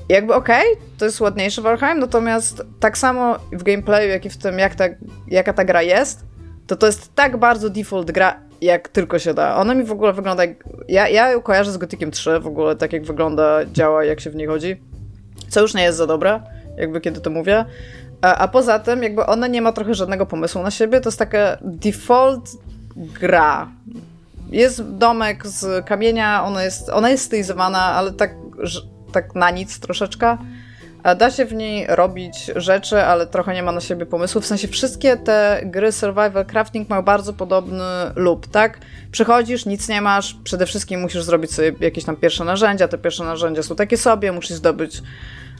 I 0.09 0.13
jakby 0.13 0.33
okej, 0.33 0.73
okay, 0.73 0.83
to 0.97 1.05
jest 1.05 1.21
ładniejszy 1.21 1.61
Valheim, 1.61 1.99
natomiast 1.99 2.63
tak 2.79 2.97
samo 2.97 3.35
w 3.51 3.63
gameplayu, 3.63 4.09
jak 4.09 4.25
i 4.25 4.29
w 4.29 4.37
tym, 4.37 4.59
jak 4.59 4.75
ta, 4.75 4.85
jaka 5.27 5.53
ta 5.53 5.65
gra 5.65 5.81
jest, 5.81 6.25
to 6.67 6.75
to 6.75 6.85
jest 6.85 7.15
tak 7.15 7.37
bardzo 7.37 7.69
default 7.69 8.11
gra, 8.11 8.39
jak 8.61 8.89
tylko 8.89 9.19
się 9.19 9.33
da. 9.33 9.55
Ona 9.55 9.73
mi 9.73 9.83
w 9.83 9.91
ogóle 9.91 10.13
wygląda 10.13 10.45
jak... 10.45 10.63
Ja, 10.87 11.09
ja 11.09 11.31
ją 11.31 11.41
kojarzę 11.41 11.71
z 11.71 11.77
Gotikiem 11.77 12.11
3, 12.11 12.39
w 12.39 12.47
ogóle 12.47 12.75
tak 12.75 12.93
jak 12.93 13.03
wygląda, 13.03 13.65
działa, 13.65 14.03
jak 14.03 14.19
się 14.19 14.29
w 14.29 14.35
niej 14.35 14.47
chodzi. 14.47 14.81
Co 15.49 15.61
już 15.61 15.73
nie 15.73 15.83
jest 15.83 15.97
za 15.97 16.07
dobre, 16.07 16.41
jakby 16.77 17.01
kiedy 17.01 17.21
to 17.21 17.29
mówię. 17.29 17.65
A, 18.25 18.35
a 18.37 18.47
poza 18.47 18.79
tym, 18.79 19.03
jakby 19.03 19.25
ona 19.25 19.47
nie 19.47 19.61
ma 19.61 19.71
trochę 19.71 19.93
żadnego 19.93 20.25
pomysłu 20.25 20.63
na 20.63 20.71
siebie, 20.71 21.01
to 21.01 21.09
jest 21.09 21.19
taka 21.19 21.57
default 21.61 22.51
gra. 22.95 23.69
Jest 24.49 24.83
domek 24.83 25.47
z 25.47 25.85
kamienia, 25.85 26.43
ona 26.43 26.63
jest, 26.63 26.89
ona 26.89 27.09
jest 27.09 27.23
stylizowana, 27.23 27.81
ale 27.81 28.11
tak, 28.13 28.35
tak 29.11 29.35
na 29.35 29.51
nic 29.51 29.79
troszeczkę. 29.79 30.37
Da 31.17 31.31
się 31.31 31.45
w 31.45 31.53
niej 31.53 31.85
robić 31.89 32.51
rzeczy, 32.55 33.03
ale 33.03 33.27
trochę 33.27 33.53
nie 33.53 33.63
ma 33.63 33.71
na 33.71 33.81
siebie 33.81 34.05
pomysłu. 34.05 34.41
W 34.41 34.45
sensie 34.45 34.67
wszystkie 34.67 35.17
te 35.17 35.61
gry 35.65 35.91
survival 35.91 36.45
crafting 36.45 36.89
mają 36.89 37.01
bardzo 37.01 37.33
podobny 37.33 37.83
lub, 38.15 38.47
tak? 38.47 38.79
Przychodzisz, 39.11 39.65
nic 39.65 39.89
nie 39.89 40.01
masz, 40.01 40.35
przede 40.43 40.65
wszystkim 40.65 41.01
musisz 41.01 41.23
zrobić 41.23 41.53
sobie 41.53 41.73
jakieś 41.79 42.03
tam 42.03 42.15
pierwsze 42.15 42.45
narzędzia. 42.45 42.87
Te 42.87 42.97
pierwsze 42.97 43.23
narzędzia 43.23 43.63
są 43.63 43.75
takie 43.75 43.97
sobie, 43.97 44.31
musisz 44.31 44.57
zdobyć 44.57 45.01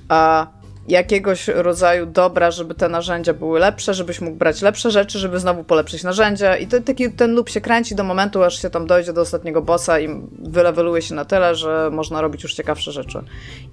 uh, 0.10 0.65
jakiegoś 0.88 1.48
rodzaju 1.48 2.06
dobra, 2.06 2.52
żeby 2.52 2.76
te 2.76 2.90
narzędzia 2.90 3.34
były 3.34 3.60
lepsze, 3.60 3.94
żebyś 3.94 4.22
mógł 4.22 4.38
brać 4.38 4.62
lepsze 4.62 4.92
rzeczy, 4.92 5.20
żeby 5.20 5.40
znowu 5.40 5.64
polepszyć 5.64 6.04
narzędzia. 6.04 6.58
I 6.58 6.68
to, 6.68 6.82
taki, 6.82 7.12
ten 7.12 7.32
lub 7.32 7.50
się 7.50 7.62
kręci 7.62 7.96
do 7.96 8.04
momentu, 8.04 8.44
aż 8.44 8.62
się 8.62 8.70
tam 8.70 8.88
dojdzie 8.88 9.14
do 9.14 9.22
ostatniego 9.22 9.62
bossa 9.62 10.00
i 10.00 10.10
wyleweluje 10.40 11.02
się 11.02 11.16
na 11.16 11.26
tyle, 11.26 11.56
że 11.56 11.90
można 11.92 12.22
robić 12.22 12.44
już 12.44 12.54
ciekawsze 12.54 12.92
rzeczy. 12.92 13.20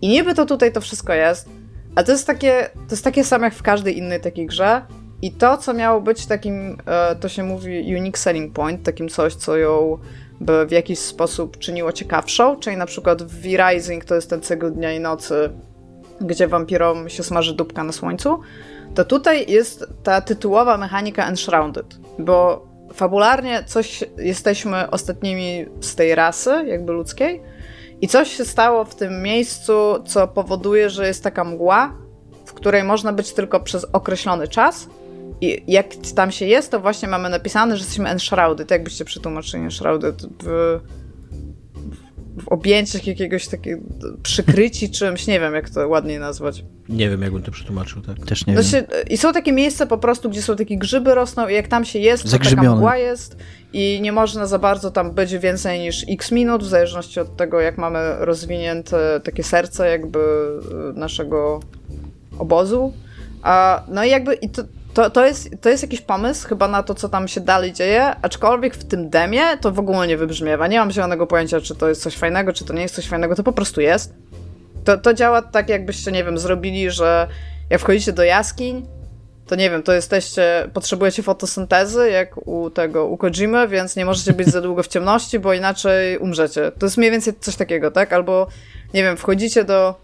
I 0.00 0.08
niby 0.08 0.34
to 0.34 0.46
tutaj 0.46 0.72
to 0.72 0.80
wszystko 0.80 1.12
jest, 1.12 1.48
a 1.94 2.02
to 2.02 2.12
jest 2.12 2.26
takie, 2.26 2.70
to 2.74 2.90
jest 2.90 3.04
takie 3.04 3.24
samo 3.24 3.44
jak 3.44 3.54
w 3.54 3.62
każdej 3.62 3.98
innej 3.98 4.20
takiej 4.20 4.46
grze. 4.46 4.82
I 5.22 5.32
to, 5.32 5.56
co 5.56 5.74
miało 5.74 6.00
być 6.00 6.26
takim, 6.26 6.78
e, 6.86 7.16
to 7.16 7.28
się 7.28 7.42
mówi 7.42 7.96
unique 7.96 8.18
selling 8.18 8.52
point, 8.52 8.82
takim 8.82 9.08
coś, 9.08 9.34
co 9.34 9.56
ją 9.56 9.98
by 10.40 10.66
w 10.66 10.70
jakiś 10.70 10.98
sposób 10.98 11.58
czyniło 11.58 11.92
ciekawszą, 11.92 12.56
czyli 12.56 12.76
na 12.76 12.86
przykład 12.86 13.22
w 13.22 13.42
V-Rising 13.42 14.04
to 14.04 14.14
jest 14.14 14.30
ten 14.30 14.40
cykl 14.40 14.72
dnia 14.72 14.92
i 14.92 15.00
nocy, 15.00 15.50
gdzie 16.20 16.48
wampirom 16.48 17.08
się 17.08 17.22
smaży 17.22 17.54
dupka 17.54 17.84
na 17.84 17.92
słońcu, 17.92 18.40
to 18.94 19.04
tutaj 19.04 19.50
jest 19.50 19.86
ta 20.02 20.20
tytułowa 20.20 20.78
mechanika 20.78 21.26
Enshrouded, 21.26 21.86
bo 22.18 22.66
fabularnie 22.94 23.64
coś 23.66 24.04
jesteśmy 24.18 24.90
ostatnimi 24.90 25.66
z 25.80 25.94
tej 25.94 26.14
rasy, 26.14 26.64
jakby 26.66 26.92
ludzkiej, 26.92 27.42
i 28.00 28.08
coś 28.08 28.36
się 28.36 28.44
stało 28.44 28.84
w 28.84 28.94
tym 28.94 29.22
miejscu, 29.22 29.72
co 30.06 30.28
powoduje, 30.28 30.90
że 30.90 31.06
jest 31.06 31.24
taka 31.24 31.44
mgła, 31.44 31.94
w 32.46 32.52
której 32.52 32.84
można 32.84 33.12
być 33.12 33.32
tylko 33.32 33.60
przez 33.60 33.86
określony 33.92 34.48
czas. 34.48 34.88
I 35.40 35.64
jak 35.66 35.86
tam 36.14 36.32
się 36.32 36.46
jest, 36.46 36.70
to 36.70 36.80
właśnie 36.80 37.08
mamy 37.08 37.28
napisane, 37.28 37.76
że 37.76 37.80
jesteśmy 37.80 38.08
enshrouded. 38.08 38.70
Jakbyście 38.70 39.04
przetłumaczyli 39.04 39.62
enshrouded 39.62 40.22
w 40.42 40.80
w 42.38 42.48
objęciach 42.48 43.06
jakiegoś 43.06 43.48
takiego 43.48 43.82
przykryci 44.22 44.90
czymś, 44.90 45.26
nie 45.26 45.40
wiem 45.40 45.54
jak 45.54 45.70
to 45.70 45.88
ładniej 45.88 46.18
nazwać. 46.18 46.64
Nie 46.88 47.10
wiem, 47.10 47.22
jakbym 47.22 47.42
to 47.42 47.50
przetłumaczył, 47.50 48.02
tak. 48.02 48.26
Też 48.26 48.46
nie 48.46 48.62
znaczy, 48.62 48.86
wiem. 48.90 49.08
I 49.10 49.16
są 49.16 49.32
takie 49.32 49.52
miejsca 49.52 49.86
po 49.86 49.98
prostu, 49.98 50.30
gdzie 50.30 50.42
są 50.42 50.56
takie 50.56 50.78
grzyby 50.78 51.14
rosną 51.14 51.48
i 51.48 51.54
jak 51.54 51.68
tam 51.68 51.84
się 51.84 51.98
jest, 51.98 52.30
to 52.30 52.38
taka 52.38 52.62
mgła 52.62 52.96
jest 52.96 53.36
i 53.72 53.98
nie 54.02 54.12
można 54.12 54.46
za 54.46 54.58
bardzo 54.58 54.90
tam 54.90 55.10
być 55.10 55.38
więcej 55.38 55.80
niż 55.80 56.04
x 56.08 56.32
minut, 56.32 56.62
w 56.62 56.66
zależności 56.66 57.20
od 57.20 57.36
tego, 57.36 57.60
jak 57.60 57.78
mamy 57.78 57.98
rozwinięte 58.18 59.20
takie 59.24 59.42
serce 59.42 59.90
jakby 59.90 60.18
y, 60.18 60.98
naszego 60.98 61.60
obozu. 62.38 62.92
A, 63.42 63.82
no 63.88 64.04
i 64.04 64.10
jakby 64.10 64.34
i 64.34 64.48
to, 64.48 64.62
to, 64.94 65.10
to, 65.10 65.26
jest, 65.26 65.48
to 65.60 65.68
jest 65.68 65.82
jakiś 65.82 66.00
pomysł 66.00 66.48
chyba 66.48 66.68
na 66.68 66.82
to, 66.82 66.94
co 66.94 67.08
tam 67.08 67.28
się 67.28 67.40
dalej 67.40 67.72
dzieje, 67.72 68.16
aczkolwiek 68.22 68.74
w 68.74 68.84
tym 68.84 69.10
demie 69.10 69.42
to 69.60 69.72
w 69.72 69.78
ogóle 69.78 70.06
nie 70.06 70.16
wybrzmiewa. 70.16 70.66
Nie 70.66 70.78
mam 70.78 70.90
zielonego 70.90 71.26
pojęcia, 71.26 71.60
czy 71.60 71.74
to 71.74 71.88
jest 71.88 72.02
coś 72.02 72.16
fajnego, 72.16 72.52
czy 72.52 72.64
to 72.64 72.72
nie 72.72 72.82
jest 72.82 72.94
coś 72.94 73.08
fajnego, 73.08 73.34
to 73.34 73.42
po 73.42 73.52
prostu 73.52 73.80
jest. 73.80 74.14
To, 74.84 74.98
to 74.98 75.14
działa 75.14 75.42
tak, 75.42 75.68
jakbyście, 75.68 76.12
nie 76.12 76.24
wiem, 76.24 76.38
zrobili, 76.38 76.90
że 76.90 77.28
jak 77.70 77.80
wchodzicie 77.80 78.12
do 78.12 78.24
jaskiń, 78.24 78.86
to 79.46 79.56
nie 79.56 79.70
wiem, 79.70 79.82
to 79.82 79.92
jesteście, 79.92 80.70
potrzebujecie 80.72 81.22
fotosyntezy, 81.22 82.10
jak 82.10 82.46
u 82.48 82.70
tego, 82.70 83.06
u 83.06 83.16
Kojimy, 83.16 83.68
więc 83.68 83.96
nie 83.96 84.04
możecie 84.04 84.32
być 84.32 84.48
za 84.48 84.60
długo 84.66 84.82
w 84.82 84.88
ciemności, 84.88 85.38
bo 85.38 85.54
inaczej 85.54 86.18
umrzecie. 86.18 86.72
To 86.78 86.86
jest 86.86 86.96
mniej 86.96 87.10
więcej 87.10 87.34
coś 87.40 87.56
takiego, 87.56 87.90
tak? 87.90 88.12
Albo, 88.12 88.46
nie 88.94 89.02
wiem, 89.02 89.16
wchodzicie 89.16 89.64
do 89.64 89.94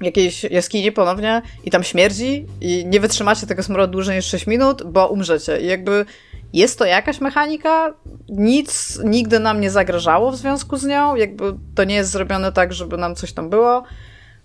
jakiejś 0.00 0.44
jaskini 0.44 0.92
ponownie 0.92 1.42
i 1.64 1.70
tam 1.70 1.84
śmierdzi 1.84 2.46
i 2.60 2.86
nie 2.86 3.00
wytrzymacie 3.00 3.46
tego 3.46 3.62
smrodu 3.62 3.92
dłużej 3.92 4.16
niż 4.16 4.26
6 4.26 4.46
minut, 4.46 4.82
bo 4.92 5.08
umrzecie. 5.08 5.60
I 5.60 5.66
jakby 5.66 6.04
jest 6.52 6.78
to 6.78 6.84
jakaś 6.84 7.20
mechanika, 7.20 7.94
nic 8.28 9.00
nigdy 9.04 9.40
nam 9.40 9.60
nie 9.60 9.70
zagrażało 9.70 10.30
w 10.30 10.36
związku 10.36 10.76
z 10.76 10.84
nią, 10.84 11.16
jakby 11.16 11.54
to 11.74 11.84
nie 11.84 11.94
jest 11.94 12.10
zrobione 12.10 12.52
tak, 12.52 12.72
żeby 12.72 12.96
nam 12.96 13.14
coś 13.14 13.32
tam 13.32 13.50
było. 13.50 13.82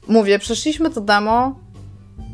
Mówię, 0.08 0.40
przeszliśmy 0.40 0.90
to 0.90 1.02
demo, 1.02 1.60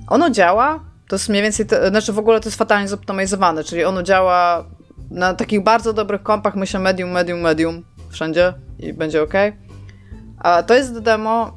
ono 0.07 0.29
działa, 0.29 0.83
to 1.07 1.15
jest 1.15 1.29
mniej 1.29 1.43
więcej, 1.43 1.65
te, 1.65 1.89
znaczy 1.89 2.13
w 2.13 2.19
ogóle 2.19 2.39
to 2.39 2.47
jest 2.47 2.57
fatalnie 2.57 2.87
zoptymalizowane, 2.87 3.63
czyli 3.63 3.83
ono 3.83 4.03
działa 4.03 4.65
na 5.11 5.33
takich 5.33 5.63
bardzo 5.63 5.93
dobrych 5.93 6.23
kompach, 6.23 6.55
myślę 6.55 6.79
medium, 6.79 7.11
medium, 7.11 7.39
medium 7.39 7.83
wszędzie 8.09 8.53
i 8.79 8.93
będzie 8.93 9.21
ok. 9.21 9.33
A 10.39 10.63
to 10.63 10.73
jest 10.73 10.99
demo, 10.99 11.55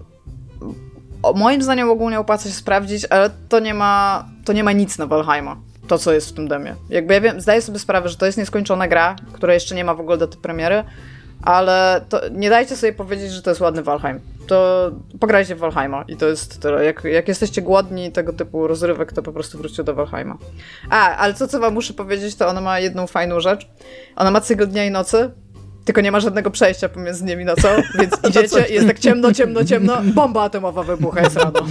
moim 1.35 1.63
zdaniem 1.63 1.91
ogólnie 1.91 2.21
opłaca 2.21 2.49
się 2.49 2.55
sprawdzić, 2.55 3.05
ale 3.11 3.31
to 3.49 3.61
nie 3.61 3.75
ma, 3.75 4.25
to 4.45 4.53
nie 4.53 4.65
ma 4.65 4.73
nic 4.73 4.99
na 4.99 5.07
Valheima. 5.07 5.57
To, 5.89 5.99
co 5.99 6.13
jest 6.13 6.29
w 6.29 6.33
tym 6.33 6.49
demie. 6.49 6.75
Jakby 6.89 7.15
ja 7.15 7.21
wiem, 7.21 7.41
zdaję 7.41 7.63
sobie 7.63 7.79
sprawę, 7.79 8.09
że 8.09 8.17
to 8.17 8.27
jest 8.27 8.39
nieskończona 8.39 8.89
gra, 8.89 9.17
która 9.33 9.55
jeszcze 9.55 9.75
nie 9.75 9.85
ma 9.85 9.95
w 9.95 10.01
ogóle 10.01 10.17
daty 10.19 10.37
premiery, 10.37 10.85
ale 11.43 12.05
nie 12.31 12.51
dajcie 12.51 12.77
sobie 12.77 12.93
powiedzieć, 12.93 13.33
że 13.33 13.43
to 13.43 13.51
jest 13.51 13.61
ładny 13.61 13.83
Valheim. 13.83 14.21
To 14.47 14.91
pograjcie 15.21 15.55
w 15.55 15.59
Valheima 15.59 16.05
i 16.09 16.17
to 16.17 16.27
jest 16.27 16.63
tyle. 16.63 16.85
Jak, 16.85 17.05
jak 17.05 17.29
jesteście 17.29 17.63
głodni 17.63 18.13
tego 18.13 18.33
typu 18.33 18.67
rozrywek, 18.67 19.13
to 19.13 19.23
po 19.23 19.33
prostu 19.33 19.59
wróćcie 19.59 19.85
do 19.85 19.95
Valheima. 19.95 20.39
A, 20.91 21.17
ale 21.17 21.35
co, 21.35 21.49
co 21.49 21.61
wam 21.61 21.75
muszę 21.75 21.95
powiedzieć, 21.95 22.35
to 22.35 22.49
ona 22.49 22.61
ma 22.61 22.81
jedną 22.81 23.07
fajną 23.07 23.41
rzecz. 23.41 23.69
Ona 24.17 24.31
ma 24.31 24.41
cykl 24.41 24.67
dnia 24.67 24.85
i 24.85 24.91
nocy, 24.91 25.31
tylko 25.85 26.01
nie 26.01 26.13
ma 26.13 26.21
żadnego 26.21 26.51
przejścia 26.51 26.89
pomiędzy 26.89 27.25
nimi 27.25 27.45
nocą, 27.45 27.69
więc 27.99 28.15
idziecie, 28.29 28.67
jest 28.69 28.87
tak 28.87 28.99
ciemno, 28.99 29.33
ciemno, 29.33 29.65
ciemno, 29.65 30.03
bomba 30.03 30.43
atomowa 30.43 30.83
wybucha, 30.83 31.21
jest 31.21 31.37
rano. 31.37 31.67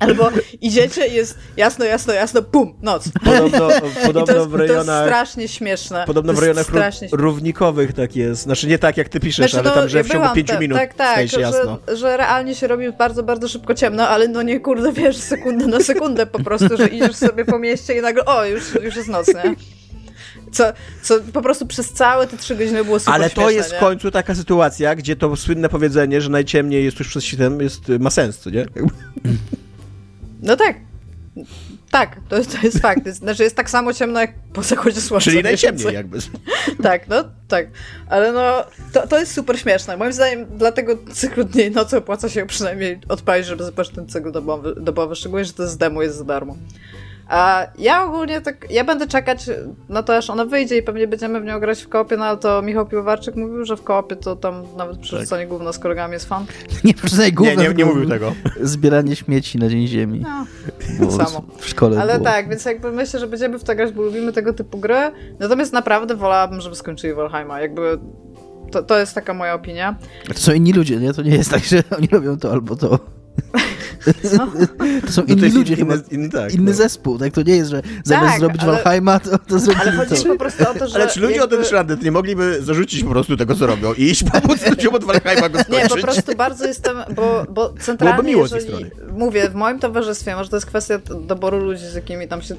Albo 0.00 0.30
idziecie 0.60 1.06
jest 1.06 1.38
jasno, 1.56 1.84
jasno, 1.84 2.12
jasno, 2.12 2.42
pum, 2.42 2.74
noc. 2.82 3.08
Podobno, 3.24 3.68
podobno 4.06 4.34
to 4.34 4.38
jest, 4.38 4.48
w 4.48 4.54
rejonach... 4.54 4.86
To 4.86 4.92
jest 4.92 5.06
strasznie 5.06 5.48
śmieszne. 5.48 6.04
Podobno 6.06 6.32
w 6.32 6.38
rejonach 6.38 6.66
strasznie... 6.66 7.08
równikowych 7.12 7.92
tak 7.92 8.16
jest. 8.16 8.42
Znaczy 8.42 8.66
nie 8.66 8.78
tak 8.78 8.96
jak 8.96 9.08
ty 9.08 9.20
piszesz, 9.20 9.50
znaczy, 9.50 9.68
ale 9.68 9.80
tam, 9.80 9.88
że 9.88 10.04
w 10.04 10.08
ciągu 10.10 10.28
pięciu 10.34 10.58
minut 10.60 10.78
Tak, 10.78 10.94
tak, 10.94 11.28
że, 11.28 11.40
jasno. 11.40 11.78
że 11.94 12.16
realnie 12.16 12.54
się 12.54 12.66
robi 12.66 12.92
bardzo, 12.92 13.22
bardzo 13.22 13.48
szybko 13.48 13.74
ciemno, 13.74 14.08
ale 14.08 14.28
no 14.28 14.42
nie 14.42 14.60
kurde, 14.60 14.92
wiesz, 14.92 15.16
sekundę 15.16 15.66
na 15.66 15.80
sekundę 15.80 16.26
po 16.26 16.42
prostu, 16.42 16.76
że 16.76 16.88
idziesz 16.88 17.16
sobie 17.16 17.44
po 17.44 17.58
mieście 17.58 17.98
i 17.98 18.00
nagle, 18.00 18.24
o, 18.24 18.44
już, 18.44 18.74
już 18.74 18.96
jest 18.96 19.08
noc, 19.08 19.28
nie? 19.28 19.54
Co, 20.52 20.64
co 21.02 21.20
po 21.32 21.42
prostu 21.42 21.66
przez 21.66 21.92
całe 21.92 22.26
te 22.26 22.36
trzy 22.36 22.56
godziny 22.56 22.84
było 22.84 22.98
super 22.98 23.14
Ale 23.14 23.30
to 23.30 23.34
śmieszne, 23.34 23.52
jest 23.52 23.72
nie? 23.72 23.76
w 23.76 23.80
końcu 23.80 24.10
taka 24.10 24.34
sytuacja, 24.34 24.94
gdzie 24.94 25.16
to 25.16 25.36
słynne 25.36 25.68
powiedzenie, 25.68 26.20
że 26.20 26.30
najciemniej 26.30 26.84
jest 26.84 26.96
tuż 26.96 27.08
przed 27.08 27.24
świtem, 27.24 27.60
jest, 27.60 27.88
ma 28.00 28.10
sens, 28.10 28.38
co 28.38 28.50
nie? 28.50 28.66
No 30.42 30.56
tak. 30.56 30.76
Tak, 31.90 32.16
to, 32.28 32.44
to 32.44 32.58
jest 32.62 32.78
fakt. 32.78 33.06
Jest, 33.06 33.18
znaczy 33.18 33.42
jest 33.42 33.56
tak 33.56 33.70
samo 33.70 33.92
ciemno 33.92 34.20
jak 34.20 34.34
po 34.52 34.62
zachodzie 34.62 35.00
słońca. 35.00 35.24
Czyli 35.24 35.42
najciemniej 35.42 35.94
jakby. 35.94 36.18
Tak, 36.82 37.08
no 37.08 37.24
tak. 37.48 37.66
Ale 38.08 38.32
no, 38.32 38.64
to, 38.92 39.06
to 39.06 39.18
jest 39.18 39.34
super 39.34 39.58
śmieszne. 39.58 39.96
Moim 39.96 40.12
zdaniem 40.12 40.46
dlatego 40.58 40.98
cyklu 41.12 41.44
dnia 41.44 41.64
i 41.64 41.70
nocy 41.70 41.96
opłaca 41.96 42.28
się 42.28 42.46
przynajmniej 42.46 43.00
odpalić, 43.08 43.46
żeby 43.46 43.64
zobaczyć 43.64 43.94
ten 43.94 44.08
cykl 44.08 44.32
dobowy, 44.32 44.74
dobowy 44.80 45.16
szczególnie, 45.16 45.44
że 45.44 45.52
to 45.52 45.62
jest 45.62 45.78
demo, 45.78 46.02
jest 46.02 46.16
za 46.16 46.24
darmo. 46.24 46.56
A 47.28 47.66
ja 47.78 48.04
ogólnie 48.04 48.40
tak, 48.40 48.66
ja 48.70 48.84
będę 48.84 49.06
czekać 49.06 49.50
na 49.88 50.02
to, 50.02 50.16
aż 50.16 50.30
ona 50.30 50.44
wyjdzie 50.44 50.76
i 50.76 50.82
pewnie 50.82 51.08
będziemy 51.08 51.40
w 51.40 51.44
nią 51.44 51.60
grać 51.60 51.82
w 51.82 51.88
koopie, 51.88 52.16
no 52.16 52.24
ale 52.24 52.38
to 52.38 52.62
Michał 52.62 52.86
Piłowarczyk 52.86 53.36
mówił, 53.36 53.64
że 53.64 53.76
w 53.76 53.82
koopie 53.82 54.16
to 54.16 54.36
tam 54.36 54.62
nawet 54.76 54.98
przerzucanie 54.98 55.42
tak. 55.42 55.48
gówna 55.48 55.72
z 55.72 55.78
kolegami 55.78 56.12
jest 56.12 56.28
fan. 56.28 56.46
Nie, 56.84 56.94
przerzucanie 56.94 57.32
gówna. 57.32 57.54
Nie, 57.54 57.68
nie, 57.68 57.74
nie 57.74 57.84
mówił 57.84 58.08
tego. 58.08 58.32
Zbieranie 58.60 59.16
śmieci 59.16 59.58
na 59.58 59.68
Dzień 59.68 59.86
Ziemi. 59.86 60.24
No, 61.00 61.10
samo. 61.10 61.44
W 61.58 61.68
szkole 61.68 62.00
Ale 62.00 62.12
było. 62.12 62.24
tak, 62.24 62.48
więc 62.48 62.64
jakby 62.64 62.92
myślę, 62.92 63.20
że 63.20 63.26
będziemy 63.26 63.58
w 63.58 63.64
to 63.64 63.74
grać, 63.74 63.92
bo 63.92 64.02
lubimy 64.02 64.32
tego 64.32 64.52
typu 64.52 64.78
gry. 64.78 65.10
Natomiast 65.38 65.72
naprawdę 65.72 66.14
wolałabym, 66.14 66.60
żeby 66.60 66.76
skończyli 66.76 67.14
Valheima. 67.14 67.60
Jakby 67.60 67.98
to, 68.70 68.82
to 68.82 68.98
jest 68.98 69.14
taka 69.14 69.34
moja 69.34 69.54
opinia. 69.54 69.96
To 70.28 70.34
są 70.34 70.52
inni 70.52 70.72
ludzie, 70.72 70.96
nie? 70.96 71.14
To 71.14 71.22
nie 71.22 71.36
jest 71.36 71.50
tak, 71.50 71.64
że 71.64 71.82
oni 71.98 72.08
robią 72.12 72.38
to 72.38 72.52
albo 72.52 72.76
to. 72.76 72.98
To 75.06 75.12
są 75.12 75.22
inni 75.22 75.50
to 75.50 75.58
ludzie, 75.58 75.74
inny, 75.74 75.76
chyba 75.76 75.94
inny, 76.10 76.28
tak, 76.30 76.54
inny 76.54 76.70
no. 76.70 76.76
zespół, 76.76 77.18
tak? 77.18 77.32
To 77.32 77.42
nie 77.42 77.56
jest, 77.56 77.70
że 77.70 77.82
zamiast 78.04 78.30
Tak, 78.30 78.40
zrobić 78.40 78.62
ale- 78.62 78.72
Valheima, 78.72 79.20
to, 79.20 79.38
to 79.38 79.58
zrobili 79.58 79.88
Ale 79.88 79.92
chodzi 80.06 80.22
to. 80.22 80.28
po 80.28 80.36
prostu 80.38 80.62
o 80.70 80.74
to, 80.74 80.88
że 80.88 80.94
Ale 80.96 81.06
czy 81.10 81.20
ludzie 81.20 81.34
jakby... 81.36 81.54
o 81.54 81.58
ten 81.58 81.66
szrandet 81.66 82.02
nie 82.02 82.12
mogliby 82.12 82.62
zarzucić 82.62 83.04
po 83.04 83.10
prostu 83.10 83.36
tego, 83.36 83.54
co 83.54 83.66
robią 83.66 83.92
i 83.94 84.02
iść 84.02 84.24
pomóc 84.24 84.66
ludziom 84.70 84.94
od 84.94 85.04
Valheima 85.04 85.48
go 85.48 85.58
Nie, 85.58 85.64
skończyć? 85.64 85.88
po 85.90 85.96
prostu 85.96 86.34
bardzo 86.36 86.66
jestem, 86.66 86.96
bo, 87.16 87.46
bo 87.50 87.74
centralnie, 87.80 88.14
Byłoby 88.14 88.28
miło 88.28 88.42
jeżeli, 88.42 88.62
strony. 88.64 88.90
mówię, 89.12 89.48
w 89.50 89.54
moim 89.54 89.78
towarzystwie, 89.78 90.36
może 90.36 90.50
to 90.50 90.56
jest 90.56 90.66
kwestia 90.66 90.98
doboru 91.20 91.58
ludzi, 91.58 91.86
z 91.86 91.94
jakimi 91.94 92.28
tam 92.28 92.42
się, 92.42 92.54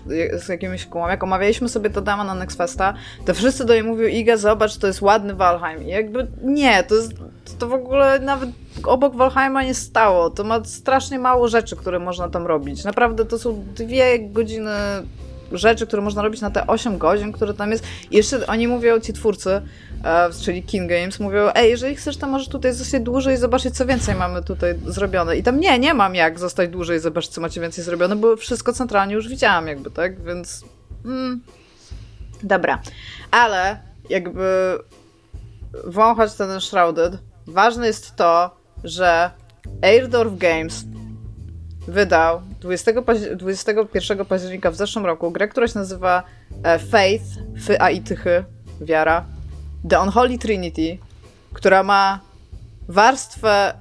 z 0.46 0.48
jakimi 0.50 0.80
się 0.80 0.86
kumam, 0.86 1.10
jak 1.10 1.24
omawialiśmy 1.24 1.70
sobie 1.70 1.90
to 1.90 2.02
demo 2.02 2.24
na 2.24 2.36
Nextfesta, 2.36 2.94
to 3.26 3.34
wszyscy 3.34 3.66
do 3.66 3.74
niej 3.74 3.84
mówią, 3.84 4.08
Iga, 4.08 4.38
zobacz, 4.38 4.78
to 4.78 4.88
jest 4.88 5.02
ładny 5.02 5.34
Valheim. 5.36 5.84
I 5.84 5.88
jakby 5.88 6.28
nie, 6.44 6.84
to 6.84 6.96
jest, 6.96 7.12
to 7.60 7.68
w 7.68 7.74
ogóle 7.74 8.20
nawet 8.20 8.50
obok 8.84 9.16
Valheima 9.16 9.64
nie 9.64 9.74
stało. 9.74 10.30
To 10.30 10.44
ma 10.44 10.64
strasznie 10.66 11.20
mało 11.26 11.48
rzeczy, 11.48 11.76
które 11.76 12.00
można 12.00 12.30
tam 12.30 12.48
robić. 12.48 12.84
Naprawdę 12.84 13.26
to 13.26 13.40
są 13.40 13.66
dwie 13.76 14.20
godziny 14.20 14.72
rzeczy, 15.52 15.88
które 15.88 16.02
można 16.02 16.22
robić 16.22 16.42
na 16.42 16.52
te 16.52 16.68
8 16.68 16.98
godzin, 16.98 17.32
które 17.32 17.54
tam 17.54 17.72
jest. 17.72 17.84
I 18.12 18.16
jeszcze 18.16 18.48
oni 18.48 18.68
mówią, 18.68 19.00
ci 19.00 19.14
twórcy, 19.14 19.62
e, 20.04 20.30
czyli 20.44 20.64
King 20.64 20.90
Games, 20.90 21.20
mówią, 21.20 21.50
ej, 21.56 21.70
jeżeli 21.70 21.96
chcesz, 21.96 22.18
to 22.18 22.28
możesz 22.28 22.48
tutaj 22.48 22.74
zostać 22.74 23.02
dłużej 23.02 23.36
i 23.36 23.38
zobaczyć, 23.38 23.76
co 23.76 23.86
więcej 23.86 24.16
mamy 24.16 24.44
tutaj 24.44 24.76
zrobione. 24.86 25.38
I 25.38 25.44
tam 25.44 25.60
nie, 25.60 25.80
nie 25.80 25.94
mam 25.94 26.16
jak 26.16 26.40
zostać 26.40 26.70
dłużej 26.70 26.98
i 26.98 27.00
zobaczyć, 27.00 27.32
co 27.32 27.42
macie 27.42 27.62
więcej 27.62 27.84
zrobione, 27.84 28.16
bo 28.16 28.38
wszystko 28.38 28.74
centralnie 28.74 29.14
już 29.16 29.28
widziałam 29.28 29.68
jakby, 29.68 29.92
tak? 29.92 30.24
Więc... 30.24 30.66
Mm, 31.06 31.42
dobra. 32.44 32.82
Ale 33.32 33.80
jakby 34.10 34.78
wąchać 35.84 36.34
ten 36.34 36.62
Shrouded, 36.62 37.14
ważne 37.48 37.88
jest 37.88 38.16
to, 38.16 38.56
że 38.84 39.32
Airdorf 39.82 40.38
Games 40.38 40.86
wydał 41.88 42.42
20 42.62 42.92
paź- 43.02 43.36
21 43.36 44.26
października 44.26 44.72
w 44.72 44.76
zeszłym 44.76 45.06
roku 45.06 45.32
grę, 45.32 45.48
która 45.48 45.68
się 45.68 45.80
nazywa 45.80 46.24
e, 46.64 46.80
Faith, 46.80 47.26
Fy 47.62 47.82
a 47.82 47.90
i 47.90 48.02
Tychy, 48.02 48.44
wiara, 48.82 49.26
The 49.90 50.00
Unholy 50.00 50.38
Trinity, 50.38 50.98
która 51.54 51.84
ma 51.84 52.20
warstwę 52.88 53.74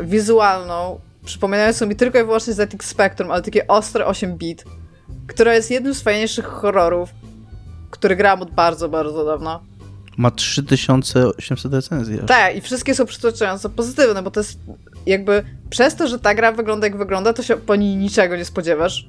wizualną 0.00 1.00
przypominającą 1.24 1.86
mi 1.86 1.96
tylko 1.96 2.18
i 2.18 2.24
wyłącznie 2.24 2.52
ZX 2.54 2.86
Spectrum, 2.88 3.30
ale 3.30 3.42
takie 3.42 3.66
ostre 3.66 4.06
8 4.06 4.36
bit, 4.36 4.64
która 5.26 5.54
jest 5.54 5.70
jednym 5.70 5.94
z 5.94 6.02
fajniejszych 6.02 6.44
horrorów, 6.44 7.10
który 7.90 8.16
grałam 8.16 8.42
od 8.42 8.50
bardzo, 8.50 8.88
bardzo 8.88 9.24
dawna. 9.24 9.60
Ma 10.16 10.30
3800 10.30 11.72
recenzji. 11.72 12.18
Tak, 12.26 12.56
i 12.56 12.60
wszystkie 12.60 12.94
są 12.94 13.06
przytłaczająco 13.06 13.70
pozytywne, 13.70 14.22
bo 14.22 14.30
to 14.30 14.40
jest 14.40 14.58
jakby 15.06 15.44
przez 15.70 15.96
to, 15.96 16.08
że 16.08 16.18
ta 16.18 16.34
gra 16.34 16.52
wygląda 16.52 16.86
jak 16.86 16.96
wygląda, 16.96 17.32
to 17.32 17.42
się 17.42 17.56
po 17.56 17.76
niej 17.76 17.96
niczego 17.96 18.36
nie 18.36 18.44
spodziewasz, 18.44 19.08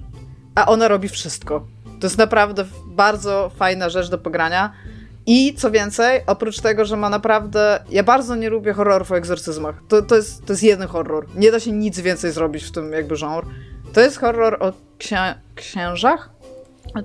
a 0.56 0.66
ona 0.66 0.88
robi 0.88 1.10
wszystko. 1.10 1.68
To 2.00 2.08
jest 2.08 2.18
naprawdę 2.18 2.66
bardzo 2.86 3.52
fajna 3.56 3.90
rzecz 3.90 4.10
do 4.10 4.18
pogrania. 4.18 4.74
I 5.26 5.54
co 5.54 5.72
więcej, 5.72 6.22
oprócz 6.28 6.60
tego, 6.60 6.86
że 6.86 6.98
ma 6.98 7.10
naprawdę. 7.10 7.80
Ja 7.90 8.04
bardzo 8.04 8.36
nie 8.36 8.50
lubię 8.50 8.74
horrorów 8.74 9.12
o 9.12 9.18
egzorcyzmach. 9.18 9.76
To, 9.88 10.02
to, 10.02 10.16
jest, 10.16 10.46
to 10.46 10.54
jest 10.54 10.64
jeden 10.64 10.88
horror. 10.88 11.28
Nie 11.36 11.52
da 11.52 11.60
się 11.60 11.72
nic 11.72 12.00
więcej 12.00 12.32
zrobić 12.32 12.64
w 12.64 12.72
tym 12.72 12.92
jakby 12.92 13.16
genre. 13.16 13.48
To 13.94 14.02
jest 14.02 14.20
horror 14.20 14.58
o 14.60 14.74
księ- 15.00 15.36
księżach. 15.56 16.30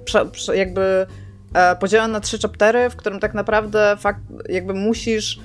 Prze, 0.04 0.26
prze, 0.26 0.56
jakby 0.56 1.06
e, 1.54 2.08
na 2.08 2.20
trzy 2.20 2.38
chaptery, 2.38 2.90
w 2.90 2.96
którym 2.96 3.20
tak 3.20 3.34
naprawdę 3.34 3.96
fakt, 4.00 4.20
jakby 4.48 4.74
musisz 4.74 5.40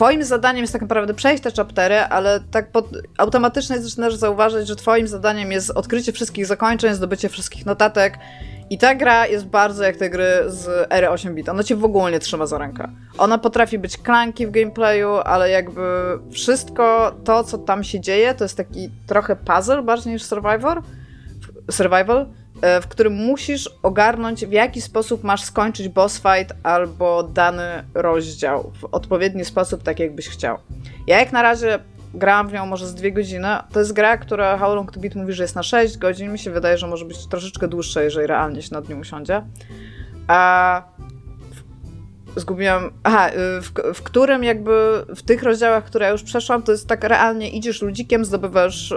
Twoim 0.00 0.24
zadaniem 0.24 0.62
jest 0.62 0.72
tak 0.72 0.82
naprawdę 0.82 1.14
przejść 1.14 1.42
te 1.42 1.50
chaptery, 1.50 1.98
ale 1.98 2.40
tak 2.50 2.72
pod, 2.72 2.86
automatycznie 3.18 3.78
zaczynasz 3.78 4.14
zauważyć, 4.14 4.68
że 4.68 4.76
twoim 4.76 5.08
zadaniem 5.08 5.52
jest 5.52 5.70
odkrycie 5.70 6.12
wszystkich 6.12 6.46
zakończeń, 6.46 6.94
zdobycie 6.94 7.28
wszystkich 7.28 7.66
notatek 7.66 8.18
i 8.70 8.78
ta 8.78 8.94
gra 8.94 9.26
jest 9.26 9.46
bardzo 9.46 9.84
jak 9.84 9.96
te 9.96 10.10
gry 10.10 10.44
z 10.46 10.86
ery 10.90 11.06
8-bit. 11.06 11.48
Ona 11.48 11.62
cię 11.62 11.76
w 11.76 11.84
ogóle 11.84 12.12
nie 12.12 12.18
trzyma 12.18 12.46
za 12.46 12.58
rękę. 12.58 12.88
Ona 13.18 13.38
potrafi 13.38 13.78
być 13.78 13.96
klanki 13.96 14.46
w 14.46 14.50
gameplayu, 14.50 15.10
ale 15.10 15.50
jakby 15.50 15.82
wszystko 16.32 17.14
to, 17.24 17.44
co 17.44 17.58
tam 17.58 17.84
się 17.84 18.00
dzieje, 18.00 18.34
to 18.34 18.44
jest 18.44 18.56
taki 18.56 18.90
trochę 19.06 19.36
puzzle 19.36 19.82
bardziej 19.82 20.12
niż 20.12 20.22
survivor. 20.22 20.82
Survival, 21.70 22.26
w 22.82 22.88
którym 22.88 23.12
musisz 23.12 23.70
ogarnąć, 23.82 24.46
w 24.46 24.52
jaki 24.52 24.80
sposób 24.80 25.24
masz 25.24 25.42
skończyć 25.42 25.88
boss 25.88 26.16
fight 26.16 26.54
albo 26.62 27.22
dany 27.22 27.84
rozdział 27.94 28.72
w 28.80 28.84
odpowiedni 28.84 29.44
sposób, 29.44 29.82
tak 29.82 29.98
jakbyś 29.98 30.28
chciał. 30.28 30.58
Ja 31.06 31.18
jak 31.18 31.32
na 31.32 31.42
razie 31.42 31.78
grałam 32.14 32.48
w 32.48 32.52
nią 32.52 32.66
może 32.66 32.86
z 32.86 32.94
dwie 32.94 33.12
godziny. 33.12 33.48
To 33.72 33.78
jest 33.78 33.92
gra, 33.92 34.16
która 34.16 34.58
How 34.58 34.74
Long 34.74 34.92
To 34.92 35.00
Beat 35.00 35.14
mówi, 35.14 35.32
że 35.32 35.42
jest 35.42 35.54
na 35.54 35.62
6 35.62 35.98
godzin. 35.98 36.32
Mi 36.32 36.38
się 36.38 36.50
wydaje, 36.50 36.78
że 36.78 36.86
może 36.86 37.04
być 37.04 37.26
troszeczkę 37.26 37.68
dłuższa, 37.68 38.02
jeżeli 38.02 38.26
realnie 38.26 38.62
się 38.62 38.74
nad 38.74 38.88
nią 38.88 39.00
usiądzie. 39.00 39.42
A 40.26 40.82
zgubiłam. 42.36 42.90
Aha, 43.02 43.28
y, 43.28 43.32
w, 43.62 43.72
w, 43.94 44.02
którym 44.02 44.44
jakby 44.44 45.04
w 45.16 45.22
tych 45.22 45.42
rozdziałach, 45.42 45.84
które 45.84 46.06
ja 46.06 46.12
już 46.12 46.22
przeszłam, 46.22 46.62
to 46.62 46.72
jest 46.72 46.88
tak 46.88 47.04
realnie 47.04 47.50
idziesz 47.50 47.82
ludzikiem, 47.82 48.24
zdobywasz 48.24 48.90
y, 48.90 48.96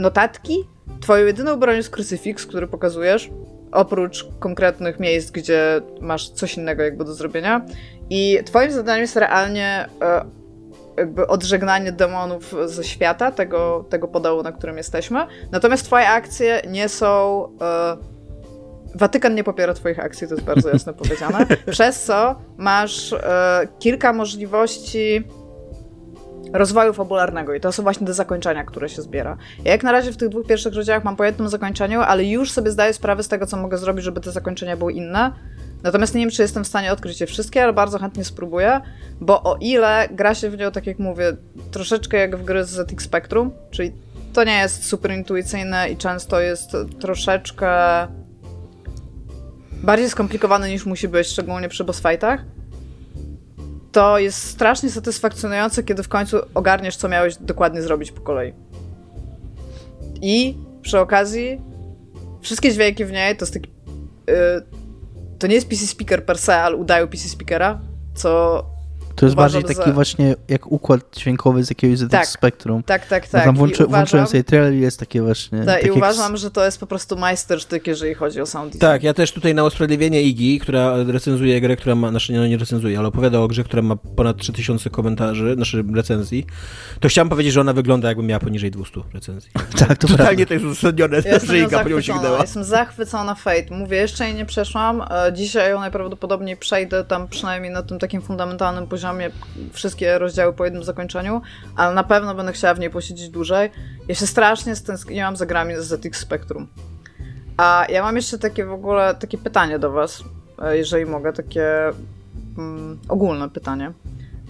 notatki. 0.00 0.68
Twoją 1.00 1.26
jedyną 1.26 1.56
bronią 1.56 1.76
jest 1.76 1.90
krucyfiks, 1.90 2.46
który 2.46 2.66
pokazujesz, 2.66 3.30
oprócz 3.72 4.26
konkretnych 4.38 5.00
miejsc, 5.00 5.30
gdzie 5.30 5.80
masz 6.00 6.28
coś 6.28 6.56
innego 6.56 6.82
jakby 6.82 7.04
do 7.04 7.14
zrobienia. 7.14 7.66
I 8.10 8.38
twoim 8.44 8.70
zadaniem 8.70 9.00
jest 9.00 9.16
realnie 9.16 9.86
y, 9.86 10.40
jakby 10.96 11.26
odżegnanie 11.26 11.92
demonów 11.92 12.54
ze 12.66 12.84
świata, 12.84 13.32
tego, 13.32 13.84
tego 13.90 14.08
podołu, 14.08 14.42
na 14.42 14.52
którym 14.52 14.76
jesteśmy. 14.76 15.26
Natomiast 15.52 15.84
twoje 15.84 16.08
akcje 16.08 16.62
nie 16.68 16.88
są... 16.88 17.44
Y, 18.06 18.20
Watykan 18.94 19.34
nie 19.34 19.44
popiera 19.44 19.74
Twoich 19.74 19.98
akcji, 19.98 20.28
to 20.28 20.34
jest 20.34 20.46
bardzo 20.46 20.68
jasno 20.68 20.92
powiedziane. 21.02 21.46
Przez 21.70 22.02
co 22.02 22.34
masz 22.56 23.12
e, 23.12 23.68
kilka 23.78 24.12
możliwości 24.12 25.24
rozwoju 26.52 26.92
fabularnego 26.92 27.54
i 27.54 27.60
to 27.60 27.72
są 27.72 27.82
właśnie 27.82 28.06
te 28.06 28.14
zakończenia, 28.14 28.64
które 28.64 28.88
się 28.88 29.02
zbiera. 29.02 29.36
Ja 29.64 29.72
jak 29.72 29.82
na 29.82 29.92
razie 29.92 30.12
w 30.12 30.16
tych 30.16 30.28
dwóch 30.28 30.46
pierwszych 30.46 30.74
rozdziałach 30.74 31.04
mam 31.04 31.16
po 31.16 31.24
jednym 31.24 31.48
zakończeniu, 31.48 32.00
ale 32.00 32.24
już 32.24 32.52
sobie 32.52 32.70
zdaję 32.70 32.92
sprawę 32.92 33.22
z 33.22 33.28
tego, 33.28 33.46
co 33.46 33.56
mogę 33.56 33.78
zrobić, 33.78 34.04
żeby 34.04 34.20
te 34.20 34.32
zakończenia 34.32 34.76
były 34.76 34.92
inne. 34.92 35.32
Natomiast 35.82 36.14
nie 36.14 36.20
wiem, 36.20 36.30
czy 36.30 36.42
jestem 36.42 36.64
w 36.64 36.68
stanie 36.68 36.92
odkryć 36.92 37.20
je 37.20 37.26
wszystkie, 37.26 37.62
ale 37.62 37.72
bardzo 37.72 37.98
chętnie 37.98 38.24
spróbuję, 38.24 38.80
bo 39.20 39.42
o 39.42 39.56
ile 39.60 40.08
gra 40.10 40.34
się 40.34 40.50
w 40.50 40.58
nią, 40.58 40.70
tak 40.70 40.86
jak 40.86 40.98
mówię, 40.98 41.36
troszeczkę 41.70 42.16
jak 42.16 42.36
w 42.36 42.44
gry 42.44 42.64
z 42.64 42.70
ZX 42.70 43.04
Spectrum, 43.04 43.52
czyli 43.70 43.92
to 44.32 44.44
nie 44.44 44.58
jest 44.58 44.84
super 44.84 45.12
intuicyjne 45.12 45.90
i 45.90 45.96
często 45.96 46.40
jest 46.40 46.76
troszeczkę 47.00 47.68
bardziej 49.82 50.10
skomplikowany 50.10 50.68
niż 50.68 50.86
musi 50.86 51.08
być, 51.08 51.26
szczególnie 51.26 51.68
przy 51.68 51.84
boss 51.84 52.02
fightach, 52.02 52.44
to 53.92 54.18
jest 54.18 54.42
strasznie 54.42 54.90
satysfakcjonujące, 54.90 55.82
kiedy 55.82 56.02
w 56.02 56.08
końcu 56.08 56.38
ogarniesz, 56.54 56.96
co 56.96 57.08
miałeś 57.08 57.36
dokładnie 57.36 57.82
zrobić 57.82 58.12
po 58.12 58.20
kolei. 58.20 58.52
I 60.22 60.58
przy 60.82 61.00
okazji 61.00 61.60
wszystkie 62.40 62.72
dźwięki 62.72 63.04
w 63.04 63.12
niej 63.12 63.36
to 63.36 63.44
jest 63.44 63.54
taki... 63.54 63.70
Yy, 64.26 64.34
to 65.38 65.46
nie 65.46 65.54
jest 65.54 65.68
PC 65.68 65.86
speaker 65.86 66.24
per 66.24 66.38
se, 66.38 66.56
ale 66.56 66.76
udają 66.76 67.08
PC 67.08 67.28
speakera, 67.28 67.80
co 68.14 68.64
to 69.20 69.26
jest 69.26 69.36
bardziej 69.36 69.64
taki 69.64 69.84
za... 69.84 69.92
właśnie 69.92 70.36
jak 70.48 70.72
układ 70.72 71.00
dźwiękowy 71.16 71.64
z 71.64 71.70
jakiegoś 71.70 71.98
tak, 72.10 72.26
Spectrum. 72.26 72.82
Tak, 72.82 73.06
tak, 73.06 73.28
tak. 73.28 73.44
Tam 73.44 73.56
włączy, 73.56 73.86
uważam... 73.86 73.90
włączyłem 73.90 74.26
sobie 74.26 74.44
trailer 74.44 74.74
i 74.74 74.80
jest 74.80 75.00
takie 75.00 75.22
właśnie... 75.22 75.64
Tak, 75.64 75.86
i 75.86 75.90
uważam, 75.90 76.36
że 76.36 76.50
to 76.50 76.64
jest 76.64 76.80
po 76.80 76.86
prostu 76.86 77.16
majstersztyk, 77.16 77.86
jeżeli 77.86 78.14
chodzi 78.14 78.40
o 78.40 78.46
sound 78.46 78.72
design. 78.72 78.80
Tak, 78.80 79.02
ja 79.02 79.14
też 79.14 79.32
tutaj 79.32 79.54
na 79.54 79.64
usprawiedliwienie 79.64 80.22
Igi, 80.22 80.60
która 80.60 80.96
recenzuje 81.06 81.60
grę, 81.60 81.76
która 81.76 81.94
ma, 81.94 82.10
znaczy 82.10 82.32
nie, 82.32 82.38
no 82.38 82.46
nie 82.46 82.58
recenzuje, 82.58 82.98
ale 82.98 83.08
opowiada 83.08 83.40
o 83.40 83.48
grze, 83.48 83.64
która 83.64 83.82
ma 83.82 83.96
ponad 83.96 84.36
3000 84.36 84.90
komentarzy, 84.90 85.54
znaczy 85.54 85.84
recenzji, 85.94 86.46
to 87.00 87.08
chciałem 87.08 87.28
powiedzieć, 87.28 87.52
że 87.52 87.60
ona 87.60 87.72
wygląda 87.72 88.08
jakby 88.08 88.22
miała 88.22 88.40
poniżej 88.40 88.70
200 88.70 89.00
recenzji. 89.14 89.50
tak, 89.88 89.98
to 89.98 90.08
Totalnie 90.08 90.46
to 90.46 90.54
jest 90.54 90.66
uzasadnione, 90.66 91.16
ja 91.24 91.38
że 91.38 91.58
Iga 91.58 91.82
po 91.82 91.88
nią 91.88 92.00
sięgnęła. 92.00 92.40
Jestem 92.40 92.64
zachwycona 92.64 93.34
Fate. 93.34 93.66
Mówię, 93.70 93.96
jeszcze 93.96 94.24
jej 94.24 94.34
nie 94.34 94.46
przeszłam. 94.46 95.02
E, 95.02 95.32
dzisiaj 95.32 95.70
ją 95.70 95.80
najprawdopodobniej 95.80 96.56
przejdę 96.56 97.04
tam 97.04 97.28
przynajmniej 97.28 97.72
na 97.72 97.82
tym 97.82 97.98
takim 97.98 98.22
fundamentalnym 98.22 98.86
poziomie 98.86 99.09
wszystkie 99.72 100.18
rozdziały 100.18 100.52
po 100.52 100.64
jednym 100.64 100.84
zakończeniu, 100.84 101.42
ale 101.76 101.94
na 101.94 102.04
pewno 102.04 102.34
będę 102.34 102.52
chciała 102.52 102.74
w 102.74 102.78
niej 102.78 102.90
posiedzieć 102.90 103.28
dłużej. 103.28 103.70
Ja 104.08 104.14
się 104.14 104.26
strasznie 104.26 104.76
stęskniłam 104.76 105.36
za 105.36 105.46
grami 105.46 105.74
z 105.76 105.78
ZX 105.78 106.18
Spectrum. 106.18 106.66
A 107.56 107.86
ja 107.88 108.02
mam 108.02 108.16
jeszcze 108.16 108.38
takie 108.38 108.64
w 108.64 108.72
ogóle 108.72 109.14
takie 109.14 109.38
pytanie 109.38 109.78
do 109.78 109.90
was, 109.90 110.24
e, 110.62 110.76
jeżeli 110.76 111.06
mogę, 111.06 111.32
takie 111.32 111.90
mm, 112.58 112.98
ogólne 113.08 113.50
pytanie. 113.50 113.92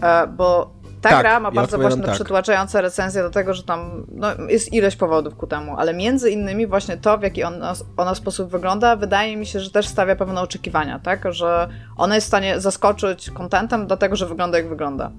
E, 0.03 0.27
bo 0.27 0.80
ta 1.01 1.09
tak, 1.09 1.21
gra 1.21 1.41
ma 1.41 1.49
ja 1.49 1.55
bardzo 1.55 1.79
właśnie 1.79 2.03
tak. 2.03 2.15
przytłaczające 2.15 2.83
recenzje 2.83 3.23
do 3.23 3.31
tego, 3.31 3.55
że 3.55 3.63
tam 3.63 4.07
no, 4.13 4.29
jest 4.49 4.73
ileś 4.73 4.97
powodów 4.97 5.37
ku 5.37 5.47
temu, 5.47 5.77
ale 5.79 5.95
między 5.95 6.31
innymi 6.31 6.67
właśnie 6.67 6.97
to, 6.97 7.19
w 7.19 7.23
jaki 7.23 7.45
ona, 7.45 7.73
ona 7.97 8.15
sposób 8.15 8.51
wygląda, 8.51 8.97
wydaje 8.97 9.37
mi 9.37 9.47
się, 9.47 9.61
że 9.61 9.71
też 9.71 9.89
stawia 9.89 10.17
pewne 10.17 10.41
oczekiwania, 10.41 10.99
tak? 10.99 11.33
Że 11.35 11.69
ona 11.97 12.15
jest 12.15 12.27
w 12.27 12.29
stanie 12.29 12.61
zaskoczyć 12.61 13.31
kontentem, 13.31 13.87
dlatego 13.87 14.17
że 14.17 14.27
wygląda 14.27 14.59
jak 14.59 14.69
wygląda. 14.69 15.11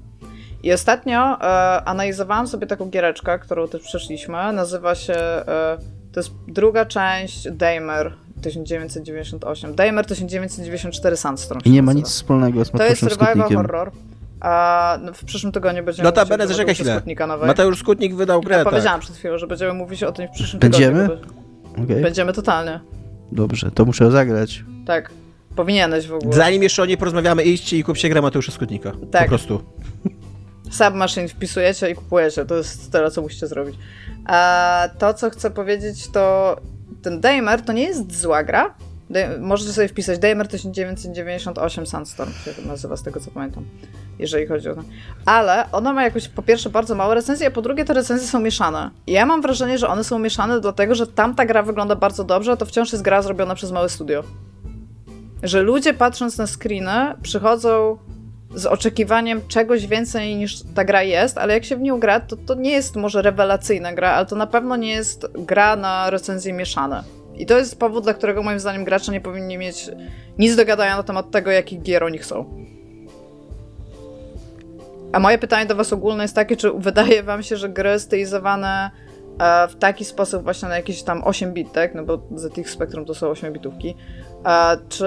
I 0.64 0.74
ostatnio 0.74 1.38
e, 1.42 1.84
analizowałam 1.86 2.48
sobie 2.48 2.68
taką 2.68 2.90
giereczkę, 2.90 3.40
którą 3.40 3.68
też 3.68 3.82
przeszliśmy. 3.82 4.54
Nazywa 4.54 4.96
się. 4.96 5.14
E, 5.14 5.78
to 6.14 6.20
jest 6.20 6.32
druga 6.48 6.86
część 6.86 7.52
Damer 7.52 8.14
1998. 8.42 9.76
Damer 9.76 10.06
1994 10.06 11.18
Sandstorm. 11.18 11.62
I 11.66 11.70
nie 11.70 11.82
ma 11.82 11.94
nic 11.94 12.08
wspólnego 12.08 12.66
z 12.66 12.72
To 12.72 12.84
jest 12.84 13.02
survival 13.02 13.54
horror. 13.54 13.92
A 14.42 14.98
no, 15.02 15.14
w 15.14 15.26
przyszłym 15.26 15.52
tygodniu 15.52 15.84
będziemy 15.84 16.04
No 16.04 16.10
Notabene, 16.10 16.48
zaczekaj 16.48 16.76
chwilę. 16.76 17.02
Mateusz 17.48 17.80
Skutnik 17.80 18.16
wydał 18.16 18.42
grę, 18.42 18.58
ja 18.58 18.64
tak. 18.64 18.74
powiedziałam 18.74 19.00
przed 19.00 19.16
chwilą, 19.16 19.38
że 19.38 19.48
będziemy 19.48 19.74
mówić 19.74 20.04
o 20.04 20.12
tym 20.12 20.28
w 20.28 20.32
przyszłym 20.32 20.60
będziemy? 20.60 21.02
tygodniu. 21.02 21.26
Będziemy? 21.74 21.86
Okay. 21.86 22.02
Będziemy 22.02 22.34
totalnie. 22.34 22.80
Dobrze, 23.32 23.72
to 23.72 23.86
muszę 23.86 24.12
zagrać. 24.12 24.64
Tak. 24.86 25.12
Powinieneś 25.56 26.08
w 26.08 26.14
ogóle. 26.14 26.34
Zanim 26.34 26.64
jeszcze 26.64 26.84
o 26.84 26.86
niej 26.86 26.98
porozmawiamy, 26.98 27.44
idźcie 27.44 27.78
i 27.78 27.84
kupcie 27.84 28.10
grę 28.10 28.22
Mateusza 28.22 28.52
Skutnika. 28.52 28.92
Tak. 29.12 29.22
Po 29.22 29.30
prostu. 29.30 29.64
Submachine 30.72 31.28
wpisujecie 31.28 31.90
i 31.90 31.96
kupujecie. 31.96 32.46
To 32.46 32.56
jest 32.56 32.92
tyle, 32.92 33.12
co 33.12 33.22
musicie 33.22 33.48
zrobić. 33.48 33.76
A 34.26 34.90
to, 34.98 35.14
co 35.14 35.30
chcę 35.30 35.52
powiedzieć, 35.52 36.12
to 36.12 36.56
ten 37.02 37.22
Damer 37.22 37.62
to 37.62 37.74
nie 37.74 37.84
jest 37.84 38.22
zła 38.22 38.44
gra. 38.44 38.76
Możecie 39.40 39.74
sobie 39.74 39.88
wpisać 39.88 40.20
Damer 40.20 40.48
1998 40.48 41.86
Sandstorm 41.86 42.32
się 42.32 42.68
nazywa, 42.68 42.98
z 42.98 43.04
tego 43.04 43.20
co 43.20 43.32
pamiętam 43.32 43.66
jeżeli 44.22 44.48
chodzi 44.48 44.70
o 44.70 44.76
to. 44.76 44.82
Ale 45.26 45.72
ona 45.72 45.94
ma 45.94 46.04
jakoś 46.04 46.28
po 46.28 46.42
pierwsze 46.42 46.70
bardzo 46.70 46.96
małe 46.96 47.16
recenzje, 47.16 47.48
a 47.48 47.52
po 47.52 47.62
drugie 47.62 47.86
te 47.86 47.94
recenzje 47.94 48.28
są 48.28 48.40
mieszane. 48.40 48.90
I 49.08 49.12
ja 49.12 49.26
mam 49.26 49.42
wrażenie, 49.42 49.78
że 49.78 49.88
one 49.88 50.04
są 50.04 50.20
mieszane 50.20 50.62
dlatego, 50.62 50.96
że 50.96 51.08
tamta 51.08 51.46
gra 51.46 51.64
wygląda 51.64 51.96
bardzo 51.96 52.24
dobrze, 52.24 52.52
a 52.52 52.58
to 52.58 52.66
wciąż 52.66 52.92
jest 52.92 53.04
gra 53.04 53.22
zrobiona 53.22 53.56
przez 53.56 53.72
małe 53.72 53.90
studio. 53.90 54.24
Że 55.44 55.62
ludzie 55.62 55.94
patrząc 55.94 56.38
na 56.38 56.48
screeny 56.48 57.14
przychodzą 57.22 57.98
z 58.56 58.66
oczekiwaniem 58.66 59.42
czegoś 59.48 59.88
więcej 59.88 60.36
niż 60.36 60.64
ta 60.76 60.84
gra 60.84 61.04
jest, 61.04 61.38
ale 61.38 61.54
jak 61.54 61.66
się 61.66 61.76
w 61.76 61.82
nią 61.82 62.00
gra, 62.00 62.20
to 62.20 62.36
to 62.36 62.56
nie 62.56 62.72
jest 62.72 62.96
może 62.96 63.22
rewelacyjna 63.22 63.94
gra, 63.94 64.12
ale 64.12 64.26
to 64.26 64.36
na 64.36 64.48
pewno 64.48 64.76
nie 64.76 64.92
jest 64.92 65.28
gra 65.34 65.76
na 65.76 66.10
recenzje 66.10 66.54
mieszane. 66.54 67.04
I 67.36 67.46
to 67.46 67.58
jest 67.58 67.80
powód, 67.80 68.04
dla 68.04 68.14
którego 68.14 68.44
moim 68.44 68.60
zdaniem 68.60 68.84
gracze 68.84 69.12
nie 69.12 69.22
powinni 69.22 69.58
mieć 69.58 69.90
nic 70.38 70.56
do 70.56 70.66
gadania 70.66 70.98
na 70.98 71.04
temat 71.04 71.32
tego, 71.32 71.52
jakich 71.52 71.82
gier 71.82 72.04
oni 72.04 72.18
chcą. 72.18 72.46
A 75.12 75.20
moje 75.20 75.38
pytanie 75.38 75.66
do 75.66 75.76
was 75.76 75.94
ogólne 75.94 76.24
jest 76.24 76.36
takie, 76.36 76.58
czy 76.58 76.72
wydaje 76.72 77.24
wam 77.24 77.44
się, 77.44 77.58
że 77.58 77.70
gry 77.70 78.00
stylizowane 78.00 78.92
e, 79.40 79.68
w 79.68 79.76
taki 79.76 80.06
sposób 80.06 80.44
właśnie 80.44 80.70
na 80.70 80.76
jakieś 80.76 81.04
tam 81.04 81.24
8 81.24 81.54
bit, 81.54 81.72
tak? 81.72 81.96
No 81.96 82.04
bo 82.04 82.22
ZX 82.36 82.72
Spectrum 82.72 83.06
to 83.06 83.14
są 83.14 83.28
8 83.28 83.54
bitówki. 83.54 83.96
E, 84.46 84.78
czy 84.90 85.06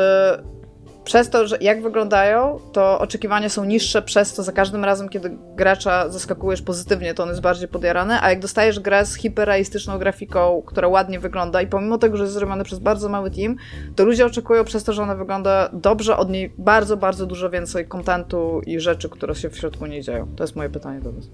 przez 1.05 1.31
to, 1.31 1.47
że 1.47 1.59
jak 1.61 1.83
wyglądają, 1.83 2.59
to 2.73 2.99
oczekiwania 2.99 3.49
są 3.49 3.65
niższe, 3.65 4.03
przez 4.03 4.35
to 4.35 4.43
za 4.43 4.53
każdym 4.53 4.85
razem, 4.85 5.09
kiedy 5.09 5.37
gracza 5.57 6.09
zaskakujesz 6.09 6.63
pozytywnie, 6.63 7.15
to 7.15 7.23
on 7.23 7.29
jest 7.29 7.41
bardziej 7.41 7.69
podjarany, 7.69 8.21
a 8.21 8.31
jak 8.31 8.41
dostajesz 8.41 8.81
grę 8.81 9.07
z 9.07 9.15
hiperrealistyczną 9.15 9.99
grafiką, 9.99 10.63
która 10.67 10.89
ładnie 10.89 11.21
wygląda 11.21 11.63
i 11.63 11.67
pomimo 11.67 11.99
tego, 11.99 12.17
że 12.17 12.23
jest 12.23 12.35
zrobiona 12.35 12.65
przez 12.65 12.79
bardzo 12.79 13.09
mały 13.09 13.31
team, 13.31 13.57
to 13.97 14.05
ludzie 14.05 14.27
oczekują 14.27 14.65
przez 14.65 14.85
to, 14.85 14.93
że 14.93 15.03
ona 15.03 15.15
wygląda 15.15 15.71
dobrze, 15.73 16.17
od 16.17 16.31
niej 16.31 16.53
bardzo, 16.59 16.97
bardzo 16.97 17.27
dużo 17.27 17.51
więcej 17.51 17.87
kontentu 17.87 18.61
i 18.67 18.81
rzeczy, 18.81 19.09
które 19.09 19.35
się 19.35 19.51
w 19.51 19.57
środku 19.57 19.87
nie 19.87 20.03
dzieją. 20.03 20.29
To 20.37 20.45
jest 20.45 20.57
moje 20.57 20.69
pytanie 20.69 21.01
do 21.01 21.13
was. 21.13 21.25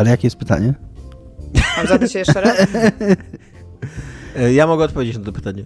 Ale 0.00 0.10
jakie 0.10 0.26
jest 0.26 0.36
pytanie? 0.36 0.74
Mam 1.76 1.86
zadać 1.86 2.12
się 2.12 2.18
jeszcze 2.18 2.40
raz? 2.40 2.56
Ja 4.54 4.66
mogę 4.66 4.84
odpowiedzieć 4.84 5.18
na 5.18 5.24
to 5.24 5.32
pytanie. 5.32 5.64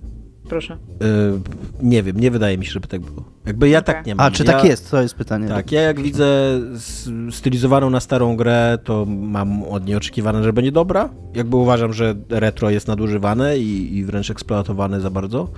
Proszę. 0.51 0.77
Yy, 1.01 1.40
nie 1.82 2.02
wiem, 2.02 2.20
nie 2.20 2.31
wydaje 2.31 2.59
mi 2.59 2.66
się, 2.66 2.72
żeby 2.72 2.89
tak 2.89 3.01
było. 3.01 3.24
Jakby 3.47 3.68
ja 3.68 3.78
okay. 3.78 3.94
tak 3.94 4.06
nie 4.06 4.14
mam. 4.14 4.27
A 4.27 4.31
czy 4.31 4.44
ja, 4.44 4.52
tak 4.52 4.64
jest? 4.64 4.90
To 4.90 5.02
jest 5.02 5.14
pytanie. 5.14 5.48
Tak, 5.48 5.72
ja 5.72 5.81
jak 5.81 6.01
widzę 6.01 6.60
stylizowaną 7.31 7.90
na 7.90 8.01
starą 8.01 8.36
grę, 8.36 8.78
to 8.85 9.06
mam 9.06 9.62
od 9.62 9.86
niej 9.86 9.97
oczekiwane, 9.97 10.44
że 10.44 10.52
będzie 10.52 10.72
dobra. 10.72 11.09
Jakby 11.35 11.56
uważam, 11.56 11.93
że 11.93 12.14
retro 12.28 12.70
jest 12.70 12.89
nadużywane 12.89 13.59
i, 13.59 13.97
i 13.97 14.05
wręcz 14.05 14.31
eksploatowane 14.31 15.01
za 15.01 15.10
bardzo. 15.10 15.48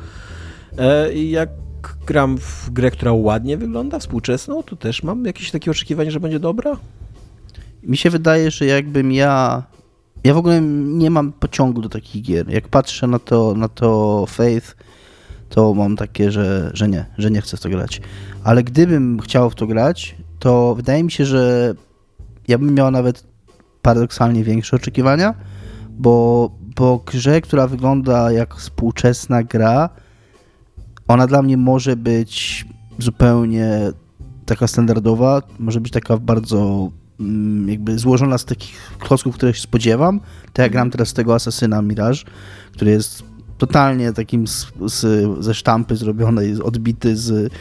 E, 0.78 1.12
I 1.12 1.30
jak 1.30 1.48
gram 2.06 2.38
w 2.38 2.70
grę, 2.70 2.90
która 2.90 3.12
ładnie 3.12 3.56
wygląda, 3.56 3.98
współczesną, 3.98 4.62
to 4.62 4.76
też 4.76 5.02
mam 5.02 5.24
jakieś 5.24 5.50
takie 5.50 5.70
oczekiwanie, 5.70 6.10
że 6.10 6.20
będzie 6.20 6.40
dobra. 6.40 6.76
Mi 7.82 7.96
się 7.96 8.10
wydaje, 8.10 8.50
że 8.50 8.66
jakbym 8.66 9.12
ja 9.12 9.62
ja 10.24 10.34
w 10.34 10.36
ogóle 10.36 10.60
nie 10.60 11.10
mam 11.10 11.32
pociągu 11.32 11.80
do 11.80 11.88
takich 11.88 12.22
gier. 12.22 12.50
Jak 12.50 12.68
patrzę 12.68 13.06
na 13.06 13.18
to, 13.18 13.54
na 13.54 13.68
to 13.68 14.24
Faith, 14.28 14.76
to 15.48 15.74
mam 15.74 15.96
takie, 15.96 16.30
że, 16.30 16.70
że 16.74 16.88
nie, 16.88 17.06
że 17.18 17.30
nie 17.30 17.40
chcę 17.40 17.56
w 17.56 17.60
to 17.60 17.68
grać. 17.68 18.00
Ale 18.44 18.62
gdybym 18.62 19.20
chciał 19.20 19.50
w 19.50 19.54
to 19.54 19.66
grać, 19.66 20.16
to 20.38 20.74
wydaje 20.74 21.04
mi 21.04 21.10
się, 21.10 21.24
że 21.24 21.74
ja 22.48 22.58
bym 22.58 22.74
miał 22.74 22.90
nawet 22.90 23.26
paradoksalnie 23.82 24.44
większe 24.44 24.76
oczekiwania, 24.76 25.34
bo 25.90 26.50
po 26.74 27.02
grze, 27.06 27.40
która 27.40 27.66
wygląda 27.66 28.32
jak 28.32 28.54
współczesna 28.54 29.42
gra, 29.42 29.88
ona 31.08 31.26
dla 31.26 31.42
mnie 31.42 31.56
może 31.56 31.96
być 31.96 32.64
zupełnie 32.98 33.92
taka 34.46 34.66
standardowa, 34.66 35.42
może 35.58 35.80
być 35.80 35.92
taka 35.92 36.16
bardzo 36.16 36.90
jakby 37.66 37.98
złożona 37.98 38.38
z 38.38 38.44
takich 38.44 38.96
klocków, 38.98 39.34
które 39.34 39.54
się 39.54 39.60
spodziewam. 39.60 40.20
To 40.52 40.62
ja 40.62 40.68
gram 40.68 40.90
teraz 40.90 41.12
tego 41.12 41.34
Asasyna 41.34 41.82
Mirage, 41.82 42.20
który 42.72 42.90
jest 42.90 43.22
totalnie 43.58 44.12
takim 44.12 44.46
z, 44.46 44.66
z, 44.86 45.28
ze 45.44 45.54
sztampy 45.54 45.96
zrobionej, 45.96 46.62
odbity 46.62 47.16
z 47.16 47.52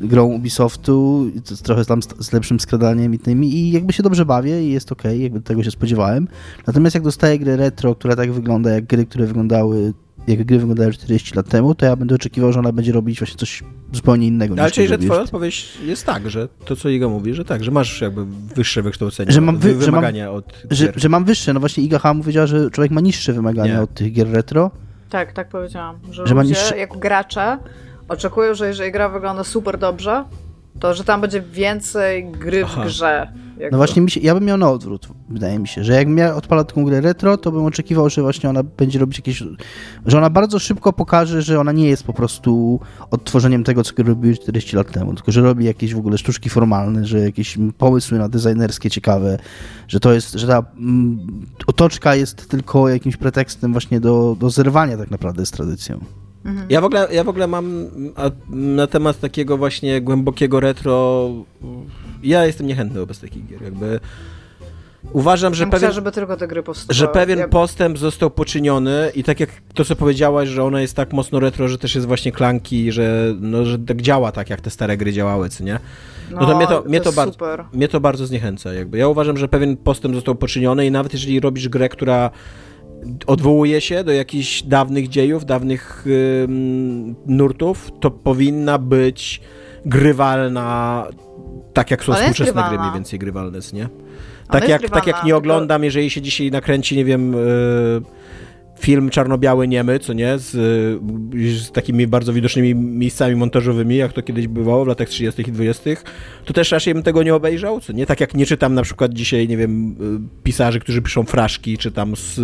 grą 0.00 0.24
Ubisoftu, 0.24 1.30
trochę 1.62 1.84
tam 1.84 2.02
z, 2.02 2.08
z 2.20 2.32
lepszym 2.32 2.60
skradaniem 2.60 3.14
i 3.14 3.18
tymi 3.18 3.54
i 3.54 3.70
jakby 3.70 3.92
się 3.92 4.02
dobrze 4.02 4.24
bawię 4.26 4.62
i 4.62 4.72
jest 4.72 4.92
ok, 4.92 5.02
jakby 5.18 5.40
tego 5.40 5.62
się 5.62 5.70
spodziewałem. 5.70 6.28
Natomiast 6.66 6.94
jak 6.94 7.04
dostaję 7.04 7.38
grę 7.38 7.56
retro, 7.56 7.94
która 7.94 8.16
tak 8.16 8.32
wygląda 8.32 8.70
jak 8.70 8.86
gry, 8.86 9.06
które 9.06 9.26
wyglądały 9.26 9.92
jak 10.26 10.44
gry 10.44 10.58
wyglądały 10.58 10.92
40 10.92 11.34
lat 11.36 11.48
temu, 11.48 11.74
to 11.74 11.86
ja 11.86 11.96
będę 11.96 12.14
oczekiwał, 12.14 12.52
że 12.52 12.58
ona 12.58 12.72
będzie 12.72 12.92
robić 12.92 13.18
właśnie 13.18 13.36
coś 13.36 13.62
zupełnie 13.92 14.26
innego. 14.26 14.54
Ale 14.58 14.70
czyli, 14.70 14.88
że 14.88 14.98
twoja 14.98 15.20
odpowiedź 15.20 15.68
jest 15.84 16.06
tak, 16.06 16.30
że 16.30 16.48
to, 16.64 16.76
co 16.76 16.88
Iga 16.88 17.08
mówi, 17.08 17.34
że 17.34 17.44
tak, 17.44 17.64
że 17.64 17.70
masz 17.70 18.00
jakby 18.00 18.24
wyższe 18.54 18.82
wykształcenie, 18.82 19.32
że 19.32 19.40
mam 19.40 19.58
wy, 19.58 19.74
wymagania 19.74 20.24
że 20.24 20.30
mam, 20.30 20.36
od 20.36 20.62
że, 20.70 20.92
że, 20.96 21.08
mam 21.08 21.24
wyższe, 21.24 21.52
no 21.52 21.60
właśnie 21.60 21.84
Iga 21.84 21.98
H. 21.98 22.14
powiedziała, 22.14 22.46
że 22.46 22.70
człowiek 22.70 22.92
ma 22.92 23.00
niższe 23.00 23.32
wymagania 23.32 23.74
Nie. 23.74 23.80
od 23.80 23.94
tych 23.94 24.12
gier 24.12 24.30
retro. 24.30 24.70
Tak, 25.10 25.32
tak 25.32 25.48
powiedziałam, 25.48 25.98
że, 26.10 26.26
że 26.26 26.34
ludzie, 26.34 26.48
niższe... 26.48 26.78
jak 26.78 26.98
gracze 26.98 27.58
oczekują, 28.08 28.54
że 28.54 28.66
jeżeli 28.66 28.92
gra 28.92 29.08
wygląda 29.08 29.44
super 29.44 29.78
dobrze, 29.78 30.24
to, 30.80 30.94
że 30.94 31.04
tam 31.04 31.20
będzie 31.20 31.42
więcej 31.42 32.30
gry 32.30 32.64
Aha. 32.64 32.82
w 32.82 32.86
grze. 32.86 33.32
No 33.72 33.78
właśnie, 33.78 34.02
mi 34.02 34.10
się, 34.10 34.20
ja 34.20 34.34
bym 34.34 34.44
miał 34.44 34.56
na 34.58 34.70
odwrót, 34.70 35.08
wydaje 35.28 35.58
mi 35.58 35.68
się, 35.68 35.84
że 35.84 35.92
jak 35.92 36.08
ja 36.08 36.34
odpalę 36.34 36.64
taką 36.64 36.84
grę 36.84 37.00
retro, 37.00 37.36
to 37.36 37.52
bym 37.52 37.64
oczekiwał, 37.64 38.10
że 38.10 38.22
właśnie 38.22 38.50
ona 38.50 38.62
będzie 38.62 38.98
robić 38.98 39.18
jakieś, 39.18 39.42
że 40.06 40.18
ona 40.18 40.30
bardzo 40.30 40.58
szybko 40.58 40.92
pokaże, 40.92 41.42
że 41.42 41.60
ona 41.60 41.72
nie 41.72 41.88
jest 41.88 42.04
po 42.04 42.12
prostu 42.12 42.80
odtworzeniem 43.10 43.64
tego, 43.64 43.84
co 43.84 44.02
robiły 44.02 44.34
40 44.34 44.76
lat 44.76 44.92
temu, 44.92 45.14
tylko 45.14 45.32
że 45.32 45.40
robi 45.40 45.64
jakieś 45.64 45.94
w 45.94 45.98
ogóle 45.98 46.18
sztuczki 46.18 46.50
formalne, 46.50 47.06
że 47.06 47.18
jakieś 47.18 47.58
pomysły 47.78 48.18
na 48.18 48.28
designerskie 48.28 48.90
ciekawe, 48.90 49.38
że 49.88 50.00
to 50.00 50.12
jest, 50.12 50.32
że 50.32 50.46
ta 50.46 50.64
mm, 50.78 51.46
otoczka 51.66 52.14
jest 52.14 52.48
tylko 52.48 52.88
jakimś 52.88 53.16
pretekstem 53.16 53.72
właśnie 53.72 54.00
do, 54.00 54.36
do 54.40 54.50
zerwania 54.50 54.96
tak 54.96 55.10
naprawdę 55.10 55.46
z 55.46 55.50
tradycją. 55.50 56.00
Mhm. 56.44 56.66
Ja, 56.70 56.80
w 56.80 56.84
ogóle, 56.84 57.08
ja 57.12 57.24
w 57.24 57.28
ogóle 57.28 57.46
mam 57.46 57.86
na 58.48 58.86
temat 58.86 59.20
takiego 59.20 59.56
właśnie 59.56 60.00
głębokiego 60.00 60.60
retro. 60.60 61.28
Ja 62.22 62.46
jestem 62.46 62.66
niechętny 62.66 63.00
wobec 63.00 63.20
takich 63.20 63.46
gier. 63.46 63.62
Jakby 63.62 64.00
uważam, 65.12 65.54
że, 65.54 65.66
pewien, 65.66 65.92
żeby 65.92 66.12
tylko 66.12 66.36
te 66.36 66.48
gry 66.48 66.62
że 66.88 67.08
pewien 67.08 67.38
ja... 67.38 67.48
postęp 67.48 67.98
został 67.98 68.30
poczyniony 68.30 69.10
i 69.14 69.24
tak 69.24 69.40
jak 69.40 69.50
to, 69.74 69.84
co 69.84 69.96
powiedziałaś, 69.96 70.48
że 70.48 70.64
ona 70.64 70.80
jest 70.80 70.96
tak 70.96 71.12
mocno 71.12 71.40
retro, 71.40 71.68
że 71.68 71.78
też 71.78 71.94
jest 71.94 72.06
właśnie 72.06 72.32
klanki, 72.32 72.92
że, 72.92 73.34
no, 73.40 73.64
że 73.64 73.78
tak 73.78 74.02
działa 74.02 74.32
tak, 74.32 74.50
jak 74.50 74.60
te 74.60 74.70
stare 74.70 74.96
gry 74.96 75.12
działały, 75.12 75.48
co 75.48 75.64
nie? 75.64 75.78
No, 76.30 76.40
no 76.40 76.46
to, 76.46 76.56
mnie 76.56 76.66
to, 76.66 76.82
mnie, 76.86 77.00
to 77.00 77.12
bardzo, 77.12 77.38
mnie 77.72 77.88
to 77.88 78.00
bardzo 78.00 78.26
zniechęca. 78.26 78.72
Jakby. 78.72 78.98
Ja 78.98 79.08
uważam, 79.08 79.36
że 79.36 79.48
pewien 79.48 79.76
postęp 79.76 80.14
został 80.14 80.34
poczyniony 80.34 80.86
i 80.86 80.90
nawet 80.90 81.12
jeżeli 81.12 81.40
robisz 81.40 81.68
grę, 81.68 81.88
która 81.88 82.30
odwołuje 83.26 83.80
się 83.80 84.04
do 84.04 84.12
jakichś 84.12 84.62
dawnych 84.62 85.08
dziejów, 85.08 85.44
dawnych 85.44 86.04
yy, 86.06 86.48
nurtów, 87.26 87.90
to 88.00 88.10
powinna 88.10 88.78
być 88.78 89.40
grywalna 89.86 91.06
tak 91.72 91.90
jak 91.90 92.04
są 92.04 92.12
współczesne 92.12 92.64
gry 92.68 92.78
mniej 92.78 92.92
więcej 92.94 93.18
grywalne, 93.18 93.58
nie? 93.72 93.88
Tak 94.50 94.68
jak, 94.68 94.90
tak 94.90 95.06
jak 95.06 95.24
nie 95.24 95.36
oglądam, 95.36 95.84
jeżeli 95.84 96.10
się 96.10 96.22
dzisiaj 96.22 96.50
nakręci, 96.50 96.96
nie 96.96 97.04
wiem... 97.04 97.32
Yy, 97.32 98.19
film 98.80 99.10
czarno-biały 99.10 99.68
niemy, 99.68 99.98
co 99.98 100.12
nie, 100.12 100.38
z, 100.38 100.50
z, 100.50 101.70
takimi 101.72 102.06
bardzo 102.06 102.32
widocznymi 102.32 102.74
miejscami 102.74 103.36
montażowymi, 103.36 103.96
jak 103.96 104.12
to 104.12 104.22
kiedyś 104.22 104.48
bywało 104.48 104.84
w 104.84 104.88
latach 104.88 105.08
30. 105.08 105.42
i 105.42 105.52
20., 105.52 105.90
to 106.44 106.52
też 106.52 106.72
raczej 106.72 106.94
bym 106.94 107.02
tego 107.02 107.22
nie 107.22 107.34
obejrzał, 107.34 107.80
co 107.80 107.92
nie, 107.92 108.06
tak 108.06 108.20
jak 108.20 108.34
nie 108.34 108.46
czytam 108.46 108.74
na 108.74 108.82
przykład 108.82 109.12
dzisiaj, 109.12 109.48
nie 109.48 109.56
wiem, 109.56 109.96
pisarzy, 110.42 110.80
którzy 110.80 111.02
piszą 111.02 111.24
fraszki, 111.24 111.78
czy 111.78 111.92
tam 111.92 112.16
z 112.16 112.38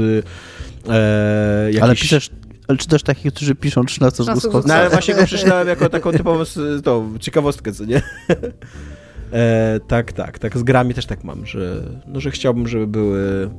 e, 0.89 1.65
jakiś... 1.65 1.83
Ale 1.83 1.95
piszesz 1.95 2.31
ale 2.69 2.79
czy 2.79 2.89
też 2.89 3.03
takich, 3.03 3.33
którzy 3.33 3.55
piszą 3.55 3.85
13 3.85 4.25
z 4.25 4.67
No 4.67 4.75
ale 4.75 4.91
właśnie 4.91 5.15
go 5.15 5.25
przeczytałem 5.25 5.69
jako 5.69 5.89
taką 5.89 6.13
typową 6.13 6.45
to, 6.85 7.05
ciekawostkę, 7.21 7.73
co 7.73 7.85
nie? 7.85 8.03
E, 9.33 9.81
tak, 9.89 10.13
tak, 10.13 10.39
tak. 10.39 10.59
Z 10.59 10.63
grami 10.63 10.95
też 10.95 11.07
tak 11.07 11.25
mam, 11.25 11.47
że, 11.47 11.83
no, 12.07 12.21
że 12.21 12.31
chciałbym, 12.31 12.69
żeby 12.69 12.87
były 12.87 13.51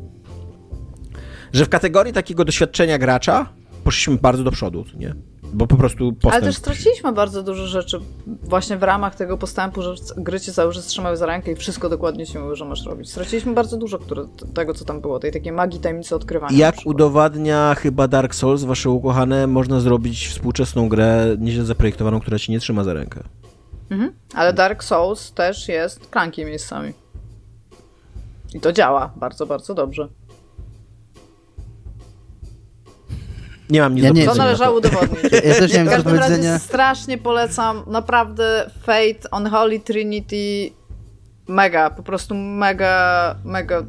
że 1.54 1.66
w 1.66 1.70
kategorii 1.70 2.14
takiego 2.14 2.46
doświadczenia 2.46 2.98
gracza 2.98 3.50
poszliśmy 3.84 4.18
bardzo 4.18 4.44
do 4.44 4.52
przodu, 4.52 4.86
nie? 4.98 5.16
Bo 5.54 5.68
po 5.68 5.76
prostu 5.76 6.14
postęp... 6.14 6.34
Ale 6.34 6.44
też 6.44 6.56
straciliśmy 6.56 7.12
bardzo 7.12 7.44
dużo 7.44 7.68
rzeczy 7.68 8.00
właśnie 8.44 8.78
w 8.78 8.84
ramach 8.84 9.16
tego 9.16 9.38
postępu, 9.38 9.82
że 9.82 9.96
gry 10.18 10.40
cię 10.40 10.52
cały 10.52 10.74
czas 10.74 10.86
trzymały 10.86 11.18
za 11.18 11.26
rękę 11.26 11.52
i 11.52 11.56
wszystko 11.56 11.90
dokładnie 11.90 12.26
się 12.26 12.40
mówiło, 12.40 12.56
że 12.56 12.66
masz 12.66 12.86
robić. 12.86 13.10
Straciliśmy 13.10 13.54
bardzo 13.54 13.78
dużo 13.78 14.00
które, 14.00 14.26
tego, 14.54 14.74
co 14.74 14.86
tam 14.86 15.02
było, 15.02 15.20
tej 15.20 15.32
takiej 15.32 15.52
magii 15.52 15.80
tajemnicy 15.80 16.16
odkrywania. 16.16 16.58
Jak 16.58 16.76
udowadnia 16.86 17.76
chyba 17.76 18.08
Dark 18.08 18.36
Souls, 18.36 18.64
wasze 18.64 18.90
ukochane, 18.90 19.48
można 19.48 19.80
zrobić 19.80 20.28
współczesną 20.28 20.90
grę 20.90 21.36
nieźle 21.40 21.66
zaprojektowaną, 21.66 22.20
która 22.20 22.40
ci 22.40 22.52
nie 22.52 22.60
trzyma 22.60 22.84
za 22.84 22.94
rękę. 22.94 23.24
Mhm. 23.90 24.14
Ale 24.34 24.54
Dark 24.54 24.84
Souls 24.84 25.32
też 25.32 25.68
jest 25.68 26.08
klanki 26.08 26.46
miejscami. 26.46 26.94
I 28.54 28.60
to 28.60 28.74
działa 28.74 29.14
bardzo, 29.16 29.46
bardzo 29.46 29.74
dobrze. 29.74 30.08
Nie 33.70 33.82
mam 33.82 33.96
nic 33.96 34.04
ja 34.04 34.10
do 34.10 34.14
powiedzenia. 34.14 34.34
To 34.34 34.44
należało 34.44 34.78
udowodnić. 34.78 35.24
Ja 35.46 35.54
też 35.54 35.74
nie 35.74 35.84
mam 35.84 35.88
w 35.88 36.04
każdym 36.04 36.16
razie 36.16 36.60
strasznie 36.60 37.18
polecam, 37.18 37.84
naprawdę 37.88 38.70
Fate 38.84 39.32
on 39.32 39.48
Holy 39.48 39.80
Trinity 39.80 40.72
mega, 41.48 41.90
po 41.90 42.04
prostu 42.04 42.36
mega, 42.36 43.36
mega 43.44 43.84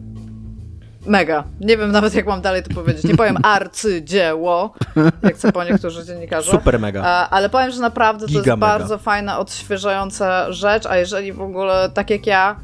Mega. 1.06 1.44
Nie 1.60 1.76
wiem 1.76 1.92
nawet, 1.92 2.14
jak 2.14 2.26
mam 2.26 2.40
dalej 2.40 2.62
to 2.62 2.74
powiedzieć. 2.74 3.04
Nie 3.04 3.16
powiem 3.16 3.36
arcydzieło, 3.58 4.74
jak 5.22 5.34
chcę 5.34 5.52
po 5.52 5.64
niektórzy 5.64 6.04
dziennikarze. 6.04 6.50
Super 6.50 6.80
mega. 6.80 7.02
ale 7.30 7.50
powiem, 7.50 7.70
że 7.70 7.80
naprawdę 7.80 8.26
Giga 8.26 8.32
to 8.32 8.38
jest 8.38 8.60
mega. 8.60 8.78
bardzo 8.78 8.98
fajna, 8.98 9.38
odświeżająca 9.38 10.52
rzecz, 10.52 10.86
a 10.86 10.96
jeżeli 10.96 11.32
w 11.32 11.40
ogóle, 11.40 11.90
tak 11.94 12.10
jak 12.10 12.26
ja, 12.26 12.56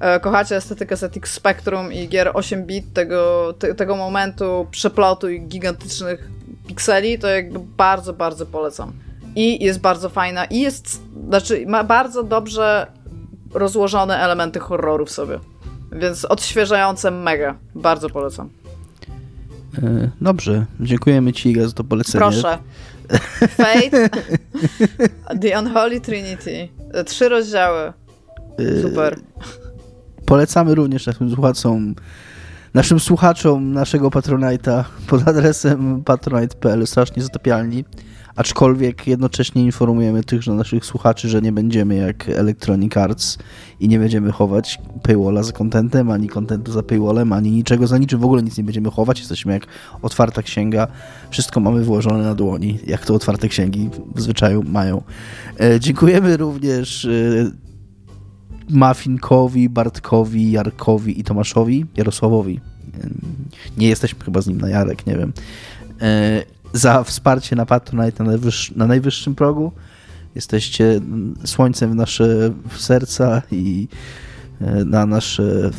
e, 0.00 0.20
kochacie 0.20 0.56
estetykę 0.56 0.96
ZX 0.96 1.32
Spectrum 1.32 1.92
i 1.92 2.08
gier 2.08 2.28
8-bit, 2.28 2.92
tego, 2.92 3.52
te, 3.58 3.74
tego 3.74 3.96
momentu 3.96 4.66
przeplotu 4.70 5.28
i 5.28 5.40
gigantycznych 5.40 6.35
pikseli, 6.66 7.18
to 7.18 7.28
jakby 7.28 7.58
bardzo, 7.76 8.12
bardzo 8.12 8.46
polecam. 8.46 8.92
I 9.36 9.64
jest 9.64 9.80
bardzo 9.80 10.08
fajna, 10.08 10.44
i 10.44 10.60
jest, 10.60 11.02
znaczy 11.28 11.64
ma 11.66 11.84
bardzo 11.84 12.22
dobrze 12.22 12.86
rozłożone 13.54 14.18
elementy 14.18 14.60
horroru 14.60 15.06
w 15.06 15.10
sobie. 15.10 15.38
Więc 15.92 16.24
odświeżające 16.24 17.10
mega. 17.10 17.58
Bardzo 17.74 18.10
polecam. 18.10 18.48
E, 19.82 20.10
dobrze, 20.20 20.66
dziękujemy 20.80 21.32
Ci 21.32 21.60
za 21.60 21.72
to 21.72 21.84
polecenie. 21.84 22.18
Proszę. 22.18 22.58
Fate, 23.48 24.08
The 25.42 25.58
Unholy 25.58 26.00
Trinity. 26.00 26.68
Trzy 27.06 27.28
rozdziały. 27.28 27.92
E, 28.58 28.82
Super. 28.82 29.18
Polecamy 30.26 30.74
również 30.74 31.06
naszym 31.06 31.30
słuchaczom 31.30 31.94
naszym 32.76 33.00
słuchaczom 33.00 33.72
naszego 33.72 34.08
Patronite'a 34.08 34.84
pod 35.06 35.28
adresem 35.28 36.02
patronite.pl 36.04 36.86
strasznie 36.86 37.22
zatopialni, 37.22 37.84
aczkolwiek 38.36 39.06
jednocześnie 39.06 39.62
informujemy 39.62 40.24
tych 40.24 40.46
naszych 40.46 40.84
słuchaczy, 40.84 41.28
że 41.28 41.42
nie 41.42 41.52
będziemy 41.52 41.94
jak 41.94 42.28
Electronic 42.28 42.96
Arts 42.96 43.38
i 43.80 43.88
nie 43.88 43.98
będziemy 43.98 44.32
chować 44.32 44.78
paywalla 45.02 45.42
za 45.42 45.52
kontentem, 45.52 46.10
ani 46.10 46.28
kontentu 46.28 46.72
za 46.72 46.82
paywallem, 46.82 47.32
ani 47.32 47.50
niczego 47.50 47.86
za 47.86 47.98
niczym, 47.98 48.20
w 48.20 48.24
ogóle 48.24 48.42
nic 48.42 48.58
nie 48.58 48.64
będziemy 48.64 48.90
chować, 48.90 49.18
jesteśmy 49.18 49.52
jak 49.52 49.66
otwarta 50.02 50.42
księga, 50.42 50.86
wszystko 51.30 51.60
mamy 51.60 51.84
włożone 51.84 52.24
na 52.24 52.34
dłoni, 52.34 52.78
jak 52.86 53.06
to 53.06 53.14
otwarte 53.14 53.48
księgi 53.48 53.90
w 54.14 54.20
zwyczaju 54.20 54.62
mają. 54.62 55.02
E, 55.60 55.80
dziękujemy 55.80 56.36
również 56.36 57.04
e, 57.04 57.65
Mafinkowi, 58.70 59.68
Bartkowi, 59.68 60.50
Jarkowi 60.50 61.20
i 61.20 61.24
Tomaszowi, 61.24 61.86
Jarosławowi. 61.96 62.60
Nie 63.76 63.88
jesteśmy 63.88 64.24
chyba 64.24 64.40
z 64.40 64.46
nim 64.46 64.60
na 64.60 64.68
Jarek, 64.68 65.06
nie 65.06 65.16
wiem. 65.16 65.32
E, 66.00 66.42
za 66.72 67.04
wsparcie 67.04 67.56
na 67.56 67.66
Patronite 67.66 68.24
na, 68.24 68.32
na 68.76 68.86
najwyższym 68.86 69.34
progu. 69.34 69.72
Jesteście 70.34 71.00
słońcem 71.44 71.90
w 71.90 71.94
nasze 71.94 72.52
serca 72.76 73.42
i 73.50 73.88
na 74.86 75.06
nasze 75.06 75.70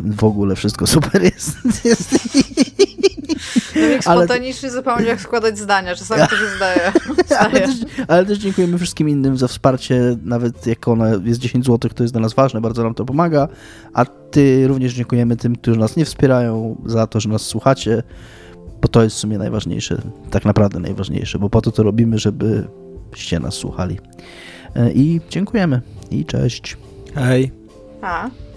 w 0.00 0.24
ogóle 0.24 0.56
wszystko 0.56 0.86
super 0.86 1.22
jest. 1.22 1.56
jest. 1.84 2.14
Dominik 3.74 4.02
spontanicznie 4.02 4.70
zapomniał, 4.70 5.08
jak 5.08 5.20
składać 5.20 5.58
zdania. 5.58 5.94
Czasami 5.94 6.22
to 6.22 6.36
się 6.36 6.56
zdaje. 6.56 6.92
ale, 7.44 7.60
też, 7.60 7.76
ale 8.08 8.26
też 8.26 8.38
dziękujemy 8.38 8.78
wszystkim 8.78 9.08
innym 9.08 9.36
za 9.36 9.48
wsparcie, 9.48 10.16
nawet 10.24 10.66
jak 10.66 10.88
ono 10.88 11.06
jest 11.24 11.40
10 11.40 11.66
zł, 11.66 11.90
to 11.94 12.04
jest 12.04 12.14
dla 12.14 12.20
nas 12.20 12.34
ważne, 12.34 12.60
bardzo 12.60 12.82
nam 12.82 12.94
to 12.94 13.04
pomaga, 13.04 13.48
a 13.94 14.04
ty 14.04 14.68
również 14.68 14.94
dziękujemy 14.94 15.36
tym, 15.36 15.56
którzy 15.56 15.80
nas 15.80 15.96
nie 15.96 16.04
wspierają, 16.04 16.82
za 16.86 17.06
to, 17.06 17.20
że 17.20 17.28
nas 17.28 17.42
słuchacie, 17.42 18.02
bo 18.82 18.88
to 18.88 19.02
jest 19.02 19.16
w 19.16 19.18
sumie 19.18 19.38
najważniejsze, 19.38 20.02
tak 20.30 20.44
naprawdę 20.44 20.80
najważniejsze, 20.80 21.38
bo 21.38 21.50
po 21.50 21.60
to 21.60 21.72
to 21.72 21.82
robimy, 21.82 22.18
żebyście 22.18 23.40
nas 23.40 23.54
słuchali. 23.54 23.98
E, 24.76 24.92
I 24.92 25.20
dziękujemy. 25.30 25.80
I 26.10 26.24
cześć. 26.24 26.76
Hej. 27.14 27.57
A. 28.02 28.47